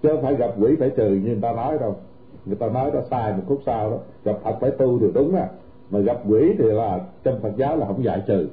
Chứ 0.03 0.09
không 0.09 0.21
phải 0.21 0.35
gặp 0.35 0.55
quỷ 0.59 0.75
phải 0.79 0.89
trừ 0.89 1.09
như 1.09 1.21
người 1.21 1.41
ta 1.41 1.51
nói 1.51 1.77
đâu. 1.79 1.95
Người 2.45 2.55
ta 2.55 2.69
nói 2.69 2.91
đó, 2.91 2.99
sai 3.09 3.33
một 3.33 3.43
khúc 3.47 3.61
sau 3.65 3.89
đó, 3.89 3.97
gặp 4.23 4.39
Phật 4.43 4.57
phải 4.61 4.71
tu 4.71 4.99
thì 4.99 5.07
đúng 5.13 5.35
à 5.35 5.47
mà 5.89 5.99
gặp 5.99 6.21
quỷ 6.27 6.53
thì 6.57 6.65
là, 6.65 6.99
trong 7.23 7.39
Phật 7.41 7.51
giáo 7.57 7.77
là 7.77 7.85
không 7.87 8.03
dạy 8.03 8.23
trừ. 8.27 8.47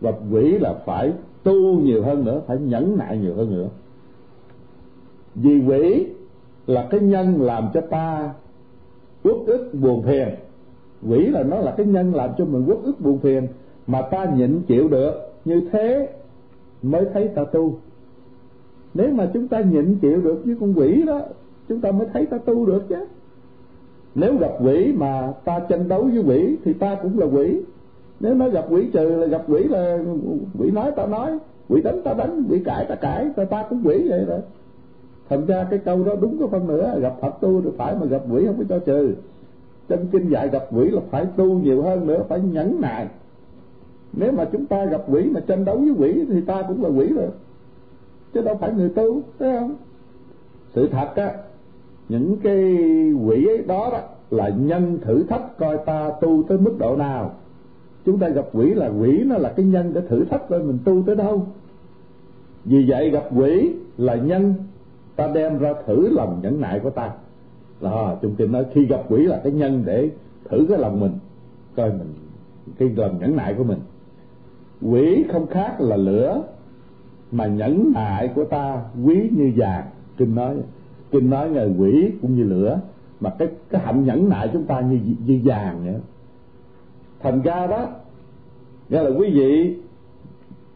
Gặp 0.00 0.14
quỷ 0.32 0.58
là 0.58 0.74
phải 0.86 1.12
tu 1.44 1.80
nhiều 1.80 2.02
hơn 2.02 2.24
nữa, 2.24 2.42
phải 2.46 2.58
nhẫn 2.58 2.96
nại 2.98 3.18
nhiều 3.18 3.34
hơn 3.34 3.50
nữa. 3.50 3.68
Vì 5.34 5.62
quỷ 5.66 6.06
là 6.66 6.86
cái 6.90 7.00
nhân 7.00 7.42
làm 7.42 7.68
cho 7.74 7.80
ta 7.80 8.34
uất 9.22 9.36
ức 9.46 9.70
buồn 9.72 10.02
phiền. 10.02 10.28
Quỷ 11.08 11.26
là 11.26 11.42
nó 11.42 11.56
là 11.56 11.74
cái 11.76 11.86
nhân 11.86 12.14
làm 12.14 12.30
cho 12.38 12.44
mình 12.44 12.64
uất 12.66 12.78
ức 12.84 13.00
buồn 13.00 13.18
phiền, 13.18 13.46
mà 13.86 14.02
ta 14.02 14.24
nhịn 14.36 14.62
chịu 14.62 14.88
được, 14.88 15.12
như 15.44 15.68
thế 15.72 16.08
mới 16.82 17.04
thấy 17.14 17.28
ta 17.28 17.44
tu. 17.44 17.78
Nếu 18.94 19.10
mà 19.12 19.30
chúng 19.34 19.48
ta 19.48 19.60
nhịn 19.60 19.98
chịu 19.98 20.20
được 20.20 20.42
với 20.44 20.56
con 20.60 20.74
quỷ 20.78 21.02
đó, 21.06 21.20
chúng 21.68 21.80
ta 21.80 21.92
mới 21.92 22.06
thấy 22.12 22.26
ta 22.26 22.38
tu 22.38 22.66
được 22.66 22.88
chứ. 22.88 23.06
Nếu 24.14 24.36
gặp 24.36 24.52
quỷ 24.64 24.92
mà 24.96 25.32
ta 25.44 25.60
tranh 25.68 25.88
đấu 25.88 26.02
với 26.02 26.22
quỷ, 26.22 26.56
thì 26.64 26.72
ta 26.72 26.94
cũng 27.02 27.18
là 27.18 27.26
quỷ 27.26 27.60
nếu 28.20 28.34
nó 28.34 28.48
gặp 28.48 28.66
quỷ 28.70 28.86
trừ 28.92 29.08
là 29.08 29.26
gặp 29.26 29.44
quỷ 29.48 29.64
là 29.64 29.98
quỷ 30.58 30.70
nói 30.70 30.90
ta 30.96 31.06
nói, 31.06 31.38
quỷ 31.68 31.80
đánh 31.82 32.02
ta 32.04 32.14
đánh, 32.14 32.44
quỷ 32.50 32.62
cãi 32.64 32.86
ta 32.88 32.94
cãi, 32.94 33.26
ta 33.36 33.44
ta 33.44 33.64
cũng 33.70 33.82
quỷ 33.84 34.08
vậy 34.08 34.24
rồi. 34.24 34.40
Thành 35.28 35.46
ra 35.46 35.66
cái 35.70 35.78
câu 35.78 36.04
đó 36.04 36.12
đúng 36.20 36.38
có 36.38 36.46
phân 36.46 36.66
nữa, 36.66 36.98
gặp 37.00 37.14
phật 37.20 37.40
tu 37.40 37.60
thì 37.62 37.70
phải 37.76 37.94
mà 38.00 38.06
gặp 38.06 38.22
quỷ 38.32 38.46
không 38.46 38.56
có 38.58 38.64
cho 38.68 38.78
trừ. 38.78 39.14
Trong 39.88 40.06
kinh 40.06 40.28
dạy 40.28 40.48
gặp 40.48 40.64
quỷ 40.70 40.90
là 40.90 41.00
phải 41.10 41.26
tu 41.36 41.44
nhiều 41.44 41.82
hơn 41.82 42.06
nữa, 42.06 42.22
phải 42.28 42.40
nhẫn 42.40 42.80
nại. 42.80 43.08
Nếu 44.12 44.32
mà 44.32 44.44
chúng 44.44 44.66
ta 44.66 44.84
gặp 44.84 45.02
quỷ 45.08 45.30
mà 45.30 45.40
tranh 45.40 45.64
đấu 45.64 45.76
với 45.76 45.94
quỷ 45.98 46.24
thì 46.28 46.40
ta 46.40 46.62
cũng 46.62 46.82
là 46.82 46.88
quỷ 46.88 47.06
rồi. 47.06 47.28
Chứ 48.34 48.40
đâu 48.40 48.56
phải 48.60 48.72
người 48.72 48.88
tu, 48.88 49.20
thấy 49.38 49.58
không? 49.58 49.74
Sự 50.74 50.88
thật 50.88 51.16
á, 51.16 51.32
những 52.08 52.36
cái 52.36 52.56
quỷ 53.26 53.46
ấy 53.46 53.58
đó 53.66 53.88
đó 53.92 54.00
là 54.30 54.48
nhân 54.48 54.98
thử 55.02 55.22
thách 55.22 55.58
coi 55.58 55.78
ta 55.86 56.10
tu 56.20 56.42
tới 56.42 56.58
mức 56.58 56.74
độ 56.78 56.96
nào 56.96 57.32
chúng 58.06 58.18
ta 58.18 58.28
gặp 58.28 58.44
quỷ 58.52 58.74
là 58.74 58.88
quỷ 58.88 59.22
nó 59.26 59.36
là 59.36 59.52
cái 59.56 59.66
nhân 59.66 59.92
để 59.94 60.00
thử 60.08 60.24
thách 60.24 60.48
coi 60.48 60.62
mình 60.62 60.78
tu 60.84 61.02
tới 61.06 61.16
đâu? 61.16 61.46
Vì 62.64 62.84
vậy 62.88 63.10
gặp 63.10 63.24
quỷ 63.36 63.72
là 63.96 64.14
nhân, 64.14 64.54
ta 65.16 65.30
đem 65.34 65.58
ra 65.58 65.74
thử 65.86 66.08
lòng 66.10 66.40
nhẫn 66.42 66.60
nại 66.60 66.80
của 66.80 66.90
ta. 66.90 67.10
Là 67.80 68.16
chúng 68.22 68.34
kinh 68.34 68.52
nói 68.52 68.64
khi 68.72 68.84
gặp 68.86 69.02
quỷ 69.08 69.26
là 69.26 69.40
cái 69.44 69.52
nhân 69.52 69.82
để 69.86 70.10
thử 70.50 70.66
cái 70.68 70.78
lòng 70.78 71.00
mình, 71.00 71.12
coi 71.76 71.90
mình 71.90 72.14
cái 72.78 72.90
lòng 72.96 73.18
nhẫn 73.20 73.36
nại 73.36 73.54
của 73.54 73.64
mình. 73.64 73.78
Quỷ 74.82 75.24
không 75.32 75.46
khác 75.46 75.80
là 75.80 75.96
lửa 75.96 76.42
mà 77.30 77.46
nhẫn 77.46 77.92
nại 77.94 78.28
của 78.28 78.44
ta, 78.44 78.84
quý 79.04 79.30
như 79.36 79.52
vàng. 79.56 79.84
Kinh 80.16 80.34
nói 80.34 80.54
kinh 81.10 81.30
nói 81.30 81.50
là 81.50 81.66
quỷ 81.78 82.10
cũng 82.22 82.36
như 82.36 82.42
lửa, 82.42 82.80
mà 83.20 83.30
cái 83.38 83.48
cái 83.70 83.82
hạnh 83.84 84.04
nhẫn 84.04 84.28
nại 84.28 84.50
chúng 84.52 84.64
ta 84.64 84.80
như 84.80 85.00
như 85.26 85.40
vàng 85.44 85.80
vậy 85.84 85.94
thành 87.24 87.42
ra 87.42 87.66
đó, 87.66 87.86
nghĩa 88.88 89.02
là 89.02 89.10
quý 89.18 89.30
vị 89.30 89.76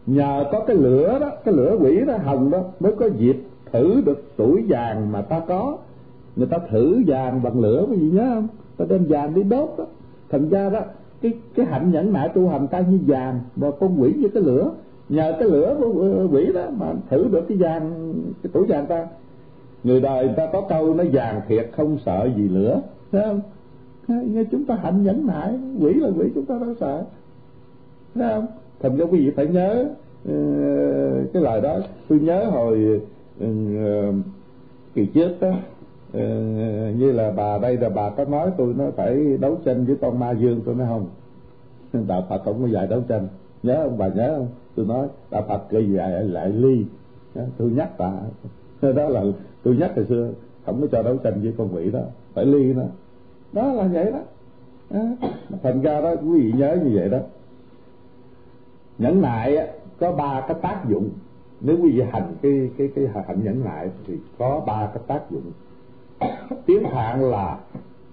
nhờ 0.07 0.45
có 0.53 0.61
cái 0.61 0.77
lửa 0.77 1.19
đó, 1.21 1.31
cái 1.45 1.55
lửa 1.55 1.77
quỷ 1.81 2.01
đó 2.07 2.17
hồng 2.17 2.51
đó 2.51 2.59
mới 2.81 2.93
có 2.93 3.07
dịp 3.19 3.37
thử 3.73 4.03
được 4.07 4.23
tuổi 4.37 4.65
vàng 4.69 5.13
mà 5.13 5.23
ta 5.23 5.41
có. 5.49 5.77
Người 6.37 6.47
ta 6.47 6.59
thử 6.71 7.03
vàng 7.07 7.43
bằng 7.43 7.61
lửa, 7.61 7.87
quý 7.91 7.97
vị 7.97 8.11
nhớ 8.11 8.31
không? 8.35 8.49
Ta 8.77 8.85
đem 8.89 9.05
vàng 9.09 9.35
đi 9.35 9.43
đốt 9.43 9.75
đó. 9.79 9.85
Thành 10.31 10.49
ra 10.49 10.71
đó, 10.71 10.81
cái 11.23 11.33
cái 11.55 11.67
hạnh 11.67 11.91
nhẫn 11.91 12.13
nại 12.13 12.29
tu 12.29 12.49
hành 12.49 12.69
ta 12.69 12.81
như 12.81 12.99
vàng 13.07 13.41
và 13.57 13.71
con 13.81 14.03
quỷ 14.03 14.13
như 14.17 14.29
cái 14.29 14.43
lửa. 14.43 14.71
Nhờ 15.09 15.33
cái 15.41 15.49
lửa 15.49 15.77
của 15.79 16.03
ờ, 16.19 16.29
quỷ 16.33 16.53
đó 16.55 16.63
mà 16.79 16.87
thử 17.11 17.29
được 17.33 17.45
cái 17.49 17.59
vàng, 17.59 18.15
cái 18.43 18.51
tuổi 18.53 18.67
vàng 18.67 18.87
ta. 18.87 19.07
Người 19.85 20.01
đời 20.01 20.27
người 20.27 20.35
ta 20.37 20.47
có 20.53 20.61
câu 20.61 20.95
nó 20.95 21.05
vàng 21.13 21.41
thiệt 21.49 21.71
không 21.77 21.99
sợ 22.07 22.31
gì 22.37 22.49
lửa, 22.49 22.81
thấy 23.13 23.23
không? 23.27 23.41
Nghe 24.09 24.45
chúng 24.51 24.65
ta 24.65 24.75
hạnh 24.75 25.03
nhẫn 25.03 25.27
nại 25.27 25.59
quỷ 25.81 25.95
là 25.95 26.09
quỷ 26.09 26.27
chúng 26.35 26.45
ta 26.45 26.59
đâu 26.59 26.75
sợ. 26.81 27.05
Thấy 28.15 28.29
không? 28.35 28.47
Thành 28.81 28.97
ra 28.97 29.05
quý 29.05 29.19
vị 29.19 29.31
phải 29.37 29.47
nhớ 29.47 29.85
uh, 30.29 31.33
cái 31.33 31.43
lời 31.43 31.61
đó. 31.61 31.79
Tôi 32.09 32.21
nhớ 32.21 32.45
hồi 32.45 33.01
uh, 33.45 34.15
kỳ 34.95 35.07
trước 35.07 35.41
đó 35.41 35.49
uh, 35.49 36.21
như 36.99 37.13
là 37.13 37.31
bà 37.31 37.59
đây 37.59 37.77
là 37.77 37.89
bà 37.89 38.11
có 38.11 38.25
nói 38.25 38.51
tôi 38.59 38.75
nó 38.79 38.85
phải 38.97 39.37
đấu 39.41 39.59
tranh 39.65 39.85
với 39.85 39.97
con 40.01 40.19
ma 40.19 40.31
dương 40.31 40.61
tôi 40.65 40.75
nói 40.75 40.87
không. 40.89 41.07
Đạo 42.09 42.27
phật 42.29 42.43
không 42.45 42.63
có 42.63 42.69
dạy 42.69 42.87
đấu 42.87 43.03
tranh. 43.09 43.29
Nhớ 43.63 43.85
không? 43.85 43.99
Bà 43.99 44.09
nhớ 44.09 44.35
không? 44.37 44.49
Tôi 44.75 44.87
nói 44.87 45.09
đạo 45.31 45.45
phật 45.49 45.63
cái 45.71 45.93
dạy 45.93 46.25
lại 46.25 46.49
ly. 46.49 46.85
Tôi 47.59 47.71
nhắc 47.71 47.99
bà. 47.99 48.13
Đó 48.93 49.09
là 49.09 49.25
tôi 49.63 49.77
nhắc 49.77 49.93
hồi 49.97 50.05
xưa 50.09 50.33
không 50.67 50.81
có 50.81 50.87
cho 50.93 51.03
đấu 51.03 51.17
tranh 51.17 51.41
với 51.43 51.53
con 51.59 51.69
quỷ 51.75 51.91
đó. 51.91 52.01
Phải 52.35 52.47
ly 52.47 52.75
nó 52.75 52.83
đó 53.53 53.73
là 53.73 53.87
vậy 53.87 54.13
đó. 54.13 54.21
À, 54.91 55.01
thành 55.63 55.83
ra 55.83 56.01
đó 56.01 56.11
quý 56.11 56.41
vị 56.41 56.53
nhớ 56.59 56.79
như 56.85 56.91
vậy 56.95 57.09
đó. 57.09 57.19
Nhẫn 58.99 59.23
nại 59.23 59.69
có 59.99 60.13
ba 60.13 60.41
cái 60.49 60.57
tác 60.63 60.85
dụng. 60.89 61.11
Nếu 61.61 61.77
quý 61.83 61.91
vị 61.91 62.03
hành 62.13 62.35
cái 62.43 62.71
cái 62.79 62.89
cái 62.95 63.09
hạnh 63.15 63.45
nhẫn 63.45 63.65
nại 63.65 63.91
thì 64.07 64.15
có 64.39 64.63
ba 64.67 64.91
cái 64.95 65.03
tác 65.07 65.31
dụng. 65.31 65.53
Tiếng 66.67 66.83
phạn 66.93 67.31
là 67.31 67.59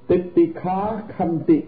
titikha 0.08 1.02
khanti. 1.08 1.62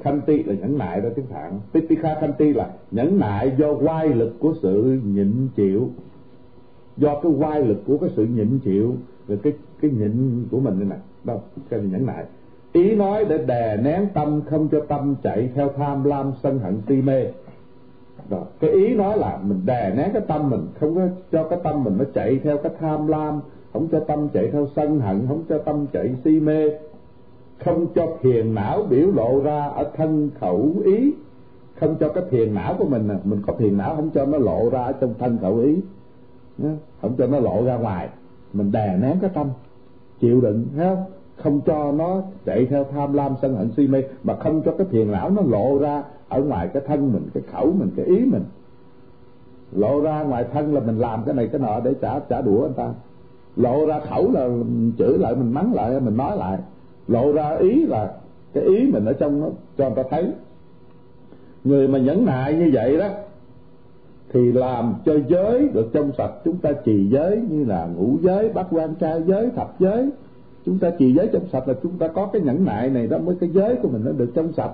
Khanti 0.00 0.42
là 0.42 0.54
nhẫn 0.54 0.78
nại 0.78 1.00
đó 1.00 1.08
tiếng 1.16 1.26
phạn 1.26 1.60
titikha 1.72 2.16
khanti 2.20 2.52
là 2.52 2.70
nhẫn 2.90 3.18
nại 3.18 3.52
do 3.58 3.74
quay 3.74 4.08
lực 4.08 4.34
của 4.40 4.54
sự 4.62 5.00
nhịn 5.04 5.48
chịu. 5.56 5.90
Do 6.96 7.20
cái 7.22 7.32
quay 7.38 7.62
lực 7.62 7.82
của 7.86 7.98
cái 7.98 8.10
sự 8.16 8.26
nhịn 8.26 8.58
chịu 8.58 8.94
rồi 9.28 9.38
cái 9.42 9.52
cái 9.80 9.90
nhịn 9.90 10.46
của 10.50 10.60
mình 10.60 10.88
này 10.88 10.98
đâu 11.24 11.42
cái 11.68 11.80
nhẫn 11.80 12.06
nại 12.06 12.24
ý 12.76 12.94
nói 12.94 13.24
để 13.24 13.38
đè 13.38 13.76
nén 13.76 14.06
tâm 14.14 14.40
không 14.50 14.68
cho 14.68 14.80
tâm 14.88 15.16
chạy 15.22 15.50
theo 15.54 15.68
tham 15.76 16.04
lam 16.04 16.32
sân 16.42 16.58
hận 16.58 16.80
si 16.88 17.02
mê. 17.02 17.24
Rồi 18.30 18.40
cái 18.60 18.70
ý 18.70 18.94
nói 18.94 19.18
là 19.18 19.38
mình 19.42 19.60
đè 19.66 19.92
nén 19.96 20.10
cái 20.12 20.22
tâm 20.28 20.50
mình, 20.50 20.66
không 20.80 20.94
có 20.94 21.02
cho 21.32 21.44
cái 21.44 21.58
tâm 21.62 21.84
mình 21.84 21.96
nó 21.98 22.04
chạy 22.14 22.40
theo 22.44 22.56
cái 22.58 22.72
tham 22.80 23.06
lam, 23.06 23.40
không 23.72 23.88
cho 23.92 24.00
tâm 24.00 24.28
chạy 24.28 24.48
theo 24.52 24.66
sân 24.76 25.00
hận, 25.00 25.26
không 25.28 25.42
cho 25.48 25.58
tâm 25.58 25.86
chạy 25.92 26.14
si 26.24 26.40
mê. 26.40 26.70
Không 27.64 27.86
cho 27.94 28.06
thiền 28.22 28.54
não 28.54 28.82
biểu 28.82 29.06
lộ 29.14 29.40
ra 29.44 29.66
ở 29.66 29.90
thân 29.96 30.30
khẩu 30.40 30.72
ý. 30.84 31.12
Không 31.80 31.96
cho 32.00 32.08
cái 32.08 32.24
thiền 32.30 32.54
não 32.54 32.74
của 32.78 32.84
mình 32.84 33.08
mình 33.24 33.42
có 33.46 33.52
thiền 33.58 33.78
não 33.78 33.96
không 33.96 34.10
cho 34.10 34.26
nó 34.26 34.38
lộ 34.38 34.70
ra 34.70 34.82
ở 34.82 34.92
trong 34.92 35.14
thân 35.18 35.38
khẩu 35.38 35.56
ý. 35.56 35.80
Không 37.00 37.14
cho 37.18 37.26
nó 37.26 37.38
lộ 37.38 37.64
ra 37.64 37.76
ngoài. 37.76 38.08
Mình 38.52 38.72
đè 38.72 38.96
nén 39.00 39.18
cái 39.20 39.30
tâm, 39.34 39.46
chịu 40.20 40.40
đựng, 40.40 40.66
thấy 40.76 40.86
không? 40.86 41.04
Không 41.36 41.60
cho 41.66 41.92
nó 41.92 42.22
chạy 42.44 42.66
theo 42.66 42.84
tham 42.84 43.12
lam 43.12 43.34
sân 43.42 43.56
hận 43.56 43.70
si 43.76 43.86
mê, 43.86 44.02
mà 44.22 44.36
không 44.36 44.62
cho 44.62 44.72
cái 44.78 44.86
thiền 44.90 45.12
não 45.12 45.30
nó 45.30 45.42
lộ 45.42 45.78
ra 45.78 46.02
ở 46.28 46.42
ngoài 46.42 46.68
cái 46.74 46.82
thân 46.86 47.12
mình, 47.12 47.28
cái 47.34 47.42
khẩu 47.52 47.72
mình, 47.78 47.90
cái 47.96 48.06
ý 48.06 48.24
mình. 48.24 48.44
Lộ 49.72 50.00
ra 50.00 50.22
ngoài 50.22 50.44
thân 50.52 50.74
là 50.74 50.80
mình 50.80 50.98
làm 50.98 51.22
cái 51.24 51.34
này 51.34 51.48
cái 51.52 51.60
nọ 51.60 51.80
để 51.80 51.94
trả 52.00 52.18
trả 52.18 52.40
đũa 52.40 52.62
anh 52.62 52.72
ta. 52.72 52.88
Lộ 53.56 53.86
ra 53.86 54.00
khẩu 54.00 54.30
là 54.32 54.48
mình 54.48 54.92
chửi 54.98 55.18
lại, 55.18 55.34
mình 55.34 55.52
mắng 55.52 55.74
lại, 55.74 56.00
mình 56.00 56.16
nói 56.16 56.36
lại. 56.36 56.58
Lộ 57.08 57.32
ra 57.32 57.56
ý 57.56 57.86
là 57.86 58.12
cái 58.52 58.64
ý 58.64 58.90
mình 58.92 59.04
ở 59.04 59.12
trong 59.12 59.40
nó, 59.40 59.46
cho 59.78 59.84
người 59.84 59.96
ta 59.96 60.02
thấy. 60.10 60.32
Người 61.64 61.88
mà 61.88 61.98
nhẫn 61.98 62.24
nại 62.24 62.54
như 62.54 62.70
vậy 62.72 62.96
đó, 62.96 63.08
thì 64.32 64.52
làm 64.52 64.94
cho 65.04 65.12
giới 65.28 65.68
được 65.68 65.90
trong 65.92 66.12
sạch. 66.18 66.32
Chúng 66.44 66.56
ta 66.56 66.72
trì 66.72 67.08
giới 67.08 67.40
như 67.50 67.64
là 67.64 67.86
ngũ 67.86 68.16
giới, 68.22 68.48
bát 68.48 68.66
quan, 68.70 68.94
trai 68.94 69.22
giới, 69.26 69.50
thập 69.56 69.80
giới 69.80 70.10
chúng 70.66 70.78
ta 70.78 70.90
trì 70.90 71.12
giới 71.12 71.28
trong 71.32 71.48
sạch 71.52 71.68
là 71.68 71.74
chúng 71.82 71.98
ta 71.98 72.08
có 72.08 72.26
cái 72.32 72.42
nhẫn 72.42 72.64
nại 72.64 72.90
này 72.90 73.06
đó 73.06 73.18
mới 73.18 73.36
cái 73.40 73.50
giới 73.50 73.76
của 73.82 73.88
mình 73.88 74.02
nó 74.04 74.12
được 74.12 74.30
trong 74.34 74.52
sạch. 74.52 74.72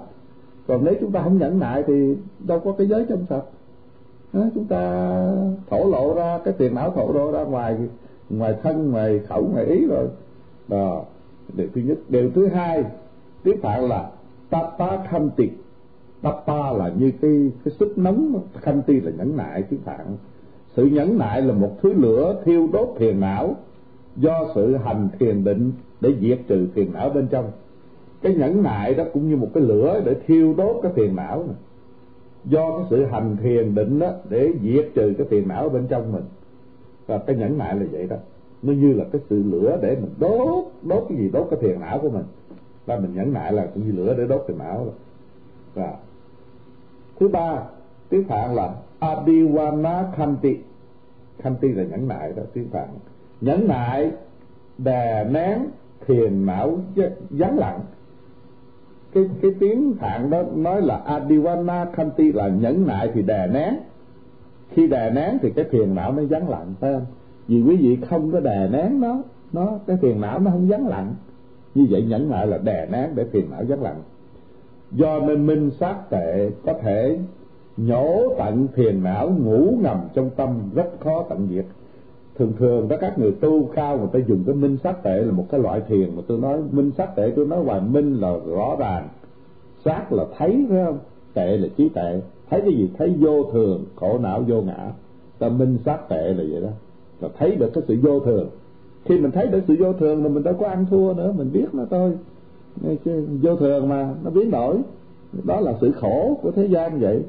Còn 0.66 0.84
nếu 0.84 0.94
chúng 1.00 1.12
ta 1.12 1.22
không 1.22 1.38
nhẫn 1.38 1.58
nại 1.58 1.82
thì 1.86 2.16
đâu 2.46 2.60
có 2.60 2.72
cái 2.78 2.86
giới 2.86 3.06
trong 3.08 3.26
sạch. 3.30 3.42
Đó, 4.32 4.40
chúng 4.54 4.64
ta 4.64 5.12
thổ 5.70 5.90
lộ 5.90 6.14
ra 6.14 6.38
cái 6.44 6.54
tiền 6.58 6.74
não 6.74 6.90
thổ 6.90 7.12
lộ 7.12 7.32
ra 7.32 7.42
ngoài 7.42 7.76
ngoài 8.30 8.54
thân 8.62 8.90
ngoài 8.90 9.20
khẩu 9.28 9.48
ngoài 9.52 9.64
ý 9.64 9.86
rồi. 9.86 10.08
Đó. 10.68 11.04
Điều 11.56 11.68
thứ 11.74 11.80
nhất. 11.80 11.98
Điều 12.08 12.30
thứ 12.30 12.46
hai 12.46 12.84
tiếp 13.42 13.58
phạn 13.62 13.88
là 13.88 14.10
tapa 14.50 15.06
khâm 15.10 15.30
tịch 15.30 15.52
tapa 16.22 16.72
là 16.72 16.92
như 16.98 17.12
cái 17.22 17.50
cái 17.64 17.74
sức 17.80 17.98
nóng. 17.98 18.40
Khanh 18.54 18.82
ti 18.82 19.00
là 19.00 19.10
nhẫn 19.18 19.36
nại 19.36 19.62
tiếp 19.62 19.78
phạn 19.84 20.06
sự 20.76 20.86
nhẫn 20.86 21.18
nại 21.18 21.42
là 21.42 21.54
một 21.54 21.70
thứ 21.82 21.92
lửa 21.92 22.42
thiêu 22.44 22.68
đốt 22.72 22.88
thiền 22.98 23.20
não 23.20 23.56
do 24.16 24.52
sự 24.54 24.76
hành 24.76 25.08
thiền 25.18 25.44
định 25.44 25.72
để 26.00 26.14
diệt 26.20 26.40
trừ 26.48 26.68
phiền 26.74 26.92
não 26.92 27.10
bên 27.10 27.28
trong. 27.28 27.50
Cái 28.22 28.34
nhẫn 28.34 28.62
nại 28.62 28.94
đó 28.94 29.04
cũng 29.12 29.28
như 29.28 29.36
một 29.36 29.48
cái 29.54 29.62
lửa 29.62 30.02
để 30.04 30.16
thiêu 30.26 30.54
đốt 30.56 30.76
cái 30.82 30.92
phiền 30.92 31.16
não 31.16 31.44
này. 31.46 31.56
Do 32.44 32.76
cái 32.76 32.86
sự 32.90 33.04
hành 33.04 33.36
thiền 33.36 33.74
định 33.74 33.98
đó 33.98 34.10
để 34.28 34.52
diệt 34.62 34.88
trừ 34.94 35.14
cái 35.18 35.26
phiền 35.26 35.48
não 35.48 35.68
bên 35.68 35.86
trong 35.86 36.12
mình. 36.12 36.24
Và 37.06 37.18
cái 37.18 37.36
nhẫn 37.36 37.58
nại 37.58 37.76
là 37.76 37.86
vậy 37.92 38.06
đó. 38.06 38.16
Nó 38.62 38.72
như 38.72 38.92
là 38.92 39.04
cái 39.12 39.20
sự 39.30 39.42
lửa 39.42 39.78
để 39.82 39.96
mình 40.00 40.10
đốt 40.18 40.64
đốt 40.82 41.06
cái 41.08 41.18
gì, 41.18 41.30
đốt 41.32 41.46
cái 41.50 41.60
phiền 41.62 41.80
não 41.80 41.98
của 41.98 42.10
mình. 42.10 42.24
Và 42.86 42.96
mình 42.96 43.14
nhẫn 43.14 43.32
nại 43.32 43.52
là 43.52 43.66
cũng 43.74 43.86
như 43.86 43.92
lửa 43.92 44.14
để 44.18 44.26
đốt 44.26 44.44
phiền 44.48 44.58
não 44.58 44.84
rồi 44.84 44.94
và 45.74 45.96
thứ 47.20 47.28
ba, 47.28 47.62
tiếng 48.08 48.24
phạn 48.24 48.54
là 48.54 48.74
adiwana 49.00 50.12
khanti 50.12 50.56
khanti 51.38 51.68
là 51.68 51.84
nhẫn 51.84 52.08
nại 52.08 52.32
đó, 52.32 52.42
tiếng 52.52 52.68
phạn 52.70 52.88
nhẫn 53.42 53.68
nại, 53.68 54.10
đè 54.78 55.24
nén, 55.24 55.58
thiền 56.06 56.46
não 56.46 56.78
vắng 57.30 57.58
lặng. 57.58 57.80
Cái 59.14 59.24
cái 59.42 59.50
tiếng 59.60 59.94
phạn 60.00 60.30
đó 60.30 60.42
nói 60.54 60.82
là 60.82 61.02
adiwana 61.06 61.92
khanti 61.92 62.32
là 62.32 62.48
nhẫn 62.48 62.86
nại 62.86 63.10
thì 63.14 63.22
đè 63.22 63.46
nén. 63.46 63.74
Khi 64.70 64.86
đè 64.86 65.10
nén 65.10 65.38
thì 65.42 65.50
cái 65.50 65.64
thiền 65.70 65.94
não 65.94 66.12
nó 66.12 66.22
vắng 66.30 66.50
lặng, 66.50 66.74
phải 66.80 66.92
không? 66.92 67.06
Vì 67.48 67.62
quý 67.62 67.76
vị 67.76 67.98
không 68.08 68.32
có 68.32 68.40
đè 68.40 68.68
nén 68.72 69.00
nó 69.00 69.22
nó 69.52 69.78
cái 69.86 69.96
thiền 70.02 70.20
não 70.20 70.38
nó 70.38 70.50
không 70.50 70.68
vắng 70.68 70.88
lặng. 70.88 71.14
Như 71.74 71.86
vậy 71.90 72.02
nhẫn 72.02 72.30
nại 72.30 72.46
là 72.46 72.58
đè 72.58 72.86
nén 72.90 73.10
để 73.14 73.24
thiền 73.32 73.50
não 73.50 73.62
vắng 73.68 73.82
lặng. 73.82 74.02
Do 74.90 75.20
nên 75.20 75.46
minh 75.46 75.70
sát 75.80 76.10
tệ 76.10 76.50
có 76.66 76.72
thể 76.82 77.18
nhổ 77.76 78.34
tận 78.38 78.66
thiền 78.74 79.02
não 79.02 79.30
ngủ 79.30 79.74
ngầm 79.80 79.98
trong 80.14 80.30
tâm 80.30 80.70
rất 80.74 81.00
khó 81.00 81.24
tận 81.28 81.48
diệt 81.50 81.64
thường 82.38 82.52
thường 82.58 82.88
đó 82.88 82.96
các 83.00 83.18
người 83.18 83.32
tu 83.32 83.64
cao 83.74 83.98
người 83.98 84.08
ta 84.12 84.18
dùng 84.28 84.44
cái 84.46 84.54
minh 84.54 84.76
sát 84.84 85.02
tệ 85.02 85.16
là 85.16 85.32
một 85.32 85.46
cái 85.50 85.60
loại 85.60 85.80
thiền 85.88 86.16
mà 86.16 86.22
tôi 86.26 86.38
nói, 86.38 86.60
minh 86.70 86.90
sát 86.98 87.16
tệ 87.16 87.32
tôi 87.36 87.46
nói 87.46 87.64
hoài 87.64 87.80
minh 87.80 88.20
là 88.20 88.34
rõ 88.46 88.76
ràng. 88.78 89.08
Sát 89.84 90.12
là 90.12 90.24
thấy, 90.38 90.66
phải 90.68 90.84
không? 90.84 90.98
Tệ 91.34 91.56
là 91.56 91.68
trí 91.76 91.88
tệ. 91.88 92.20
Thấy 92.50 92.60
cái 92.60 92.72
gì? 92.72 92.90
Thấy 92.98 93.14
vô 93.20 93.44
thường, 93.52 93.84
khổ 93.96 94.18
não, 94.18 94.42
vô 94.48 94.62
ngã. 94.62 94.92
Ta 95.38 95.48
minh 95.48 95.78
sát 95.84 96.08
tệ 96.08 96.34
là 96.34 96.44
vậy 96.50 96.60
đó. 96.62 96.68
Là 97.20 97.28
thấy 97.38 97.56
được 97.56 97.70
cái 97.74 97.84
sự 97.88 97.96
vô 98.02 98.20
thường. 98.20 98.48
Khi 99.04 99.18
mình 99.18 99.30
thấy 99.30 99.46
được 99.46 99.60
sự 99.68 99.76
vô 99.78 99.92
thường 99.92 100.22
là 100.22 100.28
mình 100.28 100.42
đâu 100.42 100.54
có 100.54 100.68
ăn 100.68 100.86
thua 100.90 101.14
nữa, 101.14 101.34
mình 101.36 101.52
biết 101.52 101.66
nó 101.72 101.84
thôi. 101.90 102.12
Vô 103.42 103.56
thường 103.56 103.88
mà, 103.88 104.14
nó 104.24 104.30
biến 104.30 104.50
đổi. 104.50 104.76
Đó 105.44 105.60
là 105.60 105.74
sự 105.80 105.92
khổ 105.92 106.38
của 106.42 106.50
thế 106.50 106.66
gian 106.66 107.00
vậy. 107.00 107.22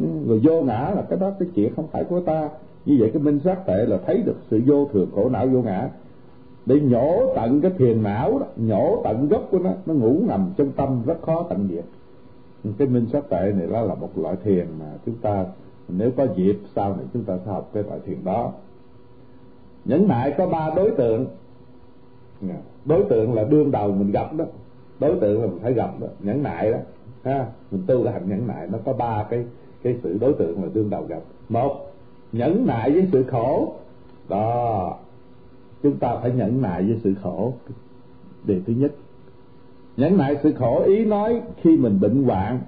Ừ, 0.00 0.06
rồi 0.26 0.40
vô 0.44 0.62
ngã 0.62 0.92
là 0.96 1.02
cái 1.08 1.18
đó, 1.18 1.30
cái 1.38 1.48
chuyện 1.54 1.74
không 1.76 1.86
phải 1.92 2.04
của 2.04 2.20
ta 2.20 2.48
như 2.86 2.96
vậy 3.00 3.10
cái 3.12 3.22
minh 3.22 3.40
sát 3.44 3.66
tệ 3.66 3.86
là 3.86 3.98
thấy 4.06 4.22
được 4.22 4.36
sự 4.50 4.62
vô 4.66 4.88
thường 4.92 5.08
khổ 5.14 5.28
não 5.28 5.46
vô 5.46 5.62
ngã. 5.62 5.90
Để 6.66 6.80
nhổ 6.80 7.32
tận 7.36 7.60
cái 7.60 7.70
thiền 7.78 8.02
não 8.02 8.38
đó, 8.38 8.46
nhổ 8.56 9.00
tận 9.04 9.28
gốc 9.28 9.48
của 9.50 9.58
nó 9.58 9.70
nó 9.86 9.94
ngủ 9.94 10.20
nằm 10.26 10.52
trong 10.56 10.72
tâm, 10.72 11.02
rất 11.06 11.22
khó 11.22 11.46
tận 11.48 11.68
diệt. 11.70 11.84
Cái 12.78 12.88
minh 12.88 13.06
sát 13.12 13.28
tệ 13.28 13.52
này 13.56 13.66
đó 13.66 13.80
là 13.80 13.94
một 13.94 14.18
loại 14.18 14.36
thiền 14.44 14.66
mà 14.78 14.86
chúng 15.06 15.14
ta, 15.14 15.46
nếu 15.88 16.10
có 16.16 16.26
dịp 16.36 16.58
sau 16.74 16.96
này 16.96 17.04
chúng 17.12 17.24
ta 17.24 17.38
sẽ 17.44 17.52
học 17.52 17.70
cái 17.74 17.82
loại 17.82 17.98
thiền 18.06 18.24
đó. 18.24 18.52
Nhẫn 19.84 20.08
nại 20.08 20.34
có 20.38 20.46
ba 20.46 20.70
đối 20.76 20.90
tượng. 20.90 21.26
Đối 22.84 23.04
tượng 23.04 23.34
là 23.34 23.44
đương 23.44 23.70
đầu 23.70 23.92
mình 23.92 24.10
gặp 24.10 24.34
đó. 24.34 24.44
Đối 25.00 25.20
tượng 25.20 25.40
là 25.40 25.46
mình 25.46 25.58
phải 25.62 25.72
gặp 25.72 25.90
đó. 26.00 26.06
Nhẫn 26.20 26.42
nại 26.42 26.72
đó, 26.72 26.78
ha, 27.22 27.46
mình 27.70 27.82
tu 27.86 28.04
là 28.04 28.12
hành 28.12 28.28
nhẫn 28.28 28.46
nại 28.46 28.68
nó 28.72 28.78
có 28.84 28.92
ba 28.92 29.26
cái 29.30 29.44
cái 29.82 29.96
sự 30.02 30.18
đối 30.20 30.32
tượng 30.32 30.62
là 30.62 30.68
đương 30.74 30.90
đầu 30.90 31.02
gặp. 31.08 31.20
Một 31.48 31.83
nhẫn 32.34 32.66
nại 32.66 32.90
với 32.90 33.08
sự 33.12 33.24
khổ. 33.24 33.74
Đó. 34.28 34.96
Chúng 35.82 35.96
ta 35.96 36.16
phải 36.22 36.30
nhẫn 36.30 36.62
nại 36.62 36.82
với 36.82 37.00
sự 37.04 37.14
khổ. 37.22 37.52
Điều 38.44 38.60
thứ 38.66 38.72
nhất. 38.72 38.92
Nhẫn 39.96 40.16
nại 40.16 40.36
sự 40.42 40.52
khổ, 40.52 40.82
ý 40.82 41.04
nói 41.04 41.40
khi 41.62 41.76
mình 41.76 42.00
bệnh 42.00 42.24
hoạn, 42.24 42.60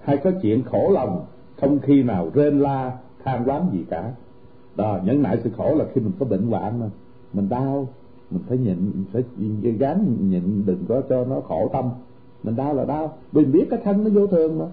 hay 0.00 0.16
có 0.16 0.30
chuyện 0.42 0.62
khổ 0.62 0.90
lòng, 0.90 1.24
không 1.60 1.78
khi 1.78 2.02
nào 2.02 2.30
rên 2.34 2.58
la, 2.60 2.98
than 3.24 3.44
quán 3.46 3.68
gì 3.72 3.84
cả. 3.90 4.12
Đó, 4.76 4.98
nhẫn 5.04 5.22
nại 5.22 5.38
sự 5.44 5.50
khổ 5.56 5.74
là 5.74 5.84
khi 5.92 6.00
mình 6.00 6.12
có 6.18 6.26
bệnh 6.26 6.46
hoạn 6.46 6.80
mà. 6.80 6.86
Mình 7.32 7.48
đau, 7.48 7.88
mình 8.30 8.42
phải 8.48 8.58
nhịn 8.58 9.04
phải 9.12 9.22
gán 9.78 10.16
nhịn, 10.20 10.66
đừng 10.66 10.84
có 10.88 11.02
cho 11.08 11.24
nó 11.24 11.40
khổ 11.40 11.70
tâm. 11.72 11.90
Mình 12.42 12.56
đau 12.56 12.74
là 12.74 12.84
đau. 12.84 13.12
Mình 13.32 13.52
biết 13.52 13.66
cái 13.70 13.80
thân 13.84 14.04
nó 14.04 14.10
vô 14.10 14.26
thường 14.26 14.58
mà. 14.58 14.64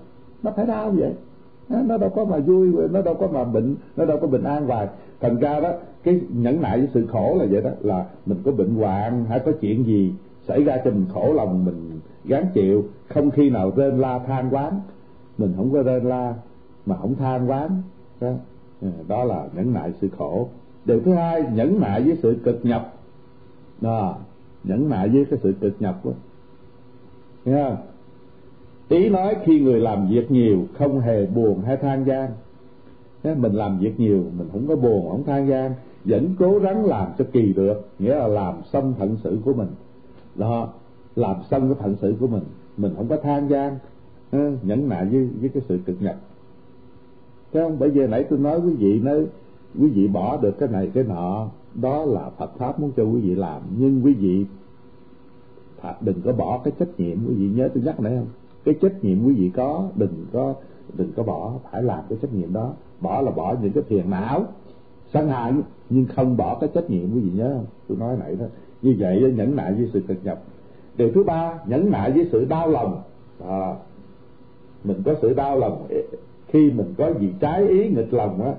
Nó 0.44 0.52
phải 0.56 0.66
đau 0.66 0.92
vậy 0.92 1.14
nó 1.70 1.98
đâu 1.98 2.10
có 2.10 2.26
mà 2.26 2.38
vui 2.40 2.72
nó 2.92 3.02
đâu 3.02 3.14
có 3.14 3.28
mà 3.28 3.44
bệnh 3.44 3.76
nó 3.98 4.06
đâu 4.06 4.18
có 4.22 4.28
bình 4.28 4.44
an 4.44 4.66
hoài. 4.66 4.88
Thành 5.22 5.40
ra 5.40 5.60
đó 5.60 5.72
cái 6.04 6.22
nhẫn 6.30 6.62
nại 6.62 6.78
với 6.78 6.88
sự 6.94 7.08
khổ 7.08 7.36
là 7.40 7.46
vậy 7.52 7.62
đó 7.62 7.70
là 7.80 8.06
mình 8.26 8.38
có 8.46 8.52
bệnh 8.52 8.76
hoạn 8.76 9.26
hay 9.26 9.40
có 9.40 9.52
chuyện 9.62 9.86
gì 9.86 10.14
xảy 10.48 10.64
ra 10.64 10.78
cho 10.86 10.92
mình 10.92 11.06
khổ 11.14 11.34
lòng 11.34 11.66
mình 11.66 12.00
gán 12.26 12.46
chịu 12.54 12.84
không 13.08 13.32
khi 13.32 13.50
nào 13.50 13.72
rên 13.76 13.98
la 13.98 14.20
than 14.20 14.50
quán. 14.52 14.80
Mình 15.38 15.54
không 15.58 15.74
có 15.74 15.84
rên 15.84 16.04
la 16.04 16.34
mà 16.86 16.98
không 16.98 17.16
than 17.16 17.50
quán. 17.50 17.82
Đó, 18.22 18.32
à, 18.82 18.90
đó 19.08 19.24
là 19.24 19.48
nhẫn 19.56 19.74
nại 19.74 19.94
sự 20.02 20.10
khổ. 20.18 20.50
Điều 20.86 21.00
thứ 21.00 21.14
hai 21.14 21.44
nhẫn 21.54 21.80
nại 21.82 22.02
với 22.02 22.18
sự 22.24 22.38
cực 22.44 22.66
nhập. 22.66 22.94
Đó 23.82 24.18
nhẫn 24.64 24.90
nại 24.90 25.10
với 25.10 25.26
cái 25.26 25.40
sự 25.44 25.54
cực 25.62 25.74
nhập 25.80 26.06
đó. 26.06 26.12
Nghe 27.46 27.70
không? 27.70 27.78
Ý 28.90 29.10
nói 29.10 29.36
khi 29.46 29.60
người 29.60 29.80
làm 29.80 30.08
việc 30.10 30.32
nhiều 30.32 30.68
không 30.78 31.00
hề 31.00 31.26
buồn 31.26 31.62
hay 31.62 31.78
than 31.78 32.06
gian. 32.06 32.30
Mình 33.24 33.54
làm 33.54 33.80
việc 33.80 34.00
nhiều, 34.00 34.24
mình 34.38 34.48
không 34.52 34.68
có 34.68 34.76
buồn, 34.76 35.10
không 35.10 35.24
than 35.24 35.48
gian. 35.48 35.74
Vẫn 36.06 36.36
cố 36.40 36.60
gắng 36.60 36.86
làm 36.86 37.08
cho 37.18 37.26
kỳ 37.32 37.54
được, 37.54 37.88
nghĩa 38.00 38.16
là 38.16 38.28
làm 38.28 38.56
xong 38.74 38.94
phận 39.00 39.18
sự 39.24 39.38
của 39.46 39.54
mình. 39.54 39.70
Đó, 40.36 40.70
làm 41.16 41.36
xong 41.50 41.74
cái 41.74 41.84
phận 41.84 41.96
sự 42.02 42.16
của 42.20 42.28
mình 42.28 42.44
mình 42.78 42.94
không 42.98 43.08
có 43.08 43.18
than 43.18 43.50
gian. 43.50 43.78
Ờ, 44.32 44.52
nhẫn 44.62 44.90
nại 44.90 45.06
với 45.06 45.30
với 45.40 45.50
cái 45.50 45.64
sự 45.68 45.80
cực 45.86 46.02
nhập 46.02 46.16
thấy 47.56 47.64
không? 47.64 47.80
Bởi 47.80 47.90
vì 47.90 48.08
nãy 48.08 48.26
tôi 48.30 48.40
nói 48.40 48.60
quý 48.60 48.74
vị 48.74 49.00
nói, 49.00 49.26
quý 49.80 49.90
vị 49.90 50.08
bỏ 50.08 50.38
được 50.38 50.60
cái 50.60 50.70
này, 50.70 50.92
cái 50.94 51.04
nọ, 51.04 51.50
đó 51.74 52.06
là 52.06 52.30
Phật 52.30 52.58
pháp 52.58 52.80
muốn 52.80 52.92
cho 52.98 53.04
quý 53.04 53.22
vị 53.22 53.36
làm. 53.36 53.62
Nhưng 53.78 54.06
quý 54.06 54.14
vị 54.14 54.46
đừng 56.02 56.22
có 56.22 56.34
bỏ 56.34 56.62
cái 56.64 56.74
trách 56.80 57.00
nhiệm, 57.00 57.18
quý 57.28 57.34
vị 57.36 57.50
nhớ 57.56 57.70
tôi 57.74 57.84
nhắc 57.84 58.00
nãy 58.00 58.16
không? 58.18 58.28
Cái 58.66 58.76
trách 58.82 59.04
nhiệm 59.04 59.26
quý 59.26 59.34
vị 59.34 59.52
có 59.56 59.90
đừng 59.96 60.26
có 60.34 60.54
đừng 60.98 61.12
có 61.16 61.24
bỏ 61.24 61.54
phải 61.72 61.84
làm 61.84 62.00
cái 62.10 62.18
trách 62.22 62.34
nhiệm 62.34 62.54
đó. 62.54 62.74
Bỏ 63.02 63.22
là 63.22 63.32
bỏ 63.32 63.56
những 63.62 63.72
cái 63.72 63.84
phiền 63.84 64.10
não 64.10 64.46
sân 65.14 65.30
hận 65.30 65.62
nhưng 65.90 66.06
không 66.06 66.38
bỏ 66.38 66.58
cái 66.62 66.70
trách 66.74 66.90
nhiệm 66.90 67.14
quý 67.14 67.20
vị 67.20 67.32
nhớ 67.36 67.54
không? 67.56 67.66
Tôi 67.88 67.98
nói 67.98 68.18
nãy 68.20 68.36
đó. 68.36 68.46
Như 68.82 68.96
vậy 69.00 69.34
nhẫn 69.38 69.56
nại 69.56 69.74
với 69.74 69.90
sự 69.94 70.02
cực 70.08 70.18
nhập. 70.24 70.42
Điều 70.98 71.12
thứ 71.12 71.24
ba 71.24 71.60
nhẫn 71.66 71.92
nại 71.92 72.12
với 72.12 72.30
sự 72.32 72.46
đau 72.46 72.68
lòng. 72.68 73.02
À, 73.48 73.76
mình 74.84 75.02
có 75.06 75.14
sự 75.22 75.34
đau 75.34 75.60
lòng 75.60 75.88
khi 76.48 76.72
mình 76.72 76.94
có 76.98 77.14
gì 77.20 77.34
trái 77.40 77.68
ý 77.68 77.90
nghịch 77.90 78.14
lòng 78.14 78.42
á 78.42 78.54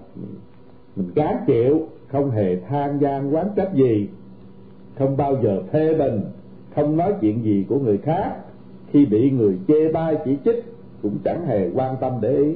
mình 0.96 1.10
gán 1.14 1.36
chịu 1.46 1.88
không 2.08 2.30
hề 2.30 2.56
than 2.56 2.98
gian 3.00 3.34
quán 3.34 3.48
trách 3.56 3.74
gì 3.74 4.08
không 4.98 5.16
bao 5.16 5.36
giờ 5.42 5.62
phê 5.72 5.94
bình 5.94 6.20
không 6.74 6.96
nói 6.96 7.14
chuyện 7.20 7.44
gì 7.44 7.64
của 7.68 7.78
người 7.78 7.98
khác 7.98 8.36
khi 8.90 9.06
bị 9.06 9.30
người 9.30 9.58
chê 9.68 9.92
bai 9.92 10.16
chỉ 10.24 10.36
trích, 10.44 10.64
cũng 11.02 11.18
chẳng 11.24 11.46
hề 11.46 11.70
quan 11.74 11.96
tâm 12.00 12.12
để 12.20 12.36
ý. 12.36 12.54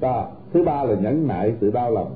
Và 0.00 0.30
thứ 0.52 0.64
ba 0.64 0.84
là 0.84 0.94
nhẫn 0.94 1.26
nại, 1.26 1.54
sự 1.60 1.70
đau 1.70 1.90
lòng. 1.90 2.10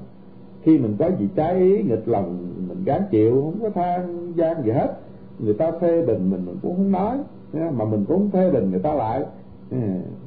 Khi 0.62 0.78
mình 0.78 0.96
có 0.98 1.11
gì 1.18 1.28
trái 1.34 1.59
ý, 1.59 1.82
nghịch 1.82 2.09
lòng, 2.09 2.48
mình 2.68 2.84
gán 2.84 3.03
chịu, 3.11 3.42
không 3.42 3.62
có 3.62 3.70
than 3.70 4.32
gian 4.36 4.62
gì 4.64 4.70
hết. 4.70 4.98
Người 5.38 5.55
ta 5.55 5.70
phê 5.80 6.03
bình 6.03 6.30
mình 6.30 6.46
mình 6.46 6.57
cũng 6.62 6.76
không 6.76 6.92
nói. 6.92 7.18
Mà 7.53 7.84
mình 7.84 8.05
cũng 8.09 8.18
không 8.18 8.30
phê 8.30 8.50
bình 8.50 8.70
người 8.70 8.80
ta 8.80 8.94
lại. 8.94 9.22
Ừ, 9.70 9.78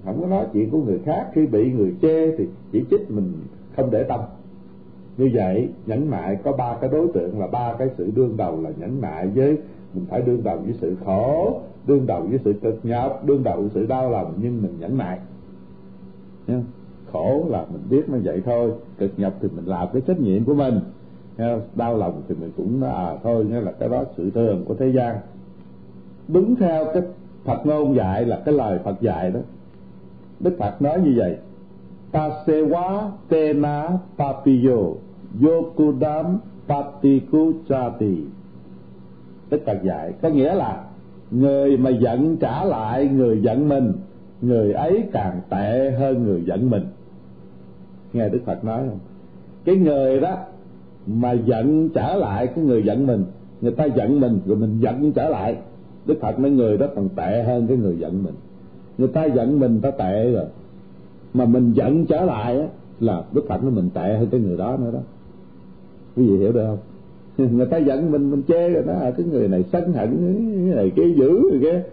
không 0.05 0.21
có 0.21 0.27
nói 0.27 0.45
chuyện 0.53 0.69
của 0.69 0.77
người 0.77 0.99
khác. 1.05 1.27
Khi 1.33 1.45
bị 1.45 1.71
người 1.71 1.93
chê 2.01 2.37
thì 2.37 2.47
chỉ 2.71 2.83
trích 2.91 3.11
mình, 3.11 3.33
không 3.75 3.91
để 3.91 4.03
tâm. 4.03 4.19
Như 5.17 5.29
vậy, 5.33 5.69
nhẫn 5.85 6.09
nại 6.09 6.37
có 6.43 6.51
ba 6.51 6.77
cái 6.81 6.89
đối 6.89 7.07
tượng 7.07 7.39
là 7.39 7.47
ba 7.47 7.73
cái 7.79 7.87
sự 7.97 8.11
đương 8.15 8.37
đầu 8.37 8.61
là 8.61 8.69
nhẫn 8.77 9.01
nại 9.01 9.27
với, 9.27 9.57
mình 9.93 10.05
phải 10.09 10.21
đương 10.21 10.43
đầu 10.43 10.57
với 10.57 10.73
sự 10.81 10.95
khổ 11.05 11.59
đương 11.87 12.05
đầu 12.07 12.21
với 12.29 12.39
sự 12.43 12.53
cực 12.61 12.79
nhập 12.83 13.25
đương 13.25 13.43
đầu 13.43 13.61
với 13.61 13.69
sự 13.73 13.85
đau 13.85 14.11
lòng, 14.11 14.33
nhưng 14.41 14.61
mình 14.61 14.75
nhẫn 14.79 14.97
nại. 14.97 15.19
Nha. 16.47 16.61
khổ 17.11 17.45
là 17.49 17.65
mình 17.71 17.81
biết 17.89 18.09
nó 18.09 18.17
vậy 18.23 18.41
thôi. 18.45 18.71
Cực 18.97 19.11
nhập 19.17 19.33
thì 19.41 19.47
mình 19.55 19.65
làm 19.65 19.87
cái 19.93 20.01
trách 20.07 20.19
nhiệm 20.19 20.45
của 20.45 20.53
mình. 20.53 20.79
Nha. 21.37 21.57
đau 21.75 21.97
lòng 21.97 22.21
thì 22.27 22.35
mình 22.35 22.51
cũng 22.57 22.83
à 22.83 23.15
thôi 23.23 23.45
nghĩa 23.45 23.61
là 23.61 23.71
cái 23.71 23.89
đó 23.89 24.03
sự 24.17 24.29
thường 24.29 24.63
của 24.67 24.73
thế 24.73 24.91
gian. 24.95 25.15
Đúng 26.27 26.55
theo 26.55 26.85
cái 26.93 27.03
Phật 27.43 27.65
ngôn 27.65 27.95
dạy 27.95 28.25
là 28.25 28.41
cái 28.45 28.53
lời 28.53 28.79
Phật 28.83 29.01
dạy 29.01 29.31
đó. 29.31 29.39
Đức 30.39 30.55
Phật 30.59 30.81
nói 30.81 30.99
như 31.01 31.13
vậy. 31.17 31.37
Tasewa 32.11 33.09
tena 33.29 33.89
papiyo 34.17 34.77
yokudam 35.41 36.39
patikuchati 36.67 38.25
Đức 39.49 39.61
Phật 39.65 39.83
dạy 39.83 40.13
có 40.21 40.29
nghĩa 40.29 40.55
là 40.55 40.83
người 41.39 41.77
mà 41.77 41.89
giận 41.89 42.37
trả 42.37 42.63
lại, 42.63 43.07
người 43.07 43.41
giận 43.41 43.69
mình. 43.69 43.93
Người 44.41 44.73
ấy 44.73 45.03
càng 45.11 45.41
tệ 45.49 45.91
hơn 45.91 46.23
người 46.23 46.43
giận 46.45 46.69
mình. 46.69 46.83
Nghe 48.13 48.29
đức 48.29 48.41
phật 48.45 48.63
nói 48.63 48.83
không? 48.89 48.99
Cái 49.65 49.75
người 49.75 50.19
đó 50.19 50.37
mà 51.07 51.31
giận 51.31 51.89
trả 51.89 52.15
lại 52.15 52.47
cái 52.47 52.63
người 52.63 52.83
giận 52.83 53.07
mình, 53.07 53.23
người 53.61 53.71
ta 53.71 53.85
giận 53.85 54.19
mình 54.19 54.39
rồi 54.45 54.57
mình 54.57 54.79
giận 54.79 55.11
trả 55.11 55.29
lại. 55.29 55.57
Đức 56.05 56.15
phật 56.21 56.39
nói 56.39 56.51
người 56.51 56.77
đó 56.77 56.87
còn 56.95 57.09
tệ 57.09 57.43
hơn 57.43 57.67
cái 57.67 57.77
người 57.77 57.97
giận 57.97 58.23
mình. 58.23 58.35
Người 58.97 59.07
ta 59.07 59.25
giận 59.25 59.59
mình, 59.59 59.81
ta 59.81 59.91
tệ 59.91 60.31
rồi. 60.31 60.45
Mà 61.33 61.45
mình 61.45 61.73
giận 61.73 62.05
trở 62.05 62.25
lại 62.25 62.59
á, 62.59 62.67
là 62.99 63.23
đức 63.31 63.45
phật 63.47 63.63
nói 63.63 63.71
mình 63.71 63.89
tệ 63.93 64.17
hơn 64.17 64.27
cái 64.31 64.39
người 64.39 64.57
đó 64.57 64.77
nữa 64.77 64.91
đó. 64.93 64.99
Quý 66.15 66.25
vị 66.27 66.37
hiểu 66.37 66.51
được 66.51 66.65
không? 66.67 66.77
người 67.51 67.65
ta 67.65 67.77
giận 67.77 68.11
mình 68.11 68.31
mình 68.31 68.41
chê 68.47 68.69
rồi 68.69 68.83
đó. 68.87 68.93
À, 69.01 69.11
cái 69.11 69.25
người 69.25 69.47
này 69.47 69.63
sân 69.71 69.93
hận 69.93 70.17
cái 70.67 70.75
này 70.75 70.91
cái 70.95 71.13
dữ 71.15 71.49
rồi 71.51 71.59
kia 71.61 71.83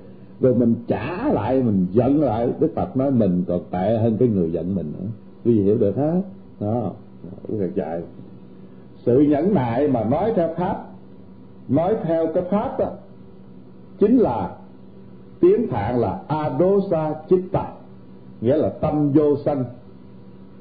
rồi 0.41 0.55
mình 0.55 0.75
trả 0.87 1.29
lại 1.33 1.63
mình 1.63 1.87
giận 1.93 2.23
lại. 2.23 2.49
Đức 2.61 2.73
phật 2.75 2.97
nói 2.97 3.11
mình 3.11 3.45
còn 3.49 3.61
tệ 3.71 3.99
hơn 3.99 4.17
cái 4.19 4.29
người 4.29 4.53
giận 4.53 4.75
mình 4.75 4.93
nữa. 4.99 5.07
Quý 5.45 5.59
vị 5.59 5.63
hiểu 5.65 5.79
được 5.79 5.97
hết. 5.97 6.23
Đó. 6.61 6.93
Rất 7.59 7.75
dạy. 7.75 8.03
Sự 8.97 9.21
nhẫn 9.21 9.55
nại 9.55 9.89
mà 9.89 10.05
nói 10.05 10.33
theo 10.37 10.55
pháp 10.57 10.87
nói 11.69 11.97
theo 12.03 12.27
cái 12.35 12.43
pháp 12.51 12.79
đó 12.79 12.91
chính 13.99 14.19
là 14.19 14.57
tiếng 15.41 15.67
phạn 15.71 15.99
là 15.99 16.21
adosa 16.29 17.15
chitta 17.29 17.73
nghĩa 18.41 18.57
là 18.57 18.69
tâm 18.69 19.13
vô 19.13 19.37
sanh. 19.45 19.65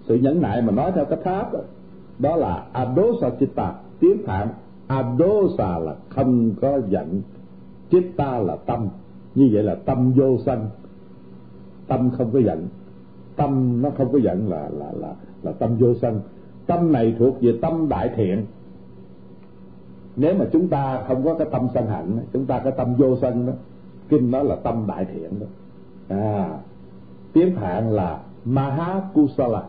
Sự 0.03 0.15
nhẫn 0.15 0.41
nại 0.41 0.61
mà 0.61 0.71
nói 0.71 0.91
theo 0.95 1.05
cái 1.05 1.19
pháp 1.23 1.53
đó, 1.53 1.59
đó 2.19 2.35
là 2.35 2.65
adosa 2.71 3.29
chitta 3.39 3.73
tiếng 3.99 4.17
phạn 4.25 4.47
adosa 4.91 5.79
là 5.79 5.95
không 6.09 6.51
có 6.61 6.79
giận 6.89 7.21
chitta 7.91 8.39
là 8.39 8.55
tâm. 8.55 8.87
Như 9.35 9.49
vậy 9.53 9.63
là 9.63 9.75
tâm 9.75 10.11
vô 10.11 10.37
sanh. 10.37 10.69
Tâm 11.87 12.09
không 12.17 12.31
có 12.31 12.39
giận. 12.39 12.67
Tâm 13.35 13.81
nó 13.81 13.89
không 13.89 14.11
có 14.11 14.19
giận 14.19 14.49
là 14.49 14.69
là 14.69 14.91
là 14.95 15.15
là 15.43 15.51
tâm 15.51 15.77
vô 15.79 15.93
sanh. 15.93 16.19
Tâm 16.67 16.91
này 16.91 17.15
thuộc 17.19 17.41
về 17.41 17.57
tâm 17.61 17.89
đại 17.89 18.09
thiện. 18.15 18.45
Nếu 20.15 20.35
mà 20.35 20.45
chúng 20.51 20.67
ta 20.67 21.03
không 21.07 21.23
có 21.23 21.33
cái 21.33 21.47
tâm 21.51 21.67
sân 21.73 21.87
hạnh 21.87 22.19
chúng 22.33 22.45
ta 22.45 22.59
có 22.59 22.71
tâm 22.71 22.93
vô 22.95 23.15
sân 23.21 23.45
đó, 23.45 23.53
kinh 24.09 24.31
đó 24.31 24.43
là 24.43 24.55
tâm 24.55 24.85
đại 24.87 25.05
thiện 25.05 25.39
đó. 25.39 25.45
À 26.07 26.57
tiếng 27.33 27.55
phạn 27.55 27.91
là 27.91 28.19
maha 28.45 29.01
kusala 29.13 29.63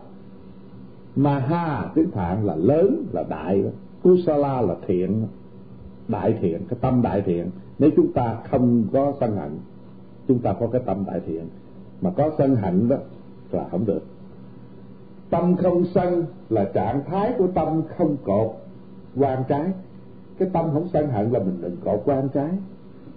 maha 1.15 1.91
tiếng 1.95 2.11
phạn 2.11 2.45
là 2.45 2.55
lớn, 2.55 3.05
là 3.11 3.23
đại 3.29 3.61
đó. 3.61 3.69
kusala 4.03 4.61
là 4.61 4.75
thiện. 4.87 5.27
Đại 6.07 6.37
thiện, 6.41 6.61
cái 6.69 6.79
tâm 6.81 7.01
đại 7.01 7.21
thiện. 7.21 7.49
Nếu 7.79 7.89
chúng 7.95 8.13
ta 8.13 8.37
không 8.49 8.83
có 8.93 9.13
sân 9.19 9.35
hạnh 9.35 9.57
chúng 10.27 10.39
ta 10.39 10.53
có 10.59 10.67
cái 10.67 10.81
tâm 10.85 11.03
đại 11.07 11.19
thiện. 11.25 11.43
Mà 12.01 12.11
có 12.17 12.31
sân 12.37 12.55
hạnh 12.55 12.89
đó 12.89 12.95
là 13.51 13.65
không 13.71 13.85
được. 13.85 14.03
Tâm 15.29 15.55
không 15.55 15.85
sân 15.85 16.25
là 16.49 16.65
trạng 16.73 17.03
thái 17.05 17.33
của 17.37 17.47
tâm 17.47 17.81
không 17.97 18.17
cột, 18.23 18.51
quan 19.15 19.43
trái. 19.47 19.71
Cái 20.37 20.49
tâm 20.53 20.65
không 20.73 20.87
sân 20.93 21.09
hận 21.09 21.31
là 21.31 21.39
mình 21.39 21.57
đừng 21.61 21.77
cột 21.83 22.01
quan 22.05 22.29
trái. 22.33 22.49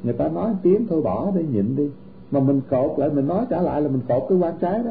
Người 0.02 0.12
ta 0.12 0.28
nói 0.28 0.54
tiếng 0.62 0.86
thôi 0.86 1.02
bỏ 1.02 1.30
đi, 1.30 1.42
nhịn 1.52 1.76
đi. 1.76 1.90
Mà 2.30 2.40
mình 2.40 2.60
cột 2.70 2.98
lại, 2.98 3.10
mình 3.10 3.26
nói 3.28 3.46
trả 3.50 3.62
lại 3.62 3.82
là 3.82 3.88
mình 3.88 4.00
cột 4.08 4.22
cái 4.28 4.38
quan 4.38 4.54
trái 4.60 4.82
đó. 4.82 4.90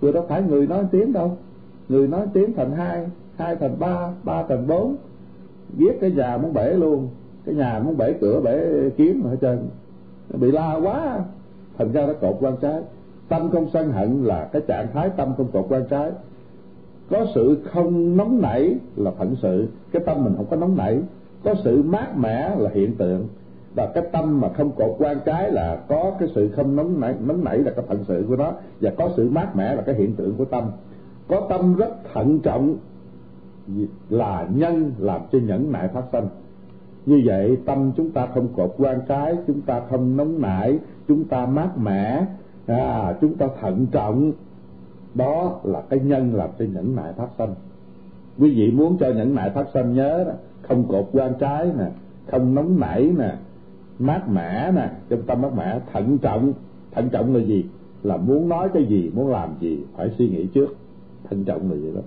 Vừa 0.00 0.12
đâu 0.12 0.24
phải 0.28 0.42
người 0.42 0.66
nói 0.66 0.84
tiếng 0.90 1.12
đâu 1.12 1.36
người 1.92 2.08
nói 2.08 2.26
tiếng 2.32 2.52
thành 2.52 2.72
hai 2.72 3.06
hai 3.36 3.56
thành 3.56 3.78
ba 3.78 4.12
ba 4.24 4.42
thành 4.48 4.66
bốn 4.66 4.96
giết 5.76 6.00
cái 6.00 6.10
nhà 6.10 6.36
muốn 6.36 6.52
bể 6.52 6.72
luôn. 6.74 7.08
Cái 7.46 7.54
nhà 7.54 7.80
muốn 7.84 7.96
bể 7.96 8.12
cửa 8.20 8.40
bể 8.44 8.90
kiếm 8.96 9.22
ở 9.24 9.36
trên, 9.40 9.58
bị 10.40 10.50
la 10.50 10.74
quá 10.74 11.24
thành 11.78 11.92
ra 11.92 12.06
nó 12.06 12.12
cột 12.12 12.36
quan 12.40 12.56
trái. 12.60 12.80
Tâm 13.28 13.50
không 13.50 13.70
sân 13.72 13.92
hận 13.92 14.24
là 14.24 14.48
cái 14.52 14.62
trạng 14.66 14.86
thái 14.92 15.10
tâm 15.16 15.32
không 15.36 15.46
cột 15.52 15.66
quan 15.68 15.84
trái. 15.90 16.10
Có 17.10 17.26
sự 17.34 17.58
không 17.72 18.16
nóng 18.16 18.42
nảy 18.42 18.74
là 18.96 19.10
phận 19.10 19.34
sự. 19.42 19.68
Cái 19.92 20.02
tâm 20.06 20.24
mình 20.24 20.34
không 20.36 20.46
có 20.50 20.56
nóng 20.56 20.76
nảy. 20.76 21.00
Có 21.44 21.54
sự 21.64 21.82
mát 21.82 22.16
mẻ 22.16 22.56
là 22.58 22.70
hiện 22.74 22.94
tượng. 22.94 23.26
Và 23.74 23.86
cái 23.94 24.04
tâm 24.12 24.40
mà 24.40 24.48
không 24.48 24.70
cột 24.70 24.96
quan 24.98 25.16
trái 25.24 25.50
là 25.50 25.76
có 25.88 26.12
cái 26.18 26.28
sự 26.34 26.48
không 26.56 26.76
nóng 26.76 27.00
nảy 27.00 27.14
nóng 27.26 27.44
nảy 27.44 27.58
là 27.58 27.70
cái 27.70 27.84
phận 27.88 28.04
sự 28.08 28.24
của 28.28 28.36
nó. 28.36 28.52
Và 28.80 28.92
có 28.98 29.10
sự 29.16 29.30
mát 29.30 29.56
mẻ 29.56 29.74
là 29.74 29.82
cái 29.82 29.94
hiện 29.94 30.12
tượng 30.12 30.34
của 30.38 30.44
tâm 30.44 30.64
có 31.28 31.46
tâm 31.48 31.76
rất 31.76 31.90
thận 32.12 32.40
trọng 32.40 32.76
là 34.08 34.48
nhân 34.54 34.92
làm 34.98 35.20
cho 35.32 35.38
nhẫn 35.38 35.72
nại 35.72 35.88
phát 35.88 36.02
sinh 36.12 36.24
như 37.06 37.22
vậy 37.24 37.58
tâm 37.66 37.92
chúng 37.96 38.10
ta 38.10 38.26
không 38.34 38.48
cột 38.56 38.74
quan 38.78 39.00
trái 39.08 39.36
chúng 39.46 39.60
ta 39.60 39.80
không 39.90 40.16
nóng 40.16 40.40
nảy 40.40 40.78
chúng 41.08 41.24
ta 41.24 41.46
mát 41.46 41.78
mẻ 41.78 42.26
à, 42.66 43.14
chúng 43.20 43.34
ta 43.34 43.48
thận 43.60 43.86
trọng. 43.86 44.32
Đó 45.14 45.60
là 45.64 45.80
cái 45.80 46.00
nhân 46.00 46.34
làm 46.34 46.50
cho 46.58 46.64
nhẫn 46.64 46.96
nại 46.96 47.12
phát 47.12 47.28
sinh 47.38 47.50
quý 48.38 48.54
vị 48.54 48.70
muốn 48.70 48.96
cho 49.00 49.12
nhẫn 49.12 49.34
nại 49.34 49.50
phát 49.50 49.66
sinh 49.74 49.94
nhớ 49.94 50.24
đó 50.26 50.32
không 50.62 50.84
cột 50.88 51.08
quan 51.12 51.32
trái 51.38 51.70
nè 51.78 51.90
không 52.26 52.54
nóng 52.54 52.80
nảy 52.80 53.10
nè 53.18 53.36
mát 53.98 54.28
mẻ 54.28 54.72
nè 54.72 54.90
trong 55.08 55.22
tâm 55.22 55.42
mát 55.42 55.54
mẻ 55.56 55.80
thận 55.92 56.18
trọng. 56.18 56.52
Thận 56.92 57.08
trọng 57.08 57.34
là 57.34 57.40
gì? 57.40 57.64
Là 58.02 58.16
muốn 58.16 58.48
nói 58.48 58.68
cái 58.74 58.84
gì 58.84 59.10
muốn 59.14 59.28
làm 59.28 59.54
gì 59.60 59.84
phải 59.96 60.10
suy 60.18 60.28
nghĩ 60.28 60.46
trước 60.46 60.76
thận 61.32 61.44
trọng 61.44 61.70
là 61.70 61.76
vậy 61.82 61.92
đó. 61.94 62.00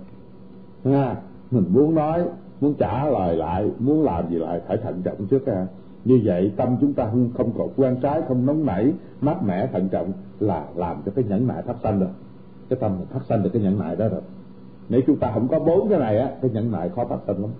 Ha, 0.92 1.16
mình 1.50 1.64
muốn 1.68 1.94
nói, 1.94 2.24
muốn 2.60 2.74
trả 2.74 3.10
lời 3.10 3.36
lại, 3.36 3.70
muốn 3.78 4.02
làm 4.02 4.30
gì 4.30 4.36
lại 4.36 4.60
phải 4.66 4.76
thận 4.76 5.02
trọng 5.04 5.26
trước 5.26 5.46
ha. 5.46 5.66
Như 6.04 6.20
vậy 6.24 6.52
tâm 6.56 6.76
chúng 6.80 6.92
ta 6.92 7.06
không 7.10 7.30
không 7.36 7.52
còn 7.58 7.68
quan 7.76 7.96
trái, 7.96 8.22
không 8.28 8.46
nóng 8.46 8.66
nảy, 8.66 8.92
mát 9.20 9.42
mẻ, 9.42 9.66
thận 9.66 9.88
trọng 9.88 10.12
là 10.40 10.64
làm 10.74 10.96
cho 11.06 11.12
cái 11.14 11.24
nhẫn 11.28 11.46
nại 11.46 11.62
phát 11.62 11.76
sanh 11.82 12.00
được 12.00 12.10
cái 12.68 12.78
tâm 12.80 12.92
phát 13.10 13.20
sanh 13.28 13.42
được 13.42 13.50
cái 13.52 13.62
nhẫn 13.62 13.78
nại 13.78 13.96
đó 13.96 14.08
rồi. 14.08 14.20
Nếu 14.88 15.00
chúng 15.06 15.16
ta 15.16 15.30
không 15.34 15.48
có 15.48 15.58
bốn 15.58 15.88
cái 15.88 15.98
này 15.98 16.18
á, 16.18 16.30
cái 16.42 16.50
nhẫn 16.50 16.72
nại 16.72 16.88
khó 16.88 17.04
phát 17.04 17.18
sanh 17.26 17.42
lắm. 17.42 17.50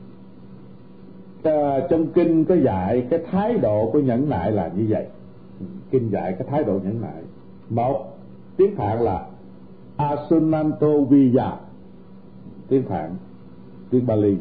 Ờ, 1.42 1.86
trong 1.90 2.06
kinh 2.06 2.44
có 2.44 2.54
dạy 2.54 3.06
cái 3.10 3.20
thái 3.30 3.58
độ 3.58 3.90
của 3.92 4.00
nhẫn 4.00 4.28
nại 4.28 4.52
là 4.52 4.70
như 4.76 4.86
vậy. 4.88 5.06
Kinh 5.90 6.10
dạy 6.10 6.34
cái 6.38 6.48
thái 6.50 6.64
độ 6.64 6.72
nhẫn 6.72 7.00
nại 7.00 7.22
một, 7.70 8.18
tiếng 8.56 8.76
phạn 8.76 9.00
là 9.00 9.26
asunanto 9.97 10.99
viya 11.11 11.53
tiếng 12.68 12.82
phạn 12.82 13.11
tiếng 13.90 14.07
bali. 14.07 14.36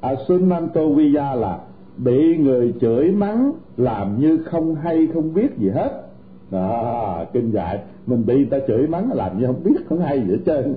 Asunanto 0.00 0.88
viya 0.88 1.34
là 1.34 1.58
bị 1.96 2.36
người 2.36 2.74
chửi 2.80 3.10
mắng 3.10 3.52
làm 3.76 4.20
như 4.20 4.38
không 4.44 4.74
hay 4.74 5.08
không 5.14 5.34
biết 5.34 5.58
gì 5.58 5.68
hết. 5.68 6.02
Đó 6.50 7.24
kinh 7.32 7.50
dạy 7.50 7.80
mình 8.06 8.26
bị 8.26 8.34
người 8.34 8.46
ta 8.50 8.58
chửi 8.68 8.86
mắng 8.86 9.12
làm 9.12 9.38
như 9.38 9.46
không 9.46 9.64
biết 9.64 9.80
không 9.88 9.98
hay 9.98 10.20
gì 10.20 10.30
hết 10.30 10.42
trơn. 10.46 10.74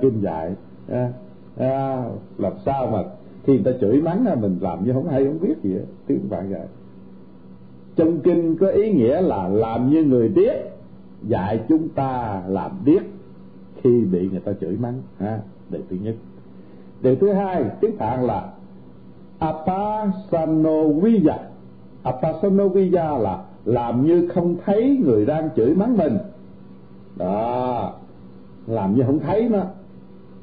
Kinh 0.00 0.20
dạy 0.20 0.54
à, 0.88 1.12
à, 1.56 2.04
làm 2.38 2.52
sao 2.64 2.86
mà 2.86 2.98
khi 3.44 3.52
người 3.52 3.72
ta 3.72 3.78
chửi 3.80 4.02
mắng 4.02 4.40
mình 4.40 4.58
làm 4.60 4.84
như 4.84 4.92
không 4.92 5.08
hay 5.08 5.24
không 5.24 5.40
biết 5.40 5.54
gì 5.62 5.74
hết. 5.74 5.84
Tiếng 6.06 6.30
bạn 6.30 6.50
dạy. 6.50 6.66
Trong 7.96 8.20
kinh 8.20 8.56
có 8.56 8.68
ý 8.68 8.92
nghĩa 8.92 9.20
là 9.20 9.48
làm 9.48 9.90
như 9.90 10.04
người 10.04 10.28
điếc 10.28 10.56
dạy 11.22 11.60
chúng 11.68 11.88
ta 11.88 12.42
làm 12.48 12.70
điếc 12.84 13.02
khi 13.84 14.04
bị 14.04 14.28
người 14.30 14.40
ta 14.40 14.52
chửi 14.60 14.76
mắng 14.76 15.02
ha 15.18 15.40
điều 15.70 15.82
thứ 15.90 15.96
nhất. 16.02 16.14
Điều 17.02 17.16
thứ 17.16 17.32
hai 17.32 17.64
tiếng 17.80 17.96
phạn 17.96 18.26
là 18.26 18.50
apasanoviya 19.38 21.38
apasanoviya 22.02 23.18
là 23.18 23.44
làm 23.64 24.06
như 24.06 24.28
không 24.28 24.56
thấy 24.64 25.00
người 25.04 25.26
đang 25.26 25.48
chửi 25.56 25.74
mắng 25.74 25.96
mình. 25.96 26.18
Đó 27.16 27.92
làm 28.66 28.94
như 28.94 29.02
không 29.06 29.18
thấy 29.18 29.48
nó. 29.48 29.62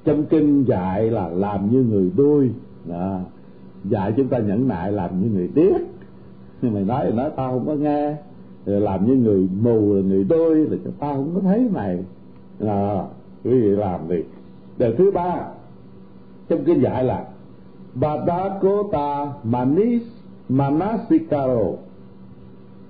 Trong 0.04 0.26
kinh 0.26 0.64
dạy 0.64 1.12
là 1.12 1.28
làm 1.28 1.72
như 1.72 1.84
người 1.84 2.12
đuôi. 2.18 2.52
Đó 2.86 3.20
dạy 3.84 4.14
chúng 4.18 4.28
ta 4.28 4.38
nhẫn 4.38 4.68
nại 4.68 4.92
làm 4.92 5.22
như 5.22 5.30
người 5.30 5.50
điếc. 5.56 5.82
Nhưng 6.62 6.74
mày 6.74 6.84
nói 6.84 7.06
thì 7.06 7.12
nói 7.18 7.32
tao 7.36 7.52
không 7.52 7.68
có 7.68 7.74
nghe. 7.74 8.16
Rồi 8.66 8.82
làm 8.82 9.08
như 9.08 9.16
người 9.16 9.50
mù 9.62 9.94
là 9.94 10.02
người 10.02 10.24
đôi 10.24 10.56
là 10.56 10.78
tao 11.00 11.14
không 11.14 11.32
có 11.36 11.42
thấy 11.42 11.70
mày. 11.74 12.04
À, 12.60 13.04
quý 13.44 13.62
vị 13.62 13.70
làm 13.70 14.10
đi. 14.10 14.24
Điều 14.78 14.94
thứ 14.98 15.12
ba, 15.12 15.48
trong 16.50 16.64
kinh 16.66 16.82
dạy 16.82 17.04
là 17.04 17.26
Badakota 17.96 19.34
Manis 19.44 20.02
Manasikaro. 20.50 21.64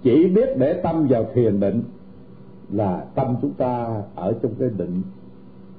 Chỉ 0.04 0.28
biết 0.28 0.49
để 0.58 0.74
tâm 0.74 1.08
vào 1.08 1.26
thiền 1.34 1.60
định 1.60 1.84
là 2.72 3.06
tâm 3.16 3.36
chúng 3.41 3.54
ta 3.54 4.02
ở 4.16 4.34
trong 4.41 4.52
cái 4.60 4.70
định. 4.78 5.02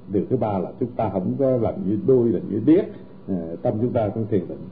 Điều 0.07 0.23
thứ 0.29 0.37
ba 0.37 0.57
là 0.57 0.71
chúng 0.79 0.91
ta 0.91 1.09
không 1.09 1.35
có 1.39 1.57
làm 1.57 1.73
như 1.89 1.97
đuôi, 2.07 2.29
làm 2.29 2.41
như 2.49 2.61
điếc. 2.65 2.85
Ờ, 3.27 3.55
tâm 3.61 3.73
chúng 3.81 3.93
ta 3.93 4.09
trong 4.09 4.25
thiền 4.29 4.47
định. 4.47 4.67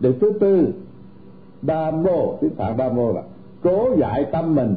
Điều 0.00 0.12
thứ 0.20 0.32
tư 0.40 0.72
đa 1.62 1.90
mô 1.90 2.36
tiếng 2.40 2.54
phạn 2.54 2.76
đa 2.76 2.92
mô 2.92 3.12
là 3.12 3.22
cố 3.62 3.88
dạy 3.98 4.26
tâm 4.32 4.54
mình. 4.54 4.74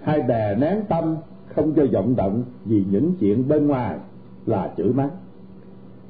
Hay 0.00 0.22
đè 0.22 0.54
nén 0.54 0.80
tâm, 0.88 1.16
không 1.54 1.72
cho 1.74 1.86
vọng 1.92 2.16
động 2.16 2.42
vì 2.64 2.84
những 2.90 3.12
chuyện 3.20 3.48
bên 3.48 3.66
ngoài 3.66 3.98
là 4.46 4.72
chửi 4.76 4.92
mắng 4.92 5.10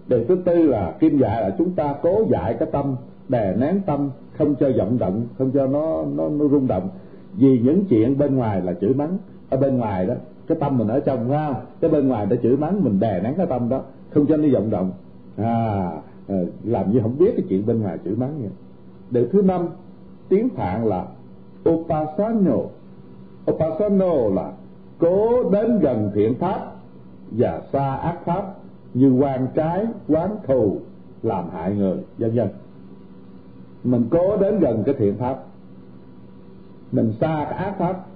điều 0.09 0.25
thứ 0.29 0.37
tư 0.45 0.67
là 0.67 0.97
kim 1.01 1.19
dạy 1.19 1.43
là 1.43 1.55
chúng 1.59 1.71
ta 1.71 1.95
cố 2.03 2.25
dạy 2.31 2.55
cái 2.59 2.69
tâm 2.73 2.97
đè 3.29 3.55
nén 3.57 3.81
tâm 3.87 4.11
không 4.39 4.55
cho 4.55 4.71
vọng 4.79 4.99
động 4.99 5.27
không 5.39 5.51
cho 5.51 5.67
nó 5.67 6.05
nó, 6.05 6.29
nó 6.29 6.49
rung 6.49 6.67
động. 6.67 6.89
Vì 7.33 7.59
những 7.59 7.85
chuyện 7.85 8.19
bên 8.19 8.37
ngoài 8.37 8.63
là 8.63 8.75
chửi 8.81 8.95
mắng. 8.95 9.19
Ở 9.51 9.57
bên 9.57 9.77
ngoài 9.77 10.07
đó 10.07 10.15
cái 10.47 10.59
tâm 10.61 10.79
mình 10.79 10.89
ở 10.89 11.01
trong 11.01 11.31
ha, 11.31 11.55
cái 11.81 11.91
bên 11.91 12.09
ngoài 12.09 12.27
đã 12.27 12.37
chửi 12.43 12.57
mắng 12.57 12.85
mình 12.85 13.01
đè 13.01 13.21
nén 13.21 13.35
cái 13.35 13.47
tâm 13.47 13.69
đó 13.69 13.83
không 14.11 14.27
cho 14.27 14.37
nó 14.37 14.49
vọng 14.53 14.71
động. 14.71 14.91
À, 15.37 15.91
à 16.29 16.37
làm 16.65 16.93
như 16.93 17.01
không 17.01 17.19
biết 17.19 17.31
cái 17.37 17.47
chuyện 17.49 17.67
bên 17.67 17.83
ngoài 17.83 17.99
chửi 18.05 18.15
mắng 18.17 18.39
vậy. 18.41 18.51
Điều 19.11 19.27
thứ 19.33 19.43
năm 19.43 19.69
tiếng 20.29 20.49
phạn 20.49 20.87
là 20.87 21.07
upasano 21.69 22.57
upasano 23.51 24.29
là 24.35 24.53
cố 24.99 25.51
đến 25.51 25.79
gần 25.79 26.11
thiện 26.15 26.35
pháp 26.35 26.76
và 27.31 27.63
xa 27.73 27.97
ác 27.97 28.25
pháp 28.25 28.55
như 28.95 29.13
quan 29.13 29.47
trái, 29.55 29.87
quán 30.09 30.37
thù, 30.47 30.79
làm 31.23 31.51
hại 31.51 31.75
người, 31.75 31.97
vân 32.19 32.35
vân. 32.35 32.49
Mình 33.85 34.07
cố 34.11 34.37
đến 34.37 34.59
gần 34.59 34.83
cái 34.87 34.95
thiện 34.99 35.15
pháp. 35.15 35.39
Mình 36.93 37.13
xa 37.21 37.47
cái 37.51 37.59
ác 37.59 37.75
pháp 37.79 38.07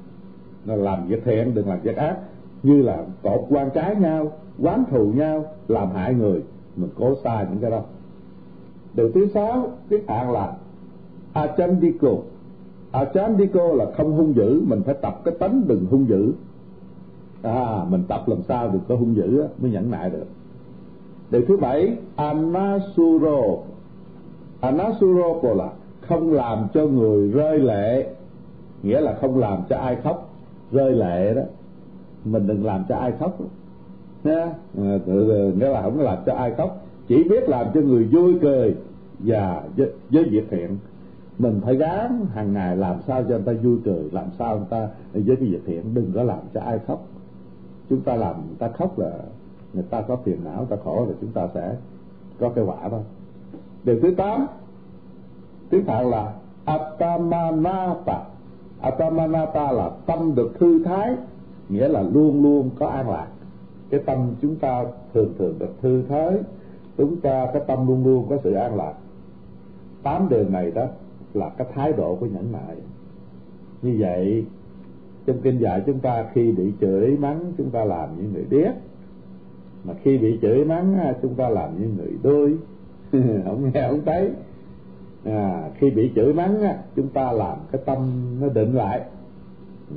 là 0.66 0.76
làm 0.76 1.06
việc 1.06 1.24
thiện 1.24 1.54
đừng 1.54 1.68
làm 1.68 1.80
việc 1.80 1.96
ác. 1.96 2.18
Như 2.62 2.82
là 2.82 3.04
cột 3.22 3.40
quan 3.48 3.70
trái 3.74 3.96
nhau, 3.96 4.32
quán 4.58 4.84
thù 4.90 5.12
nhau, 5.12 5.44
làm 5.68 5.90
hại 5.90 6.14
người, 6.14 6.42
mình 6.76 6.90
cố 6.98 7.14
xa 7.24 7.46
những 7.50 7.60
cái 7.60 7.70
đó. 7.70 7.82
Điều 8.94 9.12
thứ 9.12 9.26
sáu 9.34 9.72
tiết 9.88 10.04
hạn 10.08 10.32
là 10.32 10.52
achandiko 11.32 12.08
achandiko 12.90 13.72
là 13.72 13.86
không 13.96 14.12
hung 14.12 14.36
dữ, 14.36 14.62
mình 14.66 14.82
phải 14.82 14.94
tập 14.94 15.20
cái 15.24 15.34
tánh 15.38 15.62
đừng 15.66 15.86
hung 15.90 16.08
dữ 16.08 16.32
à 17.42 17.84
mình 17.88 18.04
tập 18.08 18.28
làm 18.28 18.42
sao 18.42 18.68
được 18.68 18.80
có 18.88 18.96
hung 18.96 19.16
dữ 19.16 19.44
mới 19.58 19.70
nhẫn 19.70 19.90
nại 19.90 20.10
được. 20.10 20.26
Điều 21.30 21.42
thứ 21.48 21.56
bảy 21.56 21.96
anasuro. 22.16 23.40
Anasuro 24.60 25.54
là 25.56 25.68
không 26.00 26.32
làm 26.32 26.66
cho 26.74 26.86
người 26.86 27.30
rơi 27.30 27.58
lệ. 27.58 28.06
Nghĩa 28.82 29.00
là 29.00 29.18
không 29.20 29.38
làm 29.38 29.58
cho 29.68 29.76
ai 29.76 29.96
khóc 29.96 30.34
rơi 30.72 30.92
lệ 30.92 31.34
đó. 31.34 31.42
Mình 32.24 32.46
đừng 32.46 32.64
làm 32.64 32.84
cho 32.88 32.96
ai 32.96 33.12
khóc. 33.18 33.38
Nha 34.24 34.54
à, 34.78 34.98
nghĩa 35.56 35.68
là 35.68 35.82
không 35.82 36.00
làm 36.00 36.18
cho 36.26 36.34
ai 36.34 36.54
khóc. 36.54 36.86
Chỉ 37.08 37.24
biết 37.24 37.48
làm 37.48 37.66
cho 37.74 37.80
người 37.80 38.04
vui 38.04 38.34
cười 38.42 38.74
và 39.18 39.62
với, 39.76 39.92
với 40.10 40.24
việc 40.24 40.44
thiện. 40.50 40.78
Mình 41.38 41.60
phải 41.64 41.76
gắng 41.76 42.26
hàng 42.34 42.52
ngày 42.52 42.76
làm 42.76 42.96
sao 43.06 43.22
cho 43.22 43.28
người 43.28 43.42
ta 43.46 43.52
vui 43.62 43.78
cười 43.84 44.10
làm 44.12 44.26
sao 44.38 44.56
người 44.56 44.66
ta 44.70 44.88
với 45.12 45.36
cái 45.36 45.48
việc 45.48 45.60
thiện. 45.66 45.94
Đừng 45.94 46.12
có 46.14 46.22
làm 46.22 46.40
cho 46.54 46.60
ai 46.60 46.78
khóc 46.86 47.06
chúng 47.90 48.00
ta 48.00 48.16
làm, 48.16 48.34
người 48.46 48.56
ta 48.58 48.68
khóc 48.68 48.98
là 48.98 49.12
người 49.72 49.84
ta 49.90 50.00
có 50.00 50.16
phiền 50.16 50.38
não 50.44 50.64
ta 50.64 50.76
khổ 50.84 51.06
là 51.08 51.14
chúng 51.20 51.32
ta 51.32 51.48
sẽ 51.54 51.76
có 52.40 52.48
cái 52.48 52.64
quả 52.64 52.88
đó. 52.88 52.98
Điều 53.84 54.00
thứ 54.00 54.14
tám 54.16 54.46
tiếng 55.70 55.84
phạn 55.84 56.10
là 56.10 56.32
atamanata 56.64 58.24
atamanata 58.80 59.72
là 59.72 59.90
tâm 60.06 60.34
được 60.34 60.52
thư 60.58 60.84
thái, 60.84 61.16
nghĩa 61.68 61.88
là 61.88 62.02
luôn 62.02 62.42
luôn 62.42 62.70
có 62.78 62.86
an 62.86 63.10
lạc. 63.10 63.28
Cái 63.90 64.00
tâm 64.06 64.34
chúng 64.42 64.56
ta 64.56 64.84
thường 65.14 65.32
thường 65.38 65.58
được 65.58 65.80
thư 65.82 66.02
thái, 66.08 66.32
chúng 66.98 67.20
ta 67.20 67.46
cái 67.52 67.62
tâm 67.66 67.86
luôn 67.86 68.04
luôn 68.04 68.26
có 68.30 68.36
sự 68.44 68.52
an 68.52 68.76
lạc. 68.76 68.94
Tám 70.02 70.28
điều 70.28 70.48
này 70.48 70.70
đó 70.70 70.86
là 71.34 71.48
cái 71.48 71.66
thái 71.74 71.92
độ 71.92 72.16
của 72.16 72.26
nhẫn 72.26 72.52
nại 72.52 72.76
như 73.82 73.96
vậy 73.98 74.44
trong 75.26 75.40
kinh 75.42 75.58
dạy 75.58 75.82
chúng 75.86 75.98
ta 75.98 76.24
khi 76.32 76.52
bị 76.52 76.72
chửi 76.80 77.16
mắng 77.16 77.52
chúng 77.58 77.70
ta 77.70 77.84
làm 77.84 78.08
như 78.16 78.28
người 78.32 78.44
điếc. 78.50 78.74
Mà 79.84 79.94
khi 80.02 80.18
bị 80.18 80.38
chửi 80.42 80.64
mắng 80.64 80.98
à, 80.98 81.14
chúng 81.22 81.34
ta 81.34 81.48
làm 81.48 81.80
như 81.80 81.88
người 81.96 82.12
đôi. 82.22 82.56
Không 83.44 83.70
nghe 83.74 83.88
không 83.88 84.00
thấy. 84.06 84.30
À, 85.24 85.70
khi 85.78 85.90
bị 85.90 86.12
chửi 86.14 86.32
mắng 86.32 86.62
à, 86.62 86.78
chúng 86.96 87.08
ta 87.08 87.32
làm 87.32 87.58
cái 87.72 87.82
tâm 87.84 87.98
nó 88.40 88.48
định 88.48 88.74
lại. 88.74 89.00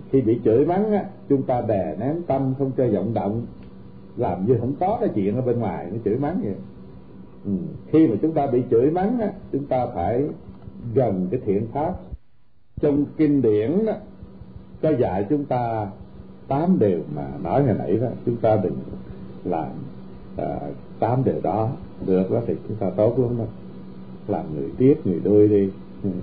Khi 0.09 0.21
bị 0.21 0.39
chửi 0.45 0.65
mắng 0.65 0.91
à, 0.91 1.05
chúng 1.29 1.43
ta 1.43 1.61
đè 1.61 1.95
nén 1.99 2.21
tâm 2.27 2.53
không 2.57 2.71
cho 2.77 2.87
vọng 2.87 3.13
động. 3.13 3.45
Làm 4.17 4.45
như 4.45 4.57
không 4.59 4.73
có 4.79 4.97
cái 4.99 5.09
chuyện 5.15 5.35
ở 5.35 5.41
bên 5.41 5.59
ngoài 5.59 5.87
nó 5.91 5.97
chửi 6.05 6.17
mắng 6.17 6.39
vậy. 6.43 6.55
Ừ. 7.45 7.51
khi 7.91 8.07
mà 8.07 8.15
chúng 8.21 8.33
ta 8.33 8.47
bị 8.47 8.63
chửi 8.71 8.91
mắng 8.91 9.19
chúng 9.51 9.65
ta 9.65 9.85
phải 9.95 10.23
gần 10.93 11.27
cái 11.31 11.41
thiện 11.45 11.67
pháp. 11.73 11.93
Trong 12.81 13.05
kinh 13.17 13.41
điển 13.41 13.85
đó, 13.85 13.93
có 14.83 14.89
dạy 14.99 15.25
chúng 15.29 15.45
ta 15.45 15.87
tám 16.47 16.79
điều 16.79 16.99
mà 17.15 17.27
nói 17.43 17.63
hồi 17.63 17.75
nãy 17.79 17.97
đó 17.97 18.07
chúng 18.25 18.35
ta 18.35 18.59
đừng 18.63 18.77
làm 19.43 19.69
à, 20.37 20.59
tám 20.99 21.23
điều 21.23 21.41
đó 21.43 21.69
được 22.05 22.31
đó 22.31 22.41
thì 22.47 22.53
chúng 22.67 22.77
ta 22.77 22.89
tốt 22.89 23.19
lắm 23.19 23.37
đó. 23.37 23.45
Làm 24.27 24.45
người 24.55 24.69
tiếc 24.77 25.07
người 25.07 25.21
đôi 25.23 25.47
đi 25.47 25.69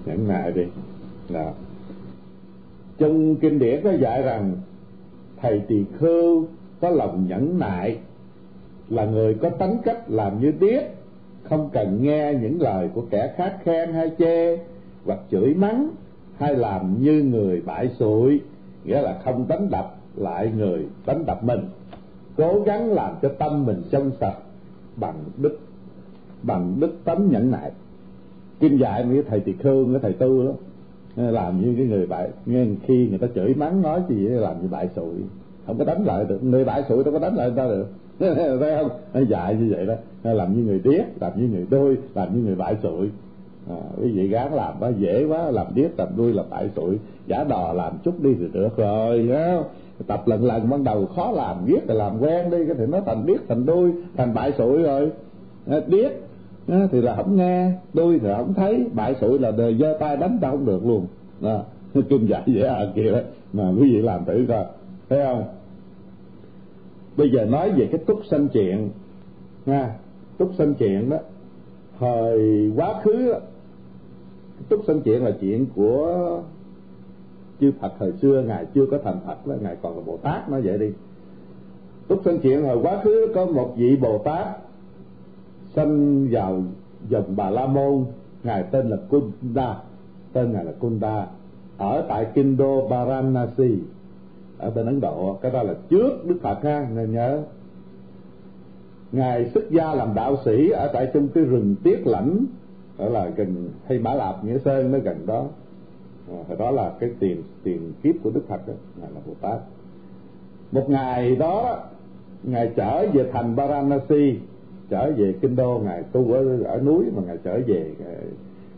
nhẫn 0.07 0.29
nại 0.29 0.53
đi. 0.53 0.65
Là 1.29 1.53
trong 2.99 3.37
kinh 3.37 3.59
điển 3.59 3.81
có 3.85 3.93
dạy 3.93 4.23
rằng 4.23 4.53
thầy 5.37 5.63
tỳ 5.69 5.85
khưu 5.99 6.47
có 6.81 6.91
lòng 6.91 7.27
nhẫn 7.29 7.59
nại 7.59 7.99
là 8.89 9.05
người 9.05 9.35
có 9.35 9.51
tánh 9.51 9.79
cách 9.85 10.11
làm 10.11 10.41
như 10.41 10.53
tiếc 10.61 10.81
không 11.43 11.71
cần 11.73 12.03
nghe 12.03 12.35
những 12.43 12.61
lời 12.61 12.89
của 12.95 13.03
kẻ 13.11 13.35
khác 13.37 13.57
khen 13.65 13.93
hay 13.93 14.11
chê 14.19 14.59
hoặc 15.05 15.19
chửi 15.31 15.55
mắng 15.55 15.91
hay 16.39 16.57
làm 16.57 17.03
như 17.03 17.23
người 17.23 17.63
bại 17.67 17.89
sụi 17.99 18.41
nghĩa 18.91 19.03
là 19.03 19.19
không 19.25 19.49
đánh 19.49 19.71
đập 19.71 19.95
lại 20.17 20.53
người, 20.57 20.87
đánh 21.07 21.25
đập 21.27 21.45
mình. 21.45 21.61
Cố 22.37 22.63
gắng 22.67 22.93
làm 22.93 23.15
cho 23.23 23.29
tâm 23.29 23.67
mình 23.67 23.83
trong 23.91 24.11
sạch 24.21 24.37
bằng 24.97 25.15
đức 25.37 25.59
bằng 26.43 26.77
đức 26.81 27.05
tánh 27.05 27.29
nhẫn 27.31 27.51
nại. 27.51 27.71
Kinh 28.61 28.79
dạy 28.81 29.05
mấy 29.05 29.23
thầy 29.23 29.41
tỳ 29.41 29.53
khương 29.53 29.93
cái 29.93 30.01
thầy 30.03 30.13
tư 30.13 30.47
đó, 30.47 30.53
làm 31.17 31.61
như 31.61 31.75
cái 31.77 31.87
người 31.87 32.07
bại, 32.07 32.29
nghe 32.47 32.67
khi 32.83 33.09
người 33.09 33.19
ta 33.19 33.27
chửi 33.35 33.55
mắng 33.55 33.83
nói 33.83 34.03
gì 34.09 34.17
làm 34.17 34.63
như 34.63 34.69
bại 34.69 34.89
sụi. 34.97 35.15
Không 35.67 35.79
có 35.79 35.85
đánh 35.85 36.05
lại 36.05 36.25
được, 36.25 36.45
người 36.45 36.65
bại 36.65 36.83
sụi 36.89 37.05
đâu 37.05 37.13
có 37.13 37.19
đánh 37.19 37.35
lại 37.35 37.51
người 37.51 37.57
ta 37.57 37.69
được. 37.69 37.87
Thấy 38.61 38.77
không? 38.79 38.89
Nó 39.15 39.21
dạy 39.21 39.55
như 39.55 39.75
vậy 39.77 39.87
đó. 39.87 39.95
Làm 40.33 40.57
như 40.57 40.63
người 40.63 40.81
điếc, 40.85 41.05
làm 41.21 41.33
như 41.37 41.49
người 41.49 41.67
đôi, 41.71 41.97
làm 42.15 42.35
như 42.35 42.43
người 42.43 42.55
bại 42.55 42.77
sụi 42.83 43.11
à, 43.71 43.81
quý 44.03 44.11
vị 44.11 44.29
gán 44.29 44.53
làm 44.53 44.75
quá 44.81 44.91
dễ 44.99 45.25
quá 45.25 45.51
làm 45.51 45.67
điếc 45.75 45.99
làm 45.99 46.09
đuôi 46.17 46.33
làm 46.33 46.47
bại 46.51 46.71
sụi 46.77 46.99
giả 47.27 47.45
đò 47.45 47.73
làm 47.73 47.93
chút 48.05 48.23
đi 48.23 48.35
thì 48.39 48.47
được 48.53 48.77
rồi 48.77 49.29
đó. 49.29 49.63
tập 50.07 50.23
lần 50.27 50.45
lần 50.45 50.71
ban 50.71 50.85
đầu 50.85 51.07
khó 51.07 51.31
làm 51.31 51.67
biết 51.67 51.81
là 51.87 51.95
làm 51.95 52.21
quen 52.21 52.51
đi 52.51 52.59
cái 52.67 52.75
thì 52.79 52.87
nó 52.87 53.01
thành 53.07 53.27
điếc 53.27 53.41
thành 53.49 53.67
đuôi 53.67 53.93
thành 54.17 54.35
bại 54.35 54.53
sụi 54.59 54.83
rồi. 54.83 55.11
À, 55.67 55.81
điếc 55.87 56.13
à, 56.69 56.89
thì 56.93 57.01
là 57.01 57.17
không 57.17 57.37
nghe 57.37 57.73
đuôi 57.95 58.19
thì 58.19 58.29
không 58.37 58.55
thấy 58.55 58.87
bại 58.93 59.15
sụi 59.21 59.39
là 59.39 59.51
đời 59.51 59.77
giơ 59.81 59.97
tay 60.01 60.17
đánh 60.17 60.39
ta 60.41 60.51
không 60.51 60.67
được 60.67 60.87
luôn. 60.87 61.07
Đó. 61.41 61.63
kinh 62.09 62.27
dạy 62.27 62.43
dễ 62.47 62.63
à 62.63 62.85
kìa. 62.95 63.23
Mà 63.53 63.71
quý 63.71 63.93
vị 63.93 64.03
làm 64.03 64.25
thử 64.25 64.45
coi 64.49 64.65
thấy 65.09 65.25
không? 65.25 65.45
Bây 67.17 67.31
giờ 67.31 67.45
nói 67.45 67.71
về 67.71 67.89
cái 67.93 68.01
túc 68.07 68.21
sanh 68.31 68.49
chuyện. 68.49 68.91
Nha 69.67 69.95
túc 70.39 70.51
sanh 70.59 70.75
chuyện 70.75 71.11
đó 71.11 71.17
thời 72.01 72.73
quá 72.77 73.01
khứ 73.03 73.35
túc 74.69 74.85
sanh 74.87 75.01
chuyện 75.01 75.25
là 75.25 75.31
chuyện 75.41 75.67
của 75.75 76.43
chư 77.61 77.73
Phật 77.81 77.93
thời 77.99 78.13
xưa, 78.13 78.43
ngài 78.47 78.67
chưa 78.75 78.87
có 78.91 78.99
thành 79.05 79.21
Phật 79.27 79.47
đó, 79.47 79.55
ngài 79.61 79.77
còn 79.83 79.97
là 79.97 80.03
Bồ 80.07 80.17
Tát, 80.17 80.49
nói 80.51 80.63
vậy 80.63 80.79
đi. 80.79 80.91
Túc 82.09 82.25
sanh 82.25 82.39
chuyện 82.39 82.65
hồi 82.65 82.79
quá 82.83 83.01
khứ 83.05 83.33
có 83.35 83.47
một 83.47 83.75
vị 83.77 83.97
Bồ 83.97 84.19
Tát 84.19 84.47
sanh 85.77 86.27
vào 86.31 86.63
dòng 87.09 87.37
Bà 87.37 87.51
La 87.51 87.67
Môn, 87.67 88.05
ngài 88.43 88.63
tên 88.63 88.89
là 88.89 88.97
Kunda, 89.11 89.77
tên 90.33 90.53
ngài 90.53 90.65
là 90.65 90.73
Kunda, 90.73 91.27
ở 91.79 92.05
tại 92.09 92.27
kinh 92.35 92.57
đô 92.57 92.89
Varanasi, 92.89 93.79
ở 94.59 94.71
bên 94.71 94.87
Ấn 94.87 95.01
Độ. 95.01 95.39
Cái 95.43 95.51
đó 95.51 95.63
là 95.63 95.75
trước 95.89 96.27
Đức 96.27 96.39
Phật 96.43 96.63
ha 96.63 96.89
nên 96.95 97.13
nhớ. 97.13 97.43
Ngài 99.13 99.51
xuất 99.55 99.71
gia 99.71 99.95
làm 99.95 100.15
đạo 100.15 100.37
sĩ 100.45 100.71
ở 100.71 100.91
tại 100.93 101.11
trong 101.15 101.29
cái 101.29 101.45
rừng 101.45 101.75
tiết 101.83 102.07
lãnh 102.07 102.45
đó 103.01 103.09
là 103.09 103.29
gần 103.37 103.69
hay 103.87 103.99
mã 103.99 104.15
Lạp 104.15 104.45
Nghĩa 104.45 104.59
Sơn 104.59 104.93
nó 104.93 104.99
gần 104.99 105.27
đó. 105.27 105.47
À, 106.49 106.55
đó 106.59 106.71
là 106.71 106.93
cái 107.01 107.11
tiền 107.21 107.43
tiền 107.63 107.93
kiếp 108.03 108.15
của 108.23 108.31
Đức 108.31 108.43
Phật 108.49 108.69
đó 108.69 108.75
ngài 109.01 109.11
là 109.15 109.21
Bồ 109.27 109.33
Tát. 109.41 109.61
Một 110.73 110.91
ngày 110.91 111.37
đó 111.37 111.79
ngài 112.43 112.73
trở 112.77 113.07
về 113.13 113.31
thành 113.33 113.55
Varanasi 113.55 114.39
trở 114.91 115.13
về 115.17 115.35
kinh 115.41 115.57
đô. 115.57 115.79
Ngài 115.85 116.03
tu 116.03 116.33
ở 116.33 116.63
ở 116.63 116.81
núi 116.81 117.05
mà 117.17 117.23
ngài 117.27 117.39
trở 117.45 117.61
về 117.67 117.91
ờ, 118.05 118.15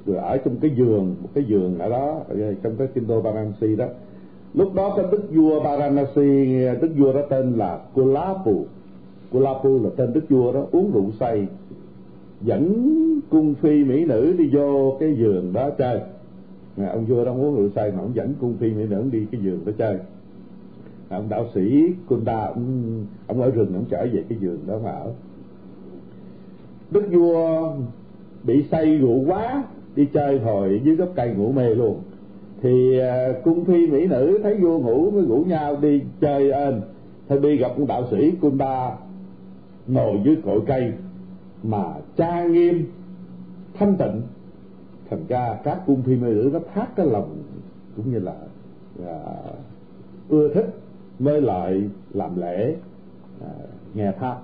rồi 0.07 0.17
ở 0.17 0.37
trong 0.37 0.57
cái 0.57 0.71
giường 0.77 1.15
một 1.23 1.29
cái 1.35 1.45
giường 1.45 1.79
ở 1.79 1.89
đó 1.89 2.21
ở 2.29 2.55
trong 2.63 2.77
cái 2.77 2.89
kinh 2.95 3.07
đô 3.07 3.21
Varanasi 3.21 3.77
đó. 3.77 3.87
Lúc 4.55 4.75
đó 4.75 4.95
cái 4.97 5.07
đức 5.13 5.23
vua 5.31 5.61
Varanasi 5.61 6.65
đức 6.81 6.91
vua 6.97 7.13
đó 7.13 7.21
tên 7.29 7.53
là 7.53 7.81
Kulapu. 7.95 8.65
Kulapu 9.33 9.85
là 9.85 9.91
tên 9.97 10.13
đức 10.13 10.25
vua 10.29 10.53
đó 10.53 10.65
uống 10.73 10.93
rượu 10.93 11.11
say 11.21 11.47
dẫn 12.45 13.21
cung 13.31 13.55
phi 13.55 13.85
mỹ 13.85 14.05
nữ 14.05 14.35
đi 14.39 14.51
vô 14.53 14.97
cái 15.01 15.15
giường 15.19 15.53
đó 15.53 15.71
chơi. 15.71 16.01
À, 16.77 16.89
ông 16.93 17.05
vua 17.05 17.25
đang 17.25 17.41
uống 17.41 17.57
rượu 17.57 17.69
say 17.75 17.93
mà 17.93 17.99
ông 17.99 18.15
dẫn 18.15 18.35
cung 18.41 18.57
phi 18.57 18.71
mỹ 18.71 18.87
nữ 18.91 19.05
đi 19.13 19.27
cái 19.33 19.41
giường 19.41 19.61
đó 19.65 19.73
chơi? 19.79 19.95
À, 21.09 21.17
ông 21.17 21.29
đạo 21.29 21.47
sĩ 21.55 21.93
Kunda 22.09 22.47
ông, 22.47 23.07
ông 23.27 23.43
ở 23.43 23.51
rừng 23.51 23.75
ông 23.75 23.85
trở 23.91 24.07
về 24.13 24.25
cái 24.29 24.39
giường 24.41 24.59
đó 24.67 24.79
mà 24.85 24.91
ở. 24.91 25.13
Đức 26.91 27.03
vua 27.11 27.73
bị 28.45 28.65
say 28.71 28.97
rượu 28.97 29.25
quá 29.27 29.65
đi 29.97 30.07
chơi 30.13 30.39
hồi 30.39 30.81
dưới 30.85 30.97
gốc 30.97 31.09
cây 31.15 31.35
ngủ 31.35 31.53
mê 31.53 31.75
luôn. 31.75 32.01
Thì 32.63 32.99
à, 32.99 33.33
cung 33.45 33.65
phi 33.65 33.87
mỹ 33.87 34.07
nữ 34.07 34.39
thấy 34.43 34.55
vua 34.55 34.79
ngủ 34.79 35.11
mới 35.11 35.23
ngủ 35.23 35.45
nhau 35.49 35.77
đi 35.81 36.03
chơi 36.21 36.51
ên. 36.51 36.81
Thôi 37.29 37.39
đi 37.43 37.57
gặp 37.57 37.71
ông 37.77 37.87
đạo 37.87 38.05
sĩ 38.11 38.31
Kunda 38.41 38.97
ngồi 39.87 40.21
dưới 40.25 40.37
cội 40.45 40.61
cây 40.67 40.93
mà 41.63 41.95
trang 42.17 42.53
nghiêm 42.53 42.85
thanh 43.75 43.97
tịnh. 43.97 44.23
Thành 45.11 45.27
ra 45.29 45.59
các 45.65 45.81
cung 45.87 46.03
phi 46.03 46.17
mỹ 46.17 46.29
nữ 46.31 46.51
nó 46.53 46.59
thác 46.75 46.97
cái 46.97 47.07
lòng 47.07 47.37
cũng 47.97 48.13
như 48.13 48.19
là 48.19 48.35
à, 49.07 49.19
ưa 50.29 50.55
thích 50.55 50.67
mới 51.19 51.41
lại 51.41 51.89
làm 52.13 52.41
lễ 52.41 52.77
à, 53.41 53.51
nghe 53.95 54.13
tháp 54.13 54.43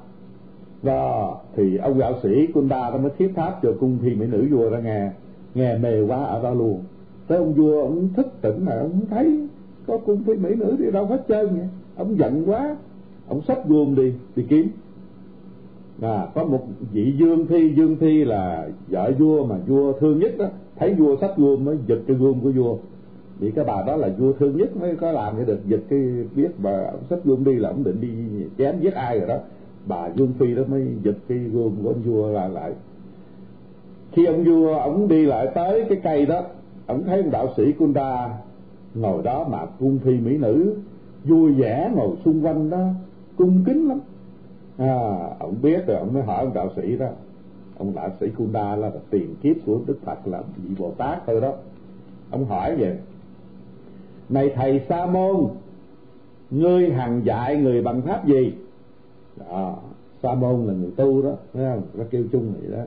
và 0.82 1.28
thì 1.56 1.76
ông 1.76 1.98
đạo 1.98 2.14
sĩ 2.22 2.46
Kunda 2.54 2.90
đó 2.90 2.98
mới 2.98 3.10
thiết 3.18 3.32
tháp 3.36 3.62
cho 3.62 3.72
cung 3.80 3.98
phi 4.02 4.14
mỹ 4.14 4.26
nữ 4.26 4.46
vua 4.50 4.70
ra 4.70 4.78
nghe 4.78 5.10
nghe 5.54 5.78
mê 5.78 6.00
quá 6.00 6.24
ở 6.24 6.42
đó 6.42 6.54
luôn. 6.54 6.82
Tới 7.26 7.38
ông 7.38 7.54
vua 7.54 7.82
ông 7.82 8.08
thức 8.16 8.26
tỉnh 8.40 8.64
mà 8.64 8.72
ông 8.78 9.00
thấy 9.10 9.48
có 9.86 9.98
cung 9.98 10.22
phi 10.24 10.34
mỹ 10.34 10.54
nữ 10.54 10.76
đi 10.78 10.90
đâu 10.90 11.06
hết 11.06 11.24
trơn 11.28 11.46
vậy. 11.46 11.68
Ông 11.96 12.18
giận 12.18 12.42
quá 12.46 12.76
ông 13.28 13.42
sách 13.42 13.58
gươm 13.68 13.94
đi 13.94 14.12
đi 14.36 14.46
kiếm 14.48 14.68
à 16.00 16.26
có 16.34 16.44
một 16.44 16.66
vị 16.92 17.14
dương 17.18 17.46
thi. 17.46 17.72
Dương 17.76 17.96
thi 18.00 18.24
là 18.24 18.68
vợ 18.88 19.12
vua 19.18 19.44
mà 19.44 19.56
vua 19.66 19.92
thương 19.92 20.18
nhất 20.18 20.38
đó. 20.38 20.46
Thấy 20.76 20.94
vua 20.94 21.16
sách 21.20 21.36
gươm 21.36 21.64
mới 21.64 21.76
giật 21.86 21.98
cái 22.06 22.16
gươm 22.16 22.40
của 22.40 22.50
vua. 22.50 22.76
Vì 23.38 23.50
cái 23.50 23.64
bà 23.64 23.82
đó 23.86 23.96
là 23.96 24.08
vua 24.18 24.32
thương 24.32 24.56
nhất 24.56 24.76
mới 24.76 24.96
có 24.96 25.12
làm 25.12 25.36
cái 25.36 25.44
được 25.44 25.60
giật 25.66 25.80
cái 25.88 25.98
biết 26.34 26.50
bà 26.62 26.70
ông 26.70 27.02
xách 27.10 27.24
gươm 27.24 27.44
đi 27.44 27.54
là 27.54 27.68
ông 27.68 27.84
định 27.84 28.00
đi 28.00 28.08
chém 28.58 28.80
giết 28.80 28.94
ai 28.94 29.18
rồi 29.18 29.28
đó. 29.28 29.36
Bà 29.86 30.10
dương 30.16 30.32
phi 30.38 30.54
đó 30.54 30.62
mới 30.68 30.86
giật 31.02 31.16
cái 31.28 31.38
gươm 31.38 31.72
của 31.82 31.88
ông 31.88 32.02
vua 32.02 32.28
lại 32.28 32.50
lại. 32.50 32.72
Khi 34.12 34.26
ông 34.26 34.44
vua 34.44 34.74
ông 34.74 35.08
đi 35.08 35.26
lại 35.26 35.48
tới 35.54 35.84
cái 35.88 36.00
cây 36.02 36.26
đó 36.26 36.42
ông 36.86 37.04
thấy 37.04 37.22
ông 37.22 37.30
đạo 37.30 37.48
sĩ 37.56 37.72
Kunda 37.72 38.38
ngồi 38.94 39.22
đó 39.22 39.46
mà 39.50 39.66
cung 39.78 39.98
phi 39.98 40.20
mỹ 40.20 40.38
nữ, 40.38 40.74
vui 41.24 41.52
vẻ 41.52 41.90
ngồi 41.94 42.16
xung 42.24 42.46
quanh 42.46 42.70
đó, 42.70 42.86
cung 43.36 43.64
kính 43.66 43.88
lắm 43.88 44.00
à 44.78 45.18
ông 45.38 45.54
biết 45.62 45.86
rồi 45.86 45.96
ông 45.96 46.14
mới 46.14 46.22
hỏi 46.22 46.44
ông 46.44 46.54
đạo 46.54 46.68
sĩ 46.76 46.96
đó. 46.96 47.06
Ông 47.78 47.94
đạo 47.94 48.10
sĩ 48.20 48.26
Kunda 48.30 48.76
là 48.76 48.90
tiền 49.10 49.34
kiếp 49.42 49.56
của 49.66 49.80
Đức 49.86 49.98
Phật 50.04 50.26
là 50.26 50.42
vị 50.56 50.74
Bồ 50.78 50.90
Tát 50.90 51.26
thôi 51.26 51.40
đó. 51.40 51.52
Ông 52.30 52.44
hỏi 52.44 52.76
vậy 52.76 52.96
này 54.28 54.50
thầy 54.54 54.80
sa 54.88 55.06
môn 55.06 55.36
ngươi 56.50 56.90
hằng 56.90 57.24
dạy 57.24 57.56
người 57.56 57.82
bằng 57.82 58.02
pháp 58.02 58.26
gì? 58.26 58.52
Đó, 59.50 59.78
sa 60.22 60.34
môn 60.34 60.66
là 60.66 60.72
người 60.72 60.90
tu 60.96 61.22
đó 61.22 61.30
thấy 61.54 61.64
không? 61.70 61.82
Nó 61.94 62.04
kêu 62.10 62.24
chung 62.32 62.52
vậy 62.60 62.78
đó. 62.78 62.84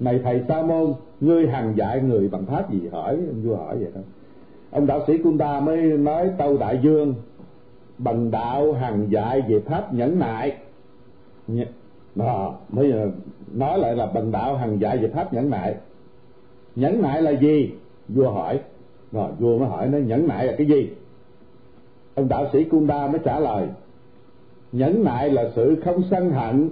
Này 0.00 0.20
thầy 0.24 0.42
sa 0.48 0.62
môn 0.62 0.94
ngươi 1.20 1.48
hằng 1.48 1.76
dạy 1.76 2.00
người 2.00 2.28
bằng 2.28 2.46
pháp 2.46 2.72
gì? 2.72 2.88
Hỏi 2.92 3.14
ông 3.14 3.42
vua 3.42 3.56
hỏi 3.56 3.76
vậy 3.76 3.90
đó. 3.94 4.00
Ông 4.70 4.86
đạo 4.86 5.00
sĩ 5.06 5.18
Kunda 5.18 5.60
mới 5.60 5.82
nói 5.82 6.30
tâu 6.38 6.56
đại 6.58 6.80
dương 6.82 7.14
bằng 7.98 8.30
đạo 8.30 8.72
hằng 8.72 9.10
dạy 9.10 9.42
về 9.48 9.60
pháp 9.60 9.94
nhẫn 9.94 10.18
nại 10.18 10.56
đó, 12.14 12.54
mới 12.68 12.92
ờ, 12.92 13.10
nói 13.52 13.78
lại 13.78 13.96
là 13.96 14.06
bằng 14.06 14.32
đạo 14.32 14.56
hằng 14.56 14.80
dạy 14.80 14.98
về 14.98 15.08
pháp 15.08 15.32
nhẫn 15.32 15.50
nại. 15.50 15.74
Nhẫn 16.76 17.02
nại 17.02 17.22
là 17.22 17.30
gì? 17.30 17.72
Vua 18.08 18.30
hỏi. 18.30 18.60
Rồi 19.12 19.30
vua 19.38 19.58
mới 19.58 19.68
hỏi 19.68 19.88
nó 19.88 19.98
nhẫn 19.98 20.28
nại 20.28 20.46
là 20.46 20.54
cái 20.58 20.66
gì? 20.66 20.90
Ông 22.14 22.28
đạo 22.28 22.46
sĩ 22.52 22.64
Kunda 22.64 23.06
mới 23.06 23.20
trả 23.24 23.38
lời 23.38 23.68
nhẫn 24.72 25.04
nại 25.04 25.30
là 25.30 25.50
sự 25.56 25.76
không 25.84 26.02
sân 26.10 26.30
hận. 26.30 26.70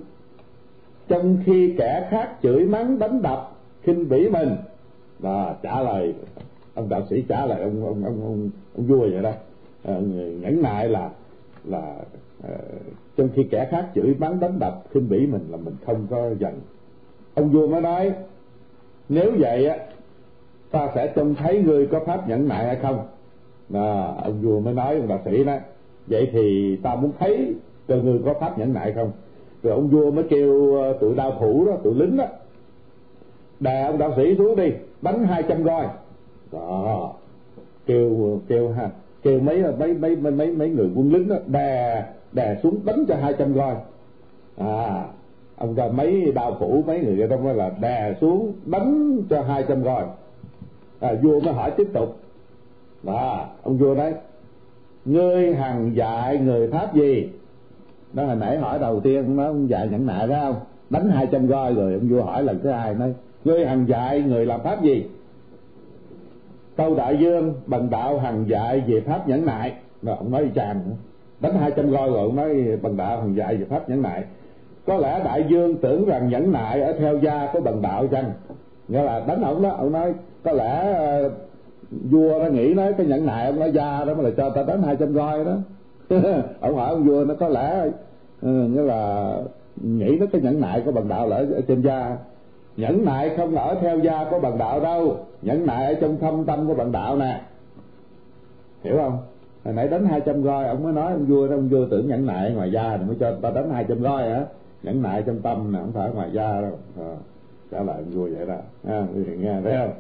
Trong 1.09 1.39
khi 1.47 1.75
kẻ 1.79 2.09
khác 2.11 2.31
chửi 2.43 2.65
mắng 2.65 2.99
đánh 2.99 3.23
đập 3.23 3.53
khinh 3.83 4.09
bỉ 4.09 4.29
mình. 4.29 4.57
Đó 5.19 5.55
trả 5.63 5.83
lời 5.83 6.15
ông 6.75 6.89
đạo 6.89 7.03
sĩ 7.11 7.25
trả 7.29 7.47
lời 7.47 7.63
ông 7.63 7.87
ông 7.87 8.05
ông 8.05 8.21
ông, 8.25 8.51
ông 8.77 8.87
vua 8.87 9.01
vậy 9.01 9.23
đó. 9.23 9.33
À, 9.85 9.95
nhẫn 10.41 10.63
nại 10.63 10.89
là 10.89 11.11
là 11.65 11.97
uh, 12.39 12.51
trong 13.19 13.29
khi 13.35 13.45
kẻ 13.45 13.69
khác 13.71 13.87
chửi 13.95 14.15
mắng 14.19 14.41
đánh 14.41 14.59
đập 14.59 14.83
khinh 14.91 15.09
bỉ 15.09 15.27
mình 15.27 15.47
là 15.51 15.57
mình 15.57 15.75
không 15.87 16.07
có 16.11 16.31
giận. 16.39 16.61
Ông 17.35 17.51
vua 17.51 17.67
mới 17.69 17.81
nói 17.81 18.13
nếu 19.09 19.33
vậy 19.39 19.67
á 19.67 19.77
ta 20.71 20.89
sẽ 20.95 21.13
trông 21.17 21.35
thấy 21.35 21.63
ngươi 21.63 21.87
có 21.87 22.01
pháp 22.07 22.29
nhẫn 22.29 22.49
nại 22.49 22.67
hay 22.67 22.77
không? 22.77 23.07
À, 23.75 24.15
ông 24.25 24.43
vua 24.43 24.61
mới 24.61 24.75
nói 24.75 24.97
ông 24.97 25.09
đạo 25.09 25.21
sĩ 25.25 25.45
đó 25.45 25.57
vậy 26.07 26.31
thì 26.33 26.77
ta 26.83 26.95
muốn 26.95 27.13
thấy 27.19 27.55
cho 27.89 27.97
ngươi 27.97 28.19
có 28.25 28.35
pháp 28.41 28.59
nhẫn 28.59 28.75
nại 28.75 28.93
không? 28.93 29.13
Rồi 29.63 29.75
ông 29.75 29.89
vua 29.89 30.11
mới 30.11 30.25
kêu 30.31 30.75
ờ, 30.75 30.99
tụi 31.01 31.15
đao 31.15 31.33
thủ 31.41 31.67
đó 31.67 31.73
tụi 31.85 31.95
lính 31.95 32.17
đó 32.17 32.25
đè 33.61 33.83
ông 33.83 33.99
đạo 33.99 34.13
sĩ 34.17 34.37
xuống 34.39 34.57
đi 34.57 34.73
đánh 35.03 35.25
hai 35.25 35.43
trăm 35.49 35.65
roi. 35.65 35.87
Đó 36.53 37.13
kêu 37.87 38.41
kêu 38.49 38.71
ha 38.71 38.91
kêu 39.23 39.41
mấy 39.41 39.63
mấy 39.79 39.95
mấy 39.95 40.17
mấy 40.17 40.33
mấy, 40.33 40.53
mấy 40.53 40.71
người 40.71 40.91
quân 40.97 41.13
lính 41.13 41.29
đó 41.29 41.37
đè 41.47 42.05
đè 42.33 42.57
xuống 42.63 42.81
đánh 42.85 43.05
cho 43.09 43.17
hai 43.17 43.35
trăm 43.39 43.55
roi. 43.55 43.75
À 44.57 45.05
ông 45.57 45.75
ta 45.75 45.89
mấy 45.89 46.33
đạo 46.35 46.57
phủ 46.61 46.83
mấy 46.87 47.01
người 47.01 47.29
đó 47.29 47.37
mới 47.37 47.55
là 47.55 47.71
đè 47.81 48.15
xuống 48.21 48.53
đánh 48.67 49.19
cho 49.31 49.43
hai 49.43 49.65
trăm 49.69 49.85
roi. 49.85 50.05
À, 51.01 51.15
vua 51.23 51.41
mới 51.41 51.53
hỏi 51.53 51.71
tiếp 51.77 51.89
tục. 51.93 52.17
À 53.07 53.47
ông 53.63 53.79
vua 53.79 53.95
đấy, 53.95 54.15
ngươi 55.05 55.55
hằng 55.55 55.97
dạy 55.97 56.39
người 56.39 56.71
pháp 56.71 56.95
gì? 56.95 57.31
Đó 58.13 58.25
hồi 58.25 58.37
nãy 58.37 58.59
hỏi 58.59 58.79
đầu 58.79 59.01
tiên 59.01 59.37
nó 59.37 59.45
ông 59.45 59.69
dạy 59.69 59.89
nhẫn 59.89 60.07
nại 60.07 60.29
phải 60.29 60.41
không? 60.41 60.57
Đánh 60.91 61.11
hai 61.11 61.27
trăm 61.27 61.49
roi 61.49 61.75
rồi 61.75 61.93
ông 61.93 62.09
vua 62.09 62.23
hỏi 62.23 62.43
lần 62.43 62.59
thứ 62.63 62.71
hai 62.71 62.95
nói 62.95 63.15
ngươi 63.45 63.67
hằng 63.67 63.89
dạy 63.89 64.21
người 64.21 64.47
làm 64.47 64.61
pháp 64.61 64.83
gì? 64.83 65.07
Câu 66.77 66.95
đại 66.95 67.17
dương 67.21 67.55
bằng 67.67 67.91
đạo 67.91 68.19
hằng 68.19 68.49
dạy 68.49 68.83
về 68.87 69.01
pháp 69.01 69.29
nhẫn 69.29 69.47
nại. 69.47 69.75
Rồi 70.03 70.17
ông 70.17 70.31
nói 70.31 70.51
chàng 70.55 70.81
đánh 71.41 71.55
hai 71.55 71.71
trăm 71.77 71.91
roi 71.91 72.11
rồi 72.11 72.33
mới 72.33 72.55
nói 72.55 72.77
bằng 72.77 72.97
đạo 72.97 73.21
hằng 73.21 73.37
dạy 73.37 73.57
về 73.57 73.65
pháp 73.65 73.89
nhẫn 73.91 74.03
nại. 74.03 74.25
Có 74.87 74.97
lẽ 74.97 75.23
đại 75.25 75.45
dương 75.49 75.77
tưởng 75.77 76.07
rằng 76.07 76.29
nhẫn 76.29 76.53
nại 76.53 76.83
ở 76.83 76.93
theo 76.93 77.19
gia 77.19 77.51
có 77.53 77.61
bằng 77.61 77.83
đạo 77.83 78.07
chăng? 78.07 78.33
Nghĩa 78.89 79.03
là 79.03 79.21
đánh 79.27 79.43
ông 79.43 79.63
đó 79.63 79.69
ông 79.69 79.93
nói 79.93 80.15
có 80.43 80.53
lẽ 80.53 81.01
uh, 81.27 81.33
vua 82.11 82.39
nó 82.39 82.47
nghĩ 82.47 82.75
nói 82.75 82.93
cái 82.93 83.07
nhẫn 83.07 83.27
nại 83.27 83.47
ông 83.47 83.61
nói 83.61 83.73
gia 83.73 84.05
đó 84.05 84.15
mà 84.15 84.23
là 84.23 84.31
cho 84.37 84.51
ta 84.51 84.63
đánh 84.63 84.83
hai 84.83 84.97
trăm 84.97 85.15
roi 85.15 85.45
đó. 85.45 85.57
Ông 86.61 86.77
hỏi 86.77 86.91
ông 86.91 87.05
vua 87.05 87.25
nó 87.25 87.35
có 87.35 87.49
lẽ 87.49 87.87
uh, 87.87 87.93
nghĩa 88.43 88.83
là 88.83 89.33
nghĩ 89.77 90.17
nó 90.21 90.27
cái 90.33 90.41
nhẫn 90.41 90.61
nại 90.61 90.83
có 90.87 90.93
bằng 90.93 91.09
đạo 91.09 91.29
là 91.29 91.37
ở, 91.37 91.47
ở 91.55 91.61
trên 91.69 91.83
da 91.83 92.17
nhẫn 92.77 93.05
nại 93.05 93.37
không 93.37 93.57
ở 93.57 93.75
theo 93.81 93.99
da 93.99 94.27
có 94.31 94.39
bằng 94.39 94.59
đạo 94.59 94.81
đâu 94.81 95.17
nhẫn 95.43 95.67
nại 95.67 95.87
ở 95.87 95.95
trong 96.01 96.19
thâm 96.19 96.45
tâm 96.45 96.67
của 96.67 96.75
bằng 96.75 96.93
đạo 96.93 97.17
nè. 97.17 97.41
Hiểu 98.85 98.97
không? 98.97 99.19
Hồi 99.65 99.75
nãy 99.75 99.89
đánh 99.89 100.07
hai 100.07 100.21
trăm 100.21 100.43
roi 100.43 100.69
ông 100.69 100.83
mới 100.83 100.93
nói 100.93 101.13
ông 101.13 101.27
vua 101.27 101.49
đó 101.49 101.55
ông 101.55 101.69
vua 101.69 101.87
tưởng 101.91 102.09
nhẫn 102.09 102.27
nại 102.27 102.53
ngoài 102.53 102.73
da 102.73 102.97
thì 102.97 103.05
mới 103.05 103.17
cho 103.21 103.37
ta 103.43 103.51
đánh 103.51 103.71
hai 103.71 103.85
trăm 103.89 104.03
roi 104.03 104.31
hả? 104.31 104.45
Nhẫn 104.83 105.03
nại 105.03 105.23
trong 105.23 105.41
tâm 105.41 105.73
nè 105.73 105.79
không 105.79 105.93
phải 105.93 106.11
ngoài 106.11 106.31
da 106.33 106.61
đâu. 106.61 106.79
À, 107.01 107.15
trả 107.71 107.83
lại 107.83 107.97
ông 107.97 108.11
vua 108.11 108.29
vậy 108.37 108.47
đó. 108.47 108.57
À, 108.87 109.07
nghe 109.39 109.61
thấy 109.65 109.77
không? 109.77 109.93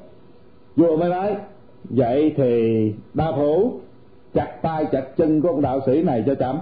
Vua 0.76 0.96
mới 0.96 1.10
nói 1.10 1.36
vậy 1.84 2.34
thì 2.36 2.94
đa 3.14 3.32
phủ 3.32 3.72
chặt 4.34 4.58
tay 4.62 4.86
chặt 4.92 5.16
chân 5.16 5.40
của 5.40 5.48
ông 5.48 5.62
đạo 5.62 5.80
sĩ 5.86 6.02
này 6.02 6.24
cho 6.26 6.34
chấm 6.34 6.58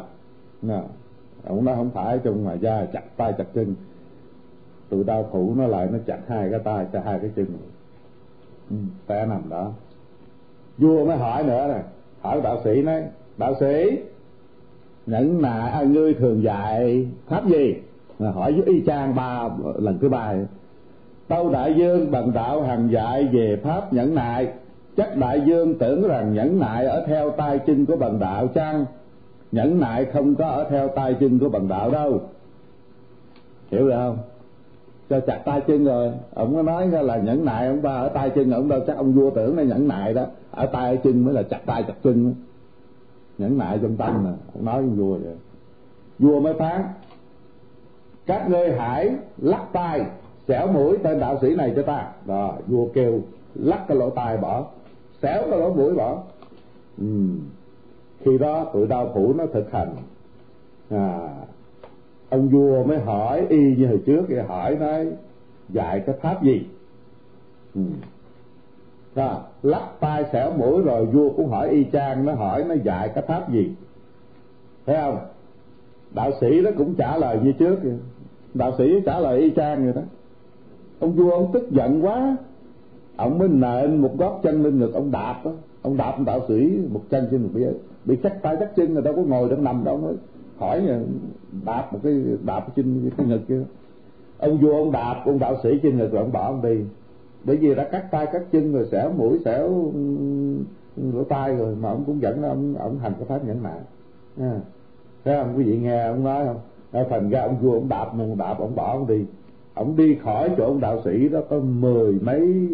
nè 0.62 0.80
ông 1.46 1.64
nói 1.64 1.76
không 1.76 1.90
phải 1.90 2.18
trong 2.24 2.44
ngoài 2.44 2.58
da 2.58 2.84
chặt 2.92 3.16
tay 3.16 3.32
chặt 3.38 3.44
chân. 3.54 3.74
Tụi 4.88 5.04
đau 5.04 5.28
phủ 5.32 5.54
nó 5.56 5.66
lại 5.66 5.88
nó 5.92 5.98
chặt 6.06 6.18
hai 6.28 6.50
cái 6.50 6.60
tay 6.64 6.86
cho 6.92 7.00
hai 7.00 7.18
cái 7.18 7.30
chân. 7.36 7.46
Ừ, 8.70 8.76
té 9.06 9.26
nằm 9.26 9.42
đó. 9.48 9.72
Vua 10.78 11.04
mới 11.04 11.16
hỏi 11.16 11.42
nữa 11.44 11.68
nè 11.68 11.82
hỏi 12.26 12.40
đạo 12.40 12.60
sĩ 12.64 12.82
nói 12.82 13.02
đạo 13.38 13.54
sĩ 13.60 13.98
nhẫn 15.06 15.42
nại 15.42 15.70
à, 15.70 15.82
ngươi 15.82 16.14
thường 16.14 16.42
dạy 16.42 17.08
pháp 17.26 17.46
gì? 17.46 17.74
Mà 18.18 18.30
hỏi 18.30 18.52
với 18.52 18.62
y 18.74 18.82
chang 18.86 19.14
ba 19.14 19.48
lần 19.78 19.98
thứ 19.98 20.08
ba. 20.08 20.34
Tâu 21.28 21.50
đại 21.50 21.74
dương 21.74 22.10
bằng 22.10 22.32
đạo 22.32 22.62
hằng 22.62 22.92
dạy 22.92 23.28
về 23.32 23.56
pháp 23.64 23.92
nhẫn 23.92 24.14
nại. 24.14 24.48
Chắc 24.96 25.16
đại 25.16 25.40
dương 25.46 25.78
tưởng 25.78 26.08
rằng 26.08 26.34
nhẫn 26.34 26.60
nại 26.60 26.86
ở 26.86 27.06
theo 27.06 27.30
tay 27.30 27.58
chân 27.58 27.86
của 27.86 27.96
bằng 27.96 28.18
đạo 28.20 28.48
chăng? 28.48 28.84
Nhẫn 29.52 29.80
nại 29.80 30.04
không 30.04 30.34
có 30.34 30.46
ở 30.46 30.66
theo 30.70 30.88
tay 30.88 31.14
chân 31.20 31.38
của 31.38 31.48
bằng 31.48 31.68
đạo 31.68 31.90
đâu. 31.90 32.20
Hiểu 33.70 33.88
được 33.88 33.94
không? 33.96 34.18
Cho 35.10 35.20
chặt 35.20 35.42
tay 35.44 35.60
chân 35.66 35.84
rồi. 35.84 36.12
Ông 36.34 36.54
có 36.54 36.62
nói 36.62 36.88
là 36.88 37.16
nhẫn 37.16 37.44
nại 37.44 37.66
ông 37.66 37.82
ba, 37.82 37.90
ở 37.90 38.08
tay 38.08 38.30
chân 38.30 38.50
ông 38.50 38.68
đâu, 38.68 38.80
chắc 38.86 38.96
ông 38.96 39.12
vua 39.12 39.30
tưởng 39.30 39.56
là 39.56 39.62
nhẫn 39.62 39.88
nại 39.88 40.14
đó. 40.14 40.24
Ở 40.50 40.66
tay 40.66 40.96
chân 40.96 41.24
mới 41.24 41.34
là 41.34 41.42
chặt 41.42 41.60
tay 41.66 41.82
chặt 41.82 41.94
chân. 42.04 42.34
Nhẫn 43.38 43.58
nại 43.58 43.78
trong 43.82 43.96
tâm 43.96 44.24
mà, 44.24 44.32
ông 44.54 44.64
nói 44.64 44.82
với 44.82 44.90
vua 44.90 45.18
vậy. 45.18 45.34
Vua 46.18 46.40
mới 46.40 46.54
phán, 46.54 46.82
các 48.26 48.50
ngươi 48.50 48.72
hãy 48.72 49.16
lắc 49.38 49.62
tay, 49.72 50.06
xẻo 50.48 50.66
mũi 50.66 50.98
tên 51.02 51.20
đạo 51.20 51.38
sĩ 51.42 51.54
này 51.54 51.72
cho 51.76 51.82
ta. 51.82 52.08
Đó, 52.26 52.54
vua 52.66 52.86
kêu, 52.94 53.20
lắc 53.54 53.88
cái 53.88 53.96
lỗ 53.96 54.10
tai 54.10 54.36
bỏ 54.36 54.66
xéo 55.22 55.42
cái 55.50 55.58
lỗ 55.58 55.74
mũi 55.74 55.94
bỏ. 55.94 56.22
Ừ. 56.98 57.06
khi 58.20 58.38
đó 58.38 58.64
tụi 58.72 58.86
đau 58.86 59.10
phủ 59.14 59.34
nó 59.34 59.46
thực 59.46 59.72
hành. 59.72 59.96
À 60.90 61.28
ông 62.28 62.48
vua 62.48 62.84
mới 62.84 62.98
hỏi 62.98 63.46
y 63.48 63.76
như 63.76 63.86
hồi 63.86 64.00
trước 64.06 64.22
thì 64.28 64.36
hỏi 64.36 64.76
nói 64.76 65.06
dạy 65.68 66.02
cái 66.06 66.14
pháp 66.20 66.42
gì 66.42 66.66
ừ. 67.74 67.80
Rồi, 69.14 69.34
lắc 69.62 69.88
tay 70.00 70.24
xẻo 70.32 70.52
mũi 70.52 70.82
rồi 70.82 71.06
vua 71.06 71.30
cũng 71.30 71.48
hỏi 71.48 71.70
y 71.70 71.84
chang 71.92 72.24
nó 72.24 72.32
hỏi 72.32 72.64
nó 72.64 72.74
dạy 72.74 73.10
cái 73.14 73.24
pháp 73.26 73.52
gì 73.52 73.70
thấy 74.86 74.96
không 74.96 75.18
đạo 76.14 76.30
sĩ 76.40 76.60
nó 76.60 76.70
cũng 76.78 76.94
trả 76.94 77.16
lời 77.16 77.38
như 77.42 77.52
trước 77.52 77.78
vậy. 77.82 77.98
đạo 78.54 78.72
sĩ 78.78 79.00
trả 79.06 79.20
lời 79.20 79.40
y 79.40 79.50
chang 79.50 79.84
vậy 79.84 79.92
đó 79.94 80.02
ông 81.00 81.12
vua 81.12 81.30
ông 81.30 81.50
tức 81.52 81.70
giận 81.70 82.04
quá 82.04 82.36
ông 83.16 83.38
mới 83.38 83.48
nện 83.48 83.96
một 83.96 84.18
gót 84.18 84.40
chân 84.42 84.62
lên 84.62 84.78
ngực 84.78 84.94
ông 84.94 85.10
đạp 85.10 85.40
đó. 85.44 85.50
ông 85.82 85.96
đạp 85.96 86.16
đạo 86.26 86.40
sĩ 86.48 86.78
một 86.92 87.02
chân 87.10 87.28
trên 87.30 87.42
một 87.42 87.48
bia, 87.54 87.68
bị 88.04 88.16
chắc 88.22 88.42
tay 88.42 88.56
chắc 88.60 88.76
chân 88.76 88.94
rồi 88.94 89.02
đâu 89.02 89.14
có 89.16 89.22
ngồi 89.22 89.48
đâu 89.48 89.58
nằm 89.58 89.84
đâu 89.84 89.98
nói 89.98 90.12
khỏi 90.58 90.86
ờ, 90.88 91.00
đạp 91.64 91.92
một 91.92 91.98
cái 92.02 92.24
đạp 92.44 92.66
trên 92.76 93.10
cái 93.16 93.26
ngực 93.26 93.40
kia. 93.48 93.62
Ông 94.38 94.58
vua 94.58 94.72
ông 94.72 94.92
đạp 94.92 95.22
ông 95.26 95.38
đạo 95.38 95.56
sĩ 95.62 95.78
trên 95.82 95.98
ngực 95.98 96.12
rồi 96.12 96.22
ông 96.22 96.32
bỏ 96.32 96.46
ông 96.46 96.62
đi. 96.62 96.80
Bởi 97.44 97.56
vì 97.56 97.74
đã 97.74 97.88
cắt 97.92 98.08
tay 98.10 98.26
cắt 98.32 98.42
chân 98.52 98.72
rồi 98.72 98.86
xẻo 98.86 99.10
mũi 99.10 99.38
xẻo 99.44 99.92
lỗ 100.96 101.24
tai 101.24 101.56
rồi 101.56 101.76
mà 101.76 101.88
ông 101.88 102.04
cũng 102.06 102.22
dẫn 102.22 102.42
ông 102.42 102.74
ông 102.78 102.98
hành 102.98 103.12
cái 103.18 103.24
pháp 103.24 103.44
nhẫn 103.44 103.62
nại 103.62 103.80
à. 104.40 104.60
thấy 105.24 105.36
không? 105.36 105.54
Quý 105.56 105.64
vị 105.64 105.78
nghe 105.78 106.02
ông 106.06 106.24
nói 106.24 106.46
không? 106.46 106.58
Thành 107.10 107.30
ra 107.30 107.42
ông 107.42 107.58
vua 107.58 107.72
ông 107.72 107.88
đạp 107.88 108.14
mà 108.14 108.24
ông 108.24 108.38
đạp 108.38 108.58
ông 108.58 108.74
bỏ 108.74 108.92
ông 108.92 109.06
đi. 109.06 109.24
Ông 109.74 109.96
đi 109.96 110.14
khỏi 110.14 110.50
chỗ 110.56 110.64
ông 110.64 110.80
đạo 110.80 111.00
sĩ 111.04 111.28
đó 111.28 111.40
có 111.50 111.58
mười 111.58 112.12
mấy 112.12 112.68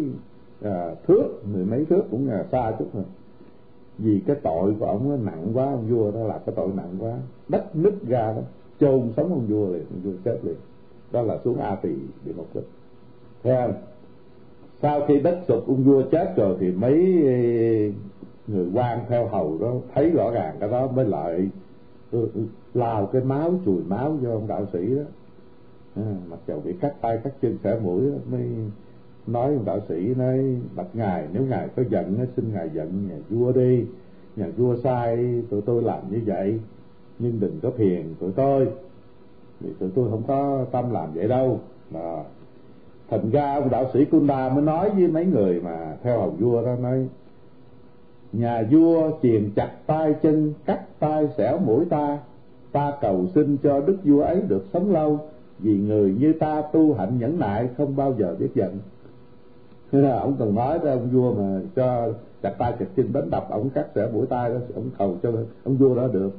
à, 0.61 0.91
thước 1.07 1.41
mười 1.53 1.65
mấy 1.65 1.85
thước 1.85 2.03
cũng 2.11 2.29
là 2.29 2.45
xa 2.51 2.71
chút 2.79 2.87
rồi 2.93 3.03
vì 3.97 4.21
cái 4.27 4.35
tội 4.43 4.75
của 4.79 4.85
ông 4.85 5.09
nó 5.09 5.17
nặng 5.31 5.51
quá 5.53 5.65
ông 5.65 5.87
vua 5.89 6.11
đó 6.11 6.23
là 6.23 6.39
cái 6.45 6.55
tội 6.55 6.69
nặng 6.75 6.95
quá. 6.99 7.17
Đất 7.47 7.75
nứt 7.75 7.93
ra 8.07 8.33
đó 8.33 8.41
chôn 8.79 9.11
sống 9.17 9.29
ông 9.29 9.45
vua 9.47 9.73
liền 9.73 9.85
ông 9.89 10.01
vua 10.03 10.11
chết 10.25 10.39
liền. 10.43 10.57
Đó 11.11 11.21
là 11.21 11.37
xuống 11.43 11.57
a 11.59 11.75
tỳ 11.75 11.89
địa 12.25 12.33
ngục 12.35 12.47
lịch 12.53 12.67
thấy 13.43 13.55
không 13.55 13.73
sau 14.81 15.05
khi 15.07 15.19
đất 15.19 15.39
sụp 15.47 15.67
ông 15.67 15.83
vua 15.83 16.03
chết 16.11 16.33
rồi 16.35 16.57
thì 16.59 16.71
mấy 16.71 16.93
người 18.47 18.67
quan 18.73 18.99
theo 19.09 19.27
hầu 19.27 19.57
đó 19.61 19.73
thấy 19.93 20.09
rõ 20.09 20.31
ràng 20.31 20.55
cái 20.59 20.69
đó 20.69 20.87
mới 20.87 21.05
lại 21.05 21.49
ừ, 22.11 22.29
ừ, 22.33 22.41
lao 22.73 23.05
cái 23.05 23.21
máu 23.21 23.53
chùi 23.65 23.83
máu 23.83 24.17
cho 24.23 24.31
ông 24.31 24.47
đạo 24.47 24.65
sĩ 24.73 24.95
đó. 24.95 25.03
À, 25.95 26.15
mặc 26.29 26.39
dầu 26.47 26.61
bị 26.65 26.73
cắt 26.81 27.01
tay 27.01 27.19
cắt 27.23 27.33
chân 27.41 27.57
xẻ 27.63 27.79
mũi 27.83 28.11
đó, 28.11 28.17
mới 28.31 28.41
nói 29.27 29.57
đạo 29.65 29.79
sĩ, 29.89 30.13
nói, 30.15 30.57
bạch 30.75 30.95
ngài, 30.95 31.27
nếu 31.33 31.43
ngài 31.43 31.67
có 31.75 31.83
giận 31.89 32.25
xin 32.35 32.53
ngài 32.53 32.69
giận 32.73 33.07
nhà 33.09 33.15
vua 33.29 33.51
đi. 33.51 33.85
Nhà 34.35 34.47
vua 34.57 34.75
sai, 34.75 35.41
tụi 35.49 35.61
tôi 35.61 35.83
làm 35.83 35.99
như 36.11 36.21
vậy. 36.25 36.59
Nhưng 37.19 37.39
đừng 37.39 37.59
có 37.61 37.71
phiền 37.71 38.15
tụi 38.19 38.31
tôi. 38.31 38.67
Vì 39.59 39.69
tụi 39.79 39.89
tôi 39.95 40.09
không 40.09 40.23
có 40.27 40.65
tâm 40.71 40.91
làm 40.91 41.13
vậy 41.13 41.27
đâu. 41.27 41.59
Đó. 41.93 42.23
thành 43.09 43.29
ra 43.29 43.53
ông 43.55 43.69
đạo 43.69 43.85
sĩ 43.93 44.05
Kunda 44.05 44.49
mới 44.49 44.63
nói 44.63 44.89
với 44.89 45.07
mấy 45.07 45.25
người 45.25 45.61
mà 45.61 45.97
theo 46.03 46.19
hầu 46.19 46.29
vua 46.29 46.65
đó, 46.65 46.75
nói, 46.75 47.07
nhà 48.33 48.63
vua 48.71 49.11
chiền 49.21 49.49
chặt 49.55 49.71
tay 49.85 50.15
chân, 50.21 50.53
cắt 50.65 50.99
tay 50.99 51.27
xẻo 51.37 51.57
mũi 51.57 51.85
ta. 51.89 52.19
Ta 52.71 52.93
cầu 53.01 53.25
xin 53.35 53.57
cho 53.63 53.81
đức 53.81 53.97
vua 54.03 54.21
ấy 54.21 54.41
được 54.47 54.65
sống 54.73 54.91
lâu. 54.91 55.19
Vì 55.59 55.77
người 55.77 56.15
như 56.19 56.33
ta 56.33 56.61
tu 56.61 56.93
hạnh 56.93 57.19
nhẫn 57.19 57.39
nại 57.39 57.69
không 57.77 57.95
bao 57.95 58.15
giờ 58.17 58.35
biết 58.39 58.49
giận 58.55 58.79
ông 60.01 60.35
cần 60.39 60.55
nói 60.55 60.79
với 60.79 60.91
ông 60.91 61.09
vua 61.09 61.33
mà 61.33 61.61
cho 61.75 62.09
chặt 62.41 62.55
tay 62.57 62.73
chặt 62.79 62.85
chân 62.95 63.13
đánh 63.13 63.29
đập 63.29 63.47
ông, 63.49 63.69
cắt 63.69 63.87
sẽ 63.95 64.07
mũi 64.13 64.25
tay 64.25 64.49
đó, 64.49 64.55
ông 64.75 64.89
cầu 64.97 65.17
cho 65.23 65.31
ông 65.63 65.77
vua 65.77 65.95
đó 65.95 66.07
được. 66.07 66.31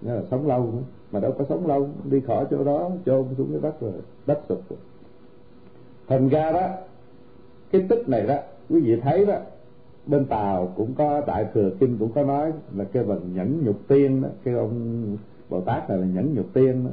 Nghĩa 0.00 0.12
là 0.12 0.22
sống 0.30 0.46
lâu 0.46 0.60
nữa, 0.60 0.82
mà 1.12 1.20
đâu 1.20 1.34
có 1.38 1.44
sống 1.48 1.66
lâu, 1.66 1.88
đi 2.04 2.20
khỏi 2.20 2.46
chỗ 2.50 2.64
đó, 2.64 2.90
chôn 3.06 3.24
xuống 3.36 3.48
cái 3.50 3.60
đất 3.62 3.80
rồi, 3.80 3.92
đất 4.26 4.40
sụp. 4.48 4.60
Rồi 4.70 4.78
thành 6.08 6.28
ra 6.28 6.52
đó, 6.52 6.68
cái 7.70 7.86
tích 7.88 8.08
này 8.08 8.26
đó, 8.26 8.36
quý 8.70 8.80
vị 8.80 9.00
thấy 9.00 9.26
đó, 9.26 9.34
bên 10.06 10.24
tàu 10.24 10.72
cũng 10.76 10.94
có 10.94 11.22
đại 11.26 11.46
thừa 11.54 11.70
kinh 11.80 11.98
cũng 11.98 12.12
có 12.12 12.22
nói 12.22 12.52
là 12.76 12.84
cái 12.84 13.04
phần 13.04 13.30
nhẫn 13.34 13.64
nhục 13.64 13.76
tiên 13.88 14.22
đó, 14.22 14.28
cái 14.44 14.54
ông 14.54 15.16
bồ 15.50 15.60
tát 15.60 15.90
này 15.90 15.98
là 15.98 16.06
nhẫn 16.06 16.34
nhục 16.34 16.46
tiên 16.52 16.84
đó. 16.84 16.90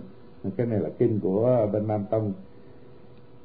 Cái 0.58 0.68
này 0.68 0.80
là 0.80 0.90
kinh 0.98 1.20
của 1.20 1.68
bên 1.74 1.88
nam 1.88 2.06
tông 2.10 2.34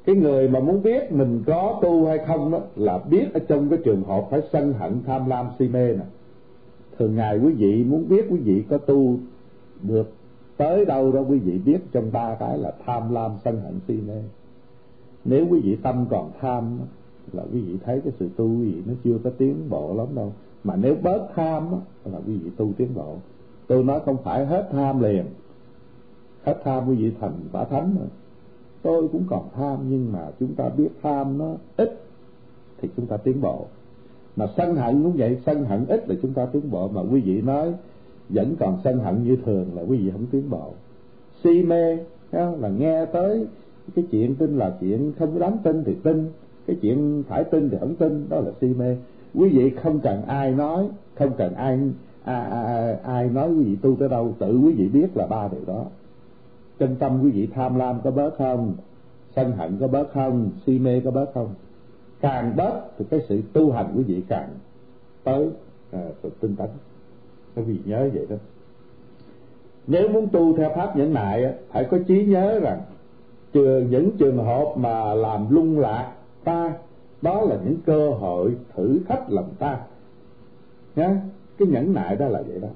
cái 0.05 0.15
người 0.15 0.47
mà 0.47 0.59
muốn 0.59 0.83
biết 0.83 1.11
mình 1.11 1.43
có 1.47 1.79
tu 1.81 2.05
hay 2.05 2.17
không 2.27 2.51
đó 2.51 2.59
là 2.75 2.97
biết 2.97 3.33
ở 3.33 3.39
trong 3.39 3.69
cái 3.69 3.79
trường 3.85 4.03
hợp 4.03 4.27
phải 4.31 4.41
sân 4.53 4.73
hận 4.73 5.03
tham 5.05 5.29
lam 5.29 5.47
si 5.59 5.67
mê 5.67 5.93
nè. 5.93 6.03
Thường 6.99 7.15
ngày 7.15 7.39
quý 7.39 7.53
vị 7.53 7.83
muốn 7.83 8.09
biết 8.09 8.25
quý 8.29 8.37
vị 8.37 8.63
có 8.69 8.77
tu 8.77 9.17
được 9.81 10.11
tới 10.57 10.85
đâu 10.85 11.11
đó 11.11 11.21
quý 11.21 11.39
vị 11.39 11.57
biết 11.57 11.77
trong 11.91 12.11
ba 12.11 12.35
cái 12.35 12.57
là 12.57 12.71
tham 12.85 13.13
lam, 13.13 13.31
sân 13.43 13.61
hận, 13.61 13.79
si 13.87 13.93
mê. 14.07 14.21
Nếu 15.25 15.47
quý 15.49 15.59
vị 15.63 15.77
tâm 15.83 16.05
còn 16.09 16.31
tham 16.39 16.79
là 17.33 17.43
quý 17.53 17.61
vị 17.61 17.77
thấy 17.85 18.01
cái 18.01 18.13
sự 18.19 18.29
tu 18.35 18.45
quý 18.45 18.71
vị 18.71 18.81
nó 18.85 18.93
chưa 19.03 19.17
có 19.23 19.29
tiến 19.29 19.69
bộ 19.69 19.95
lắm 19.97 20.07
đâu. 20.15 20.33
Mà 20.63 20.75
nếu 20.75 20.95
bớt 21.03 21.27
tham 21.35 21.67
là 22.05 22.19
quý 22.27 22.37
vị 22.37 22.49
tu 22.57 22.71
tiến 22.77 22.87
bộ. 22.95 23.15
Tôi 23.67 23.83
nói 23.83 23.99
không 24.05 24.17
phải 24.23 24.45
hết 24.45 24.69
tham 24.71 25.01
liền. 25.01 25.25
Hết 26.43 26.61
tham 26.63 26.87
quý 26.89 26.95
vị 26.95 27.11
thành 27.19 27.33
quả 27.51 27.63
thánh 27.63 27.95
rồi 27.99 28.07
tôi 28.85 29.07
cũng 29.11 29.23
còn 29.27 29.49
tham 29.55 29.77
nhưng 29.89 30.11
mà 30.11 30.19
chúng 30.39 30.55
ta 30.55 30.69
biết 30.69 30.89
tham 31.01 31.37
nó 31.37 31.55
ít 31.77 32.01
thì 32.77 32.89
chúng 32.97 33.07
ta 33.07 33.17
tiến 33.17 33.41
bộ. 33.41 33.65
Mà 34.35 34.45
sân 34.57 34.75
hận 34.75 35.03
cũng 35.03 35.13
vậy 35.17 35.37
sân 35.45 35.65
hận 35.65 35.85
ít 35.87 36.09
là 36.09 36.15
chúng 36.21 36.33
ta 36.33 36.45
tiến 36.45 36.71
bộ. 36.71 36.87
Mà 36.87 37.01
quý 37.01 37.21
vị 37.21 37.41
nói 37.41 37.73
vẫn 38.29 38.55
còn 38.59 38.77
sân 38.83 38.99
hận 38.99 39.23
như 39.23 39.37
thường 39.45 39.65
là 39.75 39.81
quý 39.81 39.97
vị 39.97 40.11
không 40.11 40.25
tiến 40.31 40.49
bộ. 40.49 40.73
Si 41.43 41.63
mê 41.63 41.97
là 42.31 42.69
nghe 42.77 43.05
tới 43.05 43.45
cái 43.95 44.05
chuyện 44.11 44.35
tin 44.35 44.57
là 44.57 44.77
chuyện 44.79 45.11
không 45.19 45.39
đáng 45.39 45.57
tin 45.63 45.83
thì 45.83 45.95
tin 46.03 46.29
cái 46.67 46.77
chuyện 46.81 47.23
phải 47.27 47.43
tin 47.43 47.69
thì 47.69 47.77
không 47.79 47.95
tin 47.95 48.25
đó 48.29 48.39
là 48.39 48.51
si 48.61 48.67
mê. 48.67 48.97
Quý 49.33 49.49
vị 49.49 49.69
không 49.69 49.99
cần 49.99 50.21
ai 50.21 50.51
nói 50.51 50.87
không 51.15 51.31
cần 51.37 51.53
ai 51.53 51.79
ai, 52.23 52.49
ai, 52.51 52.93
ai 53.03 53.29
nói 53.29 53.49
quý 53.49 53.63
vị 53.63 53.75
tu 53.81 53.95
tới 53.95 54.09
đâu 54.09 54.33
tự 54.39 54.59
quý 54.59 54.73
vị 54.73 54.87
biết 54.87 55.17
là 55.17 55.27
ba 55.27 55.47
điều 55.47 55.65
đó 55.67 55.85
chân 56.79 56.95
tâm 56.99 57.19
quý 57.23 57.31
vị 57.31 57.47
tham 57.53 57.75
lam 57.75 58.01
có 58.03 58.11
bớt 58.11 58.31
không? 58.37 58.75
Sân 59.35 59.51
hận 59.51 59.77
có 59.79 59.87
bớt 59.87 60.13
không? 60.13 60.49
Si 60.65 60.79
mê 60.79 60.99
có 60.99 61.11
bớt 61.11 61.33
không? 61.33 61.53
Càng 62.21 62.55
bớt 62.55 62.81
thì 62.97 63.05
cái 63.09 63.19
sự 63.29 63.41
tu 63.53 63.71
hành 63.71 63.93
quý 63.97 64.03
vị 64.03 64.23
càng 64.27 64.49
tới 65.23 65.49
à, 65.91 65.99
sự 66.23 66.29
tinh 66.39 66.55
tấn. 66.55 66.69
Quý 67.55 67.63
vị 67.63 67.79
nhớ 67.85 68.09
vậy 68.13 68.25
đó. 68.29 68.35
Nếu 69.87 70.09
muốn 70.09 70.27
tu 70.27 70.57
theo 70.57 70.71
pháp 70.75 70.97
nhẫn 70.97 71.13
nại 71.13 71.53
phải 71.71 71.83
có 71.83 71.97
trí 72.07 72.25
nhớ 72.25 72.59
rằng 72.59 72.81
trừ 73.53 73.85
những 73.89 74.11
trường 74.17 74.37
hợp 74.37 74.73
mà 74.75 75.13
làm 75.13 75.49
lung 75.49 75.79
lạc 75.79 76.11
ta 76.43 76.73
đó 77.21 77.41
là 77.41 77.57
những 77.65 77.77
cơ 77.85 78.09
hội 78.09 78.55
thử 78.75 78.99
thách 79.07 79.31
lòng 79.31 79.49
ta. 79.59 79.79
Nhá 80.95 81.21
cái 81.57 81.67
nhẫn 81.67 81.93
nại 81.93 82.15
đó 82.15 82.27
là 82.27 82.41
vậy 82.41 82.59
đó 82.59 82.67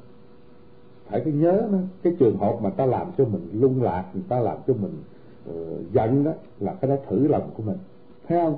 phải 1.10 1.22
cứ 1.26 1.32
nhớ 1.32 1.68
đó 1.72 1.78
cái 2.04 2.14
trường 2.20 2.38
hợp 2.38 2.58
mà 2.62 2.70
ta 2.70 2.86
làm 2.86 3.08
cho 3.18 3.26
mình 3.26 3.50
lung 3.54 3.84
lạc 3.84 4.06
người 4.14 4.24
ta 4.30 4.40
làm 4.40 4.58
cho 4.68 4.74
mình 4.74 5.04
uh, 5.50 5.94
giận 5.94 6.24
đó 6.24 6.32
là 6.60 6.74
cái 6.74 6.90
đó 6.90 6.96
thử 7.10 7.28
lòng 7.28 7.50
của 7.58 7.64
mình. 7.64 7.78
Thấy 8.28 8.40
không? 8.42 8.58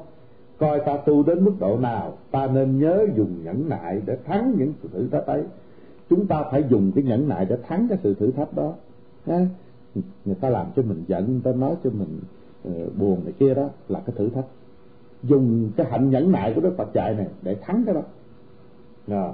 Coi 0.58 0.80
ta 0.80 0.97
tu 0.97 1.24
đến 1.24 1.45
mức 1.45 1.54
độ 1.60 1.78
nào 1.78 2.18
ta 2.32 2.47
nên 2.47 2.80
nhớ 2.80 3.06
dùng 3.16 3.43
nhẫn 3.43 3.70
nại 3.70 4.02
để 4.06 4.18
thắng 4.26 4.54
những 4.58 4.74
thử 4.93 5.08
thách 5.08 5.26
ấy. 5.26 5.43
Chúng 6.10 6.28
ta 6.28 6.43
phải 6.52 6.64
dùng 6.70 6.91
cái 6.95 7.04
nhẫn 7.04 7.30
nại 7.30 7.45
để 7.45 7.58
thắng 7.68 7.88
cái 7.89 7.97
sự 8.04 8.14
thử 8.14 8.32
thách 8.32 8.54
đó. 8.56 8.74
Ha? 9.26 9.45
người 10.26 10.36
ta 10.36 10.49
làm 10.49 10.68
cho 10.76 10.82
mình 10.82 11.04
giận 11.08 11.32
người 11.32 11.41
ta 11.43 11.52
nói 11.52 11.76
cho 11.84 11.89
mình 11.89 12.20
uh, 12.68 12.97
buồn 12.97 13.22
này 13.24 13.34
kia 13.39 13.54
đó 13.54 13.70
là 13.89 13.99
cái 14.06 14.16
thử 14.18 14.30
thách. 14.30 14.45
Dùng 15.24 15.70
cái 15.76 15.88
hạnh 15.89 16.10
nhẫn 16.10 16.32
nại 16.32 16.54
của 16.54 16.62
đức 16.62 16.74
phật 16.78 16.93
dạy 16.93 17.14
này 17.14 17.28
để 17.41 17.56
thắng 17.56 17.84
cái 17.86 17.95
đó. 17.95 18.02
À, 19.08 19.34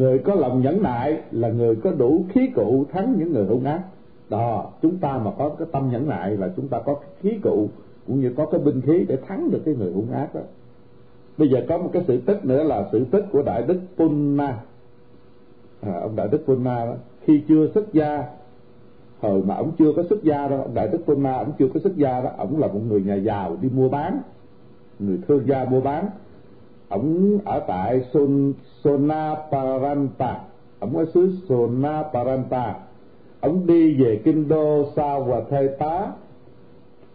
người 0.00 0.18
có 0.18 0.34
lòng 0.34 0.62
nhẫn 0.62 0.82
nại 0.82 1.22
là 1.30 1.48
người 1.48 1.76
có 1.76 1.90
đủ 1.90 2.24
khí 2.28 2.50
cụ 2.54 2.84
thắng 2.92 3.14
những 3.18 3.32
người 3.32 3.46
hung 3.46 3.64
ác. 3.64 3.82
Đó 4.30 4.70
chúng 4.82 4.98
ta 4.98 5.18
mà 5.18 5.30
có 5.38 5.48
cái 5.48 5.68
tâm 5.72 5.90
nhẫn 5.90 6.08
nại 6.08 6.36
là 6.36 6.50
chúng 6.56 6.68
ta 6.68 6.80
có 6.84 6.94
cái 6.94 7.10
khí 7.20 7.38
cụ 7.42 7.68
cũng 8.06 8.20
như 8.20 8.34
có 8.36 8.46
cái 8.46 8.60
binh 8.60 8.80
khí 8.80 9.04
để 9.08 9.16
thắng 9.16 9.50
được 9.50 9.62
cái 9.64 9.74
người 9.74 9.92
hung 9.92 10.12
ác 10.12 10.34
đó. 10.34 10.40
Bây 11.38 11.48
giờ 11.48 11.60
có 11.68 11.78
một 11.78 11.90
cái 11.92 12.04
sự 12.06 12.20
tích 12.20 12.44
nữa 12.44 12.62
là 12.62 12.88
sự 12.92 13.04
tích 13.04 13.24
của 13.32 13.42
đại 13.42 13.62
đức 13.62 13.80
Punna. 13.96 14.58
À, 15.80 15.92
ông 16.02 16.16
đại 16.16 16.28
đức 16.28 16.42
Punna 16.46 16.84
đó 16.84 16.94
khi 17.20 17.42
chưa 17.48 17.66
xuất 17.74 17.92
gia 17.92 18.24
hồi 19.20 19.42
mà 19.42 19.54
ông 19.54 19.72
chưa 19.78 19.92
có 19.96 20.02
xuất 20.08 20.22
gia 20.22 20.48
đâu 20.48 20.68
đại 20.74 20.88
đức 20.88 20.98
Punna 21.06 21.32
ông 21.32 21.52
chưa 21.58 21.68
có 21.74 21.80
xuất 21.80 21.96
gia 21.96 22.20
đó 22.20 22.30
ông 22.38 22.60
là 22.60 22.66
một 22.66 22.80
người 22.88 23.02
nhà 23.02 23.14
giàu 23.14 23.56
đi 23.60 23.68
mua 23.68 23.88
bán 23.88 24.20
người 24.98 25.18
thương 25.28 25.46
gia 25.46 25.64
mua 25.64 25.80
bán 25.80 26.08
ổng 26.90 27.38
ở 27.44 27.60
tại 27.66 28.04
Sun 28.12 28.52
Sonaparanta. 28.84 30.40
Ổng 30.80 30.96
ở 30.96 31.04
xứ 31.14 31.32
Sonaparanta. 31.48 32.74
Ổng 33.40 33.66
đi 33.66 34.02
về 34.02 34.20
kinh 34.24 34.48
đô 34.48 34.84
sao 34.96 35.22
và 35.22 35.40
thê 35.50 35.68
tá 35.78 36.06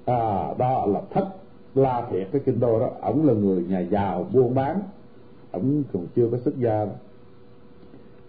à 0.06 0.54
đó 0.58 0.86
là 0.86 1.02
thất 1.14 1.28
la 1.76 2.08
thiệt 2.12 2.28
cái 2.32 2.42
kinh 2.46 2.60
đô 2.60 2.80
đó. 2.80 2.90
Ổng 3.02 3.28
là 3.28 3.34
người 3.34 3.64
nhà 3.70 3.80
giàu 3.80 4.26
buôn 4.34 4.56
bán. 4.56 4.80
Ổng 5.52 5.84
còn 5.94 6.06
chưa 6.16 6.28
có 6.32 6.38
xuất 6.38 6.58
gia. 6.58 6.88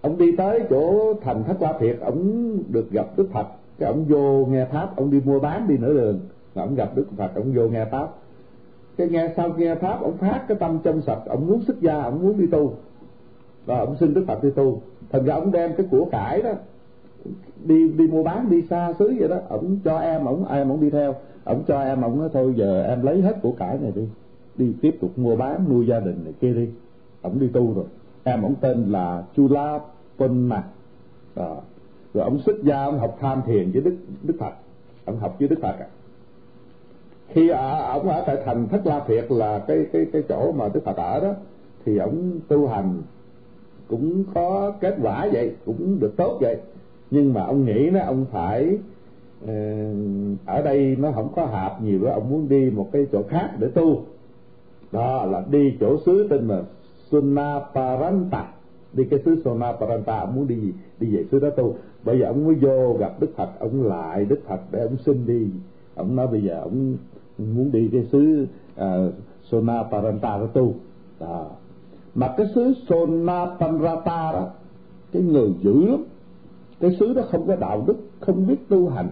Ổng 0.02 0.18
đi 0.18 0.36
tới 0.36 0.60
chỗ 0.70 1.14
thành 1.14 1.44
thất 1.44 1.62
la 1.62 1.72
thiệt 1.80 2.00
ổng 2.00 2.58
được 2.68 2.90
gặp 2.90 3.06
đức 3.16 3.28
phật. 3.32 3.46
Cái 3.78 3.88
ổng 3.88 4.04
vô 4.04 4.46
nghe 4.46 4.64
pháp 4.64 4.96
ổng 4.96 5.10
đi 5.10 5.20
mua 5.24 5.40
bán 5.40 5.68
đi 5.68 5.76
nửa 5.78 5.94
đường. 5.94 6.20
Mà 6.54 6.62
ổng 6.62 6.74
gặp 6.74 6.96
đức 6.96 7.06
phật 7.16 7.34
ổng 7.34 7.52
vô 7.54 7.68
nghe 7.68 7.84
pháp 7.84 8.08
cái 8.96 9.08
nghe, 9.08 9.32
sau 9.36 9.52
nghe 9.56 9.74
pháp, 9.74 9.98
ông 10.02 10.16
phát 10.16 10.44
cái 10.48 10.56
tâm 10.60 10.78
trong 10.82 11.02
sạch. 11.02 11.20
Ông 11.26 11.46
muốn 11.46 11.62
xuất 11.64 11.80
gia, 11.80 12.02
ông 12.02 12.22
muốn 12.22 12.38
đi 12.38 12.46
tu. 12.46 12.74
Và 13.66 13.78
ông 13.78 13.96
xin 14.00 14.14
đức 14.14 14.24
phật 14.26 14.42
đi 14.42 14.50
tu. 14.50 14.82
Thành 15.10 15.24
ra 15.24 15.34
ông 15.34 15.52
đem 15.52 15.72
cái 15.76 15.86
của 15.90 16.04
cải 16.04 16.42
đó, 16.42 16.52
đi 17.64 17.88
đi 17.88 18.06
mua 18.06 18.22
bán, 18.22 18.50
đi 18.50 18.62
xa 18.62 18.92
xứ 18.98 19.14
vậy 19.18 19.28
đó. 19.28 19.36
Ông 19.48 19.78
cho 19.84 19.98
em, 19.98 20.24
ông 20.24 20.48
em 20.48 20.68
ông 20.68 20.80
đi 20.80 20.90
theo. 20.90 21.14
Ông 21.44 21.62
cho 21.66 21.80
em, 21.80 22.02
ông 22.02 22.18
nói, 22.18 22.28
thôi 22.32 22.54
giờ 22.56 22.82
em 22.82 23.02
lấy 23.02 23.20
hết 23.20 23.36
của 23.42 23.52
cải 23.52 23.78
này 23.78 23.92
đi. 23.94 24.08
Đi 24.56 24.72
tiếp 24.82 24.96
tục 25.00 25.18
mua 25.18 25.36
bán, 25.36 25.64
nuôi 25.68 25.86
gia 25.86 26.00
đình 26.00 26.20
này 26.24 26.32
kia 26.40 26.52
đi. 26.52 26.68
Ông 27.22 27.38
đi 27.38 27.48
tu 27.48 27.74
rồi. 27.74 27.84
Em, 28.24 28.42
ông 28.42 28.54
tên 28.60 28.92
là 28.92 29.24
Chula 29.36 29.80
Ponma 30.18 30.62
đó. 31.34 31.56
rồi 32.14 32.24
ông 32.24 32.38
xuất 32.38 32.56
gia, 32.62 32.84
ông 32.84 32.98
học 32.98 33.16
tham 33.20 33.42
thiền 33.46 33.70
với 33.72 33.82
đức 33.82 33.96
đức 34.22 34.34
phật. 34.38 34.52
Ông 35.04 35.18
học 35.18 35.36
với 35.38 35.48
đức 35.48 35.58
phật 35.62 35.76
à 35.78 35.86
khi 37.28 37.48
ổng 37.48 37.80
ông 37.80 38.08
ở 38.08 38.24
tại 38.26 38.36
thành 38.44 38.68
thất 38.68 38.86
la 38.86 39.00
thiệt 39.06 39.26
là 39.28 39.58
cái 39.58 39.86
cái 39.92 40.06
cái 40.12 40.22
chỗ 40.28 40.52
mà 40.52 40.68
đức 40.74 40.84
phật 40.84 40.96
ở 40.96 41.20
đó, 41.20 41.34
thì 41.84 41.98
ông 41.98 42.40
tu 42.48 42.66
hành 42.66 43.02
cũng 43.88 44.24
có 44.34 44.72
kết 44.80 44.96
quả 45.02 45.28
vậy, 45.32 45.54
cũng 45.66 46.00
được 46.00 46.16
tốt 46.16 46.38
vậy. 46.40 46.56
Nhưng 47.10 47.34
mà 47.34 47.44
ông 47.44 47.64
nghĩ 47.64 47.90
nó 47.92 48.00
ông 48.00 48.26
phải 48.32 48.78
ờ, 49.46 49.54
ở 50.46 50.62
đây 50.62 50.96
nó 50.98 51.12
không 51.12 51.28
có 51.36 51.44
hợp 51.44 51.78
nhiều 51.82 52.04
đó 52.04 52.10
ông 52.12 52.30
muốn 52.30 52.48
đi 52.48 52.70
một 52.70 52.88
cái 52.92 53.06
chỗ 53.12 53.22
khác 53.28 53.50
để 53.58 53.68
tu. 53.68 54.02
Đó 54.92 55.24
là 55.24 55.44
đi 55.50 55.76
chỗ 55.80 55.96
xứ 56.06 56.26
tên 56.30 56.48
là 56.48 56.62
Sunaparanta. 57.10 58.48
Đi 58.92 59.04
cái 59.04 59.20
xứ 59.24 59.42
Sunaparanta, 59.44 60.18
ông 60.18 60.34
muốn 60.34 60.46
đi 60.46 60.56
gì 60.56 60.72
đi 61.00 61.16
về 61.16 61.24
xứ 61.30 61.38
đó 61.38 61.50
tu. 61.50 61.74
Bây 62.04 62.18
giờ 62.18 62.26
ông 62.26 62.44
mới 62.46 62.54
vô 62.54 62.92
gặp 62.92 63.20
Đức 63.20 63.36
Phật, 63.36 63.48
ông 63.58 63.82
lại 63.82 64.24
Đức 64.24 64.40
Phật 64.48 64.60
để 64.70 64.80
ông 64.80 64.96
xin 64.96 65.26
đi. 65.26 65.46
Ông 65.94 66.16
nói 66.16 66.26
bây 66.26 66.42
giờ 66.42 66.60
ông 66.62 66.96
muốn 67.38 67.72
đi 67.72 67.88
cái 67.92 68.06
xứ 68.12 68.46
à, 68.76 69.06
uh, 69.06 69.14
Sonaparanta 69.50 70.38
đó 70.38 70.46
tu. 70.46 70.74
Đó. 71.20 71.46
mà 72.14 72.34
cái 72.36 72.46
xứ 72.54 72.74
Sonaparanta 72.88 74.32
đó 74.32 74.48
cái 75.12 75.22
người 75.22 75.50
dữ 75.62 75.86
lắm 75.86 76.04
cái 76.80 76.96
xứ 77.00 77.14
đó 77.14 77.22
không 77.30 77.46
có 77.46 77.56
đạo 77.56 77.84
đức 77.86 77.96
không 78.20 78.46
biết 78.46 78.68
tu 78.68 78.88
hành. 78.88 79.08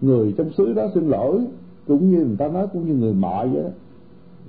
Người 0.00 0.34
trong 0.38 0.50
xứ 0.52 0.72
đó 0.72 0.86
xin 0.94 1.08
lỗi 1.08 1.40
cũng 1.86 2.10
như 2.10 2.24
người 2.24 2.36
ta 2.38 2.48
nói 2.48 2.66
cũng 2.72 2.86
như 2.86 2.94
người 2.94 3.14
mọi 3.14 3.48
vậy 3.48 3.62
đó. 3.62 3.70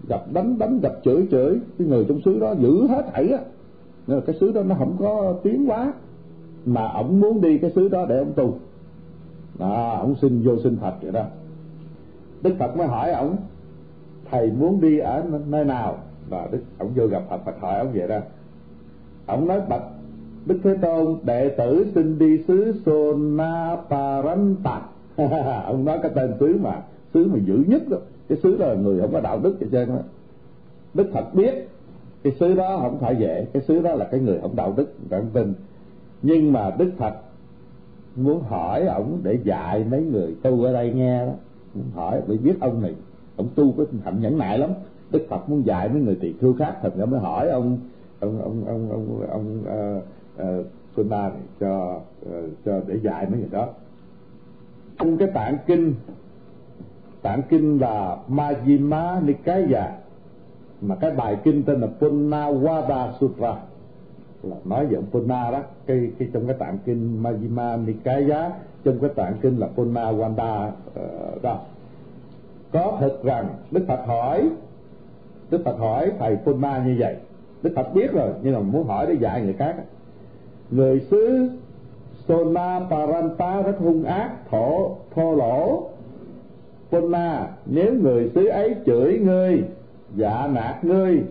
Gặp 0.08 0.34
đánh 0.34 0.58
đánh 0.60 0.80
gặp 0.80 0.94
chửi 1.04 1.28
chửi 1.32 1.60
cái 1.78 1.88
người 1.88 2.06
trong 2.10 2.22
xứ 2.22 2.40
đó 2.40 2.52
giữ 2.60 2.88
hết 2.88 3.06
thảy 3.14 3.30
á. 3.32 3.40
Nên 4.08 4.18
là 4.18 4.24
cái 4.26 4.36
xứ 4.40 4.52
đó 4.52 4.64
nó 4.64 4.76
không 4.76 4.96
có 5.00 5.36
tiến 5.44 5.70
quá, 5.70 5.94
mà 6.66 6.88
ổng 6.88 7.20
muốn 7.20 7.42
đi 7.42 7.58
cái 7.58 7.72
xứ 7.76 7.88
đó 7.88 8.06
để 8.10 8.18
ông 8.18 8.34
tu. 8.36 8.58
À 9.60 9.98
ổng 9.98 10.16
xin 10.22 10.42
vô 10.42 10.58
xin 10.64 10.78
phật 10.78 10.94
vậy 11.02 11.12
đó 11.12 11.26
đức 12.42 12.56
phật 12.60 12.78
mới 12.78 12.88
hỏi 12.88 13.12
ổng, 13.12 13.36
thầy 14.32 14.52
muốn 14.52 14.82
đi 14.82 15.00
ở 15.00 15.24
nơi 15.48 15.66
nào? 15.66 15.98
Và 16.30 16.48
đức, 16.52 16.60
ổng 16.80 16.92
vô 16.96 17.08
gặp 17.08 17.24
phật 17.30 17.46
phật 17.46 17.60
hỏi 17.60 17.80
ổng 17.80 17.92
vậy 17.94 18.08
đó. 18.08 18.20
Ổng 19.26 19.48
nói, 19.48 19.62
bạch, 19.70 19.84
đức 20.46 20.60
thế 20.64 20.78
tôn, 20.82 21.18
đệ 21.24 21.50
tử 21.50 21.86
xin 21.96 22.20
đi 22.20 22.44
xứ 22.48 22.82
sonaparanta 22.86 24.82
ông 25.66 25.86
nói 25.86 26.00
cái 26.02 26.12
tên 26.16 26.34
xứ 26.40 26.58
mà 26.62 26.82
xứ 27.14 27.30
mà 27.34 27.40
dữ 27.46 27.64
nhất 27.68 27.82
đó. 27.90 27.98
Cái 28.30 28.38
xứ 28.44 28.58
đó 28.58 28.66
là 28.66 28.74
người 28.74 29.02
không 29.02 29.14
có 29.14 29.20
đạo 29.20 29.40
đức 29.40 29.56
vậy 29.60 29.70
trên 29.72 29.90
đó 29.90 30.00
đức 30.94 31.10
phật 31.14 31.34
biết 31.34 31.68
cái 32.24 32.34
xứ 32.40 32.54
đó 32.54 32.78
không 32.82 33.00
phải 33.00 33.16
dễ, 33.16 33.46
cái 33.54 33.62
xứ 33.62 33.82
đó 33.82 33.92
là 33.92 34.06
cái 34.12 34.20
người 34.20 34.40
không 34.42 34.56
đạo 34.56 34.74
đức 34.78 34.94
không 35.10 35.30
tin 35.34 35.54
nhưng 36.22 36.54
mà 36.54 36.72
đức 36.78 36.92
phật 36.98 37.14
muốn 38.16 38.42
hỏi 38.42 38.86
ổng 38.86 39.20
để 39.24 39.40
dạy 39.44 39.86
mấy 39.92 40.04
người 40.04 40.36
tu 40.42 40.64
ở 40.64 40.74
đây 40.74 40.94
nghe 40.94 41.26
đó 41.26 41.32
hỏi 41.94 42.22
bị 42.28 42.38
biết 42.38 42.56
ông 42.60 42.82
này 42.82 42.96
ông 43.38 43.48
tu 43.56 43.72
có 43.72 43.86
hạnh 44.04 44.22
nhẫn 44.22 44.38
nại 44.38 44.58
lắm. 44.58 44.70
Đức 45.12 45.26
phật 45.30 45.50
muốn 45.50 45.66
dạy 45.66 45.90
mấy 45.90 46.02
người 46.02 46.18
tỳ 46.22 46.34
khưu 46.34 46.54
khác 46.54 46.76
thật 46.82 46.94
ra 46.96 47.06
mới 47.06 47.20
hỏi 47.20 47.50
ông 47.50 47.78
ông 48.20 48.42
ông 48.42 48.66
ông 48.66 48.90
ông 48.92 49.28
ông 49.30 49.64
uh, 49.98 50.04
uh, 50.60 50.66
này 50.96 51.32
cho 51.60 52.02
uh, 52.26 52.50
cho 52.66 52.82
để 52.88 53.00
dạy 53.04 53.28
mấy 53.30 53.40
người 53.40 53.50
đó. 53.52 53.68
Trong 55.00 55.18
cái 55.18 55.28
tạng 55.34 55.58
kinh 55.68 55.94
tạng 57.22 57.42
kinh 57.50 57.80
là 57.80 58.18
Majjhima 58.30 59.26
Nikaya 59.26 59.98
mà 60.82 60.96
cái 60.96 61.12
bài 61.12 61.38
kinh 61.44 61.64
tên 61.64 61.82
là 61.82 61.88
Punnawada 62.00 63.12
Sutra 63.20 63.56
là 64.44 64.56
nói 64.66 64.86
về 64.86 64.96
ông 64.96 65.06
Puna 65.12 65.52
đó. 65.52 65.60
Cái, 65.86 66.12
cái 66.20 66.30
trong 66.34 66.48
cái 66.48 66.56
tạng 66.60 66.78
kinh 66.86 67.24
Majjhima 67.24 67.86
Nikaya 67.86 68.52
trong 68.84 69.00
cái 69.00 69.10
tạng 69.16 69.34
kinh 69.42 69.58
là 69.58 69.68
Punnawada 69.76 70.68
uh, 70.68 70.74
ờ, 70.96 71.38
đó. 71.42 71.60
Có 72.72 72.98
thật 73.00 73.18
rằng 73.24 73.48
Đức 73.72 73.86
Phật 73.88 74.06
hỏi 74.06 74.50
Đức 75.50 75.62
Phật 75.66 75.78
hỏi 75.80 76.12
thầy 76.20 76.38
Puna 76.46 76.84
như 76.86 76.96
vậy. 77.00 77.16
Đức 77.64 77.72
Phật 77.76 77.94
biết 77.94 78.12
rồi 78.14 78.30
nhưng 78.42 78.54
mà 78.54 78.60
muốn 78.60 78.88
hỏi 78.88 79.06
để 79.08 79.14
dạy 79.14 79.42
người 79.42 79.54
khác. 79.54 79.76
Người 80.72 81.00
xứ 81.00 81.50
Sona 82.28 82.80
Paranta 82.90 83.62
rất 83.62 83.76
hung 83.80 84.04
ác 84.04 84.32
thổ 84.50 84.96
thô 85.16 85.36
lỗ. 85.36 85.90
Puna 86.92 87.48
nếu 87.66 87.94
người 87.94 88.32
xứ 88.36 88.48
ấy 88.48 88.76
chửi 88.86 89.20
ngươi 89.20 89.64
dạ 90.16 90.48
nạt 90.54 90.84
ngươi 90.84 91.24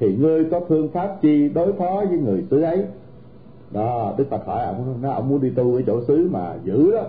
thì 0.00 0.16
ngươi 0.16 0.44
có 0.44 0.60
phương 0.68 0.88
pháp 0.88 1.16
chi 1.22 1.48
đối 1.48 1.72
phó 1.72 2.04
với 2.08 2.18
người 2.18 2.44
xứ 2.50 2.62
ấy. 2.62 2.84
Đó, 3.70 4.14
đức 4.18 4.24
phật 4.30 4.46
hỏi 4.46 4.64
ông, 4.64 4.98
nó 5.02 5.10
ông 5.10 5.28
muốn 5.28 5.40
đi 5.40 5.50
tu 5.50 5.74
ở 5.74 5.82
chỗ 5.86 6.04
xứ 6.04 6.28
mà 6.32 6.54
giữ 6.64 6.92
đó. 6.92 7.02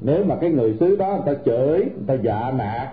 Nếu 0.00 0.24
mà 0.24 0.36
cái 0.40 0.50
người 0.50 0.76
xứ 0.80 0.96
đó 0.96 1.08
người 1.08 1.34
ta 1.34 1.42
chửi, 1.44 1.78
người 1.78 2.04
ta 2.06 2.14
dạ 2.14 2.52
nạt, 2.58 2.88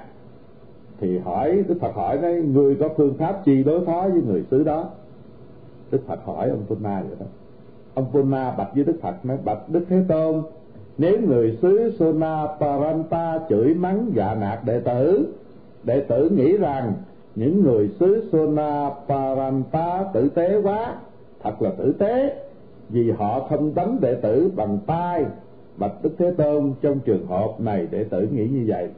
thì 1.00 1.18
hỏi, 1.18 1.64
đức 1.68 1.76
phật 1.82 1.96
hỏi 1.96 2.18
đấy 2.18 2.42
ngươi 2.42 2.76
có 2.76 2.90
phương 2.98 3.14
pháp 3.14 3.42
chi 3.46 3.64
đối 3.64 3.86
phó 3.86 4.02
với 4.02 4.22
người 4.22 4.44
xứ 4.52 4.64
đó? 4.64 4.90
Đức 5.92 6.00
phật 6.08 6.20
hỏi 6.26 6.50
ông 6.50 6.64
Punna 6.68 7.02
vậy 7.02 7.18
đó. 7.20 7.26
Ông 7.94 8.06
Punna 8.12 8.52
bạch 8.52 8.76
với 8.76 8.84
đức 8.84 8.96
phật, 9.02 9.26
nói, 9.26 9.38
bạch 9.44 9.70
đức 9.70 9.86
thế 9.90 10.04
tôn, 10.08 10.42
nếu 10.98 11.22
người 11.22 11.58
xứ 11.62 11.92
Sona 12.00 12.48
Paranta 12.60 13.40
chửi 13.50 13.74
mắng 13.74 14.12
dạ 14.16 14.36
nạt 14.36 14.60
đệ 14.66 14.80
tử 14.80 15.34
đệ 15.84 16.00
tử 16.00 16.30
nghĩ 16.30 16.58
rằng 16.58 16.94
những 17.36 17.64
người 17.64 17.90
xứ 18.00 18.30
Sona 18.32 18.90
Paranta 19.08 20.06
tử 20.14 20.30
tế 20.30 20.62
quá, 20.62 20.96
thật 21.44 21.62
là 21.62 21.70
tử 21.70 21.94
tế, 21.94 22.36
vì 22.90 23.12
họ 23.12 23.48
không 23.50 23.76
đánh 23.76 23.98
đệ 24.02 24.16
tử 24.16 24.52
bằng 24.56 24.78
tay 24.88 25.26
bạch 25.78 26.04
đức 26.04 26.10
thế 26.18 26.32
tôn 26.38 26.74
trong 26.82 27.00
trường 27.00 27.28
hợp 27.28 27.50
này 27.60 27.88
đệ 27.92 28.04
tử 28.04 28.28
nghĩ 28.32 28.48
như 28.48 28.64
vậy. 28.68 28.90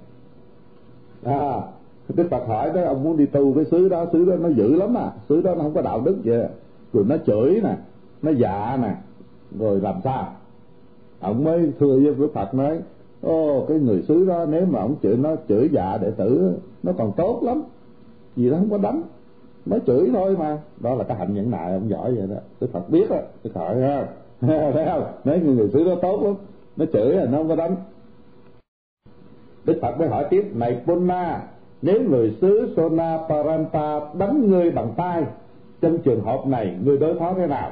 À 1.24 1.62
đức 2.10 2.28
phật 2.32 2.48
hỏi 2.48 2.72
đó 2.76 2.82
ông 2.86 3.04
muốn 3.04 3.18
đi 3.18 3.26
tu 3.26 3.54
cái 3.54 3.66
xứ 3.66 3.90
đó 3.90 4.06
xứ 4.14 4.26
đó 4.26 4.36
nó 4.36 4.50
dữ 4.50 4.76
lắm 4.76 4.98
à 4.98 5.12
xứ 5.30 5.42
đó 5.42 5.56
nó 5.56 5.62
không 5.62 5.74
có 5.74 5.82
đạo 5.82 6.02
đức 6.02 6.16
vậy. 6.24 6.48
Rồi 6.94 7.06
nó 7.08 7.16
chửi 7.26 7.62
nè, 7.64 7.78
nó 8.22 8.32
dạ 8.32 8.78
nè, 8.82 8.96
rồi 9.60 9.82
làm 9.82 9.96
sao? 10.04 10.34
Ông 11.20 11.44
mới 11.44 11.72
thưa 11.80 12.00
với 12.00 12.14
đức 12.14 12.34
phật 12.34 12.54
nói, 12.54 12.80
ô, 13.22 13.66
cái 13.68 13.80
người 13.80 14.02
xứ 14.02 14.26
đó, 14.26 14.46
nếu 14.50 14.66
mà 14.66 14.80
ông 14.80 14.96
chửi 15.04 15.18
nó, 15.18 15.36
chửi 15.50 15.70
dạ 15.72 15.98
đệ 15.98 16.12
tử, 16.12 16.54
nó 16.84 16.92
còn 16.98 17.12
tốt 17.18 17.40
lắm 17.44 17.64
vì 18.36 18.50
nó 18.50 18.58
không 18.58 18.70
có 18.70 18.78
đánh. 18.78 19.02
Nó 19.66 19.78
chửi 19.88 20.10
thôi 20.14 20.36
mà. 20.40 20.58
Đó 20.78 20.96
là 20.96 21.04
cái 21.04 21.18
hạnh 21.18 21.34
nhẫn 21.34 21.52
nại 21.52 21.72
ông 21.72 21.90
giỏi 21.90 22.16
vậy 22.16 22.28
đó. 22.28 22.36
Đức 22.62 22.68
phật 22.74 22.90
biết 22.90 23.10
á 23.10 23.22
đức 23.44 23.52
phật 23.54 23.74
ha 23.74 24.08
thấy 24.42 24.86
không? 24.86 25.04
Nếu 25.24 25.40
người, 25.40 25.56
người 25.56 25.70
xứ 25.74 25.84
đó 25.84 25.96
tốt 26.02 26.24
lắm. 26.24 26.36
Nó 26.78 26.86
chửi 26.94 27.16
là 27.16 27.26
nó 27.26 27.38
không 27.38 27.50
có 27.50 27.56
đánh. 27.56 27.76
Đức 29.66 29.80
phật 29.82 30.00
mới 30.00 30.08
hỏi 30.08 30.26
tiếp 30.30 30.52
này 30.54 30.82
punna 30.86 31.44
nếu 31.82 32.02
người 32.10 32.38
xứ 32.42 32.74
sona 32.76 33.20
paranta 33.30 34.00
đánh 34.14 34.50
ngươi 34.50 34.72
bằng 34.72 34.94
tay 34.98 35.24
trong 35.82 35.98
trường 35.98 36.22
hợp 36.22 36.48
này 36.48 36.78
ngươi 36.84 36.98
đối 36.98 37.20
phó 37.20 37.34
thế 37.34 37.48
nào? 37.48 37.72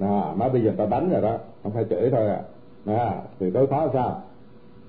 À, 0.00 0.34
nói 0.38 0.50
bây 0.50 0.64
giờ 0.64 0.72
ta 0.76 0.86
đánh 0.86 1.10
rồi 1.10 1.22
đó. 1.22 1.36
Không 1.62 1.72
phải 1.72 1.84
chửi 1.90 2.10
thôi 2.10 2.28
à, 2.28 2.42
à 2.86 3.22
thì 3.40 3.50
đối 3.50 3.66
phó 3.66 3.88
sao? 3.92 4.22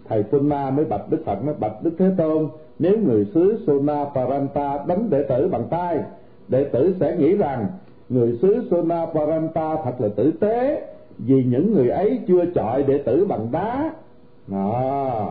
Thầy 0.09 0.23
punna 0.23 0.69
mới 0.69 0.85
bạch 0.85 1.09
đức 1.09 1.23
phật 1.25 1.43
mới 1.43 1.55
bạch 1.59 1.83
đức 1.83 1.91
thế 1.97 2.11
tôn 2.17 2.49
nếu 2.79 2.97
người 2.97 3.27
xứ 3.33 3.63
Sona 3.67 4.05
Paranta 4.15 4.83
đánh 4.87 5.09
đệ 5.09 5.23
tử 5.23 5.47
bằng 5.47 5.67
tay 5.69 5.99
đệ 6.47 6.63
tử 6.63 6.95
sẽ 6.99 7.15
nghĩ 7.17 7.35
rằng 7.35 7.67
người 8.09 8.37
xứ 8.41 8.67
Sona 8.71 9.05
Paranta 9.05 9.75
thật 9.83 10.01
là 10.01 10.09
tử 10.15 10.31
tế 10.39 10.87
vì 11.17 11.43
những 11.43 11.73
người 11.73 11.89
ấy 11.89 12.19
chưa 12.27 12.45
chọi 12.55 12.83
đệ 12.83 12.97
tử 12.97 13.25
bằng 13.25 13.47
đá. 13.51 13.93
À, 14.51 15.25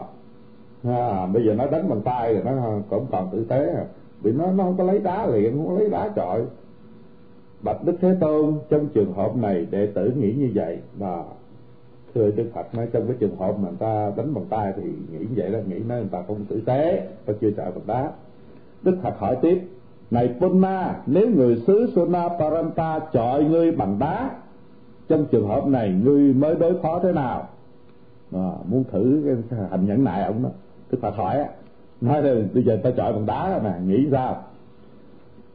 à, 0.84 1.26
bây 1.26 1.46
giờ 1.46 1.54
nó 1.54 1.66
đánh 1.66 1.88
bằng 1.88 2.00
tay 2.00 2.34
rồi 2.34 2.42
nó 2.44 2.52
cũng 2.90 3.06
còn 3.10 3.28
tử 3.32 3.44
tế. 3.48 3.74
À. 3.74 3.84
vì 4.22 4.32
nó 4.32 4.46
nó 4.52 4.64
không 4.64 4.76
có 4.76 4.84
lấy 4.84 4.98
đá 4.98 5.26
liền 5.26 5.52
không 5.56 5.66
có 5.68 5.74
lấy 5.74 5.90
đá 5.90 6.08
chọi. 6.16 6.42
Bạch 7.62 7.84
đức 7.84 7.96
thế 8.00 8.16
tôn 8.20 8.58
trong 8.68 8.88
trường 8.88 9.12
hợp 9.12 9.36
này 9.36 9.66
đệ 9.70 9.86
tử 9.86 10.12
nghĩ 10.16 10.32
như 10.32 10.50
vậy. 10.54 10.78
À 11.00 11.22
thưa 12.16 12.30
đức 12.30 12.50
phật 12.54 12.74
nói 12.74 12.88
trong 12.92 13.06
cái 13.06 13.16
trường 13.20 13.36
hợp 13.36 13.52
mà 13.58 13.68
người 13.68 13.78
ta 13.78 14.12
đánh 14.16 14.34
bằng 14.34 14.44
tay 14.50 14.72
thì 14.76 14.82
nghĩ 14.82 15.26
vậy 15.36 15.50
đó 15.50 15.58
nghĩ 15.68 15.78
nói 15.78 15.98
người 15.98 16.08
ta 16.12 16.22
không 16.26 16.44
tử 16.44 16.60
tế 16.66 17.08
ta 17.26 17.32
chưa 17.40 17.50
trợ 17.50 17.64
bằng 17.64 17.86
đá. 17.86 18.10
Đức 18.82 18.96
phật 19.02 19.18
hỏi 19.18 19.36
tiếp 19.42 19.62
này 20.10 20.34
Punna 20.40 20.96
nếu 21.06 21.28
người 21.28 21.62
xứ 21.66 21.92
Sona 21.96 22.28
Paranta 22.28 23.00
chọi 23.12 23.44
ngươi 23.44 23.72
bằng 23.72 23.98
đá 23.98 24.30
trong 25.08 25.26
trường 25.30 25.48
hợp 25.48 25.66
này 25.66 25.94
ngươi 26.04 26.34
mới 26.34 26.54
đối 26.54 26.74
phó 26.82 27.00
thế 27.02 27.12
nào? 27.12 27.48
À, 28.32 28.50
muốn 28.68 28.84
thử 28.92 29.22
cái 29.50 29.58
hành 29.70 29.86
nhẫn 29.86 30.04
nại 30.04 30.22
ông 30.22 30.42
đó 30.42 30.48
đức 30.90 30.98
phật 31.02 31.16
hỏi 31.16 31.44
nói 32.00 32.22
là 32.22 32.34
bây 32.54 32.62
giờ 32.62 32.78
ta 32.82 32.90
chọi 32.96 33.12
bằng 33.12 33.26
đá 33.26 33.60
nè 33.64 33.72
nghĩ 33.86 34.08
sao? 34.10 34.42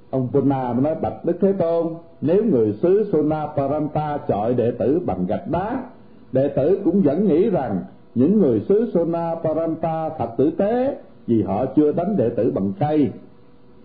Ông 0.10 0.28
Punna 0.32 0.74
mới 0.74 0.82
nói 0.82 0.96
bạch 0.96 1.26
đức 1.26 1.38
thế 1.42 1.54
tôn 1.54 1.88
nếu 2.22 2.44
người 2.44 2.74
xứ 2.74 3.10
Sona 3.14 3.48
Paranta 3.48 4.18
chọi 4.28 4.54
đệ 4.54 4.72
tử 4.80 5.02
bằng 5.06 5.26
gạch 5.26 5.48
đá 5.48 5.84
đệ 6.32 6.48
tử 6.48 6.80
cũng 6.84 7.02
vẫn 7.02 7.28
nghĩ 7.28 7.50
rằng 7.50 7.80
những 8.16 8.42
người 8.42 8.62
xứ 8.70 8.92
Sona 8.94 9.36
Paranta 9.44 10.10
thật 10.10 10.30
tử 10.38 10.52
tế 10.58 10.98
vì 11.28 11.44
họ 11.44 11.66
chưa 11.66 11.92
đánh 11.92 12.18
đệ 12.18 12.30
tử 12.30 12.52
bằng 12.52 12.74
cây. 12.80 13.12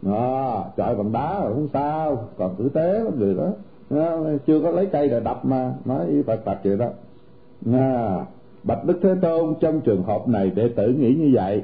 À, 0.06 0.54
trời 0.76 0.94
bằng 0.94 1.12
đá 1.12 1.40
rồi 1.40 1.52
không 1.52 1.68
sao. 1.72 2.28
Còn 2.36 2.54
tử 2.58 2.68
tế 2.68 2.92
lắm 2.92 3.18
người 3.18 3.34
đó. 3.34 3.48
À, 3.90 4.16
chưa 4.46 4.60
có 4.60 4.70
lấy 4.70 4.86
cây 4.86 5.08
để 5.08 5.20
đập 5.20 5.44
mà 5.44 5.74
nói 5.84 6.06
y 6.08 6.22
phật 6.22 6.44
phật 6.44 6.58
vậy 6.64 6.76
đó. 6.76 6.88
À, 7.72 8.24
bạch 8.62 8.84
đức 8.84 8.98
thế 9.02 9.14
tôn 9.22 9.54
trong 9.60 9.80
trường 9.80 10.02
hợp 10.02 10.28
này 10.28 10.50
đệ 10.50 10.68
tử 10.68 10.88
nghĩ 10.88 11.14
như 11.14 11.30
vậy. 11.34 11.62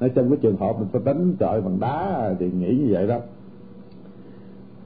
Nói 0.00 0.10
trong 0.14 0.30
cái 0.30 0.38
trường 0.42 0.56
hợp 0.56 0.78
mình 0.78 0.88
phải 0.92 1.00
đánh 1.04 1.34
trời 1.38 1.60
bằng 1.60 1.80
đá 1.80 2.30
thì 2.38 2.50
nghĩ 2.50 2.76
như 2.80 2.86
vậy 2.90 3.06
đó. 3.06 3.18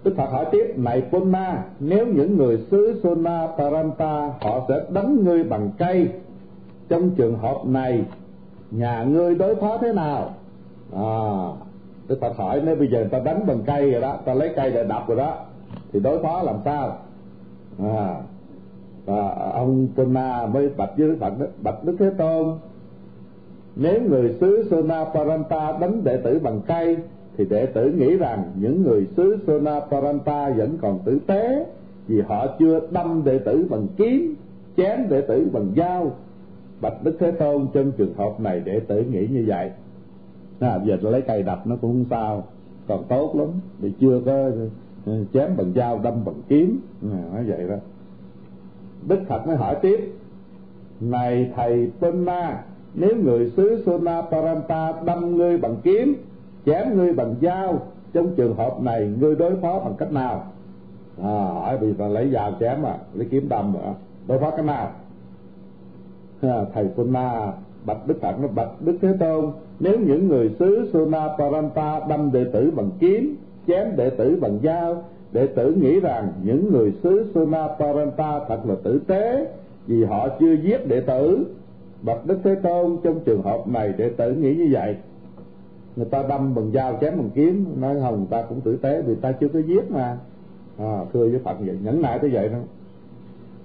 Đức 0.04 0.14
Phật 0.16 0.30
hỏi 0.30 0.46
tiếp, 0.52 0.74
này 0.76 1.02
Puna, 1.10 1.64
nếu 1.80 2.06
những 2.06 2.36
người 2.36 2.58
xứ 2.70 3.00
Sona 3.02 3.48
Paranta 3.58 4.32
họ 4.40 4.64
sẽ 4.68 4.74
đánh 4.88 5.24
ngươi 5.24 5.44
bằng 5.44 5.70
cây, 5.78 6.08
trong 6.88 7.10
trường 7.10 7.38
hợp 7.38 7.56
này, 7.64 8.04
nhà 8.70 9.04
ngươi 9.04 9.34
đối 9.34 9.54
phó 9.54 9.78
thế 9.78 9.92
nào? 9.92 10.30
À, 10.92 11.08
Đức 12.08 12.18
Phật 12.20 12.36
hỏi 12.36 12.62
nếu 12.64 12.76
bây 12.76 12.88
giờ 12.88 12.98
người 12.98 13.08
ta 13.08 13.18
đánh 13.18 13.46
bằng 13.46 13.60
cây 13.66 13.90
rồi 13.90 14.00
đó, 14.00 14.16
ta 14.24 14.34
lấy 14.34 14.52
cây 14.56 14.70
để 14.70 14.84
đập 14.84 15.08
rồi 15.08 15.16
đó, 15.16 15.34
thì 15.92 16.00
đối 16.00 16.22
phó 16.22 16.42
làm 16.42 16.56
sao? 16.64 16.96
À, 17.78 18.14
và 19.04 19.28
ông 19.52 19.88
Puna 19.96 20.46
mới 20.46 20.68
bạch 20.68 20.90
với 20.96 21.08
Đức 21.08 21.16
Phật 21.20 21.38
đó, 21.38 21.46
bạch 21.62 21.84
Đức 21.84 21.96
Thế 21.98 22.10
Tôn, 22.18 22.58
nếu 23.76 24.02
người 24.02 24.36
xứ 24.40 24.68
Sona 24.70 25.04
Paranta 25.04 25.72
đánh 25.80 26.04
đệ 26.04 26.16
tử 26.16 26.40
bằng 26.42 26.60
cây 26.66 26.96
thì 27.38 27.44
đệ 27.44 27.66
tử 27.66 27.92
nghĩ 27.92 28.16
rằng 28.16 28.52
những 28.60 28.82
người 28.82 29.06
xứ 29.16 29.36
Sona 29.46 29.80
Paranta 29.80 30.50
vẫn 30.50 30.78
còn 30.80 30.98
tử 31.04 31.18
tế 31.26 31.66
vì 32.06 32.20
họ 32.20 32.46
chưa 32.58 32.80
đâm 32.90 33.22
đệ 33.24 33.38
tử 33.38 33.66
bằng 33.70 33.86
kiếm 33.96 34.34
chém 34.76 35.08
đệ 35.08 35.20
tử 35.20 35.48
bằng 35.52 35.72
dao. 35.76 36.12
Bạch 36.80 37.04
đức 37.04 37.16
thế 37.20 37.30
tôn 37.30 37.66
trong 37.72 37.92
trường 37.92 38.14
hợp 38.14 38.40
này 38.40 38.60
đệ 38.60 38.80
tử 38.80 39.04
nghĩ 39.04 39.26
như 39.26 39.44
vậy. 39.46 39.70
À, 40.60 40.80
giờ 40.84 40.96
lấy 41.02 41.22
cây 41.22 41.42
đập 41.42 41.66
nó 41.66 41.76
cũng 41.80 41.92
không 41.92 42.04
sao. 42.10 42.44
Còn 42.88 43.04
tốt 43.08 43.36
lắm 43.36 43.48
vì 43.78 43.92
chưa 44.00 44.20
có 44.26 44.50
ờ, 45.06 45.24
chém 45.32 45.56
bằng 45.56 45.72
dao 45.74 45.98
đâm 45.98 46.24
bằng 46.24 46.42
kiếm. 46.48 46.80
À, 47.02 47.22
nói 47.34 47.44
vậy 47.44 47.68
đó. 47.68 47.76
Đức 49.08 49.18
phật 49.28 49.46
mới 49.46 49.56
hỏi 49.56 49.76
tiếp 49.82 50.12
này 51.00 51.50
thầy 51.56 51.90
Pena 52.00 52.62
nếu 52.94 53.16
người 53.16 53.50
xứ 53.56 53.82
Sona 53.86 54.22
Paranta 54.22 54.92
đâm 55.04 55.36
ngươi 55.36 55.58
bằng 55.58 55.76
kiếm 55.82 56.14
chém 56.68 56.96
ngươi 56.96 57.12
bằng 57.12 57.34
dao. 57.42 57.82
Trong 58.12 58.34
trường 58.36 58.54
hợp 58.54 58.80
này 58.80 59.12
ngươi 59.20 59.36
đối 59.36 59.56
phó 59.56 59.80
bằng 59.80 59.94
cách 59.98 60.12
nào? 60.12 60.44
À, 61.22 61.28
hỏi 61.28 61.78
vì 61.78 61.94
là 61.98 62.08
lấy 62.08 62.30
dao 62.30 62.52
chém 62.60 62.82
à? 62.82 62.94
Lấy 63.14 63.28
kiếm 63.30 63.48
đâm 63.48 63.74
à? 63.84 63.94
Đối 64.26 64.38
phó 64.38 64.50
cách 64.50 64.64
nào? 64.64 64.90
À, 66.42 66.64
thầy 66.74 66.86
Puna 66.96 67.52
bạch 67.86 68.06
đức 68.06 68.20
phật 68.20 68.40
nó 68.40 68.48
bạch 68.48 68.70
đức 68.80 68.98
thế 69.02 69.08
tôn. 69.20 69.50
Nếu 69.80 69.98
những 69.98 70.28
người 70.28 70.50
xứ 70.58 70.90
Suna 70.92 71.28
Paranta 71.38 72.00
đâm 72.08 72.32
đệ 72.32 72.44
tử 72.52 72.72
bằng 72.76 72.90
kiếm 73.00 73.36
chém 73.66 73.96
đệ 73.96 74.10
tử 74.10 74.38
bằng 74.40 74.58
dao 74.62 75.02
đệ 75.32 75.46
tử 75.46 75.72
nghĩ 75.72 76.00
rằng 76.00 76.32
những 76.42 76.72
người 76.72 76.92
xứ 77.02 77.30
Suna 77.34 77.68
Paranta 77.78 78.40
thật 78.48 78.58
là 78.64 78.74
tử 78.82 79.00
tế 79.06 79.46
vì 79.86 80.04
họ 80.04 80.28
chưa 80.40 80.52
giết 80.52 80.88
đệ 80.88 81.00
tử. 81.00 81.46
Bạch 82.02 82.26
đức 82.26 82.38
thế 82.44 82.54
tôn 82.54 82.96
trong 83.02 83.20
trường 83.20 83.42
hợp 83.42 83.68
này 83.68 83.92
đệ 83.98 84.08
tử 84.08 84.32
nghĩ 84.32 84.54
như 84.54 84.68
vậy 84.72 84.96
người 85.96 86.06
ta 86.06 86.22
đâm 86.28 86.54
bằng 86.54 86.70
dao 86.72 86.98
chém 87.00 87.16
bằng 87.16 87.30
kiếm 87.34 87.80
nói 87.80 87.96
không 88.00 88.16
người 88.16 88.26
ta 88.30 88.42
cũng 88.42 88.60
tử 88.60 88.76
tế 88.76 89.02
vì 89.02 89.14
ta 89.14 89.32
chưa 89.32 89.48
có 89.48 89.58
giết 89.58 89.90
mà. 89.90 90.18
À, 90.78 91.04
thưa 91.12 91.28
với 91.28 91.38
phật 91.44 91.56
vậy 91.60 91.78
nhẫn 91.82 92.02
nại 92.02 92.18
tới 92.18 92.30
vậy 92.30 92.48
đó. 92.48 92.58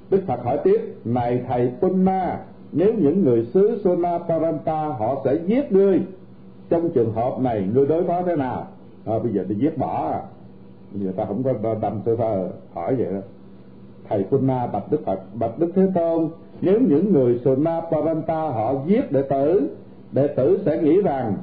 Đức 0.10 0.22
phật 0.28 0.44
hỏi 0.44 0.60
tiếp 0.64 0.96
này 1.06 1.42
thầy 1.48 1.72
punna 1.82 2.40
nếu 2.72 2.94
những 2.94 3.24
người 3.24 3.46
xứ 3.54 3.82
sona 3.84 4.18
paranta 4.18 4.88
họ 4.88 5.22
sẽ 5.26 5.36
giết 5.46 5.72
ngươi 5.72 6.02
trong 6.70 6.90
trường 6.90 7.14
hợp 7.14 7.40
này 7.40 7.68
ngươi 7.74 7.86
đối 7.86 8.04
phó 8.04 8.22
thế 8.22 8.36
nào? 8.36 8.68
À, 9.06 9.20
bây 9.20 9.34
giờ 9.34 9.44
đi 9.48 9.56
giết 9.56 9.78
bỏ 9.78 10.12
à. 10.12 10.22
Bây 10.94 11.04
giờ 11.04 11.12
ta 11.16 11.26
không 11.26 11.44
có 11.44 11.76
đâm 11.82 12.02
sơ 12.06 12.16
sơ 12.18 12.50
hỏi 12.74 12.96
vậy 12.96 13.08
đó. 13.14 13.20
Thầy 14.10 14.24
punna 14.24 14.68
bạch 14.68 14.92
đức 14.92 15.06
phật 15.06 15.20
bạch 15.34 15.60
đức 15.60 15.72
thế 15.76 15.88
tôn 15.96 16.30
nếu 16.62 16.80
những 16.82 17.14
người 17.14 17.42
sona 17.46 17.82
paranta 17.92 18.50
họ 18.50 18.76
giết 18.88 19.12
đệ 19.12 19.22
tử 19.22 19.70
đệ 20.12 20.28
tử 20.28 20.60
sẽ 20.66 20.82
nghĩ 20.82 21.02
rằng 21.02 21.34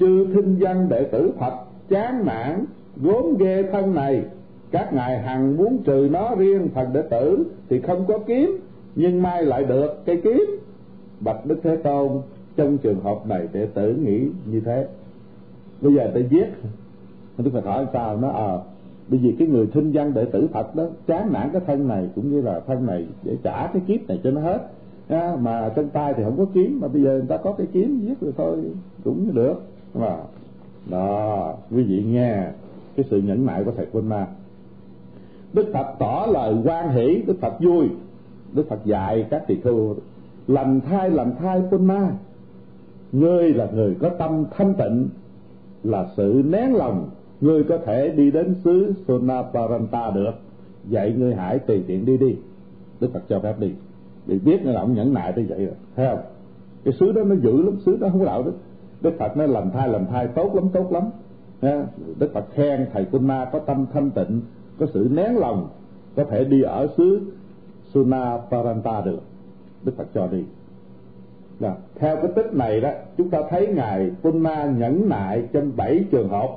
chư 0.00 0.26
thinh 0.34 0.56
văn 0.60 0.88
đệ 0.88 1.04
tử 1.04 1.32
Phật 1.38 1.54
chán 1.88 2.26
nản 2.26 2.64
gốm 2.96 3.36
ghê 3.38 3.62
thân 3.72 3.94
này. 3.94 4.22
Các 4.70 4.92
ngài 4.92 5.18
hằng 5.18 5.56
muốn 5.56 5.78
trừ 5.84 6.08
nó 6.12 6.34
riêng 6.34 6.68
phần 6.74 6.92
đệ 6.92 7.02
tử 7.02 7.44
thì 7.68 7.80
không 7.80 8.04
có 8.08 8.18
kiếm 8.18 8.58
nhưng 8.94 9.22
mai 9.22 9.42
lại 9.42 9.64
được 9.64 10.02
cây 10.06 10.20
kiếm. 10.24 10.42
Bạch 11.20 11.46
đức 11.46 11.60
thế 11.62 11.76
tôn 11.76 12.08
trong 12.56 12.78
trường 12.78 13.00
hợp 13.00 13.26
này 13.26 13.48
đệ 13.52 13.66
tử 13.66 13.94
nghĩ 13.94 14.20
như 14.46 14.60
thế. 14.60 14.86
Bây 15.80 15.94
giờ 15.94 16.10
ta 16.14 16.20
giết. 16.30 16.46
Đức 17.38 17.50
phật 17.52 17.64
hỏi 17.64 17.86
sao? 17.92 18.16
Nó 18.16 18.28
ờ 18.28 18.56
à, 18.56 18.62
bởi 19.08 19.20
vì 19.22 19.36
cái 19.38 19.48
người 19.48 19.66
thinh 19.66 19.90
văn 19.94 20.14
đệ 20.14 20.24
tử 20.24 20.46
phật 20.52 20.76
đó 20.76 20.84
chán 21.06 21.32
nản 21.32 21.50
cái 21.52 21.62
thân 21.66 21.88
này 21.88 22.08
cũng 22.14 22.30
như 22.30 22.40
là 22.40 22.60
thân 22.66 22.86
này 22.86 23.06
để 23.22 23.36
trả 23.42 23.66
cái 23.66 23.82
kiếp 23.86 24.08
này 24.08 24.20
cho 24.24 24.30
nó 24.30 24.40
hết. 24.40 24.70
À, 25.08 25.36
mà 25.40 25.72
trên 25.76 25.88
tay 25.88 26.14
thì 26.16 26.24
không 26.24 26.36
có 26.38 26.46
kiếm 26.54 26.78
mà 26.80 26.88
bây 26.88 27.02
giờ 27.02 27.10
người 27.10 27.26
ta 27.28 27.36
có 27.36 27.52
cái 27.52 27.66
kiếm 27.72 28.00
giết 28.00 28.20
rồi 28.20 28.32
thôi 28.36 28.56
cũng 29.04 29.34
được. 29.34 29.54
Vâng 29.94 30.02
mà 30.02 30.16
đó, 30.90 31.54
quý 31.70 31.82
vị 31.82 32.04
nghe 32.06 32.42
cái 32.96 33.06
sự 33.10 33.20
nhẫn 33.20 33.46
nại 33.46 33.64
của 33.64 33.72
thầy 33.76 33.86
quân 33.92 34.08
ma 34.08 34.26
đức 35.52 35.70
phật 35.72 35.86
tỏ 35.98 36.26
lời 36.32 36.54
quan 36.64 36.90
hỷ, 36.90 37.22
đức 37.26 37.36
phật 37.40 37.54
vui. 37.60 37.88
Đức 38.52 38.68
phật 38.68 38.84
dạy 38.84 39.26
các 39.30 39.46
tỳ 39.46 39.60
khưu, 39.60 39.94
lành 40.46 40.80
thai 40.80 41.10
lành 41.10 41.34
thai 41.38 41.62
quân 41.70 41.86
ma. 41.86 42.10
Ngươi 43.12 43.54
là 43.54 43.68
người 43.74 43.94
có 44.00 44.08
tâm 44.08 44.44
thanh 44.56 44.74
tịnh, 44.74 45.08
là 45.84 46.06
sự 46.16 46.42
nén 46.46 46.74
lòng. 46.74 47.08
Ngươi 47.40 47.64
có 47.64 47.78
thể 47.86 48.08
đi 48.08 48.30
đến 48.30 48.54
xứ 48.64 48.92
Sonaparanta 49.08 50.10
được. 50.10 50.32
Vậy 50.84 51.14
ngươi 51.18 51.34
hãy 51.34 51.58
tùy 51.58 51.84
tiện 51.86 52.04
đi 52.04 52.16
đi. 52.16 52.36
Đức 53.00 53.10
phật 53.12 53.22
cho 53.28 53.40
phép 53.40 53.54
đi. 53.58 53.70
Vì 54.26 54.38
biết 54.38 54.64
là 54.64 54.80
ông 54.80 54.94
nhẫn 54.94 55.14
nại 55.14 55.32
tới 55.32 55.44
vậy 55.48 55.64
rồi, 55.64 55.74
thấy 55.96 56.06
không? 56.08 56.24
Cái 56.84 56.94
xứ 57.00 57.12
đó 57.12 57.22
nó 57.24 57.34
dữ 57.34 57.62
lắm, 57.62 57.76
xứ 57.86 57.96
đó 58.00 58.08
không 58.10 58.20
có 58.20 58.26
đạo 58.26 58.42
đức 58.42 58.52
đức 59.00 59.14
phật 59.18 59.36
nói 59.36 59.48
làm 59.48 59.70
thai 59.70 59.88
làm 59.88 60.06
thai, 60.06 60.26
tốt 60.26 60.54
lắm 60.54 60.68
tốt 60.72 60.92
lắm. 60.92 61.02
Đức 62.18 62.30
phật 62.34 62.44
khen 62.54 62.86
thầy 62.92 63.04
cung 63.04 63.26
ma 63.26 63.48
có 63.52 63.58
tâm 63.58 63.86
thanh 63.92 64.10
tịnh, 64.10 64.40
có 64.78 64.86
sự 64.94 65.08
nén 65.12 65.36
lòng, 65.36 65.68
có 66.16 66.24
thể 66.24 66.44
đi 66.44 66.62
ở 66.62 66.88
xứ 66.96 67.20
suna 67.94 68.38
paranta 68.50 69.00
được. 69.00 69.20
Đức 69.84 69.92
phật 69.96 70.06
cho 70.14 70.26
đi. 70.26 70.44
Đó. 71.60 71.74
theo 71.94 72.16
cái 72.16 72.28
tích 72.36 72.54
này 72.54 72.80
đó, 72.80 72.90
chúng 73.16 73.30
ta 73.30 73.38
thấy 73.50 73.66
ngài 73.66 74.10
Punna 74.22 74.64
nhẫn 74.64 75.08
nại 75.08 75.42
trong 75.52 75.72
bảy 75.76 76.04
trường 76.10 76.28
hợp. 76.28 76.48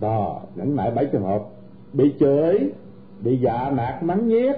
Đó, 0.00 0.40
nhẫn 0.54 0.76
nại 0.76 0.90
bảy 0.90 1.06
trường 1.06 1.22
hợp. 1.22 1.42
Bị 1.92 2.14
chửi, 2.20 2.70
bị 3.22 3.36
dạ 3.36 3.70
nạt 3.70 4.02
mắng 4.02 4.28
nhiếc, 4.28 4.52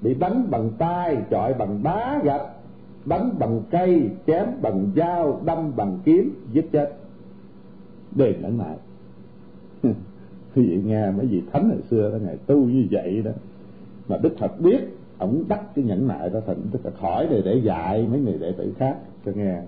bị 0.00 0.14
đánh 0.14 0.46
bằng 0.50 0.70
tay, 0.78 1.16
chọi 1.30 1.54
bằng 1.54 1.80
đá 1.82 2.20
gạch 2.24 2.42
đánh 3.08 3.30
bằng 3.38 3.60
cây, 3.70 4.10
chém 4.26 4.46
bằng 4.62 4.90
dao, 4.96 5.40
đâm 5.44 5.76
bằng 5.76 5.98
kiếm, 6.04 6.34
giết 6.52 6.72
chết. 6.72 6.92
Đều 8.14 8.32
nhẫn 8.40 8.58
nại 8.58 8.76
quý 10.58 10.68
vị 10.68 10.82
nghe 10.84 11.10
mấy 11.10 11.26
vị 11.26 11.42
thánh 11.52 11.68
hồi 11.68 11.82
xưa 11.90 12.10
đó 12.10 12.18
ngày 12.26 12.36
tu 12.46 12.56
như 12.56 12.86
vậy 12.90 13.22
đó, 13.24 13.30
mà 14.08 14.16
đức 14.22 14.38
phật 14.38 14.60
biết 14.60 14.78
ổng 15.18 15.44
đắc 15.48 15.60
cái 15.74 15.84
nhẫn 15.84 16.08
nại 16.08 16.30
đó, 16.30 16.40
thành 16.46 16.56
đức 16.72 16.78
phật 16.82 16.98
hỏi 16.98 17.26
để 17.30 17.42
để 17.44 17.60
dạy 17.64 18.06
mấy 18.10 18.20
người 18.20 18.38
đệ 18.38 18.52
tử 18.52 18.72
khác 18.78 18.96
cho 19.26 19.32
nghe. 19.34 19.60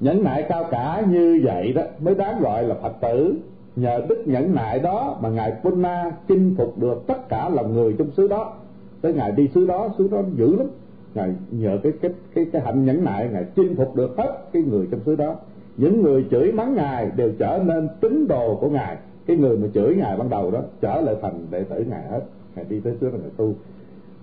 Nhẫn 0.00 0.24
nại 0.24 0.46
cao 0.48 0.64
cả 0.70 1.04
như 1.10 1.40
vậy 1.44 1.72
đó, 1.72 1.82
mới 2.00 2.14
đáng 2.14 2.40
gọi 2.40 2.64
là 2.64 2.74
phật 2.74 2.92
tử. 3.00 3.34
Nhờ 3.76 4.02
đức 4.08 4.22
nhẫn 4.26 4.54
nại 4.54 4.78
đó 4.78 5.18
mà 5.22 5.28
ngài 5.28 5.52
Punna 5.62 6.12
chinh 6.28 6.54
phục 6.58 6.78
được 6.78 7.02
tất 7.06 7.28
cả 7.28 7.48
lòng 7.48 7.74
người 7.74 7.94
trong 7.98 8.10
xứ 8.10 8.28
đó. 8.28 8.56
Tới 9.00 9.14
ngài 9.14 9.32
đi 9.32 9.48
xứ 9.54 9.66
đó 9.66 9.88
xứ 9.98 10.08
đó 10.08 10.22
dữ 10.36 10.56
lắm 10.56 10.66
ngài 11.14 11.34
nhờ 11.50 11.78
cái 11.82 11.92
cái 12.00 12.10
cái 12.34 12.46
cái 12.52 12.62
hạnh 12.62 12.84
nhẫn 12.84 13.04
nại 13.04 13.28
ngài 13.32 13.44
chinh 13.56 13.76
phục 13.76 13.96
được 13.96 14.16
hết 14.16 14.38
cái 14.52 14.62
người 14.62 14.88
trong 14.90 15.00
xứ 15.06 15.16
đó. 15.16 15.36
Những 15.76 16.02
người 16.02 16.26
chửi 16.30 16.52
mắng 16.52 16.74
ngài 16.74 17.10
đều 17.16 17.32
trở 17.38 17.62
nên 17.66 17.88
tín 18.00 18.28
đồ 18.28 18.56
của 18.60 18.70
ngài. 18.70 18.96
Cái 19.26 19.36
người 19.36 19.56
mà 19.58 19.68
chửi 19.74 19.94
ngài 19.94 20.16
ban 20.16 20.30
đầu 20.30 20.50
đó 20.50 20.60
trở 20.80 21.00
lại 21.00 21.16
thành 21.22 21.46
đệ 21.50 21.64
tử 21.64 21.84
ngài 21.88 22.02
hết. 22.08 22.20
Ngài 22.56 22.64
đi 22.68 22.80
tới 22.80 22.96
xứ 23.00 23.10
là 23.10 23.18
ngài 23.18 23.30
tu. 23.36 23.54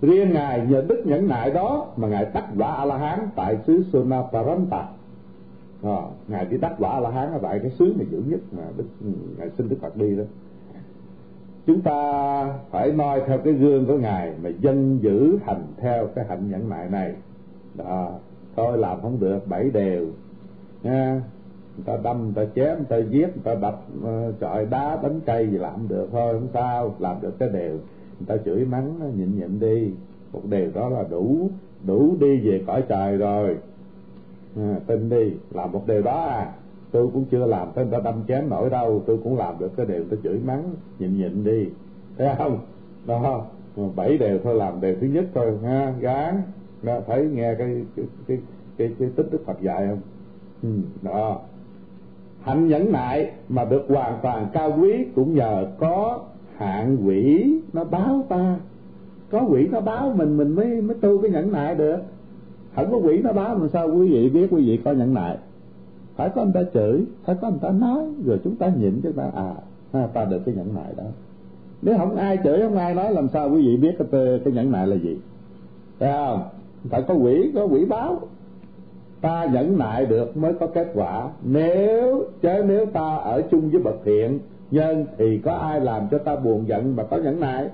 Riêng 0.02 0.32
ngài 0.32 0.66
nhờ 0.66 0.84
đức 0.88 1.02
nhẫn 1.04 1.28
nại 1.28 1.50
đó 1.50 1.86
mà 1.96 2.08
ngài 2.08 2.26
đắc 2.34 2.44
quả 2.58 2.72
a 2.72 2.84
la 2.84 2.98
hán 2.98 3.18
tại 3.36 3.58
xứ 3.66 3.82
sunaparanta 3.92 4.78
à, 4.78 4.88
ờ, 5.82 6.02
ngài 6.28 6.44
đi 6.44 6.58
đắc 6.58 6.74
quả 6.78 6.90
a 6.90 7.00
la 7.00 7.10
hán 7.10 7.32
ở 7.32 7.38
tại 7.42 7.58
cái 7.58 7.70
xứ 7.70 7.94
mà 7.98 8.04
dữ 8.10 8.22
nhất 8.26 8.40
mà 8.52 8.62
đức 8.76 8.84
ừ, 9.00 9.10
ngài 9.38 9.50
xin 9.58 9.68
đức 9.68 9.76
phật 9.80 9.96
đi 9.96 10.16
đó 10.16 10.24
chúng 11.70 11.80
ta 11.80 12.54
phải 12.70 12.92
noi 12.92 13.22
theo 13.26 13.38
cái 13.38 13.52
gương 13.52 13.86
của 13.86 13.98
ngài 13.98 14.32
mà 14.42 14.50
dân 14.60 14.98
giữ 15.02 15.38
hành 15.44 15.62
theo 15.76 16.06
cái 16.14 16.24
hạnh 16.28 16.50
nhẫn 16.50 16.68
nại 16.68 16.88
này. 16.90 17.14
Đó 17.74 18.12
thôi 18.56 18.78
làm 18.78 19.00
không 19.02 19.20
được 19.20 19.48
bảy 19.48 19.70
đều. 19.70 20.06
Nha 20.82 21.22
người 21.76 21.84
ta 21.84 21.96
đâm 22.02 22.22
người 22.24 22.46
ta 22.46 22.52
chém 22.54 22.76
người 22.76 22.86
ta 22.88 22.96
giết 22.96 23.26
người 23.26 23.44
ta 23.44 23.54
đập 23.54 23.82
ờ, 24.04 24.32
trọi 24.40 24.66
đá 24.66 24.98
đánh 25.02 25.20
cây 25.26 25.48
gì 25.50 25.58
làm 25.58 25.72
không 25.72 25.88
được 25.88 26.08
thôi 26.12 26.32
không 26.32 26.48
sao 26.52 26.94
làm 26.98 27.16
được 27.20 27.38
cái 27.38 27.48
đều. 27.48 27.72
Người 28.18 28.26
ta 28.26 28.36
chửi 28.44 28.64
mắng 28.64 29.16
nhịn 29.16 29.38
nhịn 29.38 29.60
đi. 29.60 29.92
Một 30.32 30.42
đều 30.48 30.70
đó 30.74 30.88
là 30.88 31.04
đủ 31.10 31.50
đủ 31.86 32.16
đi 32.20 32.40
về 32.40 32.64
cõi 32.66 32.82
trời 32.88 33.16
rồi. 33.16 33.56
À, 34.56 34.74
tin 34.86 35.08
đi 35.08 35.32
làm 35.50 35.72
một 35.72 35.86
điều 35.86 36.02
đó 36.02 36.20
à 36.20 36.52
tôi 36.92 37.08
cũng 37.12 37.24
chưa 37.24 37.46
làm 37.46 37.68
tới 37.74 37.84
người 37.84 37.92
ta 37.92 38.00
đâm 38.04 38.14
chém 38.28 38.48
nổi 38.48 38.70
đâu. 38.70 39.02
Tôi 39.06 39.18
cũng 39.24 39.38
làm 39.38 39.54
được 39.58 39.76
cái 39.76 39.86
điều 39.86 40.04
tôi 40.10 40.18
chửi 40.22 40.38
mắng 40.46 40.62
nhịn 40.98 41.18
nhịn 41.18 41.44
đi. 41.44 41.68
Thấy 42.18 42.28
không? 42.38 42.58
Đó. 43.06 43.46
Bảy 43.96 44.18
đều 44.18 44.38
thôi 44.44 44.54
làm 44.54 44.80
đều 44.80 44.96
thứ 45.00 45.06
nhất 45.06 45.24
thôi 45.34 45.58
ha 45.62 45.94
gán. 46.00 46.42
Đó, 46.82 47.00
thấy 47.06 47.28
nghe 47.32 47.54
cái 47.54 47.84
cái 47.96 48.06
cái 48.26 48.38
cái, 48.76 48.90
cái 48.98 49.08
tích 49.16 49.26
đức 49.30 49.46
Phật 49.46 49.60
dạy 49.60 49.86
không? 49.88 50.00
Ừ, 50.62 50.68
đó. 51.02 51.40
Hạnh 52.40 52.68
nhẫn 52.68 52.92
nại 52.92 53.30
mà 53.48 53.64
được 53.64 53.84
hoàn 53.88 54.18
toàn 54.22 54.46
cao 54.52 54.78
quý 54.80 55.04
cũng 55.14 55.34
nhờ 55.34 55.66
có 55.78 56.20
hạng 56.56 57.06
quỷ 57.06 57.54
nó 57.72 57.84
báo 57.84 58.24
ta. 58.28 58.56
Có 59.30 59.46
quỷ 59.48 59.68
nó 59.72 59.80
báo 59.80 60.12
mình 60.16 60.36
mình 60.36 60.54
mới 60.54 60.80
mới 60.80 60.96
tu 61.00 61.22
cái 61.22 61.30
nhẫn 61.30 61.52
nại 61.52 61.74
được. 61.74 61.98
Không 62.74 62.90
có 62.90 62.96
quỷ 62.96 63.20
nó 63.24 63.32
báo 63.32 63.58
làm 63.58 63.68
sao 63.68 63.88
quý 63.88 64.08
vị 64.08 64.28
biết 64.30 64.46
quý 64.50 64.66
vị 64.66 64.80
có 64.84 64.92
nhẫn 64.92 65.14
nại? 65.14 65.38
Phải 66.20 66.30
có 66.34 66.42
anh 66.42 66.52
ta 66.52 66.60
chửi 66.74 67.04
phải 67.24 67.36
có 67.40 67.48
anh 67.48 67.58
ta 67.58 67.70
nói 67.70 68.04
rồi 68.24 68.40
chúng 68.44 68.56
ta 68.56 68.68
nhịn 68.68 69.00
chúng 69.02 69.12
ta 69.12 69.30
à 69.34 69.54
ha, 69.92 70.06
ta 70.06 70.24
được 70.24 70.38
cái 70.46 70.54
nhẫn 70.54 70.74
nại 70.74 70.92
đó. 70.96 71.04
Nếu 71.82 71.98
không 71.98 72.16
ai 72.16 72.38
chửi 72.44 72.60
không 72.60 72.76
ai 72.76 72.94
nói 72.94 73.12
làm 73.12 73.28
sao 73.28 73.50
quý 73.50 73.62
vị 73.66 73.76
biết 73.76 73.92
cái, 73.98 74.40
cái 74.44 74.52
nhẫn 74.52 74.72
nại 74.72 74.86
là 74.86 74.96
gì? 74.96 75.18
Phải 75.98 76.12
không? 76.12 76.42
Phải 76.90 77.02
có 77.02 77.14
quỷ 77.14 77.50
có 77.54 77.64
quỷ 77.64 77.84
báo. 77.84 78.20
Ta 79.20 79.44
nhẫn 79.44 79.78
nại 79.78 80.06
được 80.06 80.36
mới 80.36 80.52
có 80.52 80.66
kết 80.66 80.90
quả. 80.94 81.28
Nếu 81.42 82.24
chứ 82.42 82.62
nếu 82.66 82.86
ta 82.86 83.16
ở 83.16 83.42
chung 83.50 83.70
với 83.70 83.80
bậc 83.80 83.96
thiện 84.04 84.38
nhân 84.70 85.04
thì 85.18 85.38
có 85.38 85.52
ai 85.52 85.80
làm 85.80 86.02
cho 86.10 86.18
ta 86.18 86.36
buồn 86.36 86.68
giận 86.68 86.96
mà 86.96 87.02
có 87.02 87.16
nhẫn 87.16 87.40
nại? 87.40 87.68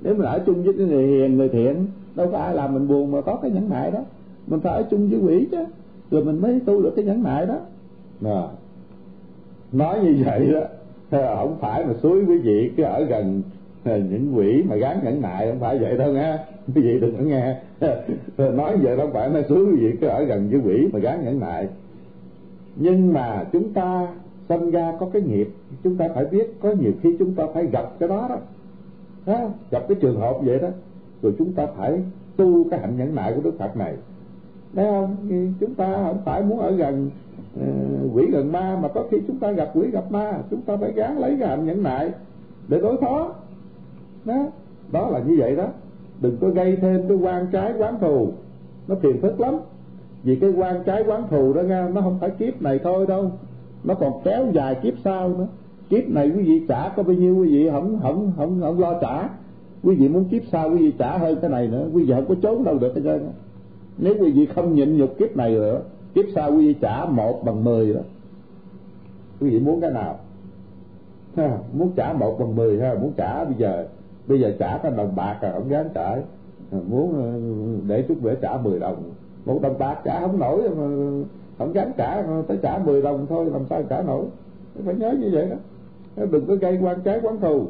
Nếu 0.00 0.14
mình 0.14 0.26
ở 0.26 0.38
chung 0.46 0.62
với 0.62 0.74
cái 0.78 0.86
người 0.86 1.06
hiền 1.06 1.36
người 1.36 1.48
thiện 1.48 1.86
đâu 2.14 2.28
có 2.32 2.38
ai 2.38 2.54
làm 2.54 2.74
mình 2.74 2.88
buồn 2.88 3.10
mà 3.10 3.20
có 3.20 3.36
cái 3.36 3.50
nhẫn 3.50 3.70
nại 3.70 3.90
đó. 3.90 4.00
Mình 4.46 4.60
phải 4.60 4.72
ở 4.72 4.82
chung 4.90 5.08
với 5.08 5.18
quỷ 5.18 5.48
chứ 5.50 5.64
rồi 6.10 6.24
mình 6.24 6.40
mới 6.40 6.60
tu 6.66 6.82
được 6.82 6.92
cái 6.96 7.04
nhẫn 7.04 7.22
nại 7.22 7.46
đó 7.46 7.56
à. 8.22 8.42
nói 9.72 10.00
như 10.02 10.24
vậy 10.24 10.52
đó 10.52 10.60
không 11.36 11.56
phải 11.60 11.84
mà 11.84 11.94
suối 12.02 12.24
quý 12.24 12.38
vị 12.38 12.70
cứ 12.76 12.82
ở 12.82 13.04
gần 13.04 13.42
những 13.84 14.32
quỷ 14.36 14.62
mà 14.68 14.76
gán 14.76 15.00
nhẫn 15.04 15.20
nại 15.20 15.48
không 15.50 15.60
phải 15.60 15.78
vậy 15.78 15.96
đâu 15.96 16.12
nghe. 16.12 16.38
Quý 16.74 16.82
vị 16.82 17.00
đừng 17.00 17.16
có 17.16 17.22
nghe. 17.22 17.56
Nói 18.38 18.76
vậy 18.76 18.96
không 18.96 19.12
phải 19.12 19.30
nói 19.30 19.44
suối 19.48 19.64
quý 19.64 19.76
vị 19.80 19.96
cứ 20.00 20.06
ở 20.06 20.22
gần 20.22 20.48
với 20.50 20.60
quỷ 20.64 20.88
mà 20.92 20.98
gán 20.98 21.24
nhẫn 21.24 21.40
nại. 21.40 21.68
Nhưng 22.76 23.12
mà 23.12 23.44
chúng 23.52 23.72
ta 23.72 24.08
sinh 24.48 24.70
ra 24.70 24.92
có 25.00 25.08
cái 25.12 25.22
nghiệp 25.22 25.48
chúng 25.84 25.96
ta 25.96 26.08
phải 26.14 26.24
biết 26.24 26.54
có 26.60 26.72
nhiều 26.80 26.92
khi 27.02 27.16
chúng 27.18 27.34
ta 27.34 27.44
phải 27.54 27.66
gặp 27.66 27.92
cái 27.98 28.08
đó 28.08 28.26
đó. 28.28 28.36
Đó, 29.26 29.48
gặp 29.70 29.84
cái 29.88 29.96
trường 30.00 30.20
hợp 30.20 30.36
vậy 30.40 30.58
đó. 30.58 30.68
Rồi 31.22 31.34
chúng 31.38 31.52
ta 31.52 31.66
phải 31.76 32.02
tu 32.36 32.64
cái 32.70 32.80
hạnh 32.80 32.96
nhẫn 32.96 33.14
nại 33.14 33.32
của 33.32 33.42
đức 33.42 33.58
phật 33.58 33.76
này. 33.76 33.94
Thấy 34.74 34.84
không? 34.84 35.16
Chúng 35.60 35.74
ta 35.74 35.92
không 35.92 36.18
phải 36.24 36.42
muốn 36.42 36.58
ở 36.58 36.70
gần 36.70 37.10
Ừ, 37.60 37.66
quỷ 38.14 38.26
gần 38.30 38.52
ma 38.52 38.78
mà 38.82 38.88
có 38.88 39.04
khi 39.10 39.18
chúng 39.26 39.38
ta 39.38 39.50
gặp 39.50 39.70
quỷ 39.74 39.90
gặp 39.90 40.04
ma, 40.10 40.38
chúng 40.50 40.60
ta 40.60 40.76
phải 40.76 40.92
gán 40.92 41.16
lấy 41.16 41.36
cái 41.40 41.48
hạnh 41.48 41.66
nhẫn 41.66 41.82
nại 41.82 42.10
để 42.68 42.80
đối 42.80 42.96
phó. 42.96 43.34
Đó 44.24 44.46
đó 44.92 45.10
là 45.10 45.18
như 45.18 45.36
vậy 45.38 45.56
đó. 45.56 45.66
Đừng 46.20 46.36
có 46.40 46.48
gây 46.48 46.76
thêm 46.76 47.08
cái 47.08 47.16
quan 47.16 47.46
trái 47.52 47.72
quán 47.78 47.94
thù. 48.00 48.32
Nó 48.88 48.94
phiền 48.94 49.20
phức 49.20 49.40
lắm. 49.40 49.54
Vì 50.22 50.36
cái 50.36 50.50
quan 50.50 50.82
trái 50.84 51.04
quán 51.06 51.22
thù 51.30 51.52
đó 51.52 51.62
nghe 51.62 51.88
nó 51.88 52.00
không 52.00 52.18
phải 52.20 52.30
kiếp 52.30 52.62
này 52.62 52.78
thôi 52.78 53.06
đâu. 53.06 53.30
Nó 53.84 53.94
còn 53.94 54.12
kéo 54.24 54.46
dài 54.52 54.74
kiếp 54.82 54.94
sau 55.04 55.28
nữa. 55.28 55.46
Kiếp 55.90 56.08
này 56.08 56.32
quý 56.36 56.42
vị 56.42 56.62
trả 56.68 56.88
có 56.88 57.02
bao 57.02 57.14
nhiêu 57.14 57.36
quý 57.36 57.48
vị 57.48 57.70
không 57.70 57.98
không 58.02 58.32
không 58.36 58.60
không 58.60 58.80
lo 58.80 58.98
trả. 59.00 59.28
Quý 59.82 59.94
vị 59.94 60.08
muốn 60.08 60.24
kiếp 60.24 60.42
sau 60.52 60.70
quý 60.70 60.78
vị 60.78 60.92
trả 60.98 61.18
hơn 61.18 61.38
cái 61.40 61.50
này 61.50 61.68
nữa. 61.68 61.86
Quý 61.92 62.04
vị 62.04 62.14
không 62.14 62.26
có 62.28 62.34
trốn 62.42 62.64
đâu 62.64 62.78
được 62.78 62.94
hết 62.94 63.00
trơn 63.04 63.20
nếu 63.98 64.14
quý 64.20 64.30
vị 64.30 64.46
không 64.46 64.74
nhịn 64.74 64.96
nhục 64.96 65.18
kiếp 65.18 65.36
này 65.36 65.50
nữa 65.50 65.80
kiếp 66.14 66.24
sau 66.34 66.52
quý 66.52 66.66
vị 66.66 66.74
trả 66.80 67.04
một 67.04 67.44
bằng 67.44 67.64
mười 67.64 67.94
đó. 67.94 68.00
Quý 69.40 69.50
vị 69.50 69.60
muốn 69.60 69.80
cái 69.80 69.90
nào? 69.90 70.18
Ha, 71.36 71.58
muốn 71.72 71.92
trả 71.96 72.12
một 72.12 72.36
bằng 72.38 72.56
mười 72.56 72.80
ha 72.80 72.94
muốn 72.94 73.12
trả 73.16 73.44
bây 73.44 73.54
giờ 73.58 73.86
bây 74.26 74.40
giờ 74.40 74.52
trả 74.58 74.78
cái 74.78 74.92
đồng 74.96 75.16
bạc 75.16 75.38
rồi 75.42 75.52
ông 75.52 75.70
dám 75.70 75.86
trả. 75.94 76.16
Muốn 76.70 77.14
ờ, 77.14 77.32
để 77.88 78.04
chút 78.08 78.14
bữa 78.22 78.34
trả 78.34 78.56
10 78.56 78.78
đồng. 78.78 79.02
Một 79.44 79.58
đồng 79.62 79.78
bạc 79.78 79.98
trả 80.04 80.20
không 80.20 80.38
nổi 80.38 80.62
mà 80.62 80.86
không 81.58 81.74
dám 81.74 81.88
trả 81.96 82.14
ờ, 82.14 82.42
tới 82.48 82.58
trả 82.62 82.78
10 82.78 83.02
đồng 83.02 83.26
thôi 83.28 83.50
làm 83.52 83.62
sao 83.70 83.82
trả 83.82 84.02
nổi? 84.02 84.24
Phải 84.84 84.94
nhớ 84.94 85.14
như 85.20 85.30
vậy 85.32 85.48
đó. 85.50 85.56
Đừng 86.30 86.46
có 86.46 86.54
gây 86.54 86.78
quan 86.82 87.00
trái 87.04 87.20
quán 87.22 87.40
thù. 87.40 87.66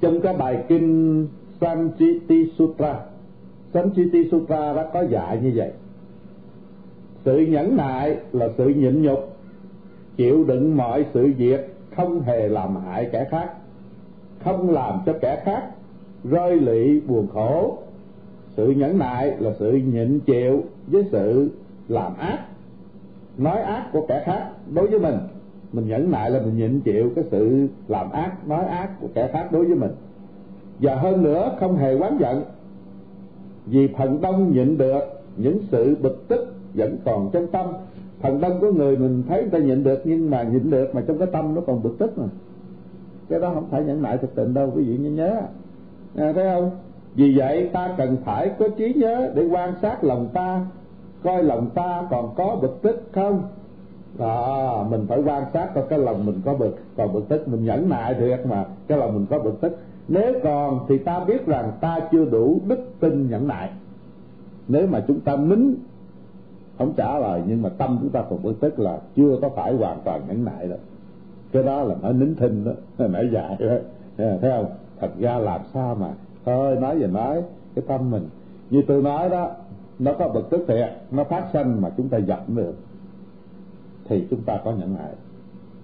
Trong 0.00 0.20
cái 0.20 0.34
bài 0.34 0.64
kinh 0.68 1.26
Sanchiti 1.60 2.52
Sutra 2.58 3.00
Sanchiti 3.74 4.30
Sutra 4.30 4.72
đã 4.72 4.90
có 4.92 5.02
dạy 5.02 5.40
như 5.42 5.52
vậy 5.54 5.70
sự 7.24 7.38
nhẫn 7.38 7.76
nại 7.76 8.16
là 8.32 8.48
sự 8.56 8.68
nhịn 8.68 9.02
nhục. 9.02 9.36
Chịu 10.16 10.44
đựng 10.44 10.76
mọi 10.76 11.06
sự 11.14 11.32
việc 11.38 11.74
không 11.96 12.20
hề 12.20 12.48
làm 12.48 12.76
hại 12.76 13.08
kẻ 13.12 13.24
khác. 13.30 13.52
Không 14.44 14.70
làm 14.70 14.98
cho 15.06 15.12
kẻ 15.20 15.42
khác 15.44 15.70
rơi 16.24 16.56
lụy, 16.56 17.00
buồn 17.00 17.26
khổ. 17.34 17.78
Sự 18.56 18.70
nhẫn 18.70 18.98
nại 18.98 19.36
là 19.38 19.50
sự 19.58 19.72
nhịn 19.72 20.20
chịu 20.20 20.64
với 20.86 21.04
sự 21.12 21.50
làm 21.88 22.16
ác. 22.18 22.38
Nói 23.38 23.60
ác 23.60 23.88
của 23.92 24.06
kẻ 24.08 24.22
khác 24.26 24.50
đối 24.74 24.86
với 24.86 24.98
mình 24.98 25.16
mình 25.72 25.88
nhẫn 25.88 26.10
nại 26.10 26.30
là 26.30 26.40
mình 26.40 26.56
nhịn 26.56 26.80
chịu 26.80 27.10
cái 27.14 27.24
sự 27.30 27.68
làm 27.88 28.10
ác, 28.10 28.48
nói 28.48 28.64
ác 28.64 28.90
của 29.00 29.08
kẻ 29.14 29.30
khác 29.32 29.52
đối 29.52 29.64
với 29.64 29.74
mình. 29.74 29.90
Và 30.78 30.94
hơn 30.94 31.22
nữa, 31.22 31.56
không 31.60 31.76
hề 31.76 31.94
oán 31.98 32.18
giận. 32.18 32.42
Vì 33.66 33.88
phần 33.98 34.20
đông 34.20 34.52
nhịn 34.52 34.78
được 34.78 35.00
những 35.36 35.58
sự 35.70 35.96
bực 36.02 36.28
tức 36.28 36.54
vẫn 36.74 36.96
còn 37.04 37.30
trong 37.32 37.46
tâm. 37.46 37.66
Phần 38.20 38.40
đông 38.40 38.60
của 38.60 38.72
người 38.72 38.96
mình 38.96 39.22
thấy 39.28 39.42
người 39.42 39.50
ta 39.50 39.58
nhịn 39.58 39.84
được 39.84 40.00
nhưng 40.04 40.30
mà 40.30 40.42
nhịn 40.42 40.70
được 40.70 40.94
mà 40.94 41.02
trong 41.06 41.18
cái 41.18 41.28
tâm 41.32 41.54
nó 41.54 41.60
còn 41.66 41.82
bực 41.82 41.98
tức 41.98 42.18
mà. 42.18 42.26
Cái 43.28 43.40
đó 43.40 43.50
không 43.54 43.66
phải 43.70 43.84
nhẫn 43.84 44.02
nại 44.02 44.18
thực 44.18 44.34
tình 44.34 44.54
đâu 44.54 44.72
quý 44.74 44.82
vị 44.84 44.96
nhớ 44.96 45.10
nhớ. 45.10 45.40
À, 46.16 46.32
thấy 46.32 46.44
không? 46.54 46.70
Vì 47.14 47.38
vậy 47.38 47.70
ta 47.72 47.94
cần 47.96 48.16
phải 48.24 48.50
có 48.58 48.68
trí 48.76 48.94
nhớ 48.94 49.30
để 49.34 49.48
quan 49.50 49.74
sát 49.82 50.04
lòng 50.04 50.28
ta 50.32 50.66
coi 51.22 51.42
lòng 51.42 51.70
ta 51.74 52.06
còn 52.10 52.34
có 52.36 52.56
bực 52.62 52.82
tức 52.82 53.02
không? 53.12 53.42
Đó, 54.18 54.86
mình 54.90 55.06
phải 55.08 55.22
quan 55.22 55.42
sát 55.52 55.70
coi 55.74 55.84
cái 55.88 55.98
lòng 55.98 56.26
mình 56.26 56.40
có 56.44 56.54
bực 56.54 56.76
còn 56.96 57.12
bực 57.12 57.28
tức. 57.28 57.48
Mình 57.48 57.64
nhẫn 57.64 57.88
nại 57.88 58.14
thiệt 58.14 58.46
mà 58.46 58.64
cái 58.88 58.98
lòng 58.98 59.14
mình 59.14 59.26
có 59.30 59.38
bực 59.38 59.60
tức. 59.60 59.78
Nếu 60.08 60.34
còn 60.42 60.80
thì 60.88 60.98
ta 60.98 61.24
biết 61.24 61.46
rằng 61.46 61.72
ta 61.80 62.00
chưa 62.12 62.24
đủ 62.24 62.60
đức 62.66 62.80
tin 63.00 63.30
nhẫn 63.30 63.48
nại. 63.48 63.70
Nếu 64.68 64.86
mà 64.86 65.04
chúng 65.08 65.20
ta 65.20 65.36
nín 65.36 65.74
không 66.84 66.94
trả 66.96 67.18
lời 67.18 67.42
nhưng 67.46 67.62
mà 67.62 67.68
tâm 67.68 67.98
chúng 68.00 68.10
ta 68.10 68.22
còn 68.30 68.42
bực 68.42 68.60
tức 68.60 68.78
là 68.78 68.98
chưa 69.16 69.38
có 69.42 69.48
phải 69.48 69.74
hoàn 69.74 70.00
toàn 70.04 70.22
nhẫn 70.28 70.44
nại 70.44 70.68
đâu. 70.68 70.78
Cái 71.52 71.62
đó 71.62 71.82
là 71.82 71.94
nói 72.02 72.12
nín 72.12 72.34
thinh 72.34 72.64
đó 72.64 72.72
nãy 73.08 73.28
dạy 73.32 73.56
đó. 73.60 73.74
Thấy 74.16 74.50
không? 74.50 74.66
Thật 75.00 75.10
ra 75.18 75.38
làm 75.38 75.60
sao 75.74 75.94
mà? 75.94 76.12
Thôi 76.44 76.76
nói 76.76 76.98
về 76.98 77.06
nói 77.06 77.42
cái 77.74 77.84
tâm 77.88 78.10
mình. 78.10 78.28
Như 78.70 78.82
tôi 78.86 79.02
nói 79.02 79.28
đó 79.28 79.50
nó 79.98 80.12
có 80.12 80.28
bực 80.28 80.50
tức 80.50 80.64
thiệt 80.68 80.90
nó 81.10 81.24
phát 81.24 81.46
sinh 81.52 81.80
mà 81.80 81.90
chúng 81.96 82.08
ta 82.08 82.18
dập 82.18 82.44
được 82.48 82.74
thì 84.04 84.26
chúng 84.30 84.42
ta 84.42 84.60
có 84.64 84.72
nhẫn 84.72 84.94
nại. 84.94 85.12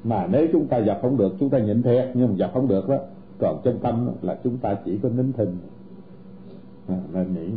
Mà 0.04 0.26
nếu 0.26 0.46
chúng 0.52 0.66
ta 0.66 0.78
dập 0.78 0.98
không 1.02 1.16
được 1.16 1.32
chúng 1.40 1.50
ta 1.50 1.58
nhịn 1.58 1.82
thiệt 1.82 2.10
nhưng 2.14 2.28
mà 2.28 2.34
dập 2.36 2.50
không 2.54 2.68
được 2.68 2.88
đó 2.88 2.96
còn 3.38 3.60
trong 3.64 3.78
tâm 3.78 4.10
là 4.22 4.38
chúng 4.44 4.58
ta 4.58 4.76
chỉ 4.84 4.98
có 5.02 5.08
nín 5.08 5.32
thinh. 5.32 5.56
À, 6.88 6.96
nên 7.12 7.34
nghĩ. 7.34 7.50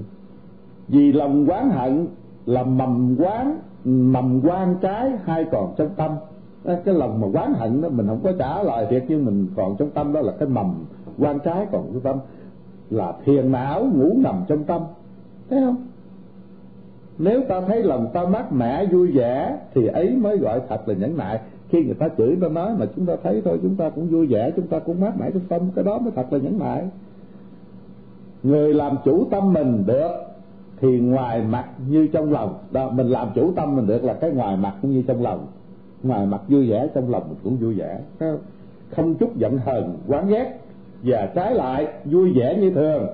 Vì 0.88 1.12
lòng 1.12 1.46
quán 1.50 1.70
hận 1.70 2.08
là 2.46 2.64
mầm 2.64 3.16
quán, 3.20 3.60
mầm 3.86 4.42
quan 4.44 4.76
trái 4.82 5.12
hay 5.24 5.46
còn 5.52 5.74
trong 5.78 5.90
tâm. 5.96 6.12
Cái 6.64 6.96
lòng 6.96 7.22
mà 7.22 7.28
quán 7.34 7.54
hận 7.54 7.82
đó, 7.82 7.90
mình 7.90 8.08
không 8.08 8.20
có 8.24 8.32
trả 8.40 8.64
lời 8.64 8.88
thiệt, 8.90 9.06
nhưng 9.08 9.26
mình 9.26 9.48
còn 9.56 9.76
trong 9.78 9.90
tâm 9.90 10.14
đó 10.14 10.22
là 10.22 10.34
cái 10.40 10.48
mầm 10.48 10.86
quan 11.20 11.40
trái 11.40 11.68
còn 11.72 11.90
trong 11.94 12.02
tâm. 12.02 12.18
Là 12.90 13.14
thiền 13.26 13.52
não 13.52 13.86
ngủ 13.94 14.14
nằm 14.18 14.36
trong 14.48 14.64
tâm. 14.64 14.82
Thấy 15.50 15.62
không? 15.66 15.88
Nếu 17.18 17.42
ta 17.50 17.62
thấy 17.62 17.84
lòng 17.84 18.08
ta 18.14 18.26
mát 18.26 18.54
mẻ, 18.54 18.86
vui 18.86 19.12
vẻ, 19.12 19.58
thì 19.74 19.88
ấy 19.88 20.16
mới 20.16 20.38
gọi 20.38 20.62
thật 20.70 20.90
là 20.90 20.96
nhẫn 20.96 21.18
nại. 21.18 21.40
Khi 21.70 21.84
người 21.84 21.94
ta 21.94 22.10
chửi 22.18 22.38
ta 22.42 22.48
nói 22.48 22.76
mà 22.80 22.86
chúng 22.96 23.06
ta 23.06 23.14
thấy 23.24 23.42
thôi, 23.46 23.60
chúng 23.62 23.76
ta 23.76 23.90
cũng 23.90 24.08
vui 24.08 24.28
vẻ, 24.28 24.52
chúng 24.56 24.68
ta 24.68 24.80
cũng 24.80 25.00
mát 25.02 25.20
mẻ 25.20 25.32
trong 25.32 25.44
tâm, 25.50 25.62
cái 25.76 25.84
đó 25.84 26.00
mới 26.00 26.12
thật 26.12 26.34
là 26.34 26.40
nhẫn 26.40 26.60
nại. 26.60 26.84
Người 28.44 28.74
làm 28.74 28.96
chủ 29.06 29.26
tâm 29.32 29.54
mình 29.54 29.84
được 29.86 30.12
thì 30.82 30.99
ngoài 30.99 31.41
mặt 31.41 31.66
như 31.90 32.08
trong 32.08 32.32
lòng, 32.32 32.58
đó, 32.72 32.90
mình 32.90 33.08
làm 33.08 33.28
chủ 33.36 33.52
tâm 33.56 33.76
mình 33.76 33.88
được 33.88 34.03
là 34.03 34.14
cái 34.14 34.32
ngoài 34.32 34.58
mặt 34.58 34.74
cũng 34.82 34.91
như 34.91 35.02
trong 35.08 35.24
lòng. 35.24 35.48
Ngoài 36.03 36.26
mặt 36.26 36.41
vui 36.48 36.70
vẻ, 36.70 36.88
trong 36.94 37.10
lòng 37.10 37.24
mình 37.30 37.38
cũng 37.44 37.58
vui 37.58 37.74
vẻ. 37.74 37.99
Không 38.95 39.16
chút 39.16 39.38
giận 39.38 39.58
hờn, 39.58 39.98
quán 40.08 40.28
ghét 40.28 40.60
và 41.03 41.32
trái 41.36 41.56
lại 41.56 41.88
vui 42.06 42.32
vẻ 42.36 42.58
như 42.62 42.72
thường. 42.72 43.08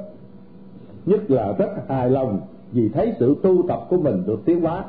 Nhất 1.05 1.31
là 1.31 1.51
rất 1.51 1.69
hài 1.87 2.09
lòng 2.09 2.39
vì 2.71 2.89
thấy 2.89 3.13
sự 3.19 3.35
tu 3.43 3.67
tập 3.67 3.85
của 3.89 3.97
mình 3.97 4.23
được 4.25 4.45
tiến 4.45 4.61
hóa. 4.61 4.85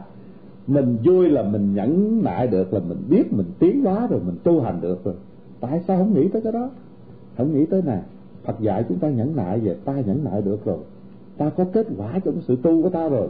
Mình 0.66 0.96
vui 1.04 1.28
là 1.28 1.42
mình 1.42 1.74
nhẫn 1.74 2.20
nại 2.24 2.46
được, 2.46 2.72
là 2.72 2.80
mình 2.88 2.98
biết 3.08 3.32
mình 3.32 3.46
tiến 3.58 3.84
hóa 3.84 4.06
rồi 4.10 4.20
mình 4.26 4.36
tu 4.44 4.60
hành 4.60 4.80
được 4.80 5.04
rồi. 5.04 5.14
Tại 5.60 5.80
sao 5.88 5.98
không 5.98 6.14
nghĩ 6.14 6.28
tới 6.28 6.42
cái 6.42 6.52
đó? 6.52 6.70
Không 7.36 7.54
nghĩ 7.54 7.66
tới 7.66 7.82
nè. 7.86 7.98
Phật 8.44 8.60
dạy 8.60 8.84
chúng 8.88 8.98
ta 8.98 9.08
nhẫn 9.08 9.36
nại 9.36 9.58
về, 9.58 9.76
ta 9.84 9.92
nhẫn 10.06 10.24
nại 10.24 10.42
được 10.42 10.64
rồi 10.64 10.78
ta 11.38 11.50
có 11.50 11.64
kết 11.72 11.86
quả 11.96 12.18
trong 12.24 12.40
sự 12.40 12.56
tu 12.62 12.82
của 12.82 12.90
ta 12.90 13.08
rồi. 13.08 13.28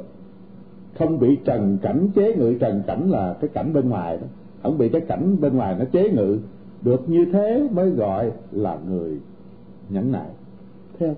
Không 0.98 1.18
bị 1.18 1.38
trần 1.44 1.78
cảnh 1.82 2.08
chế 2.14 2.34
ngự, 2.34 2.54
trần 2.60 2.82
cảnh 2.86 3.10
là 3.10 3.36
cái 3.40 3.50
cảnh 3.54 3.72
bên 3.72 3.88
ngoài 3.88 4.16
đó. 4.16 4.26
Không 4.62 4.78
bị 4.78 4.88
cái 4.88 5.00
cảnh 5.00 5.36
bên 5.40 5.56
ngoài 5.56 5.76
nó 5.78 5.84
chế 5.84 6.10
ngự, 6.10 6.38
được 6.82 7.08
như 7.08 7.26
thế 7.32 7.68
mới 7.72 7.90
gọi 7.90 8.32
là 8.52 8.78
người 8.88 9.18
nhẫn 9.88 10.12
nại. 10.12 10.28
Theo 10.98 11.14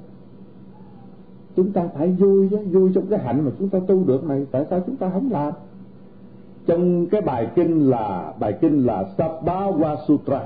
chúng 1.56 1.72
ta 1.72 1.88
phải 1.94 2.08
vui 2.08 2.48
chứ, 2.50 2.56
vui 2.56 2.90
trong 2.94 3.06
cái 3.06 3.18
hạnh 3.18 3.44
mà 3.44 3.50
chúng 3.58 3.68
ta 3.68 3.78
tu 3.86 4.04
được 4.04 4.24
này, 4.24 4.46
tại 4.50 4.64
sao 4.70 4.82
chúng 4.86 4.96
ta 4.96 5.10
không 5.10 5.32
làm? 5.32 5.52
Trong 6.66 7.06
cái 7.06 7.20
bài 7.20 7.50
kinh 7.54 7.90
là, 7.90 8.32
bài 8.40 8.58
kinh 8.60 8.86
là 8.86 9.04
Sabbawa 9.18 9.96
Sutra 10.08 10.40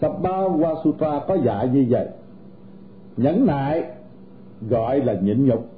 Sabbawa 0.00 0.74
Sutra 0.84 1.20
có 1.28 1.34
dạy 1.34 1.68
như 1.68 1.86
vậy. 1.88 2.08
Nhẫn 3.16 3.46
nại 3.46 3.84
gọi 4.68 5.00
là 5.00 5.14
nhịn 5.20 5.44
nhục 5.44 5.73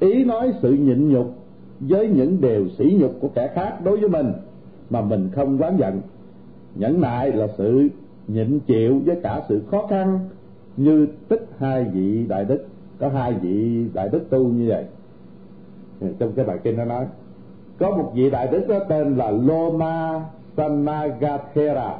ý 0.00 0.24
nói 0.24 0.52
sự 0.62 0.72
nhịn 0.72 1.08
nhục 1.08 1.34
với 1.80 2.08
những 2.08 2.40
điều 2.40 2.68
sỉ 2.68 2.96
nhục 3.00 3.12
của 3.20 3.28
kẻ 3.28 3.48
khác 3.54 3.78
đối 3.84 4.00
với 4.00 4.08
mình 4.08 4.32
mà 4.90 5.00
mình 5.00 5.28
không 5.34 5.58
quán 5.58 5.76
giận. 5.78 6.00
Nhẫn 6.74 7.00
nại 7.00 7.32
là 7.32 7.46
sự 7.58 7.88
nhịn 8.28 8.60
chịu 8.60 9.00
với 9.04 9.16
cả 9.22 9.42
sự 9.48 9.62
khó 9.70 9.86
khăn, 9.90 10.18
như 10.76 11.06
tích 11.28 11.46
hai 11.58 11.84
vị 11.84 12.26
đại 12.28 12.44
đức, 12.44 12.66
có 12.98 13.08
hai 13.08 13.32
vị 13.32 13.86
đại 13.94 14.08
đức 14.08 14.30
tu 14.30 14.44
như 14.44 14.68
vậy. 14.68 14.84
Trong 16.18 16.32
cái 16.32 16.44
bài 16.44 16.58
kinh 16.62 16.76
nó 16.76 16.84
nói, 16.84 17.06
có 17.78 17.90
một 17.90 18.12
vị 18.14 18.30
đại 18.30 18.48
đức 18.52 18.68
đó 18.68 18.78
tên 18.88 19.16
là 19.16 19.30
Loma 19.30 20.24
Sanagathera 20.56 21.94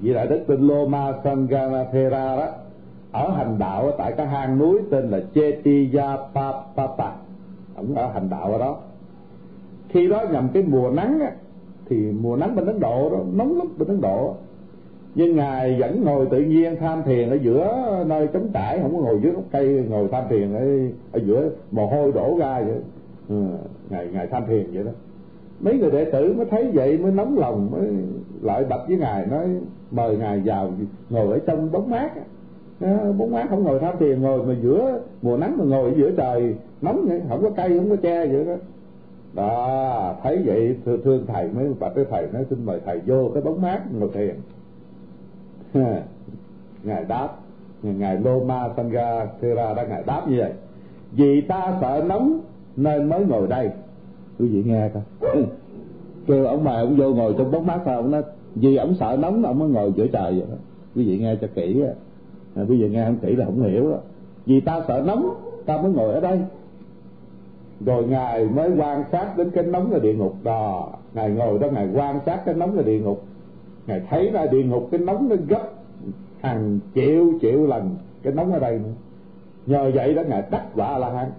vị 0.00 0.14
đại 0.14 0.26
đức 0.26 0.40
tên 0.46 0.68
Loma 0.68 1.12
Sanagathera 1.24 2.36
đó 2.36 2.48
ở 3.12 3.30
hành 3.30 3.56
đạo 3.58 3.90
tại 3.98 4.12
cái 4.16 4.26
hang 4.26 4.58
núi 4.58 4.80
tên 4.90 5.08
là 5.08 5.20
Chetiyapapapa 5.34 7.12
ông 7.74 7.94
ở 7.94 8.06
hành 8.06 8.28
đạo 8.30 8.52
ở 8.52 8.58
đó. 8.58 8.76
Khi 9.88 10.08
đó 10.08 10.24
nhằm 10.32 10.48
cái 10.54 10.62
mùa 10.62 10.90
nắng 10.90 11.20
á, 11.20 11.32
thì 11.88 11.96
mùa 11.96 12.36
nắng 12.36 12.56
bên 12.56 12.66
Ấn 12.66 12.80
Độ 12.80 13.10
đó 13.10 13.18
nóng 13.32 13.58
lắm 13.58 13.66
bên 13.78 13.88
Ấn 13.88 14.00
Độ. 14.00 14.34
Nhưng 15.14 15.36
ngài 15.36 15.80
vẫn 15.80 16.04
ngồi 16.04 16.26
tự 16.26 16.40
nhiên 16.40 16.76
tham 16.80 17.02
thiền 17.02 17.30
ở 17.30 17.34
giữa 17.42 18.04
nơi 18.06 18.28
trống 18.32 18.48
trải 18.54 18.78
không 18.82 18.92
có 18.92 18.98
ngồi 18.98 19.20
dưới 19.22 19.32
gốc 19.32 19.44
cây 19.52 19.86
ngồi 19.90 20.08
tham 20.12 20.24
thiền 20.28 20.54
ở, 20.54 20.66
ở 21.12 21.20
giữa 21.26 21.50
mồ 21.70 21.86
hôi 21.86 22.12
đổ 22.12 22.36
ra 22.38 22.60
vậy. 22.60 22.80
Ừ, 23.28 23.44
ngài 23.90 24.08
ngài 24.08 24.26
tham 24.26 24.42
thiền 24.46 24.66
vậy 24.72 24.84
đó. 24.84 24.90
Mấy 25.60 25.78
người 25.78 25.90
đệ 25.90 26.04
tử 26.04 26.34
mới 26.36 26.46
thấy 26.46 26.70
vậy 26.74 26.98
mới 26.98 27.12
nóng 27.12 27.38
lòng 27.38 27.70
mới 27.70 27.90
lại 28.42 28.64
bạch 28.64 28.80
với 28.88 28.96
ngài 28.96 29.26
nói 29.26 29.46
mời 29.90 30.16
ngài 30.16 30.42
vào 30.44 30.70
ngồi 31.10 31.32
ở 31.32 31.38
trong 31.46 31.72
bóng 31.72 31.90
mát 31.90 32.10
Ờ, 32.82 33.12
bóng 33.12 33.32
mát 33.32 33.46
không 33.50 33.64
ngồi 33.64 33.78
tham 33.78 33.94
thiền 33.98 34.22
ngồi 34.22 34.46
mà 34.46 34.54
giữa 34.62 35.00
mùa 35.22 35.36
nắng 35.36 35.58
mà 35.58 35.64
ngồi 35.64 35.94
giữa 35.96 36.10
trời 36.10 36.54
nóng 36.80 37.04
vậy 37.08 37.20
không 37.28 37.42
có 37.42 37.50
cây 37.50 37.78
không 37.78 37.90
có 37.90 37.96
che 37.96 38.26
vậy 38.26 38.44
đó. 38.44 38.52
Đó 39.34 40.14
thấy 40.22 40.42
vậy 40.44 40.76
thưa, 40.84 40.96
thương 40.96 41.26
thầy 41.26 41.48
mới 41.48 41.74
bạch 41.80 41.94
với 41.94 42.04
thầy 42.10 42.26
nói 42.32 42.44
xin 42.50 42.66
mời 42.66 42.80
thầy 42.86 43.00
vô 43.06 43.30
cái 43.34 43.42
bóng 43.42 43.62
mát 43.62 43.82
ngồi 43.92 44.10
thiền. 44.14 44.34
Ngài 46.84 47.04
đáp 47.04 47.28
ngài 47.82 48.20
Loma 48.20 48.68
Sangha 48.76 49.26
Thera 49.40 49.74
đã 49.74 49.86
ngài 49.86 50.02
đáp 50.06 50.22
như 50.28 50.36
vậy 50.38 50.52
vì 51.12 51.40
ta 51.40 51.78
sợ 51.80 52.04
nóng 52.06 52.40
nên 52.76 53.08
mới 53.08 53.24
ngồi 53.24 53.46
đây. 53.46 53.70
Quý 54.38 54.48
vị 54.48 54.62
nghe 54.66 54.88
coi. 54.88 55.32
Kêu 56.26 56.44
ông 56.44 56.64
bà 56.64 56.72
ông 56.72 56.96
vô 56.96 57.14
ngồi 57.14 57.34
trong 57.38 57.50
bóng 57.50 57.66
mát 57.66 57.80
sao 57.84 57.96
ông 57.96 58.10
nói 58.10 58.22
vì 58.54 58.76
ông 58.76 58.94
sợ 59.00 59.16
nóng 59.20 59.44
ông 59.44 59.58
mới 59.58 59.68
ngồi 59.68 59.92
giữa 59.96 60.06
trời 60.06 60.32
vậy 60.32 60.46
đó. 60.50 60.56
Quý 60.94 61.04
vị 61.04 61.18
nghe 61.18 61.36
cho 61.40 61.46
kỹ 61.54 61.82
à, 62.54 62.64
bây 62.64 62.78
giờ 62.78 62.88
nghe 62.88 63.04
không 63.04 63.16
kỹ 63.16 63.36
là 63.36 63.44
không 63.44 63.62
hiểu 63.62 63.90
đó. 63.90 63.96
Vì 64.46 64.60
ta 64.60 64.80
sợ 64.88 65.02
nóng 65.06 65.34
ta 65.66 65.76
mới 65.76 65.92
ngồi 65.92 66.14
ở 66.14 66.20
đây. 66.20 66.40
Rồi 67.80 68.04
ngài 68.04 68.44
mới 68.44 68.70
quan 68.78 69.04
sát 69.12 69.38
đến 69.38 69.50
cái 69.50 69.64
nóng 69.64 69.92
ở 69.92 69.98
địa 69.98 70.14
ngục 70.14 70.34
đó. 70.42 70.88
Ngài 71.14 71.30
ngồi 71.30 71.58
đó 71.58 71.68
ngài 71.72 71.88
quan 71.94 72.20
sát 72.26 72.42
cái 72.44 72.54
nóng 72.54 72.76
ở 72.76 72.82
địa 72.82 73.00
ngục. 73.00 73.24
Ngài 73.86 74.00
thấy 74.10 74.30
ra 74.30 74.46
địa 74.46 74.64
ngục 74.64 74.88
cái 74.90 75.00
nóng 75.00 75.28
nó 75.28 75.36
gấp 75.48 75.68
hàng 76.40 76.78
triệu 76.94 77.24
triệu 77.40 77.66
lần 77.66 77.96
cái 78.22 78.32
nóng 78.32 78.52
ở 78.52 78.58
đây 78.58 78.78
nữa. 78.78 78.92
Nhờ 79.66 79.90
vậy 79.94 80.14
đó 80.14 80.22
ngài 80.28 80.42
đắc 80.50 80.64
quả 80.74 80.98
la 80.98 81.10
hán 81.10 81.30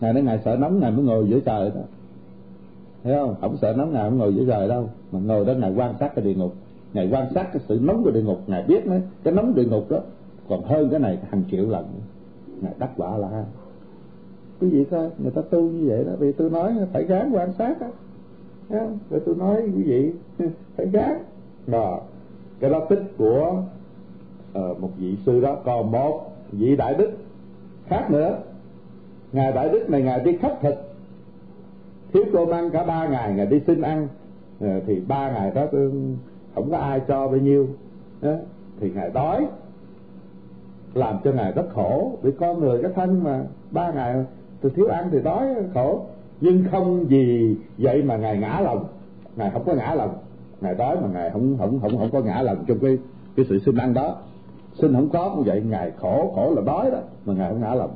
ngài 0.00 0.12
nói 0.12 0.22
ngài 0.22 0.38
sợ 0.44 0.56
nóng 0.56 0.80
ngài 0.80 0.90
mới 0.90 1.04
ngồi 1.04 1.28
giữa 1.28 1.40
trời 1.40 1.70
đó. 1.74 1.80
Thấy 3.04 3.14
không? 3.14 3.34
Không 3.40 3.56
sợ 3.56 3.74
nóng 3.76 3.92
ngài 3.92 4.10
không 4.10 4.18
ngồi 4.18 4.34
giữa 4.34 4.44
trời 4.46 4.68
đâu 4.68 4.88
mà 5.12 5.20
ngồi 5.20 5.44
đó 5.44 5.52
ngài 5.52 5.72
quan 5.76 5.94
sát 6.00 6.14
cái 6.14 6.24
địa 6.24 6.34
ngục 6.34 6.54
ngài 6.92 7.08
quan 7.12 7.26
sát 7.34 7.48
cái 7.52 7.62
sự 7.68 7.78
nóng 7.82 8.04
của 8.04 8.10
địa 8.10 8.22
ngục 8.22 8.40
ngài 8.46 8.62
biết 8.62 8.86
đấy 8.86 9.02
cái 9.22 9.34
nóng 9.34 9.54
địa 9.54 9.64
ngục 9.64 9.90
đó. 9.90 9.98
Còn 10.48 10.62
hơn 10.62 10.90
cái 10.90 11.00
này 11.00 11.18
hàng 11.30 11.42
triệu 11.50 11.68
lần 11.68 11.84
ngài 12.60 12.72
đắc 12.78 12.90
quả 12.96 13.16
là 13.16 13.28
cái 13.30 13.44
quý 14.60 14.68
vị 14.68 14.84
coi 14.90 15.10
người 15.18 15.30
ta 15.30 15.42
tu 15.50 15.60
như 15.60 15.88
vậy 15.88 16.04
đó 16.04 16.12
vì 16.18 16.32
tôi 16.32 16.50
nói 16.50 16.74
phải 16.92 17.04
gán 17.04 17.30
quan 17.32 17.52
sát 17.58 17.80
á. 17.80 17.88
Rồi 19.10 19.20
tôi 19.26 19.34
nói 19.34 19.62
quý 19.76 19.82
vị 19.82 20.12
phải 20.76 20.86
gán. 20.86 21.18
Đó 21.66 22.00
cái 22.60 22.70
đó 22.70 22.86
tích 22.90 23.02
của 23.18 23.62
uh, 24.58 24.80
một 24.80 24.90
vị 24.98 25.16
sư 25.26 25.40
đó 25.40 25.56
còn 25.64 25.90
một 25.90 26.32
vị 26.52 26.76
đại 26.76 26.94
đức 26.94 27.10
khác 27.86 28.10
nữa. 28.10 28.38
Ngài 29.32 29.52
đại 29.52 29.68
đức 29.68 29.90
này 29.90 30.02
ngài 30.02 30.20
đi 30.20 30.36
khất 30.36 30.58
thực. 30.62 30.74
Thiếu 32.12 32.24
cơm 32.32 32.50
ăn 32.50 32.70
cả 32.70 32.84
ba 32.84 33.08
ngày 33.08 33.34
ngài 33.34 33.46
đi 33.46 33.60
xin 33.66 33.80
ăn. 33.80 34.08
Ờ, 34.60 34.80
thì 34.86 35.00
ba 35.08 35.32
ngày 35.32 35.50
đó 35.54 35.66
tôi 35.72 35.92
không 36.54 36.70
có 36.70 36.76
ai 36.76 37.00
cho 37.08 37.28
bao 37.28 37.36
nhiêu. 37.36 37.68
Đó. 38.20 38.32
thì 38.80 38.90
ngài 38.90 39.10
đói, 39.10 39.46
làm 40.94 41.16
cho 41.24 41.32
ngài 41.32 41.52
rất 41.52 41.66
khổ. 41.74 42.18
Vì 42.22 42.30
con 42.40 42.60
người 42.60 42.82
cái 42.82 42.90
thân 42.94 43.24
mà, 43.24 43.42
ba 43.70 43.92
ngày 43.92 44.24
tôi 44.60 44.72
thiếu 44.76 44.86
ăn 44.86 45.08
thì 45.12 45.18
đói, 45.20 45.46
khổ. 45.74 46.06
Nhưng 46.40 46.64
không 46.70 47.04
vì 47.08 47.56
vậy 47.78 48.02
mà 48.02 48.16
ngài 48.16 48.38
ngã 48.38 48.60
lòng. 48.60 48.84
Ngài 49.36 49.50
không 49.50 49.64
có 49.64 49.74
ngã 49.74 49.94
lòng. 49.94 50.18
Ngài 50.60 50.74
đói 50.74 50.96
mà 51.02 51.08
ngài 51.12 51.30
không 51.30 51.56
không 51.58 51.80
không 51.80 51.98
không 51.98 52.10
có 52.12 52.20
ngã 52.20 52.42
lòng 52.42 52.64
trong 52.66 52.78
cái 52.78 52.98
cái 53.36 53.46
sự 53.48 53.58
xin 53.58 53.76
ăn 53.76 53.94
đó. 53.94 54.16
Xin 54.74 54.94
không 54.94 55.08
có 55.08 55.34
như 55.36 55.42
vậy, 55.46 55.62
ngài 55.68 55.90
khổ 55.90 56.32
khổ 56.34 56.52
là 56.56 56.62
đói 56.62 56.90
đó, 56.90 56.98
mà 57.26 57.34
ngài 57.34 57.50
không 57.50 57.60
ngã 57.60 57.74
lòng. 57.74 57.90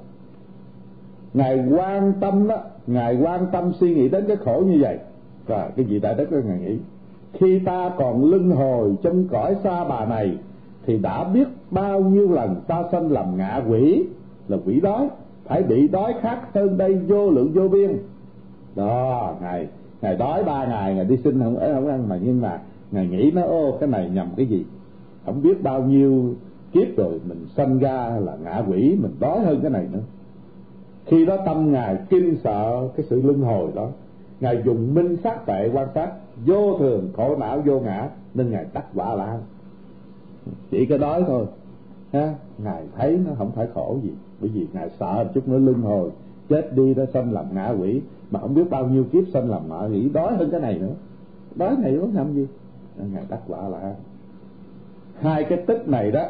Ngài 1.34 1.68
quan 1.70 2.12
tâm 2.20 2.48
đó 2.48 2.56
ngài 2.86 3.16
quan 3.16 3.46
tâm 3.52 3.72
suy 3.80 3.94
nghĩ 3.94 4.08
đến 4.08 4.24
cái 4.28 4.36
khổ 4.36 4.62
như 4.66 4.78
vậy. 4.80 4.98
Và 5.46 5.70
cái 5.76 5.84
gì 5.84 6.00
đại 6.00 6.14
đức 6.14 6.30
đó 6.30 6.38
ngài 6.44 6.58
nghĩ 6.58 6.78
khi 7.38 7.58
ta 7.58 7.90
còn 7.96 8.24
lưng 8.24 8.50
hồi 8.50 8.94
trong 9.02 9.28
cõi 9.28 9.56
xa 9.64 9.84
bà 9.84 10.04
này, 10.04 10.38
thì 10.86 10.98
đã 10.98 11.24
biết 11.24 11.48
bao 11.70 12.00
nhiêu 12.00 12.32
lần 12.32 12.54
ta 12.66 12.84
sanh 12.92 13.12
làm 13.12 13.36
ngạ 13.36 13.62
quỷ. 13.68 14.04
Là 14.48 14.56
quỷ 14.66 14.80
đói, 14.80 15.08
phải 15.44 15.62
bị 15.62 15.88
đói 15.88 16.14
khát 16.20 16.54
hơn 16.54 16.78
đây 16.78 16.94
vô 16.94 17.30
lượng 17.30 17.52
vô 17.52 17.68
biên. 17.68 17.98
Đó, 18.76 19.34
ngài 19.42 19.68
ngài 20.02 20.16
đói 20.16 20.44
ba 20.44 20.66
ngày, 20.66 20.94
ngài 20.94 21.04
đi 21.04 21.16
xin 21.16 21.40
không 21.40 21.56
ấy 21.56 21.74
không 21.74 21.88
ăn 21.88 22.08
mà 22.08 22.18
nhưng 22.22 22.40
mà 22.40 22.60
ngài 22.90 23.06
nghĩ 23.06 23.30
nó, 23.34 23.42
ô, 23.42 23.76
cái 23.80 23.88
này 23.88 24.10
nhầm 24.10 24.28
cái 24.36 24.46
gì? 24.46 24.64
Không 25.24 25.42
biết 25.42 25.62
bao 25.62 25.82
nhiêu 25.82 26.34
kiếp 26.72 26.96
rồi 26.96 27.20
mình 27.28 27.46
sanh 27.56 27.78
ra 27.78 28.18
là 28.20 28.36
ngạ 28.44 28.62
quỷ, 28.68 28.96
mình 29.02 29.12
đói 29.20 29.40
hơn 29.40 29.60
cái 29.62 29.70
này 29.70 29.86
nữa. 29.92 30.02
Khi 31.06 31.26
đó 31.26 31.36
tâm 31.46 31.72
ngài 31.72 31.96
kinh 32.10 32.36
sợ 32.44 32.88
cái 32.96 33.06
sự 33.10 33.22
luân 33.22 33.40
hồi 33.40 33.68
đó. 33.74 33.88
Ngài 34.40 34.62
dùng 34.64 34.94
minh 34.94 35.16
sát 35.24 35.46
tuệ 35.46 35.70
quan 35.74 35.88
sát 35.94 36.10
vô 36.46 36.78
thường, 36.78 37.10
khổ 37.16 37.36
não, 37.36 37.60
vô 37.60 37.80
ngã, 37.80 38.08
nên 38.34 38.50
ngài 38.50 38.64
tắt 38.64 38.84
quả 38.94 39.14
la 39.14 39.38
chỉ 40.70 40.86
cái 40.86 40.98
đói 40.98 41.24
thôi. 41.26 41.46
Ha, 42.12 42.34
ngài 42.58 42.82
thấy 42.96 43.18
nó 43.26 43.30
không 43.38 43.50
phải 43.52 43.66
khổ 43.74 43.98
gì, 44.02 44.10
bởi 44.40 44.50
vì 44.54 44.66
ngài 44.72 44.90
sợ 45.00 45.24
chút 45.34 45.48
nữa 45.48 45.58
luân 45.58 45.82
hồi, 45.82 46.10
chết 46.48 46.76
đi 46.76 46.94
đó 46.94 47.04
sanh 47.12 47.32
làm 47.32 47.44
ngạ 47.54 47.68
quỷ, 47.80 48.00
mà 48.30 48.40
không 48.40 48.54
biết 48.54 48.70
bao 48.70 48.86
nhiêu 48.86 49.04
kiếp 49.12 49.24
sanh 49.32 49.50
làm 49.50 49.68
ngạ 49.68 49.86
quỷ 49.86 50.08
đói 50.08 50.36
hơn 50.36 50.50
cái 50.50 50.60
này 50.60 50.78
nữa. 50.78 50.94
Đói 51.54 51.76
này 51.78 51.92
nó 51.92 52.06
làm 52.14 52.34
gì? 52.34 52.46
Ngài 53.12 53.24
đắc 53.28 53.40
quả 53.48 53.68
là 53.68 53.94
hai 55.20 55.44
cái 55.44 55.58
tích 55.66 55.88
này 55.88 56.10
đó, 56.10 56.24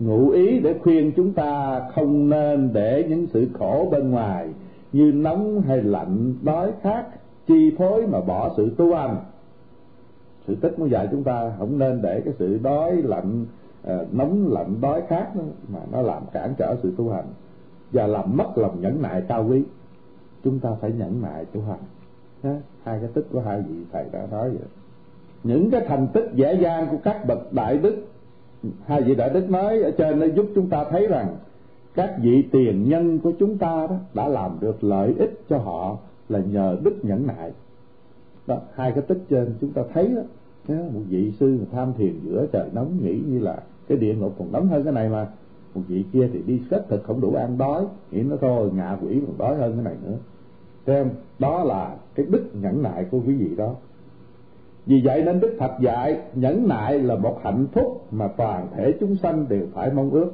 ngụ 0.00 0.30
ý 0.30 0.60
để 0.60 0.74
khuyên 0.82 1.12
chúng 1.16 1.32
ta 1.32 1.80
không 1.94 2.28
nên 2.28 2.70
để 2.72 3.04
những 3.08 3.26
sự 3.26 3.48
khổ 3.58 3.88
bên 3.90 4.10
ngoài 4.10 4.48
như 4.92 5.12
nóng 5.12 5.60
hay 5.60 5.82
lạnh, 5.82 6.34
đói 6.42 6.72
khát 6.82 7.04
chi 7.50 7.74
phối 7.78 8.06
mà 8.06 8.20
bỏ 8.20 8.54
sự 8.56 8.70
tu 8.76 8.94
hành. 8.94 9.16
Sự 10.46 10.54
tích 10.54 10.78
muốn 10.78 10.90
dạy 10.90 11.08
chúng 11.10 11.24
ta 11.24 11.52
không 11.58 11.78
nên 11.78 12.02
để 12.02 12.22
cái 12.24 12.34
sự 12.38 12.58
đói 12.62 13.02
lạnh 13.02 13.46
ờ, 13.82 14.06
nóng 14.12 14.52
lạnh, 14.52 14.80
đói 14.80 15.02
khát 15.08 15.26
mà 15.68 15.80
nó 15.92 16.02
làm 16.02 16.22
cản 16.32 16.54
trở 16.58 16.76
sự 16.82 16.92
tu 16.96 17.10
hành. 17.10 17.24
Và 17.92 18.06
làm 18.06 18.36
mất 18.36 18.58
lòng 18.58 18.80
nhẫn 18.80 19.02
nại 19.02 19.22
cao 19.28 19.46
quý. 19.48 19.62
Chúng 20.44 20.58
ta 20.58 20.70
phải 20.80 20.92
nhẫn 20.92 21.22
nại 21.22 21.44
tu 21.44 21.60
hành. 21.62 21.78
Hai 22.82 22.98
cái 23.00 23.10
tích 23.14 23.26
của 23.32 23.40
hai 23.40 23.60
vị 23.60 23.74
thầy 23.92 24.04
đã 24.12 24.26
nói 24.30 24.50
vậy. 24.50 24.68
Những 25.44 25.70
cái 25.70 25.80
thành 25.88 26.08
tích 26.12 26.30
dễ 26.34 26.54
dàng 26.54 26.86
của 26.90 26.96
các 27.04 27.26
bậc 27.26 27.52
đại 27.52 27.78
đức, 27.78 27.96
hai 28.86 29.02
vị 29.02 29.14
đại 29.14 29.30
đức 29.30 29.50
nói 29.50 29.82
ở 29.82 29.90
trên 29.90 30.20
nó 30.20 30.26
giúp 30.26 30.46
chúng 30.54 30.68
ta 30.68 30.84
thấy 30.84 31.06
rằng 31.06 31.36
các 31.94 32.14
vị 32.22 32.44
tiền 32.52 32.88
nhân 32.88 33.18
của 33.18 33.32
chúng 33.38 33.58
ta 33.58 33.86
đó 33.90 33.96
đã 34.14 34.28
làm 34.28 34.58
được 34.60 34.84
lợi 34.84 35.14
ích 35.18 35.42
cho 35.48 35.58
họ 35.58 35.98
là 36.30 36.38
nhờ 36.38 36.76
đức 36.82 36.96
nhẫn 37.02 37.26
nại. 37.26 37.52
Đó, 38.46 38.58
hai 38.74 38.92
cái 38.92 39.02
tích 39.02 39.22
trên 39.28 39.54
chúng 39.60 39.72
ta 39.72 39.82
thấy 39.94 40.14
đó 40.14 40.22
một 40.68 41.00
vị 41.08 41.32
sư 41.40 41.58
tham 41.72 41.92
thiền 41.98 42.20
giữa 42.24 42.46
trời 42.52 42.68
nóng 42.72 42.98
nghĩ 43.02 43.20
như 43.26 43.38
là 43.38 43.62
cái 43.88 43.98
địa 43.98 44.14
ngục 44.14 44.34
còn 44.38 44.52
nóng 44.52 44.68
hơn 44.68 44.84
cái 44.84 44.92
này 44.92 45.08
mà. 45.08 45.26
Một 45.74 45.80
vị 45.88 46.04
kia 46.12 46.28
thì 46.32 46.42
đi 46.46 46.62
khất 46.70 46.88
thực 46.88 47.04
không 47.04 47.20
đủ 47.20 47.34
ăn 47.34 47.58
đói, 47.58 47.84
nghĩ 48.10 48.22
nó 48.22 48.36
thôi, 48.40 48.70
ngạ 48.74 48.96
quỷ 49.02 49.20
còn 49.26 49.38
đói 49.38 49.56
hơn 49.56 49.72
cái 49.74 49.84
này 49.84 49.94
nữa. 50.04 50.16
Xem 50.86 51.10
đó 51.38 51.64
là 51.64 51.96
cái 52.14 52.26
đức 52.28 52.44
nhẫn 52.52 52.82
nại 52.82 53.04
của 53.04 53.20
quý 53.26 53.34
vị 53.34 53.56
đó. 53.56 53.74
Vì 54.86 55.02
vậy 55.04 55.22
nên 55.24 55.40
đức 55.40 55.56
phật 55.58 55.72
dạy, 55.80 56.20
nhẫn 56.34 56.68
nại 56.68 56.98
là 56.98 57.16
một 57.16 57.38
hạnh 57.42 57.66
phúc 57.72 58.06
mà 58.10 58.28
toàn 58.28 58.66
thể 58.76 58.94
chúng 59.00 59.16
sanh 59.16 59.46
đều 59.48 59.66
phải 59.72 59.92
mong 59.92 60.10
ước. 60.10 60.32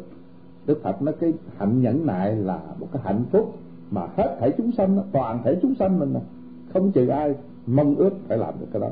Đức 0.67 0.81
phật 0.83 1.03
nói 1.03 1.15
cái 1.21 1.33
hạnh 1.57 1.81
nhẫn 1.81 2.07
nại 2.07 2.37
là 2.37 2.61
một 2.79 2.87
cái 2.93 3.03
hạnh 3.05 3.25
phúc 3.31 3.55
mà 3.91 4.07
hết 4.17 4.37
thể 4.41 4.51
chúng 4.59 4.73
sanh 4.73 5.03
toàn 5.13 5.43
thể 5.45 5.57
chúng 5.63 5.75
sanh 5.75 5.99
mình 5.99 6.15
không 6.73 6.93
trừ 6.93 7.09
ai 7.09 7.35
mong 7.67 7.95
ước 7.95 8.11
phải 8.29 8.39
làm 8.39 8.55
được 8.61 8.67
cái 8.73 8.83
đó. 8.83 8.89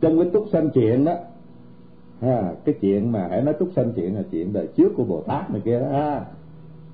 Trong 0.00 0.18
cái 0.18 0.30
túc 0.32 0.46
sanh 0.52 0.70
chuyện 0.74 1.04
đó 1.04 1.14
ha, 2.20 2.52
cái 2.64 2.74
chuyện 2.80 3.12
mà 3.12 3.26
hãy 3.30 3.42
nói 3.42 3.54
túc 3.54 3.68
sanh 3.76 3.92
chuyện 3.92 4.14
là 4.14 4.22
chuyện 4.30 4.52
đời 4.52 4.68
trước 4.76 4.92
của 4.96 5.04
bồ 5.04 5.20
tát 5.20 5.50
này 5.50 5.60
kia 5.64 5.80
đó 5.80 5.86
ha. 5.86 6.24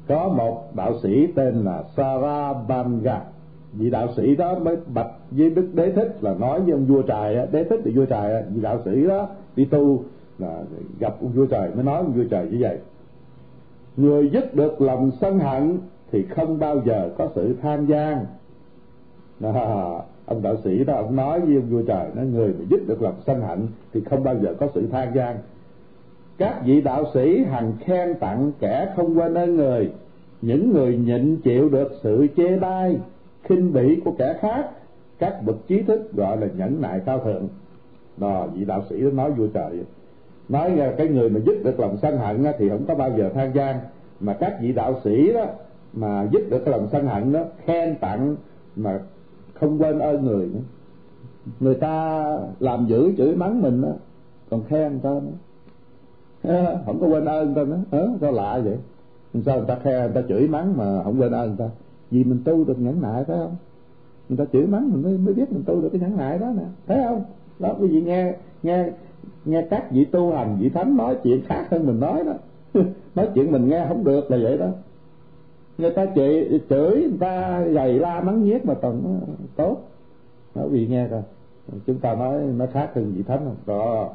có 0.09 0.29
một 0.29 0.77
đạo 0.77 0.93
sĩ 1.03 1.27
tên 1.35 1.55
là 1.65 1.85
Sarabanga 1.97 3.25
vị 3.73 3.91
đạo 3.91 4.09
sĩ 4.17 4.37
đó 4.37 4.59
mới 4.59 4.77
bạch 4.95 5.11
với 5.31 5.51
đức 5.51 5.69
đế 5.75 5.93
thích 5.93 6.17
là 6.21 6.35
nói 6.35 6.61
với 6.61 6.73
ông 6.73 6.87
vua 6.87 7.03
trời 7.03 7.47
đế 7.53 7.65
thích 7.65 7.81
thì 7.85 7.97
vua 7.97 8.05
trời 8.05 8.43
vị 8.55 8.61
đạo 8.61 8.81
sĩ 8.85 9.07
đó 9.07 9.29
đi 9.57 9.65
tu 9.65 10.03
là 10.39 10.63
gặp 10.99 11.17
ông 11.21 11.33
vua 11.33 11.47
trời 11.47 11.71
mới 11.75 11.85
nói 11.85 11.97
ông 11.97 12.13
vua 12.13 12.25
trời 12.31 12.49
như 12.51 12.59
vậy. 12.61 12.79
Người 13.97 14.31
dứt 14.33 14.55
được 14.55 14.81
lòng 14.81 15.11
sân 15.21 15.39
hận 15.39 15.79
thì 16.13 16.23
không 16.23 16.59
bao 16.59 16.83
giờ 16.85 17.11
có 17.19 17.29
sự 17.35 17.57
than 17.63 17.87
gian 17.87 18.27
đó, 19.41 20.03
ông 20.27 20.43
đạo 20.43 20.57
sĩ 20.65 20.85
đó 20.85 20.95
ông 20.95 21.17
nói 21.17 21.41
với 21.41 21.55
ông 21.55 21.71
vua 21.71 21.83
trời 21.83 22.07
nói 22.15 22.27
người 22.27 22.49
mà 22.59 22.65
dứt 22.71 22.81
được 22.89 23.03
lòng 23.03 23.21
sân 23.27 23.41
hận 23.41 23.67
thì 23.93 24.01
không 24.01 24.25
bao 24.25 24.35
giờ 24.43 24.55
có 24.61 24.69
sự 24.75 24.87
than 24.87 25.15
gian 25.15 25.37
các 26.39 26.63
vị 26.65 26.81
đạo 26.81 27.05
sĩ 27.15 27.45
hằng 27.45 27.73
khen 27.81 28.15
tặng 28.15 28.53
kẻ 28.61 28.93
không 28.97 29.19
quên 29.19 29.35
ơn 29.35 29.57
người. 29.57 29.91
Những 30.43 30.73
người 30.73 30.97
nhịn 30.97 31.37
chịu 31.37 31.69
được 31.69 31.93
sự 32.03 32.27
chê 32.37 32.57
bai 32.57 32.99
khinh 33.43 33.73
bỉ 33.73 34.01
của 34.05 34.13
kẻ 34.19 34.37
khác 34.41 34.71
các 35.19 35.43
bậc 35.43 35.57
trí 35.67 35.83
thức 35.83 36.13
gọi 36.13 36.37
là 36.37 36.47
nhẫn 36.57 36.81
nại 36.81 37.01
cao 37.07 37.19
thượng. 37.19 37.49
Đó 38.17 38.47
vị 38.55 38.65
đạo 38.65 38.83
sĩ 38.91 39.01
đó 39.01 39.11
nói 39.11 39.31
vua 39.31 39.47
trời 39.47 39.71
nói 40.49 40.77
ra 40.77 40.93
cái 40.99 41.09
người 41.09 41.31
mà 41.31 41.41
dứt 41.47 41.65
được 41.65 41.81
lòng 41.81 41.97
sân 42.03 42.19
hận 42.19 42.45
thì 42.59 42.69
không 42.69 42.85
có 42.89 42.95
bao 42.95 43.11
giờ 43.19 43.31
than 43.35 43.55
gian 43.55 43.77
mà 44.21 44.37
các 44.41 44.57
vị 44.61 44.73
đạo 44.73 45.01
sĩ 45.05 45.33
đó 45.33 45.47
mà 45.97 46.29
giúp 46.31 46.41
được 46.51 46.59
cái 46.65 46.73
lòng 46.73 46.89
sân 46.93 47.07
hận 47.07 47.33
đó 47.33 47.45
khen 47.65 47.97
tặng 48.01 48.37
mà 48.77 49.01
không 49.55 49.83
quên 49.83 49.99
ơn 49.99 50.25
người 50.25 50.47
nữa. 50.47 50.61
Người 51.61 51.75
ta 51.75 52.25
làm 52.61 52.87
dữ 52.87 53.13
chửi 53.17 53.37
mắng 53.37 53.63
mình 53.63 53.83
đó 53.83 53.89
còn 54.51 54.63
khen 54.65 54.93
người 54.93 55.01
ta 55.03 55.11
nữa 55.11 56.81
không 56.87 57.01
có 57.01 57.07
quên 57.07 57.25
ơn 57.25 57.47
người 57.47 57.65
ta 57.65 57.71
nữa. 57.71 57.81
Ờ, 57.91 58.11
sao 58.21 58.33
lạ 58.33 58.61
vậy? 58.65 58.77
Sao 59.45 59.57
người 59.57 59.67
ta 59.69 59.79
khen 59.83 60.01
người 60.01 60.13
ta 60.15 60.23
chửi 60.29 60.49
mắng 60.49 60.77
mà 60.77 61.03
không 61.05 61.21
quên 61.21 61.33
ơn 61.33 61.49
người 61.49 61.59
ta 61.59 61.69
vì 62.11 62.25
mình 62.25 62.43
tu 62.45 62.65
được 62.65 62.79
nhẫn 62.79 63.03
nại 63.03 63.25
phải 63.25 63.37
không? 63.37 63.57
Người 64.29 64.39
ta 64.39 64.45
chửi 64.53 64.67
mắng 64.67 64.91
mình 64.93 65.03
mới 65.03 65.19
mới 65.19 65.35
biết 65.35 65.53
mình 65.53 65.63
tu 65.67 65.81
được 65.81 65.89
cái 65.93 66.01
nhẫn 66.01 66.17
nại 66.17 66.39
đó 66.39 66.47
nè. 66.57 66.65
Thấy 66.87 67.05
không? 67.09 67.25
Đó 67.59 67.75
quý 67.81 67.89
vị 67.89 68.03
nghe 68.03 68.35
nghe 68.63 68.87
nghe 69.45 69.63
các 69.71 69.91
vị 69.91 70.05
tu 70.05 70.33
hành 70.33 70.57
vị 70.61 70.69
thánh 70.69 70.97
nói 70.97 71.17
chuyện 71.23 71.43
khác 71.47 71.67
hơn 71.71 71.87
mình 71.87 72.01
nói 72.01 72.25
đó. 72.25 72.33
Nói 73.15 73.29
chuyện 73.35 73.53
mình 73.53 73.69
nghe 73.69 73.87
không 73.89 74.05
được 74.05 74.31
là 74.31 74.39
vậy 74.43 74.59
đó 74.59 74.67
người 75.79 75.91
ta 75.91 76.07
chửi 76.15 76.61
chửi, 76.71 77.01
người 77.01 77.19
ta 77.21 77.61
gầy 77.61 77.93
la, 77.99 78.21
mắng 78.21 78.45
nhiếc 78.45 78.67
mà 78.67 78.75
toàn 78.75 79.21
tốt. 79.57 79.77
Nói 80.55 80.69
vì 80.69 80.87
nghe 80.87 81.09
rồi 81.09 81.23
chúng 81.87 81.99
ta 81.99 82.15
nói 82.15 82.43
nó 82.57 82.67
khác 82.67 82.91
hơn 82.95 83.13
vị 83.17 83.23
thánh 83.23 83.41
không? 83.45 83.57
Đó. 83.67 84.11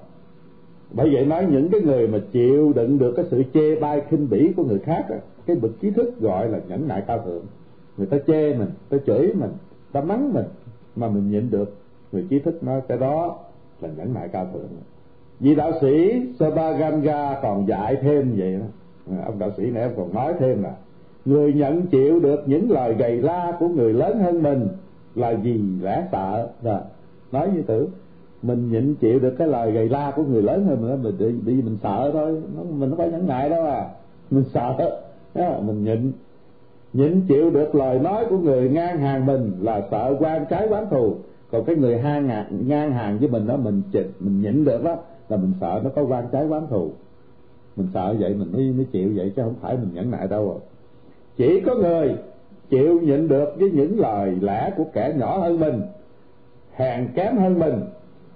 Bởi 0.91 1.09
vậy 1.13 1.25
nói 1.25 1.45
những 1.51 1.69
cái 1.69 1.81
người 1.81 2.07
mà 2.07 2.19
chịu 2.31 2.73
đựng 2.73 2.99
được 2.99 3.13
cái 3.15 3.25
sự 3.31 3.43
chê 3.53 3.75
bai 3.75 4.01
khinh 4.09 4.29
bỉ 4.29 4.53
của 4.57 4.63
người 4.63 4.79
khác 4.79 5.05
cái 5.45 5.55
bậc 5.55 5.71
trí 5.81 5.91
thức 5.91 6.19
gọi 6.19 6.49
là 6.49 6.59
nhẫn 6.67 6.87
nại 6.87 7.03
cao 7.07 7.21
thượng. 7.25 7.43
Người 7.97 8.07
ta 8.07 8.17
chê 8.27 8.53
mình, 8.53 8.69
ta 8.89 8.97
chửi 9.05 9.33
mình, 9.33 9.51
ta 9.91 10.01
mắng 10.01 10.33
mình, 10.33 10.45
mà 10.95 11.07
mình 11.07 11.31
nhịn 11.31 11.49
được. 11.49 11.77
Người 12.11 12.25
trí 12.29 12.39
thức 12.39 12.63
nói 12.63 12.81
cái 12.87 12.97
đó 12.97 13.39
là 13.81 13.89
nhẫn 13.97 14.13
nại 14.13 14.27
cao 14.27 14.47
thượng. 14.53 14.67
Vị 15.39 15.55
đạo 15.55 15.71
sĩ 15.81 16.21
Sabaganga 16.39 17.39
còn 17.41 17.67
dạy 17.67 17.95
thêm 18.01 18.35
vậy 18.37 18.59
đó. 18.59 18.65
Ông 19.25 19.39
đạo 19.39 19.51
sĩ 19.57 19.71
này 19.71 19.89
còn 19.97 20.13
nói 20.13 20.33
thêm 20.39 20.63
là 20.63 20.75
người 21.25 21.53
nhận 21.53 21.87
chịu 21.87 22.19
được 22.19 22.43
những 22.45 22.71
lời 22.71 22.93
gầy 22.93 23.21
la 23.21 23.57
của 23.59 23.67
người 23.67 23.93
lớn 23.93 24.19
hơn 24.19 24.43
mình 24.43 24.67
là 25.15 25.31
gì 25.31 25.61
lẽ 25.81 26.07
sợ. 26.11 26.47
Và 26.61 26.81
nói 27.31 27.49
như 27.55 27.61
tử 27.61 27.87
mình 28.41 28.71
nhịn 28.71 28.95
chịu 28.95 29.19
được 29.19 29.35
cái 29.37 29.47
lời 29.47 29.71
gầy 29.71 29.89
la 29.89 30.11
của 30.15 30.23
người 30.23 30.41
lớn 30.41 30.65
hơn 30.65 30.81
mình 30.81 31.03
mình 31.03 31.41
đi 31.45 31.53
mình 31.53 31.77
sợ 31.83 32.09
thôi. 32.13 32.41
Mình 32.71 32.89
không 32.89 32.97
phải 32.97 33.11
nhẫn 33.11 33.27
nại 33.27 33.49
đâu 33.49 33.65
à. 33.65 33.89
Mình 34.31 34.43
sợ. 34.53 34.99
Đó, 35.35 35.59
mình 35.65 35.83
nhịn. 35.83 36.11
Nhịn 36.93 37.21
chịu 37.27 37.49
được 37.49 37.75
lời 37.75 37.99
nói 37.99 38.25
của 38.29 38.37
người 38.37 38.69
ngang 38.69 38.97
hàng 38.97 39.25
mình 39.25 39.51
là 39.61 39.87
sợ 39.91 40.15
quan 40.19 40.45
trái 40.49 40.67
quán 40.69 40.85
thù. 40.89 41.15
Còn 41.51 41.65
cái 41.65 41.75
người 41.75 41.97
hang 41.97 42.27
ngang, 42.27 42.67
ngang 42.67 42.91
hàng 42.91 43.17
với 43.19 43.29
mình 43.29 43.47
đó 43.47 43.57
mình 43.57 43.81
chịu 43.91 44.03
mình 44.19 44.41
nhịn 44.41 44.65
được 44.65 44.83
đó 44.83 44.95
là 45.29 45.37
mình 45.37 45.53
sợ 45.61 45.81
nó 45.83 45.89
có 45.95 46.03
quan 46.03 46.25
trái 46.31 46.47
quán 46.47 46.67
thù. 46.69 46.91
Mình 47.75 47.87
sợ 47.93 48.15
vậy 48.19 48.33
mình 48.33 48.51
mới 48.51 48.71
mới 48.71 48.85
chịu 48.91 49.11
vậy 49.15 49.33
chứ 49.35 49.41
không 49.41 49.55
phải 49.61 49.77
mình 49.77 49.89
nhẫn 49.93 50.11
nại 50.11 50.27
đâu 50.27 50.45
rồi 50.47 50.59
chỉ 51.37 51.61
có 51.65 51.75
người 51.75 52.15
chịu 52.69 52.99
nhịn 53.01 53.27
được 53.27 53.55
với 53.59 53.71
những 53.71 53.99
lời 53.99 54.37
lẽ 54.41 54.73
của 54.77 54.83
kẻ 54.93 55.13
nhỏ 55.17 55.37
hơn 55.37 55.59
mình 55.59 55.81
hèn 56.75 57.07
kém 57.15 57.37
hơn 57.37 57.59
mình 57.59 57.83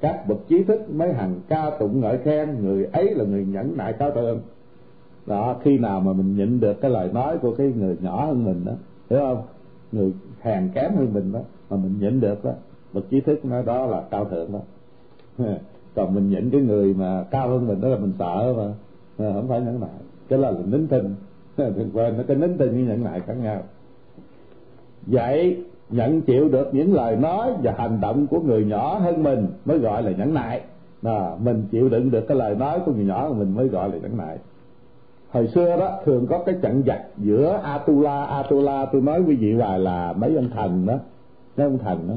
các 0.01 0.27
bậc 0.27 0.37
trí 0.47 0.63
thức 0.63 0.81
mới 0.93 1.13
hằng 1.13 1.39
ca 1.47 1.71
tụng 1.79 2.01
ngợi 2.01 2.17
khen 2.17 2.63
người 2.63 2.85
ấy 2.85 3.15
là 3.15 3.25
người 3.25 3.45
nhẫn 3.45 3.77
nại 3.77 3.93
cao 3.93 4.11
thượng. 4.11 4.39
Đó 5.25 5.59
khi 5.63 5.77
nào 5.77 5.99
mà 5.99 6.13
mình 6.13 6.35
nhịn 6.35 6.59
được 6.59 6.81
cái 6.81 6.91
lời 6.91 7.09
nói 7.13 7.37
của 7.37 7.55
cái 7.55 7.73
người 7.77 7.97
nhỏ 8.01 8.25
hơn 8.25 8.45
mình 8.45 8.65
đó 8.65 8.71
hiểu 9.09 9.19
không? 9.19 9.41
Người 9.91 10.13
hèn 10.41 10.69
kém 10.73 10.95
hơn 10.95 11.13
mình 11.13 11.31
đó 11.31 11.39
mà 11.69 11.77
mình 11.77 11.99
nhịn 11.99 12.19
được 12.19 12.45
đó 12.45 12.51
bậc 12.93 13.09
trí 13.09 13.21
thức 13.21 13.45
nói 13.45 13.63
đó 13.65 13.85
là 13.85 14.03
cao 14.11 14.25
thượng 14.25 14.51
đó. 14.51 14.59
Còn 15.95 16.15
mình 16.15 16.29
nhịn 16.29 16.49
cái 16.49 16.61
người 16.61 16.93
mà 16.93 17.23
cao 17.31 17.49
hơn 17.49 17.67
mình 17.67 17.81
đó 17.81 17.87
là 17.87 17.97
mình 17.97 18.13
sợ 18.19 18.53
mà 18.57 18.63
à, 19.25 19.31
không 19.33 19.47
phải 19.47 19.61
nhẫn 19.61 19.79
nại. 19.79 19.89
Cái 20.29 20.39
là, 20.39 20.51
là 20.51 20.59
nín 20.65 20.87
thinh 20.87 21.15
đừng 21.57 21.89
quên 21.93 22.17
nó 22.17 22.23
cái 22.27 22.37
nín 22.37 22.57
thinh 22.57 22.77
như 22.77 22.83
nhận 22.83 23.03
lại 23.03 23.19
khác 23.19 23.33
nhau. 23.33 23.61
Vậy 25.07 25.63
nhận 25.89 26.21
chịu 26.21 26.49
được 26.49 26.73
những 26.73 26.93
lời 26.93 27.15
nói 27.15 27.51
và 27.63 27.73
hành 27.77 28.01
động 28.01 28.27
của 28.27 28.39
người 28.39 28.65
nhỏ 28.65 28.99
hơn 28.99 29.23
mình 29.23 29.47
mới 29.65 29.77
gọi 29.79 30.03
là 30.03 30.11
nhẫn 30.11 30.33
nại. 30.33 30.61
À, 31.03 31.31
mình 31.39 31.63
chịu 31.71 31.89
đựng 31.89 32.11
được 32.11 32.27
cái 32.27 32.37
lời 32.37 32.55
nói 32.55 32.79
của 32.85 32.91
người 32.91 33.05
nhỏ 33.05 33.29
của 33.29 33.35
mình 33.35 33.55
mới 33.55 33.67
gọi 33.67 33.89
là 33.89 33.97
nhẫn 33.97 34.17
nại. 34.17 34.37
Hồi 35.29 35.47
xưa 35.47 35.77
đó 35.77 35.99
thường 36.05 36.27
có 36.27 36.43
cái 36.45 36.55
trận 36.61 36.83
giặc 36.87 37.01
giữa 37.17 37.59
Atula. 37.63 38.25
Atula 38.25 38.85
tôi 38.85 39.01
nói 39.01 39.21
quý 39.27 39.35
vị 39.35 39.53
hoài 39.53 39.79
là 39.79 40.13
mấy 40.13 40.35
ông 40.35 40.49
thần 40.49 40.85
đó. 40.85 40.95
Mấy 41.57 41.67
ông 41.67 41.77
thần 41.77 42.07
đó. 42.07 42.15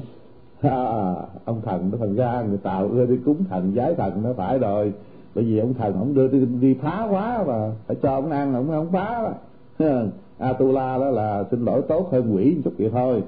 À, 0.70 1.14
ông 1.44 1.60
thần 1.64 1.90
nó 1.92 1.98
thành 2.00 2.16
ra 2.16 2.42
người 2.48 2.58
tạo 2.58 2.88
ưa 2.88 3.06
đi 3.06 3.16
cúng 3.24 3.44
thần 3.50 3.72
giái 3.76 3.94
thần 3.94 4.22
nó 4.22 4.32
phải 4.32 4.58
rồi 4.58 4.92
bởi 5.38 5.44
vì 5.44 5.58
ông 5.58 5.74
thần 5.74 5.92
ông 5.98 6.14
đưa 6.14 6.28
đi, 6.28 6.46
đi 6.60 6.74
phá 6.74 7.06
quá 7.10 7.44
mà 7.46 7.70
phải 7.86 7.96
cho 8.02 8.14
ông 8.14 8.30
ăn 8.30 8.54
ông 8.54 8.68
không 8.68 8.88
phá 8.92 9.32
Atula 10.38 10.98
đó 10.98 11.10
là 11.10 11.44
xin 11.50 11.64
lỗi 11.64 11.82
tốt 11.88 12.08
hơn 12.12 12.34
quỷ 12.34 12.54
một 12.54 12.60
chút 12.64 12.72
vậy 12.78 12.90
thôi. 12.92 13.22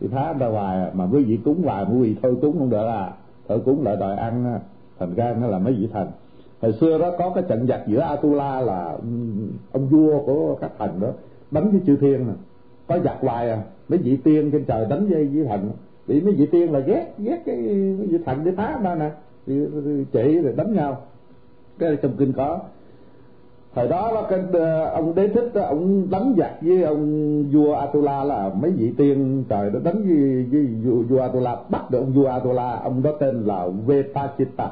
Thì 0.00 0.08
phá 0.08 0.32
ra 0.32 0.46
hoài 0.46 0.90
mà 0.94 1.04
quý 1.12 1.24
vị 1.24 1.38
cúng 1.44 1.62
hoài 1.62 1.84
quý 1.84 1.98
vị 2.00 2.16
thôi 2.22 2.36
cúng 2.42 2.58
không 2.58 2.70
được 2.70 2.86
à. 2.86 3.12
Thôi 3.48 3.60
cúng 3.64 3.84
lại 3.84 3.96
đòi 3.96 4.16
ăn 4.16 4.58
thành 4.98 5.14
ra 5.14 5.36
nó 5.40 5.46
là 5.46 5.58
mấy 5.58 5.72
vị 5.72 5.88
thần. 5.92 6.08
Hồi 6.62 6.72
xưa 6.72 6.98
đó 6.98 7.12
có 7.18 7.30
cái 7.30 7.44
trận 7.48 7.66
giặc 7.66 7.80
giữa 7.86 8.00
Atula 8.00 8.60
là 8.60 8.96
ông 9.72 9.86
vua 9.90 10.22
của 10.26 10.54
các 10.54 10.70
thần 10.78 11.00
đó 11.00 11.08
đánh 11.50 11.70
với 11.70 11.80
chư 11.86 11.96
thiên 11.96 12.26
nè. 12.26 12.34
Có 12.86 12.98
giặc 13.04 13.16
hoài 13.20 13.50
à 13.50 13.62
mấy 13.88 13.98
vị 13.98 14.16
tiên 14.16 14.50
trên 14.50 14.64
trời 14.64 14.86
đánh 14.90 15.06
với 15.06 15.26
với 15.26 15.44
thần. 15.44 15.70
Bị 16.06 16.20
mấy 16.20 16.32
vị 16.32 16.46
tiên 16.46 16.72
là 16.72 16.78
ghét 16.78 17.14
ghét 17.18 17.42
cái 17.46 17.56
vị 17.94 18.18
thần 18.24 18.44
để 18.44 18.52
phá 18.56 18.80
ra 18.82 18.94
nè. 18.94 19.10
Thì, 19.46 19.66
chỉ 20.12 20.40
rồi 20.40 20.52
đánh 20.56 20.74
nhau 20.74 21.02
cái 21.78 21.96
trong 22.02 22.16
kinh 22.16 22.32
có. 22.32 22.58
Thời 23.74 23.88
đó 23.88 24.10
là 24.12 24.22
cái 24.30 24.40
ờ, 24.52 24.90
ông 24.90 25.14
đế 25.14 25.28
thích 25.28 25.50
đó, 25.54 25.62
ông 25.62 26.10
đánh 26.10 26.34
giặc 26.38 26.52
với 26.62 26.82
ông 26.82 27.44
vua 27.52 27.74
Atula 27.74 28.24
là 28.24 28.50
mấy 28.60 28.70
vị 28.70 28.92
tiên 28.96 29.44
trời 29.48 29.70
đó 29.70 29.78
đánh 29.84 30.02
với, 30.02 30.46
với 30.50 30.66
vua, 30.84 31.02
vua 31.02 31.20
Atula 31.20 31.56
bắt 31.68 31.90
được 31.90 31.98
ông 31.98 32.12
vua 32.12 32.26
Atula. 32.26 32.80
Ông 32.84 33.02
đó 33.02 33.10
tên 33.20 33.42
là 33.44 33.68
Vetachita 33.86 34.70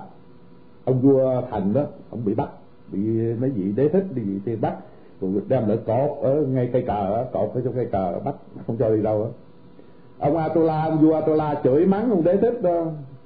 ông 0.84 1.00
vua 1.00 1.42
thành 1.50 1.72
đó 1.72 1.82
ông 2.10 2.24
bị 2.24 2.34
bắt 2.34 2.48
bị 2.92 2.98
mấy 3.40 3.50
vị 3.50 3.72
đế 3.76 3.88
thích 3.88 4.04
đi 4.14 4.22
vị 4.22 4.38
tiên 4.44 4.60
bắt. 4.60 4.74
Rồi 5.20 5.30
đem 5.48 5.68
lại 5.68 5.78
cột 5.86 6.18
ở 6.22 6.34
ngay 6.34 6.70
cây 6.72 6.82
cờ 6.86 7.24
cột 7.32 7.50
ở 7.54 7.60
trong 7.64 7.74
cây 7.74 7.86
cờ 7.92 8.20
bắt 8.24 8.34
không 8.66 8.76
cho 8.76 8.90
đi 8.90 9.02
đâu 9.02 9.24
đó. 9.24 9.30
ông 10.18 10.36
Atula 10.36 10.84
ông 10.84 10.98
vua 10.98 11.14
Atula 11.14 11.60
chửi 11.64 11.86
mắng 11.86 12.10
ông 12.10 12.24
đế 12.24 12.36
thích 12.36 12.62
đó. 12.62 12.84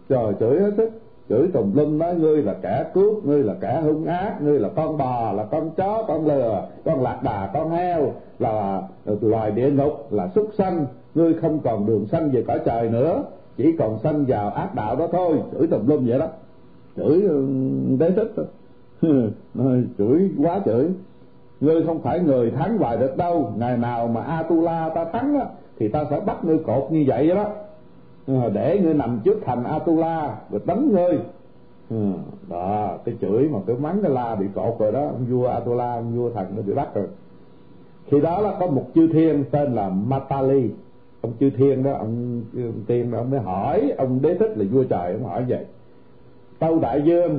Trời 0.08 0.34
chửi 0.40 0.60
hết 0.60 0.70
thích 0.76 0.90
chửi 1.28 1.48
tùm 1.52 1.74
lum 1.74 1.98
nói, 1.98 2.14
ngươi 2.14 2.42
là 2.42 2.54
kẻ 2.62 2.84
cướp, 2.94 3.24
ngươi 3.24 3.42
là 3.42 3.54
kẻ 3.60 3.80
hung 3.84 4.04
ác, 4.04 4.42
ngươi 4.42 4.60
là 4.60 4.68
con 4.76 4.98
bò, 4.98 5.32
là 5.32 5.44
con 5.44 5.70
chó, 5.76 6.04
con 6.08 6.26
lừa, 6.26 6.68
con 6.84 7.02
lạc 7.02 7.20
đà, 7.22 7.50
con 7.54 7.70
heo, 7.70 8.12
là 8.38 8.82
loài 9.20 9.50
địa 9.50 9.70
ngục, 9.70 10.12
là 10.12 10.28
súc 10.28 10.50
sanh. 10.58 10.86
Ngươi 11.14 11.34
không 11.34 11.58
còn 11.64 11.86
đường 11.86 12.06
sanh 12.06 12.30
về 12.30 12.44
cõi 12.46 12.60
trời 12.64 12.88
nữa, 12.88 13.24
chỉ 13.56 13.76
còn 13.78 13.98
sanh 13.98 14.24
vào 14.24 14.50
ác 14.50 14.74
đạo 14.74 14.96
đó 14.96 15.06
thôi. 15.12 15.38
Chửi 15.52 15.66
tùm 15.66 15.86
lum 15.86 16.06
vậy 16.06 16.18
đó. 16.18 16.26
Chửi 16.96 17.22
ừ, 17.22 17.46
đế 17.98 18.10
thích 18.10 18.32
chửi 19.98 20.30
quá 20.42 20.60
chửi. 20.64 20.88
Ngươi 21.60 21.82
không 21.86 22.02
phải 22.02 22.20
người 22.20 22.50
thắng 22.50 22.78
hoài 22.78 22.96
được 22.96 23.16
đâu. 23.16 23.52
Ngày 23.56 23.76
nào 23.76 24.06
mà 24.06 24.20
atula 24.20 24.88
ta 24.94 25.04
thắng 25.04 25.40
á, 25.40 25.46
thì 25.78 25.88
ta 25.88 26.04
sẽ 26.10 26.20
bắt 26.20 26.44
ngươi 26.44 26.58
cột 26.58 26.92
như 26.92 27.04
vậy 27.06 27.28
đó. 27.28 27.46
Ờ, 28.26 28.50
để 28.50 28.80
ngươi 28.82 28.94
nằm 28.94 29.20
trước 29.24 29.40
thành 29.44 29.64
atula 29.64 30.36
rồi 30.50 30.60
đánh 30.64 30.92
ngươi. 30.92 31.18
Ừ, 31.90 31.96
đó 32.48 32.98
cái 33.04 33.14
chửi 33.20 33.48
mà 33.48 33.58
cái 33.66 33.76
mắng 33.76 33.98
cái 34.02 34.10
la 34.10 34.34
bị 34.34 34.46
cột 34.54 34.76
rồi 34.78 34.92
đó 34.92 35.00
ông 35.00 35.26
vua 35.30 35.46
atula 35.46 35.94
ông 35.94 36.16
vua 36.16 36.30
thần 36.30 36.46
nó 36.56 36.62
bị 36.62 36.72
bắt 36.72 36.94
rồi. 36.94 37.06
Khi 38.06 38.20
đó 38.20 38.40
là 38.40 38.56
có 38.60 38.66
một 38.66 38.84
chư 38.94 39.08
thiên 39.12 39.44
tên 39.50 39.72
là 39.72 39.88
matali. 39.88 40.70
Ông 41.20 41.32
chư 41.40 41.50
thiên 41.50 41.82
đó 41.82 41.92
ông, 41.92 42.42
ông 42.56 42.82
tiên 42.86 43.10
đó 43.10 43.18
ông 43.18 43.30
mới 43.30 43.40
hỏi 43.40 43.92
ông 43.98 44.22
đế 44.22 44.34
thích 44.34 44.58
là 44.58 44.64
vua 44.72 44.84
trời 44.84 45.12
ông 45.12 45.24
hỏi 45.24 45.44
vậy. 45.48 45.64
Tâu 46.58 46.78
đại 46.78 47.02
dương 47.02 47.38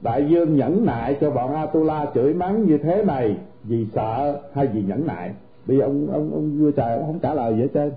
đại 0.00 0.26
dương 0.28 0.56
nhẫn 0.56 0.84
nại 0.84 1.16
cho 1.20 1.30
bọn 1.30 1.54
atula 1.54 2.06
chửi 2.14 2.34
mắng 2.34 2.64
như 2.64 2.78
thế 2.78 3.02
này 3.02 3.36
vì 3.64 3.86
sợ 3.94 4.40
hay 4.52 4.66
vì 4.66 4.82
nhẫn 4.82 5.06
nại? 5.06 5.32
Bây 5.66 5.78
giờ 5.78 5.84
ông 5.84 6.06
ông 6.12 6.30
ông 6.32 6.58
vua 6.58 6.70
trời 6.70 6.96
ông 6.96 7.06
không 7.06 7.18
trả 7.18 7.34
lời 7.34 7.54
gì 7.56 7.68
hết 7.74 7.90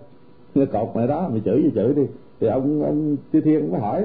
nó 0.56 0.66
cột 0.72 0.96
mày 0.96 1.08
đó 1.08 1.28
mày 1.32 1.42
chửi 1.46 1.64
gì 1.64 1.72
chửi 1.76 1.94
đi. 1.94 2.04
Thì 2.40 2.48
ông 2.48 2.84
ông 2.84 3.18
chư 3.34 3.42
thiên 3.42 3.72
mới 3.72 3.82
hỏi 3.82 4.04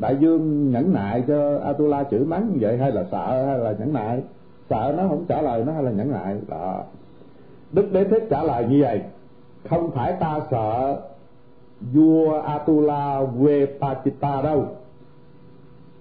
đại 0.00 0.16
dương 0.20 0.70
nhẫn 0.70 0.92
nại 0.92 1.24
cho 1.26 1.58
atula 1.58 2.04
chửi 2.04 2.20
mắng 2.20 2.50
như 2.52 2.58
vậy 2.60 2.78
hay 2.78 2.92
là 2.92 3.04
sợ 3.10 3.46
hay 3.46 3.58
là 3.58 3.74
nhẫn 3.78 3.92
nại? 3.92 4.22
Sợ 4.70 4.94
nó 4.96 5.08
không 5.08 5.24
trả 5.28 5.42
lời 5.42 5.64
nó 5.66 5.72
hay 5.72 5.82
là 5.82 5.90
nhẫn 5.90 6.12
nại? 6.12 6.36
Đó. 6.48 6.84
Đức 7.72 7.92
đế 7.92 8.04
thích 8.04 8.26
trả 8.30 8.42
lời 8.42 8.66
như 8.68 8.78
vậy 8.82 9.00
không 9.68 9.90
phải 9.90 10.12
ta 10.20 10.40
sợ 10.50 11.00
vua 11.92 12.40
atula 12.40 13.22
vepachita 13.22 14.42
đâu. 14.42 14.66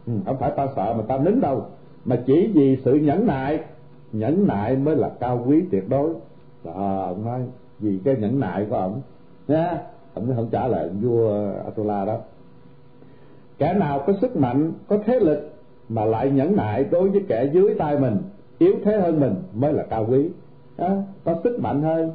Ừ, 0.08 0.14
không 0.26 0.38
phải 0.40 0.52
ta 0.58 0.68
sợ 0.76 0.94
mà 0.98 1.04
ta 1.08 1.18
nín 1.18 1.42
đâu. 1.42 1.66
Mà 2.06 2.24
chỉ 2.26 2.52
vì 2.54 2.78
sự 2.86 2.94
nhẫn 2.94 3.28
nại 3.28 3.60
nhẫn 4.12 4.48
nại 4.48 4.76
mới 4.76 4.96
là 4.96 5.10
cao 5.20 5.44
quý 5.48 5.64
tuyệt 5.72 5.90
đối. 5.90 6.10
Đó 6.64 7.04
ông 7.08 7.26
nói 7.26 7.42
vì 7.80 8.00
cái 8.06 8.16
nhẫn 8.16 8.40
nại 8.40 8.66
của 8.70 8.76
ông 8.76 9.02
nha 9.50 9.82
ông 10.14 10.34
không 10.36 10.48
trả 10.52 10.68
lời 10.68 10.90
vua 11.02 11.52
atula 11.66 12.06
đó. 12.06 12.18
Kẻ 13.58 13.74
nào 13.74 14.04
có 14.08 14.14
sức 14.22 14.36
mạnh 14.36 14.72
có 14.88 14.98
thế 15.06 15.20
lực 15.20 15.54
mà 15.90 16.06
lại 16.06 16.30
nhẫn 16.30 16.56
nại 16.56 16.84
đối 16.84 17.10
với 17.10 17.22
kẻ 17.28 17.50
dưới 17.54 17.76
tay 17.80 17.98
mình 17.98 18.18
yếu 18.58 18.74
thế 18.84 18.98
hơn 18.98 19.20
mình 19.20 19.36
mới 19.54 19.74
là 19.74 19.84
cao 19.84 20.06
quý. 20.10 20.30
Đó, 20.78 20.90
có 21.24 21.36
sức 21.44 21.60
mạnh 21.60 21.82
hơn 21.82 22.12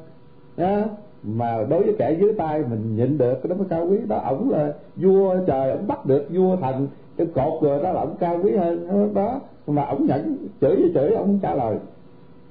đó, 0.56 0.80
mà 1.22 1.64
đối 1.68 1.82
với 1.82 1.94
kẻ 1.98 2.16
dưới 2.20 2.32
tay 2.38 2.62
mình 2.70 2.96
nhịn 2.96 3.18
được 3.18 3.34
cái 3.42 3.48
đó 3.48 3.56
mới 3.56 3.66
cao 3.70 3.86
quý. 3.86 3.98
Đó 4.08 4.16
ổng 4.16 4.50
là 4.50 4.72
vua 4.96 5.36
trời 5.46 5.70
ổng 5.70 5.86
bắt 5.86 6.06
được 6.06 6.26
vua 6.30 6.56
thành 6.56 6.86
cái 7.16 7.26
cột 7.34 7.62
rồi 7.62 7.82
đó 7.82 7.92
là 7.92 8.00
ổng 8.00 8.16
cao 8.20 8.38
quý 8.42 8.56
hơn. 8.56 9.14
Đó 9.14 9.40
mà 9.66 9.84
ổng 9.84 10.06
nhẫn 10.06 10.36
chửi 10.60 10.76
với 10.76 10.90
chửi 10.94 11.14
ổng 11.14 11.26
không 11.26 11.38
trả 11.42 11.54
lời. 11.54 11.76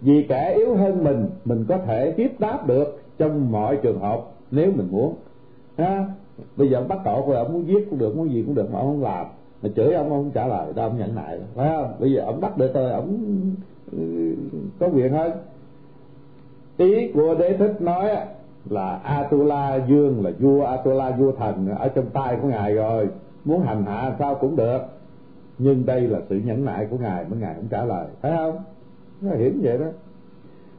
Vì 0.01 0.25
kẻ 0.29 0.53
yếu 0.53 0.75
hơn 0.75 1.03
mình 1.03 1.29
mình 1.45 1.65
có 1.69 1.77
thể 1.77 2.11
tiếp 2.11 2.31
đáp 2.39 2.67
được 2.67 3.01
trong 3.17 3.51
mọi 3.51 3.77
trường 3.77 3.99
hợp 3.99 4.21
nếu 4.53 4.71
mình 4.75 4.87
muốn, 4.91 5.15
ha, 5.77 6.05
bây 6.57 6.69
giờ 6.69 6.77
ông 6.77 6.87
bắt 6.87 6.99
cậu 7.05 7.25
rồi 7.27 7.37
ông 7.37 7.53
muốn 7.53 7.67
giết 7.67 7.87
cũng 7.89 7.99
được, 7.99 8.17
muốn 8.17 8.31
gì 8.31 8.43
cũng 8.45 8.55
được, 8.55 8.73
mà 8.73 8.79
ông 8.79 8.87
không 8.87 9.03
làm. 9.03 9.25
Mà 9.61 9.69
chửi 9.75 9.93
ông 9.93 10.09
ông 10.09 10.23
không 10.23 10.31
trả 10.31 10.47
lời 10.47 10.73
đâu 10.75 10.89
ông 10.89 10.97
nhận 10.97 11.15
lại. 11.15 11.39
Phải 11.55 11.69
không? 11.69 11.93
Bây 11.99 12.11
giờ 12.11 12.21
ông 12.25 12.41
bắt 12.41 12.57
được 12.57 12.73
rồi, 12.73 12.91
ông 12.91 13.17
ừ, 13.91 14.33
có 14.79 14.87
quyền 14.87 15.13
hơn. 15.13 15.31
Ý 16.77 17.11
của 17.11 17.35
đế 17.35 17.57
thích 17.57 17.81
nói 17.81 18.09
là 18.69 18.95
Atula 18.95 19.75
Dương, 19.87 20.25
là 20.25 20.31
vua 20.39 20.63
Atula, 20.63 21.11
vua 21.11 21.31
thần, 21.31 21.67
ở 21.79 21.87
trong 21.87 22.05
tay 22.13 22.37
của 22.41 22.47
ngài 22.47 22.73
rồi. 22.73 23.07
Muốn 23.45 23.61
hành 23.61 23.85
hạ 23.85 24.15
sao 24.19 24.35
cũng 24.35 24.55
được. 24.55 24.79
Nhưng 25.57 25.85
đây 25.85 26.01
là 26.01 26.19
sự 26.29 26.41
nhẫn 26.45 26.65
nại 26.65 26.87
của 26.91 26.97
ngài, 26.97 27.25
mà 27.29 27.37
ngài 27.39 27.55
không 27.55 27.67
trả 27.69 27.85
lời. 27.85 28.07
Phải 28.21 28.31
không? 28.37 28.57
Nó 29.21 29.35
hiểm 29.35 29.59
vậy 29.63 29.77
đó. 29.77 29.85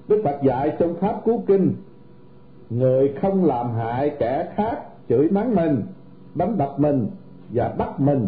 Đức 0.09 0.21
Phật 0.25 0.43
dạy 0.43 0.77
trong 0.79 0.95
pháp 0.95 1.21
cứu 1.25 1.43
kinh 1.47 1.75
người 2.79 3.13
không 3.23 3.45
làm 3.45 3.71
hại 3.71 4.11
kẻ 4.19 4.49
khác 4.57 4.79
chửi 5.09 5.29
mắng 5.31 5.55
mình, 5.55 5.83
đánh 6.35 6.59
đập 6.59 6.75
mình 6.79 7.07
và 7.53 7.69
bắt 7.69 8.01
mình. 8.01 8.27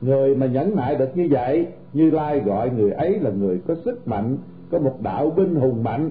Người 0.00 0.36
mà 0.36 0.46
nhẫn 0.46 0.76
nại 0.76 0.94
được 0.94 1.16
như 1.16 1.28
vậy, 1.30 1.66
như 1.92 2.10
lai 2.10 2.40
gọi 2.40 2.70
người 2.70 2.90
ấy 2.90 3.20
là 3.20 3.30
người 3.30 3.60
có 3.66 3.74
sức 3.84 4.08
mạnh, 4.08 4.36
có 4.70 4.78
một 4.78 4.96
đạo 5.02 5.32
binh 5.36 5.54
hùng 5.54 5.84
mạnh. 5.84 6.10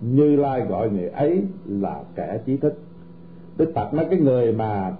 Như 0.00 0.36
lai 0.36 0.60
gọi 0.60 0.90
người 0.90 1.08
ấy 1.08 1.42
là 1.66 2.00
kẻ 2.14 2.40
trí 2.46 2.56
thức. 2.56 2.74
Đức 3.56 3.72
phật 3.74 3.94
nói 3.94 4.06
cái 4.10 4.18
người 4.18 4.52
mà 4.52 4.92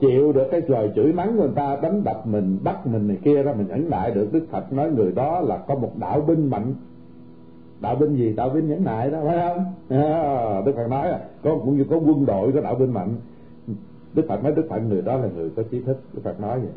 chịu 0.00 0.32
được 0.32 0.48
cái 0.50 0.62
lời 0.68 0.90
chửi 0.94 1.12
mắng 1.12 1.36
của 1.36 1.42
người 1.42 1.52
ta, 1.54 1.76
đánh 1.82 2.04
đập 2.04 2.26
mình, 2.26 2.58
bắt 2.64 2.86
mình 2.86 3.08
này 3.08 3.16
kia 3.24 3.42
ra 3.42 3.52
mình 3.52 3.66
nhẫn 3.68 3.90
nại 3.90 4.10
được, 4.10 4.32
đức 4.32 4.46
phật 4.50 4.72
nói 4.72 4.90
người 4.90 5.12
đó 5.12 5.40
là 5.40 5.56
có 5.56 5.74
một 5.74 5.92
đạo 5.98 6.20
binh 6.20 6.50
mạnh 6.50 6.74
đạo 7.80 7.94
binh 7.94 8.16
gì? 8.16 8.32
Đạo 8.32 8.48
binh 8.48 8.68
nhẫn 8.68 8.84
nại 8.84 9.10
đó 9.10 9.18
phải 9.26 9.38
không? 9.38 9.64
À, 9.88 10.60
đức 10.66 10.72
phật 10.76 10.88
nói 10.90 11.08
có 11.42 11.56
cũng 11.64 11.76
như 11.76 11.84
có 11.90 11.96
quân 11.96 12.26
đội 12.26 12.52
có 12.52 12.60
đạo 12.60 12.74
binh 12.74 12.92
mạnh. 12.92 13.14
Đức 14.14 14.24
phật 14.28 14.44
nói 14.44 14.52
đức 14.52 14.66
phật 14.70 14.78
người 14.78 15.02
đó 15.02 15.16
là 15.16 15.28
người 15.36 15.50
có 15.56 15.62
trí 15.70 15.80
thức. 15.80 16.00
Đức 16.12 16.20
phật 16.24 16.40
nói 16.40 16.58
vậy. 16.60 16.72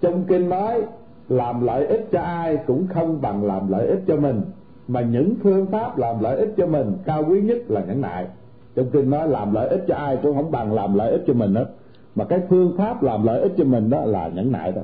Trong 0.00 0.24
kinh 0.24 0.48
nói 0.48 0.82
làm 1.28 1.66
lợi 1.66 1.86
ích 1.86 2.08
cho 2.12 2.20
ai 2.20 2.56
cũng 2.66 2.86
không 2.86 3.20
bằng 3.20 3.44
làm 3.44 3.68
lợi 3.68 3.86
ích 3.86 4.00
cho 4.06 4.16
mình. 4.16 4.40
Mà 4.88 5.00
những 5.00 5.34
phương 5.42 5.66
pháp 5.66 5.98
làm 5.98 6.20
lợi 6.20 6.36
ích 6.36 6.54
cho 6.56 6.66
mình 6.66 6.92
cao 7.04 7.24
quý 7.28 7.40
nhất 7.40 7.58
là 7.68 7.84
nhẫn 7.84 8.00
nại. 8.00 8.26
Trong 8.74 8.90
kinh 8.90 9.10
nói 9.10 9.28
làm 9.28 9.54
lợi 9.54 9.68
ích 9.68 9.84
cho 9.88 9.94
ai 9.94 10.18
cũng 10.22 10.36
không 10.36 10.50
bằng 10.50 10.72
làm 10.72 10.94
lợi 10.94 11.12
ích 11.12 11.22
cho 11.26 11.34
mình 11.34 11.54
hết. 11.54 11.66
Mà 12.14 12.24
cái 12.24 12.40
phương 12.48 12.76
pháp 12.78 13.02
làm 13.02 13.26
lợi 13.26 13.40
ích 13.40 13.52
cho 13.56 13.64
mình 13.64 13.90
đó 13.90 14.04
là 14.04 14.28
nhẫn 14.28 14.52
nại 14.52 14.72
đó. 14.72 14.82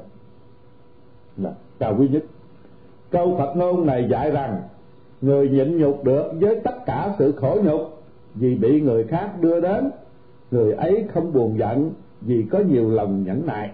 Là 1.37 1.53
cao 1.79 1.97
quý 1.99 2.09
nhất. 2.09 2.23
Câu 3.11 3.37
Phật 3.39 3.57
ngôn 3.57 3.87
này 3.87 4.09
dạy 4.11 4.31
rằng 4.31 4.63
người 5.23 5.49
nhịn 5.49 5.79
nhục 5.79 6.05
được 6.05 6.33
với 6.41 6.61
tất 6.65 6.87
cả 6.87 7.15
sự 7.19 7.33
khổ 7.33 7.59
nhục. 7.65 8.03
Vì 8.35 8.55
bị 8.55 8.81
người 8.81 9.05
khác 9.05 9.31
đưa 9.41 9.61
đến, 9.61 9.91
người 10.51 10.73
ấy 10.73 11.05
không 11.15 11.33
buồn 11.33 11.59
giận 11.59 11.91
vì 12.21 12.47
có 12.51 12.59
nhiều 12.59 12.91
lòng 12.91 13.25
nhẫn 13.25 13.47
nại. 13.47 13.71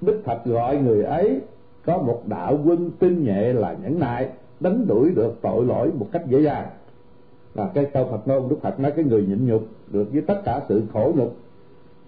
Đức 0.00 0.22
phật 0.24 0.44
gọi 0.44 0.76
người 0.76 1.02
ấy 1.02 1.40
có 1.84 1.98
một 1.98 2.22
đạo 2.26 2.58
quân 2.64 2.90
tinh 2.98 3.24
nhẹ 3.24 3.52
là 3.52 3.76
nhẫn 3.82 3.98
nại, 4.00 4.28
đánh 4.60 4.86
đuổi 4.86 5.10
được 5.16 5.38
tội 5.42 5.64
lỗi 5.64 5.90
một 5.98 6.06
cách 6.12 6.26
dễ 6.26 6.40
dàng. 6.40 6.66
Là 7.54 7.70
cái 7.74 7.84
câu 7.84 8.08
Phật 8.10 8.28
ngôn 8.28 8.48
Đức 8.48 8.56
Phật 8.62 8.80
nói, 8.80 8.92
cái 8.96 9.04
người 9.04 9.26
nhịn 9.26 9.46
nhục 9.46 9.62
được 9.90 10.08
với 10.12 10.22
tất 10.22 10.40
cả 10.44 10.60
sự 10.68 10.82
khổ 10.92 11.12
nhục 11.16 11.36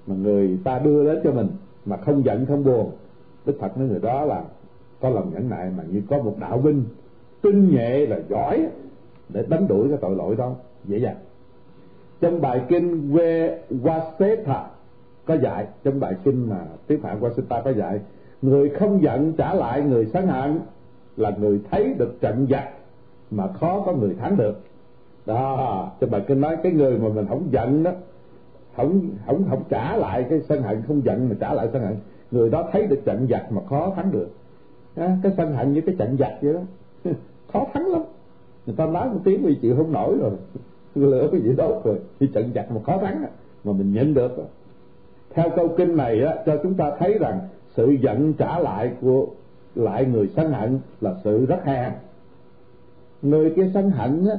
mà 0.07 0.15
người 0.15 0.59
ta 0.65 0.79
đưa 0.79 1.05
đến 1.05 1.21
cho 1.25 1.33
mình 1.33 1.49
mà 1.85 1.97
không 1.97 2.25
giận, 2.25 2.47
không 2.47 2.65
buồn. 2.65 2.91
Đức 3.47 3.57
Phật 3.61 3.79
nói 3.79 3.89
người 3.89 4.01
đó 4.01 4.25
là 4.25 4.45
có 5.01 5.09
lòng 5.09 5.31
nhẫn 5.35 5.49
nại 5.49 5.71
mà 5.77 5.85
như 5.89 6.03
có 6.09 6.19
một 6.19 6.37
đạo 6.41 6.59
binh 6.59 6.85
tinh 7.43 7.71
nhẹ 7.71 8.07
là 8.07 8.19
giỏi 8.29 8.67
để 9.29 9.45
đánh 9.49 9.69
đuổi 9.69 9.89
cái 9.89 9.99
tội 10.01 10.17
lỗi 10.17 10.37
đó. 10.37 10.55
Dễ 10.85 10.99
dàng. 10.99 11.17
Trong 12.21 12.41
bài 12.41 12.61
kinh 12.69 13.13
về 13.13 13.59
Wasetha 13.71 14.63
có 15.25 15.35
dạy 15.35 15.67
trong 15.85 16.01
bài 16.01 16.15
kinh 16.25 16.51
mà 16.51 16.61
tiếng 16.87 17.01
Phạn 17.01 17.21
Waseta 17.21 17.63
có 17.63 17.73
dạy 17.73 18.01
người 18.43 18.71
không 18.71 19.03
giận 19.03 19.33
trả 19.33 19.55
lại 19.55 19.83
người 19.83 20.07
sáng 20.13 20.27
hạn 20.27 20.61
là 21.17 21.31
người 21.39 21.61
thấy 21.71 21.95
được 21.99 22.21
trận 22.21 22.47
giặc 22.51 22.69
mà 23.31 23.47
khó 23.47 23.83
có 23.87 23.93
người 23.93 24.15
thắng 24.15 24.37
được. 24.37 24.61
Đó 25.27 25.91
trong 26.01 26.11
bài 26.11 26.25
kinh 26.27 26.41
nói 26.41 26.57
cái 26.63 26.73
người 26.73 26.99
mà 26.99 27.09
mình 27.09 27.27
không 27.29 27.49
giận 27.51 27.83
đó 27.83 27.91
không 28.77 29.11
không 29.27 29.45
không 29.51 29.63
trả 29.69 29.97
lại 29.97 30.27
cái 30.31 30.41
sân 30.49 30.63
hận 30.63 30.83
không 30.87 31.05
giận 31.05 31.29
mà 31.29 31.37
trả 31.41 31.55
lại 31.55 31.69
sân 31.73 31.83
hận 31.83 31.97
người 32.31 32.51
đó 32.51 32.69
thấy 32.73 32.87
được 32.87 33.05
trận 33.05 33.27
giặc 33.31 33.53
mà 33.53 33.61
khó 33.69 33.93
thắng 33.97 34.13
được. 34.13 34.29
À, 34.97 35.17
cái 35.23 35.33
sân 35.37 35.53
hận 35.53 35.73
như 35.73 35.81
cái 35.81 35.95
trận 35.99 36.17
giặc 36.17 36.33
vậy 36.43 36.55
đó. 36.55 36.61
khó 37.53 37.67
thắng 37.73 37.87
lắm. 37.87 38.03
Người 38.67 38.77
ta 38.77 38.87
nói 38.87 39.09
một 39.09 39.21
tiếng 39.25 39.43
vì 39.43 39.55
chịu 39.63 39.77
không 39.77 39.93
nổi 39.93 40.17
rồi. 40.21 40.31
Lửa 40.95 41.29
cái 41.33 41.41
gì 41.41 41.55
đốt 41.57 41.85
rồi 41.85 41.99
thì 42.21 42.27
trận 42.27 42.53
giặc 42.55 42.71
mà 42.71 42.81
khó 42.87 42.99
thắng 42.99 43.23
mà 43.65 43.73
mình 43.73 43.93
nhận 43.93 44.15
được 44.15 44.37
rồi 44.37 44.47
theo 45.39 45.51
câu 45.57 45.69
kinh 45.77 45.97
này 45.97 46.23
á, 46.23 46.35
cho 46.47 46.57
chúng 46.63 46.75
ta 46.75 46.93
thấy 46.99 47.19
rằng 47.21 47.41
sự 47.77 47.91
giận 47.91 48.33
trả 48.33 48.59
lại 48.59 48.93
của 49.01 49.27
lại 49.75 50.05
người 50.05 50.29
sân 50.37 50.53
hận 50.53 50.79
là 51.01 51.15
sự 51.25 51.47
rất 51.47 51.65
hèn. 51.65 51.93
Người 53.23 53.53
kia 53.57 53.71
sân 53.75 53.91
hận 53.91 54.27
á 54.27 54.37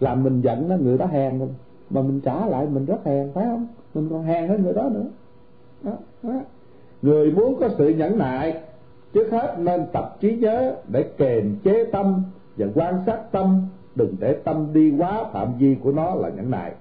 làm 0.00 0.22
mình 0.22 0.40
giận 0.40 0.68
đó 0.68 0.76
người 0.80 0.98
đó 0.98 1.06
hèn 1.06 1.38
rồi 1.38 1.48
mà 1.90 2.02
mình 2.02 2.20
trả 2.20 2.46
lại 2.46 2.66
mình 2.66 2.84
rất 2.84 3.04
hèn 3.04 3.30
phải 3.34 3.44
không? 3.44 3.66
Mình 3.94 4.08
còn 4.10 4.22
hèn 4.22 4.48
hơn 4.48 4.62
người 4.62 4.74
đó 4.74 4.88
nữa. 4.94 5.06
Đó, 5.82 5.92
đó. 6.22 6.40
người 7.02 7.30
muốn 7.30 7.56
có 7.60 7.68
sự 7.78 7.88
nhẫn 7.88 8.18
nại 8.18 8.60
trước 9.12 9.30
hết 9.30 9.56
nên 9.58 9.86
tập 9.92 10.16
trí 10.20 10.36
nhớ 10.36 10.74
để 10.88 11.04
kềm 11.18 11.56
chế 11.64 11.84
tâm 11.92 12.22
và 12.56 12.66
quan 12.74 12.94
sát 13.06 13.32
tâm. 13.32 13.66
Đừng 13.94 14.16
để 14.20 14.36
tâm 14.44 14.68
đi 14.72 14.94
quá 14.98 15.24
phạm 15.32 15.58
vi 15.58 15.76
của 15.82 15.92
nó 15.92 16.14
là 16.14 16.28
nhẫn 16.28 16.50
nại. 16.50 16.72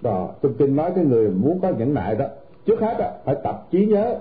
Đó 0.00 0.28
trong 0.42 0.54
kinh 0.54 0.76
nói 0.76 0.92
cái 0.94 1.04
người 1.04 1.30
muốn 1.30 1.60
có 1.60 1.68
nhẫn 1.68 1.94
nại 1.94 2.14
đó 2.14 2.24
trước 2.66 2.80
hết 2.80 2.96
đó, 2.98 3.10
phải 3.24 3.36
tập 3.44 3.66
trí 3.70 3.86
nhớ. 3.86 4.16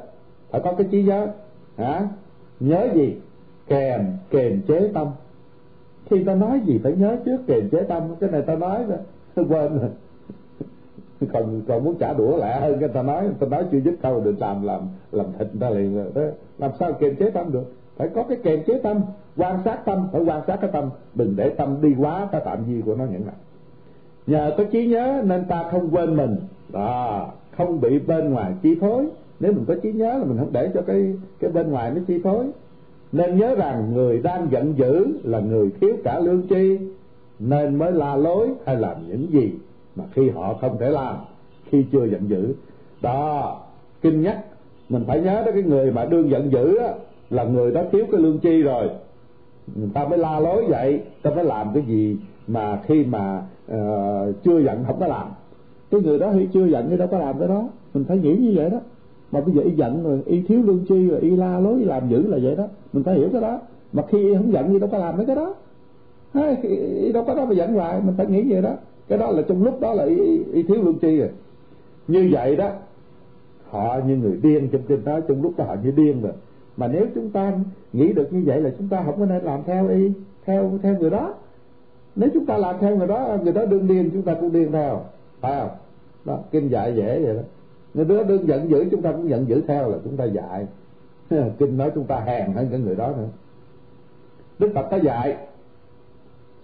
Phải 0.50 0.62
có 0.64 0.74
cái 0.74 0.88
trí 0.92 1.04
nhớ. 1.04 1.28
Hả? 1.78 2.08
Nhớ 2.60 2.90
gì? 2.94 3.16
Kèm 3.68 4.02
kềm 4.30 4.62
chế 4.68 4.92
tâm. 4.94 5.08
Khi 6.10 6.24
ta 6.24 6.36
nói 6.36 6.62
gì 6.66 6.80
phải 6.84 6.94
nhớ 6.94 7.18
trước 7.26 7.38
kềm 7.48 7.70
chế 7.70 7.84
tâm 7.84 8.04
cái 8.20 8.32
này 8.32 8.42
ta 8.42 8.56
nói 8.56 8.84
rồi 8.88 8.98
quên 9.50 9.80
rồi 9.80 9.90
còn 11.34 11.62
còn 11.68 11.84
muốn 11.84 11.96
trả 12.00 12.14
đũa 12.14 12.38
lẹ 12.38 12.60
hơn 12.60 12.78
cái 12.80 12.90
ta 12.90 13.02
nói 13.02 13.30
ta 13.40 13.48
nói 13.48 13.66
chưa 13.72 13.80
dứt 13.80 13.96
câu 14.02 14.22
được 14.22 14.36
làm 14.40 14.64
làm 14.64 14.82
làm 15.12 15.26
thịt 15.40 15.48
ta 15.60 15.70
liền. 15.70 15.96
Rồi 15.96 16.12
đó 16.16 16.22
làm 16.58 16.72
sao 16.80 16.94
kềm 16.94 17.16
chế 17.16 17.30
tâm 17.30 17.52
được? 17.52 17.74
Phải 17.98 18.10
có 18.16 18.24
cái 18.24 18.38
kềm 18.44 18.64
chế 18.68 18.80
tâm, 18.84 19.02
quan 19.38 19.60
sát 19.66 19.86
tâm, 19.86 20.08
phải 20.12 20.22
quan 20.22 20.42
sát 20.48 20.58
cái 20.62 20.70
tâm. 20.74 20.90
Đừng 21.16 21.36
để 21.36 21.50
tâm 21.50 21.78
đi 21.82 21.96
quá 22.00 22.28
cái 22.32 22.42
tạm 22.46 22.64
vi 22.64 22.82
của 22.82 22.96
nó 22.96 23.06
những 23.06 23.26
này 23.26 23.36
nhờ 24.28 24.52
có 24.58 24.64
trí 24.64 24.88
nhớ 24.88 25.22
nên 25.26 25.46
ta 25.46 25.64
không 25.72 25.90
quên 25.92 26.16
mình. 26.16 26.36
Đó, 26.74 27.28
không 27.58 27.82
bị 27.82 28.00
bên 28.00 28.30
ngoài 28.30 28.54
chi 28.62 28.78
phối. 28.82 29.08
Nếu 29.40 29.54
mình 29.54 29.66
có 29.68 29.76
trí 29.84 29.92
nhớ 29.92 30.18
là 30.18 30.24
mình 30.24 30.38
không 30.38 30.52
để 30.52 30.72
cho 30.74 30.82
cái 30.82 31.16
cái 31.40 31.52
bên 31.52 31.72
ngoài 31.72 31.92
nó 31.96 32.02
chi 32.08 32.20
phối. 32.24 32.46
Nên 33.12 33.38
nhớ 33.38 33.56
rằng 33.56 33.94
người 33.94 34.20
đang 34.20 34.48
giận 34.52 34.74
dữ 34.78 35.08
là 35.24 35.40
người 35.40 35.72
thiếu 35.82 35.96
cả 36.04 36.20
lương 36.20 36.48
tri 36.50 36.78
nên 37.40 37.76
mới 37.76 37.92
la 37.92 38.16
lối 38.16 38.50
hay 38.66 38.76
làm 38.76 38.96
những 39.08 39.28
gì 39.32 39.52
mà 39.98 40.04
khi 40.14 40.30
họ 40.30 40.54
không 40.62 40.78
thể 40.80 40.90
làm 40.90 41.16
khi 41.66 41.86
chưa 41.92 42.06
giận 42.06 42.30
dữ 42.30 42.54
đó 43.02 43.60
kinh 44.02 44.22
nhắc 44.22 44.38
mình 44.90 45.04
phải 45.08 45.22
nhớ 45.22 45.44
đó 45.46 45.52
cái 45.52 45.64
người 45.64 45.92
mà 45.92 46.06
đương 46.06 46.30
giận 46.30 46.52
dữ 46.52 46.76
á, 46.78 46.94
là 47.30 47.44
người 47.44 47.72
đó 47.72 47.82
thiếu 47.92 48.06
cái 48.12 48.22
lương 48.22 48.40
chi 48.40 48.62
rồi. 48.62 48.90
Người 49.76 49.90
ta 49.94 50.08
mới 50.08 50.18
la 50.18 50.40
lối 50.40 50.66
vậy 50.66 51.02
ta 51.22 51.32
phải 51.36 51.44
làm 51.44 51.68
cái 51.74 51.84
gì 51.88 52.18
mà 52.48 52.80
khi 52.86 53.06
mà 53.06 53.42
uh, 53.72 54.44
chưa 54.44 54.60
giận 54.60 54.84
không 54.88 55.00
có 55.00 55.08
làm. 55.08 55.28
Cái 55.92 56.02
người 56.02 56.20
đó 56.20 56.32
khi 56.34 56.48
chưa 56.54 56.66
giận 56.66 56.90
thì 56.90 56.98
đâu 56.98 57.08
có 57.12 57.18
làm 57.18 57.40
cái 57.40 57.48
đó. 57.48 57.70
Mình 57.94 58.04
phải 58.08 58.18
nghĩ 58.18 58.36
như 58.36 58.54
vậy 58.56 58.70
đó. 58.70 58.80
Mà 59.32 59.42
bây 59.42 59.56
giờ 59.56 59.62
y 59.62 59.72
giận 59.72 60.04
rồi 60.04 60.22
y 60.26 60.42
thiếu 60.42 60.62
lương 60.64 60.86
chi 60.90 61.08
rồi 61.08 61.20
y 61.20 61.30
la 61.30 61.60
lối 61.60 61.80
làm 61.80 62.10
dữ 62.10 62.28
là 62.28 62.38
vậy 62.42 62.56
đó. 62.56 62.68
Mình 62.94 63.04
phải 63.04 63.16
hiểu 63.16 63.30
cái 63.32 63.42
đó. 63.42 63.60
Mà 63.94 64.04
khi 64.10 64.18
y 64.18 64.36
không 64.36 64.52
giận 64.54 64.74
thì 64.74 64.80
đâu 64.80 64.90
có 64.92 64.98
làm 64.98 65.18
mấy 65.18 65.26
cái 65.26 65.36
đó. 65.36 65.56
Y 66.62 67.12
đâu 67.12 67.24
có 67.24 67.36
đó 67.36 67.46
mà 67.46 67.54
giận 67.54 67.74
hoài. 67.74 68.02
Mình 68.06 68.16
phải 68.18 68.26
nghĩ 68.26 68.52
vậy 68.52 68.62
đó 68.62 68.74
cái 69.10 69.18
đó 69.18 69.32
là 69.32 69.42
trong 69.42 69.64
lúc 69.64 69.80
đó 69.80 69.94
là 69.94 70.04
y, 70.04 70.16
y, 70.16 70.44
y 70.54 70.64
thiếu 70.64 70.84
lương 70.84 71.00
tri 71.00 71.18
rồi. 71.18 71.30
Như 72.08 72.30
vậy 72.32 72.56
đó 72.56 72.72
họ 73.70 74.00
như 74.08 74.16
người 74.16 74.40
điên 74.42 74.70
trong 74.72 74.82
kinh 74.88 75.06
nói 75.06 75.22
trong 75.28 75.42
lúc 75.42 75.54
đó 75.58 75.66
họ 75.66 75.76
như 75.84 75.92
điên 75.92 76.22
rồi 76.22 76.34
mà 76.78 76.88
nếu 76.88 77.06
chúng 77.16 77.30
ta 77.30 77.54
nghĩ 77.94 78.14
được 78.14 78.34
như 78.34 78.44
vậy 78.46 78.62
là 78.62 78.70
chúng 78.78 78.90
ta 78.90 79.04
không 79.06 79.20
có 79.20 79.26
nên 79.26 79.44
làm 79.44 79.64
theo 79.64 79.88
y 79.88 80.12
theo 80.46 80.80
theo 80.84 80.96
người 81.00 81.10
đó. 81.10 81.34
Nếu 82.16 82.30
chúng 82.34 82.46
ta 82.46 82.58
làm 82.58 82.76
theo 82.80 82.98
người 82.98 83.08
đó 83.08 83.38
người 83.44 83.54
đó 83.54 83.66
đương 83.66 83.88
điên 83.88 84.10
chúng 84.14 84.22
ta 84.22 84.34
cũng 84.34 84.54
điên 84.54 84.72
theo. 84.72 85.02
Phải 85.42 85.60
không? 85.60 85.70
Đó 86.26 86.40
kinh 86.52 86.70
dạy 86.70 86.96
dễ 86.96 87.20
vậy 87.24 87.36
đó. 87.36 87.42
Người 87.94 88.06
đó 88.06 88.24
đương 88.24 88.48
giận 88.48 88.70
dữ 88.70 88.86
chúng 88.92 89.02
ta 89.02 89.12
cũng 89.12 89.30
giận 89.30 89.48
dữ 89.48 89.62
theo 89.68 89.90
là 89.90 89.98
chúng 90.04 90.18
ta 90.18 90.26
dạy. 90.26 90.66
Kinh 91.58 91.78
nói 91.78 91.92
chúng 91.96 92.06
ta 92.06 92.20
hèn 92.20 92.54
hơn 92.54 92.68
cái 92.72 92.80
người 92.80 92.96
đó 92.96 93.08
nữa. 93.18 93.28
Đức 94.60 94.72
phật 94.76 94.88
có 94.92 94.98
dạy 94.98 95.38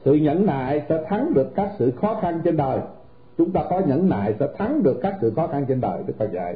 sự 0.06 0.14
nhẫn 0.14 0.46
nại 0.46 0.86
sẽ 0.90 1.04
thắng 1.10 1.34
được 1.34 1.56
các 1.56 1.72
sự 1.80 1.92
khó 1.92 2.20
khăn 2.22 2.42
trên 2.44 2.58
đời. 2.58 2.80
Chúng 3.38 3.52
ta 3.52 3.62
có 3.70 3.82
nhẫn 3.88 4.10
nại 4.10 4.36
sẽ 4.40 4.48
thắng 4.58 4.84
được 4.84 5.00
các 5.02 5.18
sự 5.22 5.32
khó 5.36 5.48
khăn 5.48 5.66
trên 5.68 5.82
đời, 5.82 6.04
đức 6.08 6.14
phật 6.18 6.32
dạy. 6.34 6.56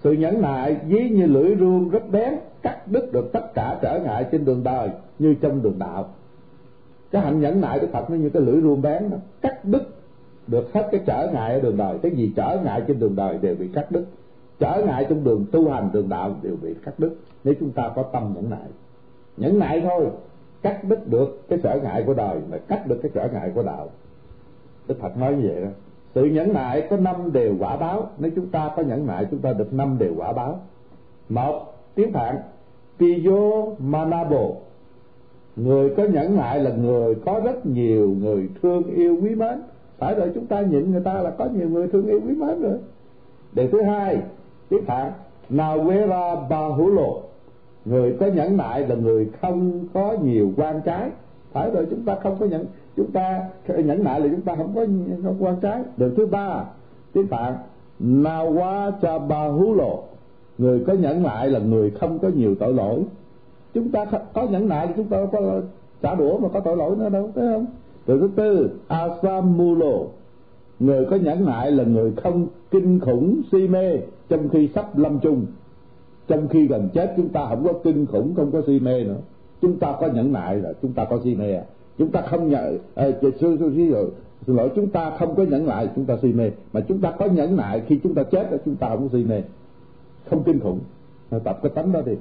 Sự 0.00 0.12
nhẫn 0.12 0.42
nại 0.42 0.76
ví 0.86 1.08
như 1.08 1.26
lưỡi 1.26 1.56
rương 1.60 1.88
rất 1.88 2.10
bén, 2.10 2.34
cắt 2.62 2.88
đứt 2.88 3.12
được 3.12 3.32
tất 3.32 3.54
cả 3.54 3.78
trở 3.82 4.00
ngại 4.04 4.26
trên 4.32 4.44
đường 4.44 4.64
đời, 4.64 4.90
như 5.18 5.34
trong 5.40 5.62
đường 5.62 5.78
đạo. 5.78 6.08
Cái 7.10 7.22
hạnh 7.22 7.40
nhẫn 7.40 7.60
nại 7.60 7.80
đức 7.80 7.88
phật 7.92 8.10
nó 8.10 8.16
như 8.16 8.30
cái 8.30 8.42
lưỡi 8.42 8.60
rương 8.60 8.82
bén 8.82 9.10
nó 9.10 9.16
cắt 9.40 9.64
đứt 9.64 9.82
được 10.46 10.72
hết 10.72 10.88
cái 10.90 11.00
trở 11.06 11.30
ngại 11.32 11.54
ở 11.54 11.60
đường 11.60 11.76
đời. 11.76 11.98
Cái 12.02 12.12
gì 12.12 12.32
trở 12.36 12.58
ngại 12.64 12.82
trên 12.86 12.98
đường 12.98 13.16
đời 13.16 13.38
đều 13.42 13.54
bị 13.54 13.68
cắt 13.74 13.90
đứt. 13.90 14.04
Trở 14.58 14.82
ngại 14.86 15.06
trong 15.08 15.24
đường 15.24 15.46
tu 15.52 15.70
hành, 15.70 15.90
đường 15.92 16.08
đạo 16.08 16.36
đều 16.42 16.56
bị 16.62 16.74
cắt 16.84 16.98
đứt. 16.98 17.16
Nếu 17.44 17.54
chúng 17.60 17.70
ta 17.70 17.90
có 17.94 18.02
tâm 18.02 18.32
nhẫn 18.34 18.50
nại 18.50 18.68
nhẫn 19.36 19.58
nại 19.58 19.80
thôi 19.80 20.06
cắt 20.62 20.84
đứt 20.84 21.08
được 21.08 21.48
cái 21.48 21.58
trở 21.62 21.80
ngại 21.82 22.02
của 22.06 22.14
đời 22.14 22.38
mà 22.50 22.58
cắt 22.68 22.86
được 22.86 22.98
cái 23.02 23.10
trở 23.14 23.28
ngại 23.32 23.50
của 23.54 23.62
đạo. 23.62 23.88
Đức 24.88 25.00
phật 25.00 25.16
nói 25.16 25.34
như 25.34 25.48
vậy 25.52 25.62
đó. 25.62 25.68
Sự 26.14 26.24
nhẫn 26.24 26.52
nại 26.52 26.86
có 26.90 26.96
năm 26.96 27.32
đều 27.32 27.54
quả 27.58 27.76
báo. 27.76 28.10
Nếu 28.18 28.30
chúng 28.36 28.48
ta 28.48 28.70
có 28.76 28.82
nhẫn 28.82 29.06
nại, 29.06 29.26
chúng 29.30 29.40
ta 29.40 29.52
được 29.52 29.72
năm 29.72 29.96
đều 29.98 30.14
quả 30.16 30.32
báo. 30.32 30.60
Một, 31.28 31.74
tiếng 31.94 32.12
phạn. 32.12 32.36
Piyo 32.98 33.66
manabo 33.78 34.48
người 35.56 35.94
có 35.96 36.04
nhẫn 36.04 36.36
nại 36.36 36.60
là 36.60 36.70
người 36.70 37.14
có 37.14 37.40
rất 37.44 37.66
nhiều 37.66 38.08
người 38.08 38.48
thương 38.62 38.82
yêu 38.82 39.18
quý 39.22 39.34
mến. 39.34 39.62
Phải 39.98 40.14
rồi 40.14 40.30
chúng 40.34 40.46
ta 40.46 40.60
nhịn 40.60 40.92
người 40.92 41.02
ta 41.04 41.14
là 41.14 41.30
có 41.30 41.44
nhiều 41.44 41.68
người 41.68 41.88
thương 41.88 42.06
yêu 42.06 42.20
quý 42.26 42.34
mến 42.34 42.62
rồi. 42.62 42.78
Đề 43.52 43.68
thứ 43.68 43.82
hai, 43.82 44.18
tiếng 44.68 44.84
phạn. 44.84 45.12
Nawera 45.50 46.48
bahulo 46.48 47.20
người 47.84 48.16
có 48.20 48.26
nhẫn 48.26 48.56
nại 48.56 48.88
là 48.88 48.94
người 48.94 49.28
không 49.40 49.84
có 49.92 50.16
nhiều 50.22 50.52
quan 50.56 50.80
trái. 50.84 51.10
Phải 51.52 51.70
rồi 51.70 51.86
chúng 51.90 52.04
ta 52.04 52.16
không 52.22 52.36
có 52.40 52.46
nhẫn, 52.46 52.64
chúng 52.96 53.10
ta 53.10 53.40
nhẫn 53.68 54.04
nại 54.04 54.20
là 54.20 54.28
chúng 54.30 54.40
ta 54.40 54.56
không 54.56 54.72
có, 54.74 54.86
không 55.22 55.36
quan 55.40 55.56
trái. 55.60 55.82
Điều 55.96 56.10
thứ 56.16 56.26
ba, 56.26 56.64
tiếng 57.12 57.26
phạn 57.26 57.54
nawachabahulo 58.00 59.96
người 60.58 60.84
có 60.86 60.92
nhẫn 60.92 61.22
nại 61.22 61.50
là 61.50 61.58
người 61.58 61.90
không 61.90 62.18
có 62.18 62.28
nhiều 62.28 62.54
tội 62.54 62.74
lỗi. 62.74 63.04
Chúng 63.74 63.90
ta 63.90 64.04
có 64.32 64.42
nhẫn 64.42 64.68
nại 64.68 64.86
thì 64.86 64.92
chúng 64.96 65.06
ta 65.06 65.26
có 65.32 65.60
trả 66.02 66.14
đũa 66.14 66.38
mà 66.38 66.48
có 66.48 66.60
tội 66.60 66.76
lỗi 66.76 66.96
nữa 66.96 67.08
đâu, 67.08 67.30
thấy 67.34 67.52
không? 67.52 67.66
Điều 68.06 68.18
thứ 68.18 68.30
tư 68.36 68.70
asamulo 68.88 69.98
người 70.80 71.04
có 71.04 71.16
nhẫn 71.16 71.46
nại 71.46 71.70
là 71.70 71.84
người 71.84 72.12
không 72.16 72.46
kinh 72.70 73.00
khủng 73.00 73.40
si 73.52 73.68
mê 73.68 73.96
trong 74.28 74.48
khi 74.48 74.68
sắp 74.74 74.98
lâm 74.98 75.18
chung 75.18 75.46
trong 76.28 76.48
khi 76.48 76.66
gần 76.66 76.88
chết 76.94 77.14
chúng 77.16 77.28
ta 77.28 77.46
không 77.48 77.64
có 77.64 77.72
kinh 77.84 78.06
khủng 78.06 78.34
không 78.34 78.50
có 78.50 78.62
si 78.66 78.80
mê 78.80 79.04
nữa. 79.04 79.16
Chúng 79.62 79.78
ta 79.78 79.96
có 80.00 80.06
nhẫn 80.06 80.32
nại 80.32 80.56
là 80.56 80.72
chúng 80.82 80.92
ta 80.92 81.04
có 81.04 81.20
si 81.24 81.34
mê. 81.34 81.54
À 81.54 81.64
chúng 81.98 82.10
ta 82.10 82.22
không 82.22 82.48
nhận 82.48 82.78
à, 82.94 83.08
sư 83.22 83.30
sư 83.40 83.56
sư 83.60 84.10
xin 84.46 84.56
lỗi 84.56 84.70
chúng 84.74 84.90
ta 84.90 85.10
không 85.18 85.34
có 85.34 85.42
nhẫn 85.42 85.66
nại 85.66 85.88
chúng 85.96 86.04
ta 86.04 86.16
si 86.22 86.32
mê. 86.32 86.50
Mà 86.72 86.80
chúng 86.80 87.00
ta 87.00 87.10
có 87.10 87.26
nhẫn 87.26 87.56
nại 87.56 87.82
khi 87.86 88.00
chúng 88.02 88.14
ta 88.14 88.22
chết 88.22 88.48
chúng 88.64 88.76
ta 88.76 88.88
không 88.88 89.08
si 89.12 89.24
mê. 89.24 89.42
Không 90.30 90.42
kinh 90.42 90.60
khủng. 90.60 90.80
Tập 91.44 91.58
cái 91.62 91.72
tánh 91.74 91.92
đó 91.92 92.00
đi. 92.06 92.12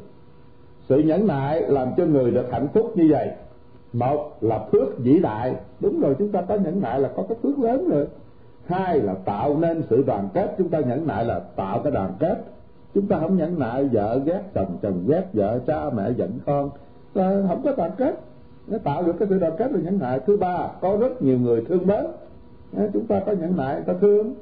Sự 0.89 0.99
nhẫn 0.99 1.27
nại 1.27 1.61
làm 1.61 1.87
cho 1.97 2.05
người 2.05 2.31
được 2.31 2.45
hạnh 2.51 2.67
phúc 2.73 2.91
như 2.95 3.07
vậy. 3.11 3.29
Một 3.93 4.37
là 4.41 4.59
phước 4.71 4.99
vĩ 4.99 5.19
đại. 5.19 5.55
Đúng 5.79 5.99
rồi 5.99 6.15
chúng 6.19 6.31
ta 6.31 6.41
có 6.41 6.55
nhẫn 6.55 6.81
nại 6.81 6.99
là 6.99 7.09
có 7.15 7.23
cái 7.29 7.37
phước 7.43 7.59
lớn 7.59 7.89
rồi. 7.89 8.07
Hai 8.65 8.99
là 8.99 9.13
tạo 9.13 9.57
nên 9.57 9.83
sự 9.89 10.03
đoàn 10.07 10.29
kết. 10.33 10.55
Chúng 10.57 10.69
ta 10.69 10.79
nhẫn 10.79 11.07
nại 11.07 11.25
là 11.25 11.39
tạo 11.39 11.79
cái 11.83 11.91
đoàn 11.91 12.13
kết 12.19 12.43
chúng 12.97 13.07
ta 13.07 13.19
không 13.19 13.37
nhẫn 13.37 13.59
nại, 13.59 13.83
vợ 13.83 14.21
ghét 14.25 14.41
chồng 14.53 14.77
chồng 14.81 15.03
ghét 15.07 15.23
vợ, 15.33 15.59
cha 15.67 15.89
mẹ 15.89 16.11
giận 16.17 16.31
con. 16.45 16.69
Ta 17.13 17.43
không 17.47 17.61
có 17.63 17.73
đoàn 17.77 17.91
kết. 17.97 18.19
Nó 18.67 18.77
tạo 18.77 19.03
được 19.03 19.13
cái 19.19 19.27
sự 19.27 19.39
đoàn 19.39 19.53
kết 19.57 19.71
là 19.71 19.79
nhẫn 19.79 19.99
nại. 19.99 20.19
Thứ 20.27 20.37
ba, 20.37 20.67
có 20.81 20.97
rất 20.97 21.21
nhiều 21.21 21.39
người 21.39 21.65
thương 21.65 21.87
mến 21.87 22.05
ờ, 22.77 22.89
chúng 22.93 23.05
ta 23.05 23.19
có 23.25 23.31
nhẫn 23.31 23.57
nại, 23.57 23.81
ta 23.81 23.93
thương. 24.01 24.33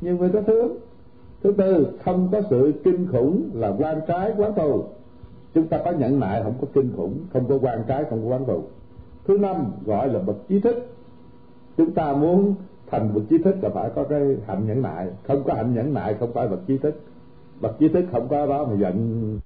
Nhiều 0.00 0.16
người 0.16 0.28
ta 0.28 0.40
thương. 0.46 0.76
Thứ 1.42 1.52
tư, 1.52 1.86
không 2.04 2.28
có 2.32 2.42
sự 2.50 2.72
kinh 2.84 3.06
khủng 3.12 3.50
là 3.54 3.74
quan 3.78 4.00
trái, 4.06 4.32
quán 4.36 4.54
thù. 4.56 4.84
Chúng 5.54 5.66
ta 5.66 5.78
có 5.84 5.90
nhẫn 5.90 6.20
nại, 6.20 6.42
không 6.42 6.54
có 6.60 6.66
kinh 6.74 6.92
khủng. 6.96 7.14
Không 7.32 7.48
có 7.48 7.58
quan 7.62 7.82
trái, 7.86 8.04
không 8.10 8.22
có 8.22 8.28
quán 8.28 8.44
thù. 8.46 8.62
Thứ 9.26 9.38
năm, 9.38 9.56
gọi 9.86 10.08
là 10.08 10.18
bậc 10.18 10.36
trí 10.48 10.60
thức. 10.60 10.86
Chúng 11.76 11.92
ta 11.92 12.12
muốn 12.12 12.54
thành 12.90 13.14
bậc 13.14 13.22
trí 13.30 13.38
thức 13.38 13.56
là 13.62 13.68
phải 13.68 13.90
có 13.94 14.04
cái 14.04 14.36
hạnh 14.46 14.66
nhẫn 14.66 14.82
nại. 14.82 15.08
Không 15.26 15.42
có 15.44 15.54
hạnh 15.54 15.74
nhẫn 15.74 15.94
nại, 15.94 16.14
không 16.14 16.32
phải 16.32 16.48
bậc 16.48 16.66
trí 16.66 16.78
thức. 16.78 17.00
bậc 17.61 17.79
trí 17.79 17.87
thức 17.89 18.05
không 18.11 18.27
có 18.29 18.47
đó 18.47 18.65
mà 18.65 18.75
giận 18.79 19.39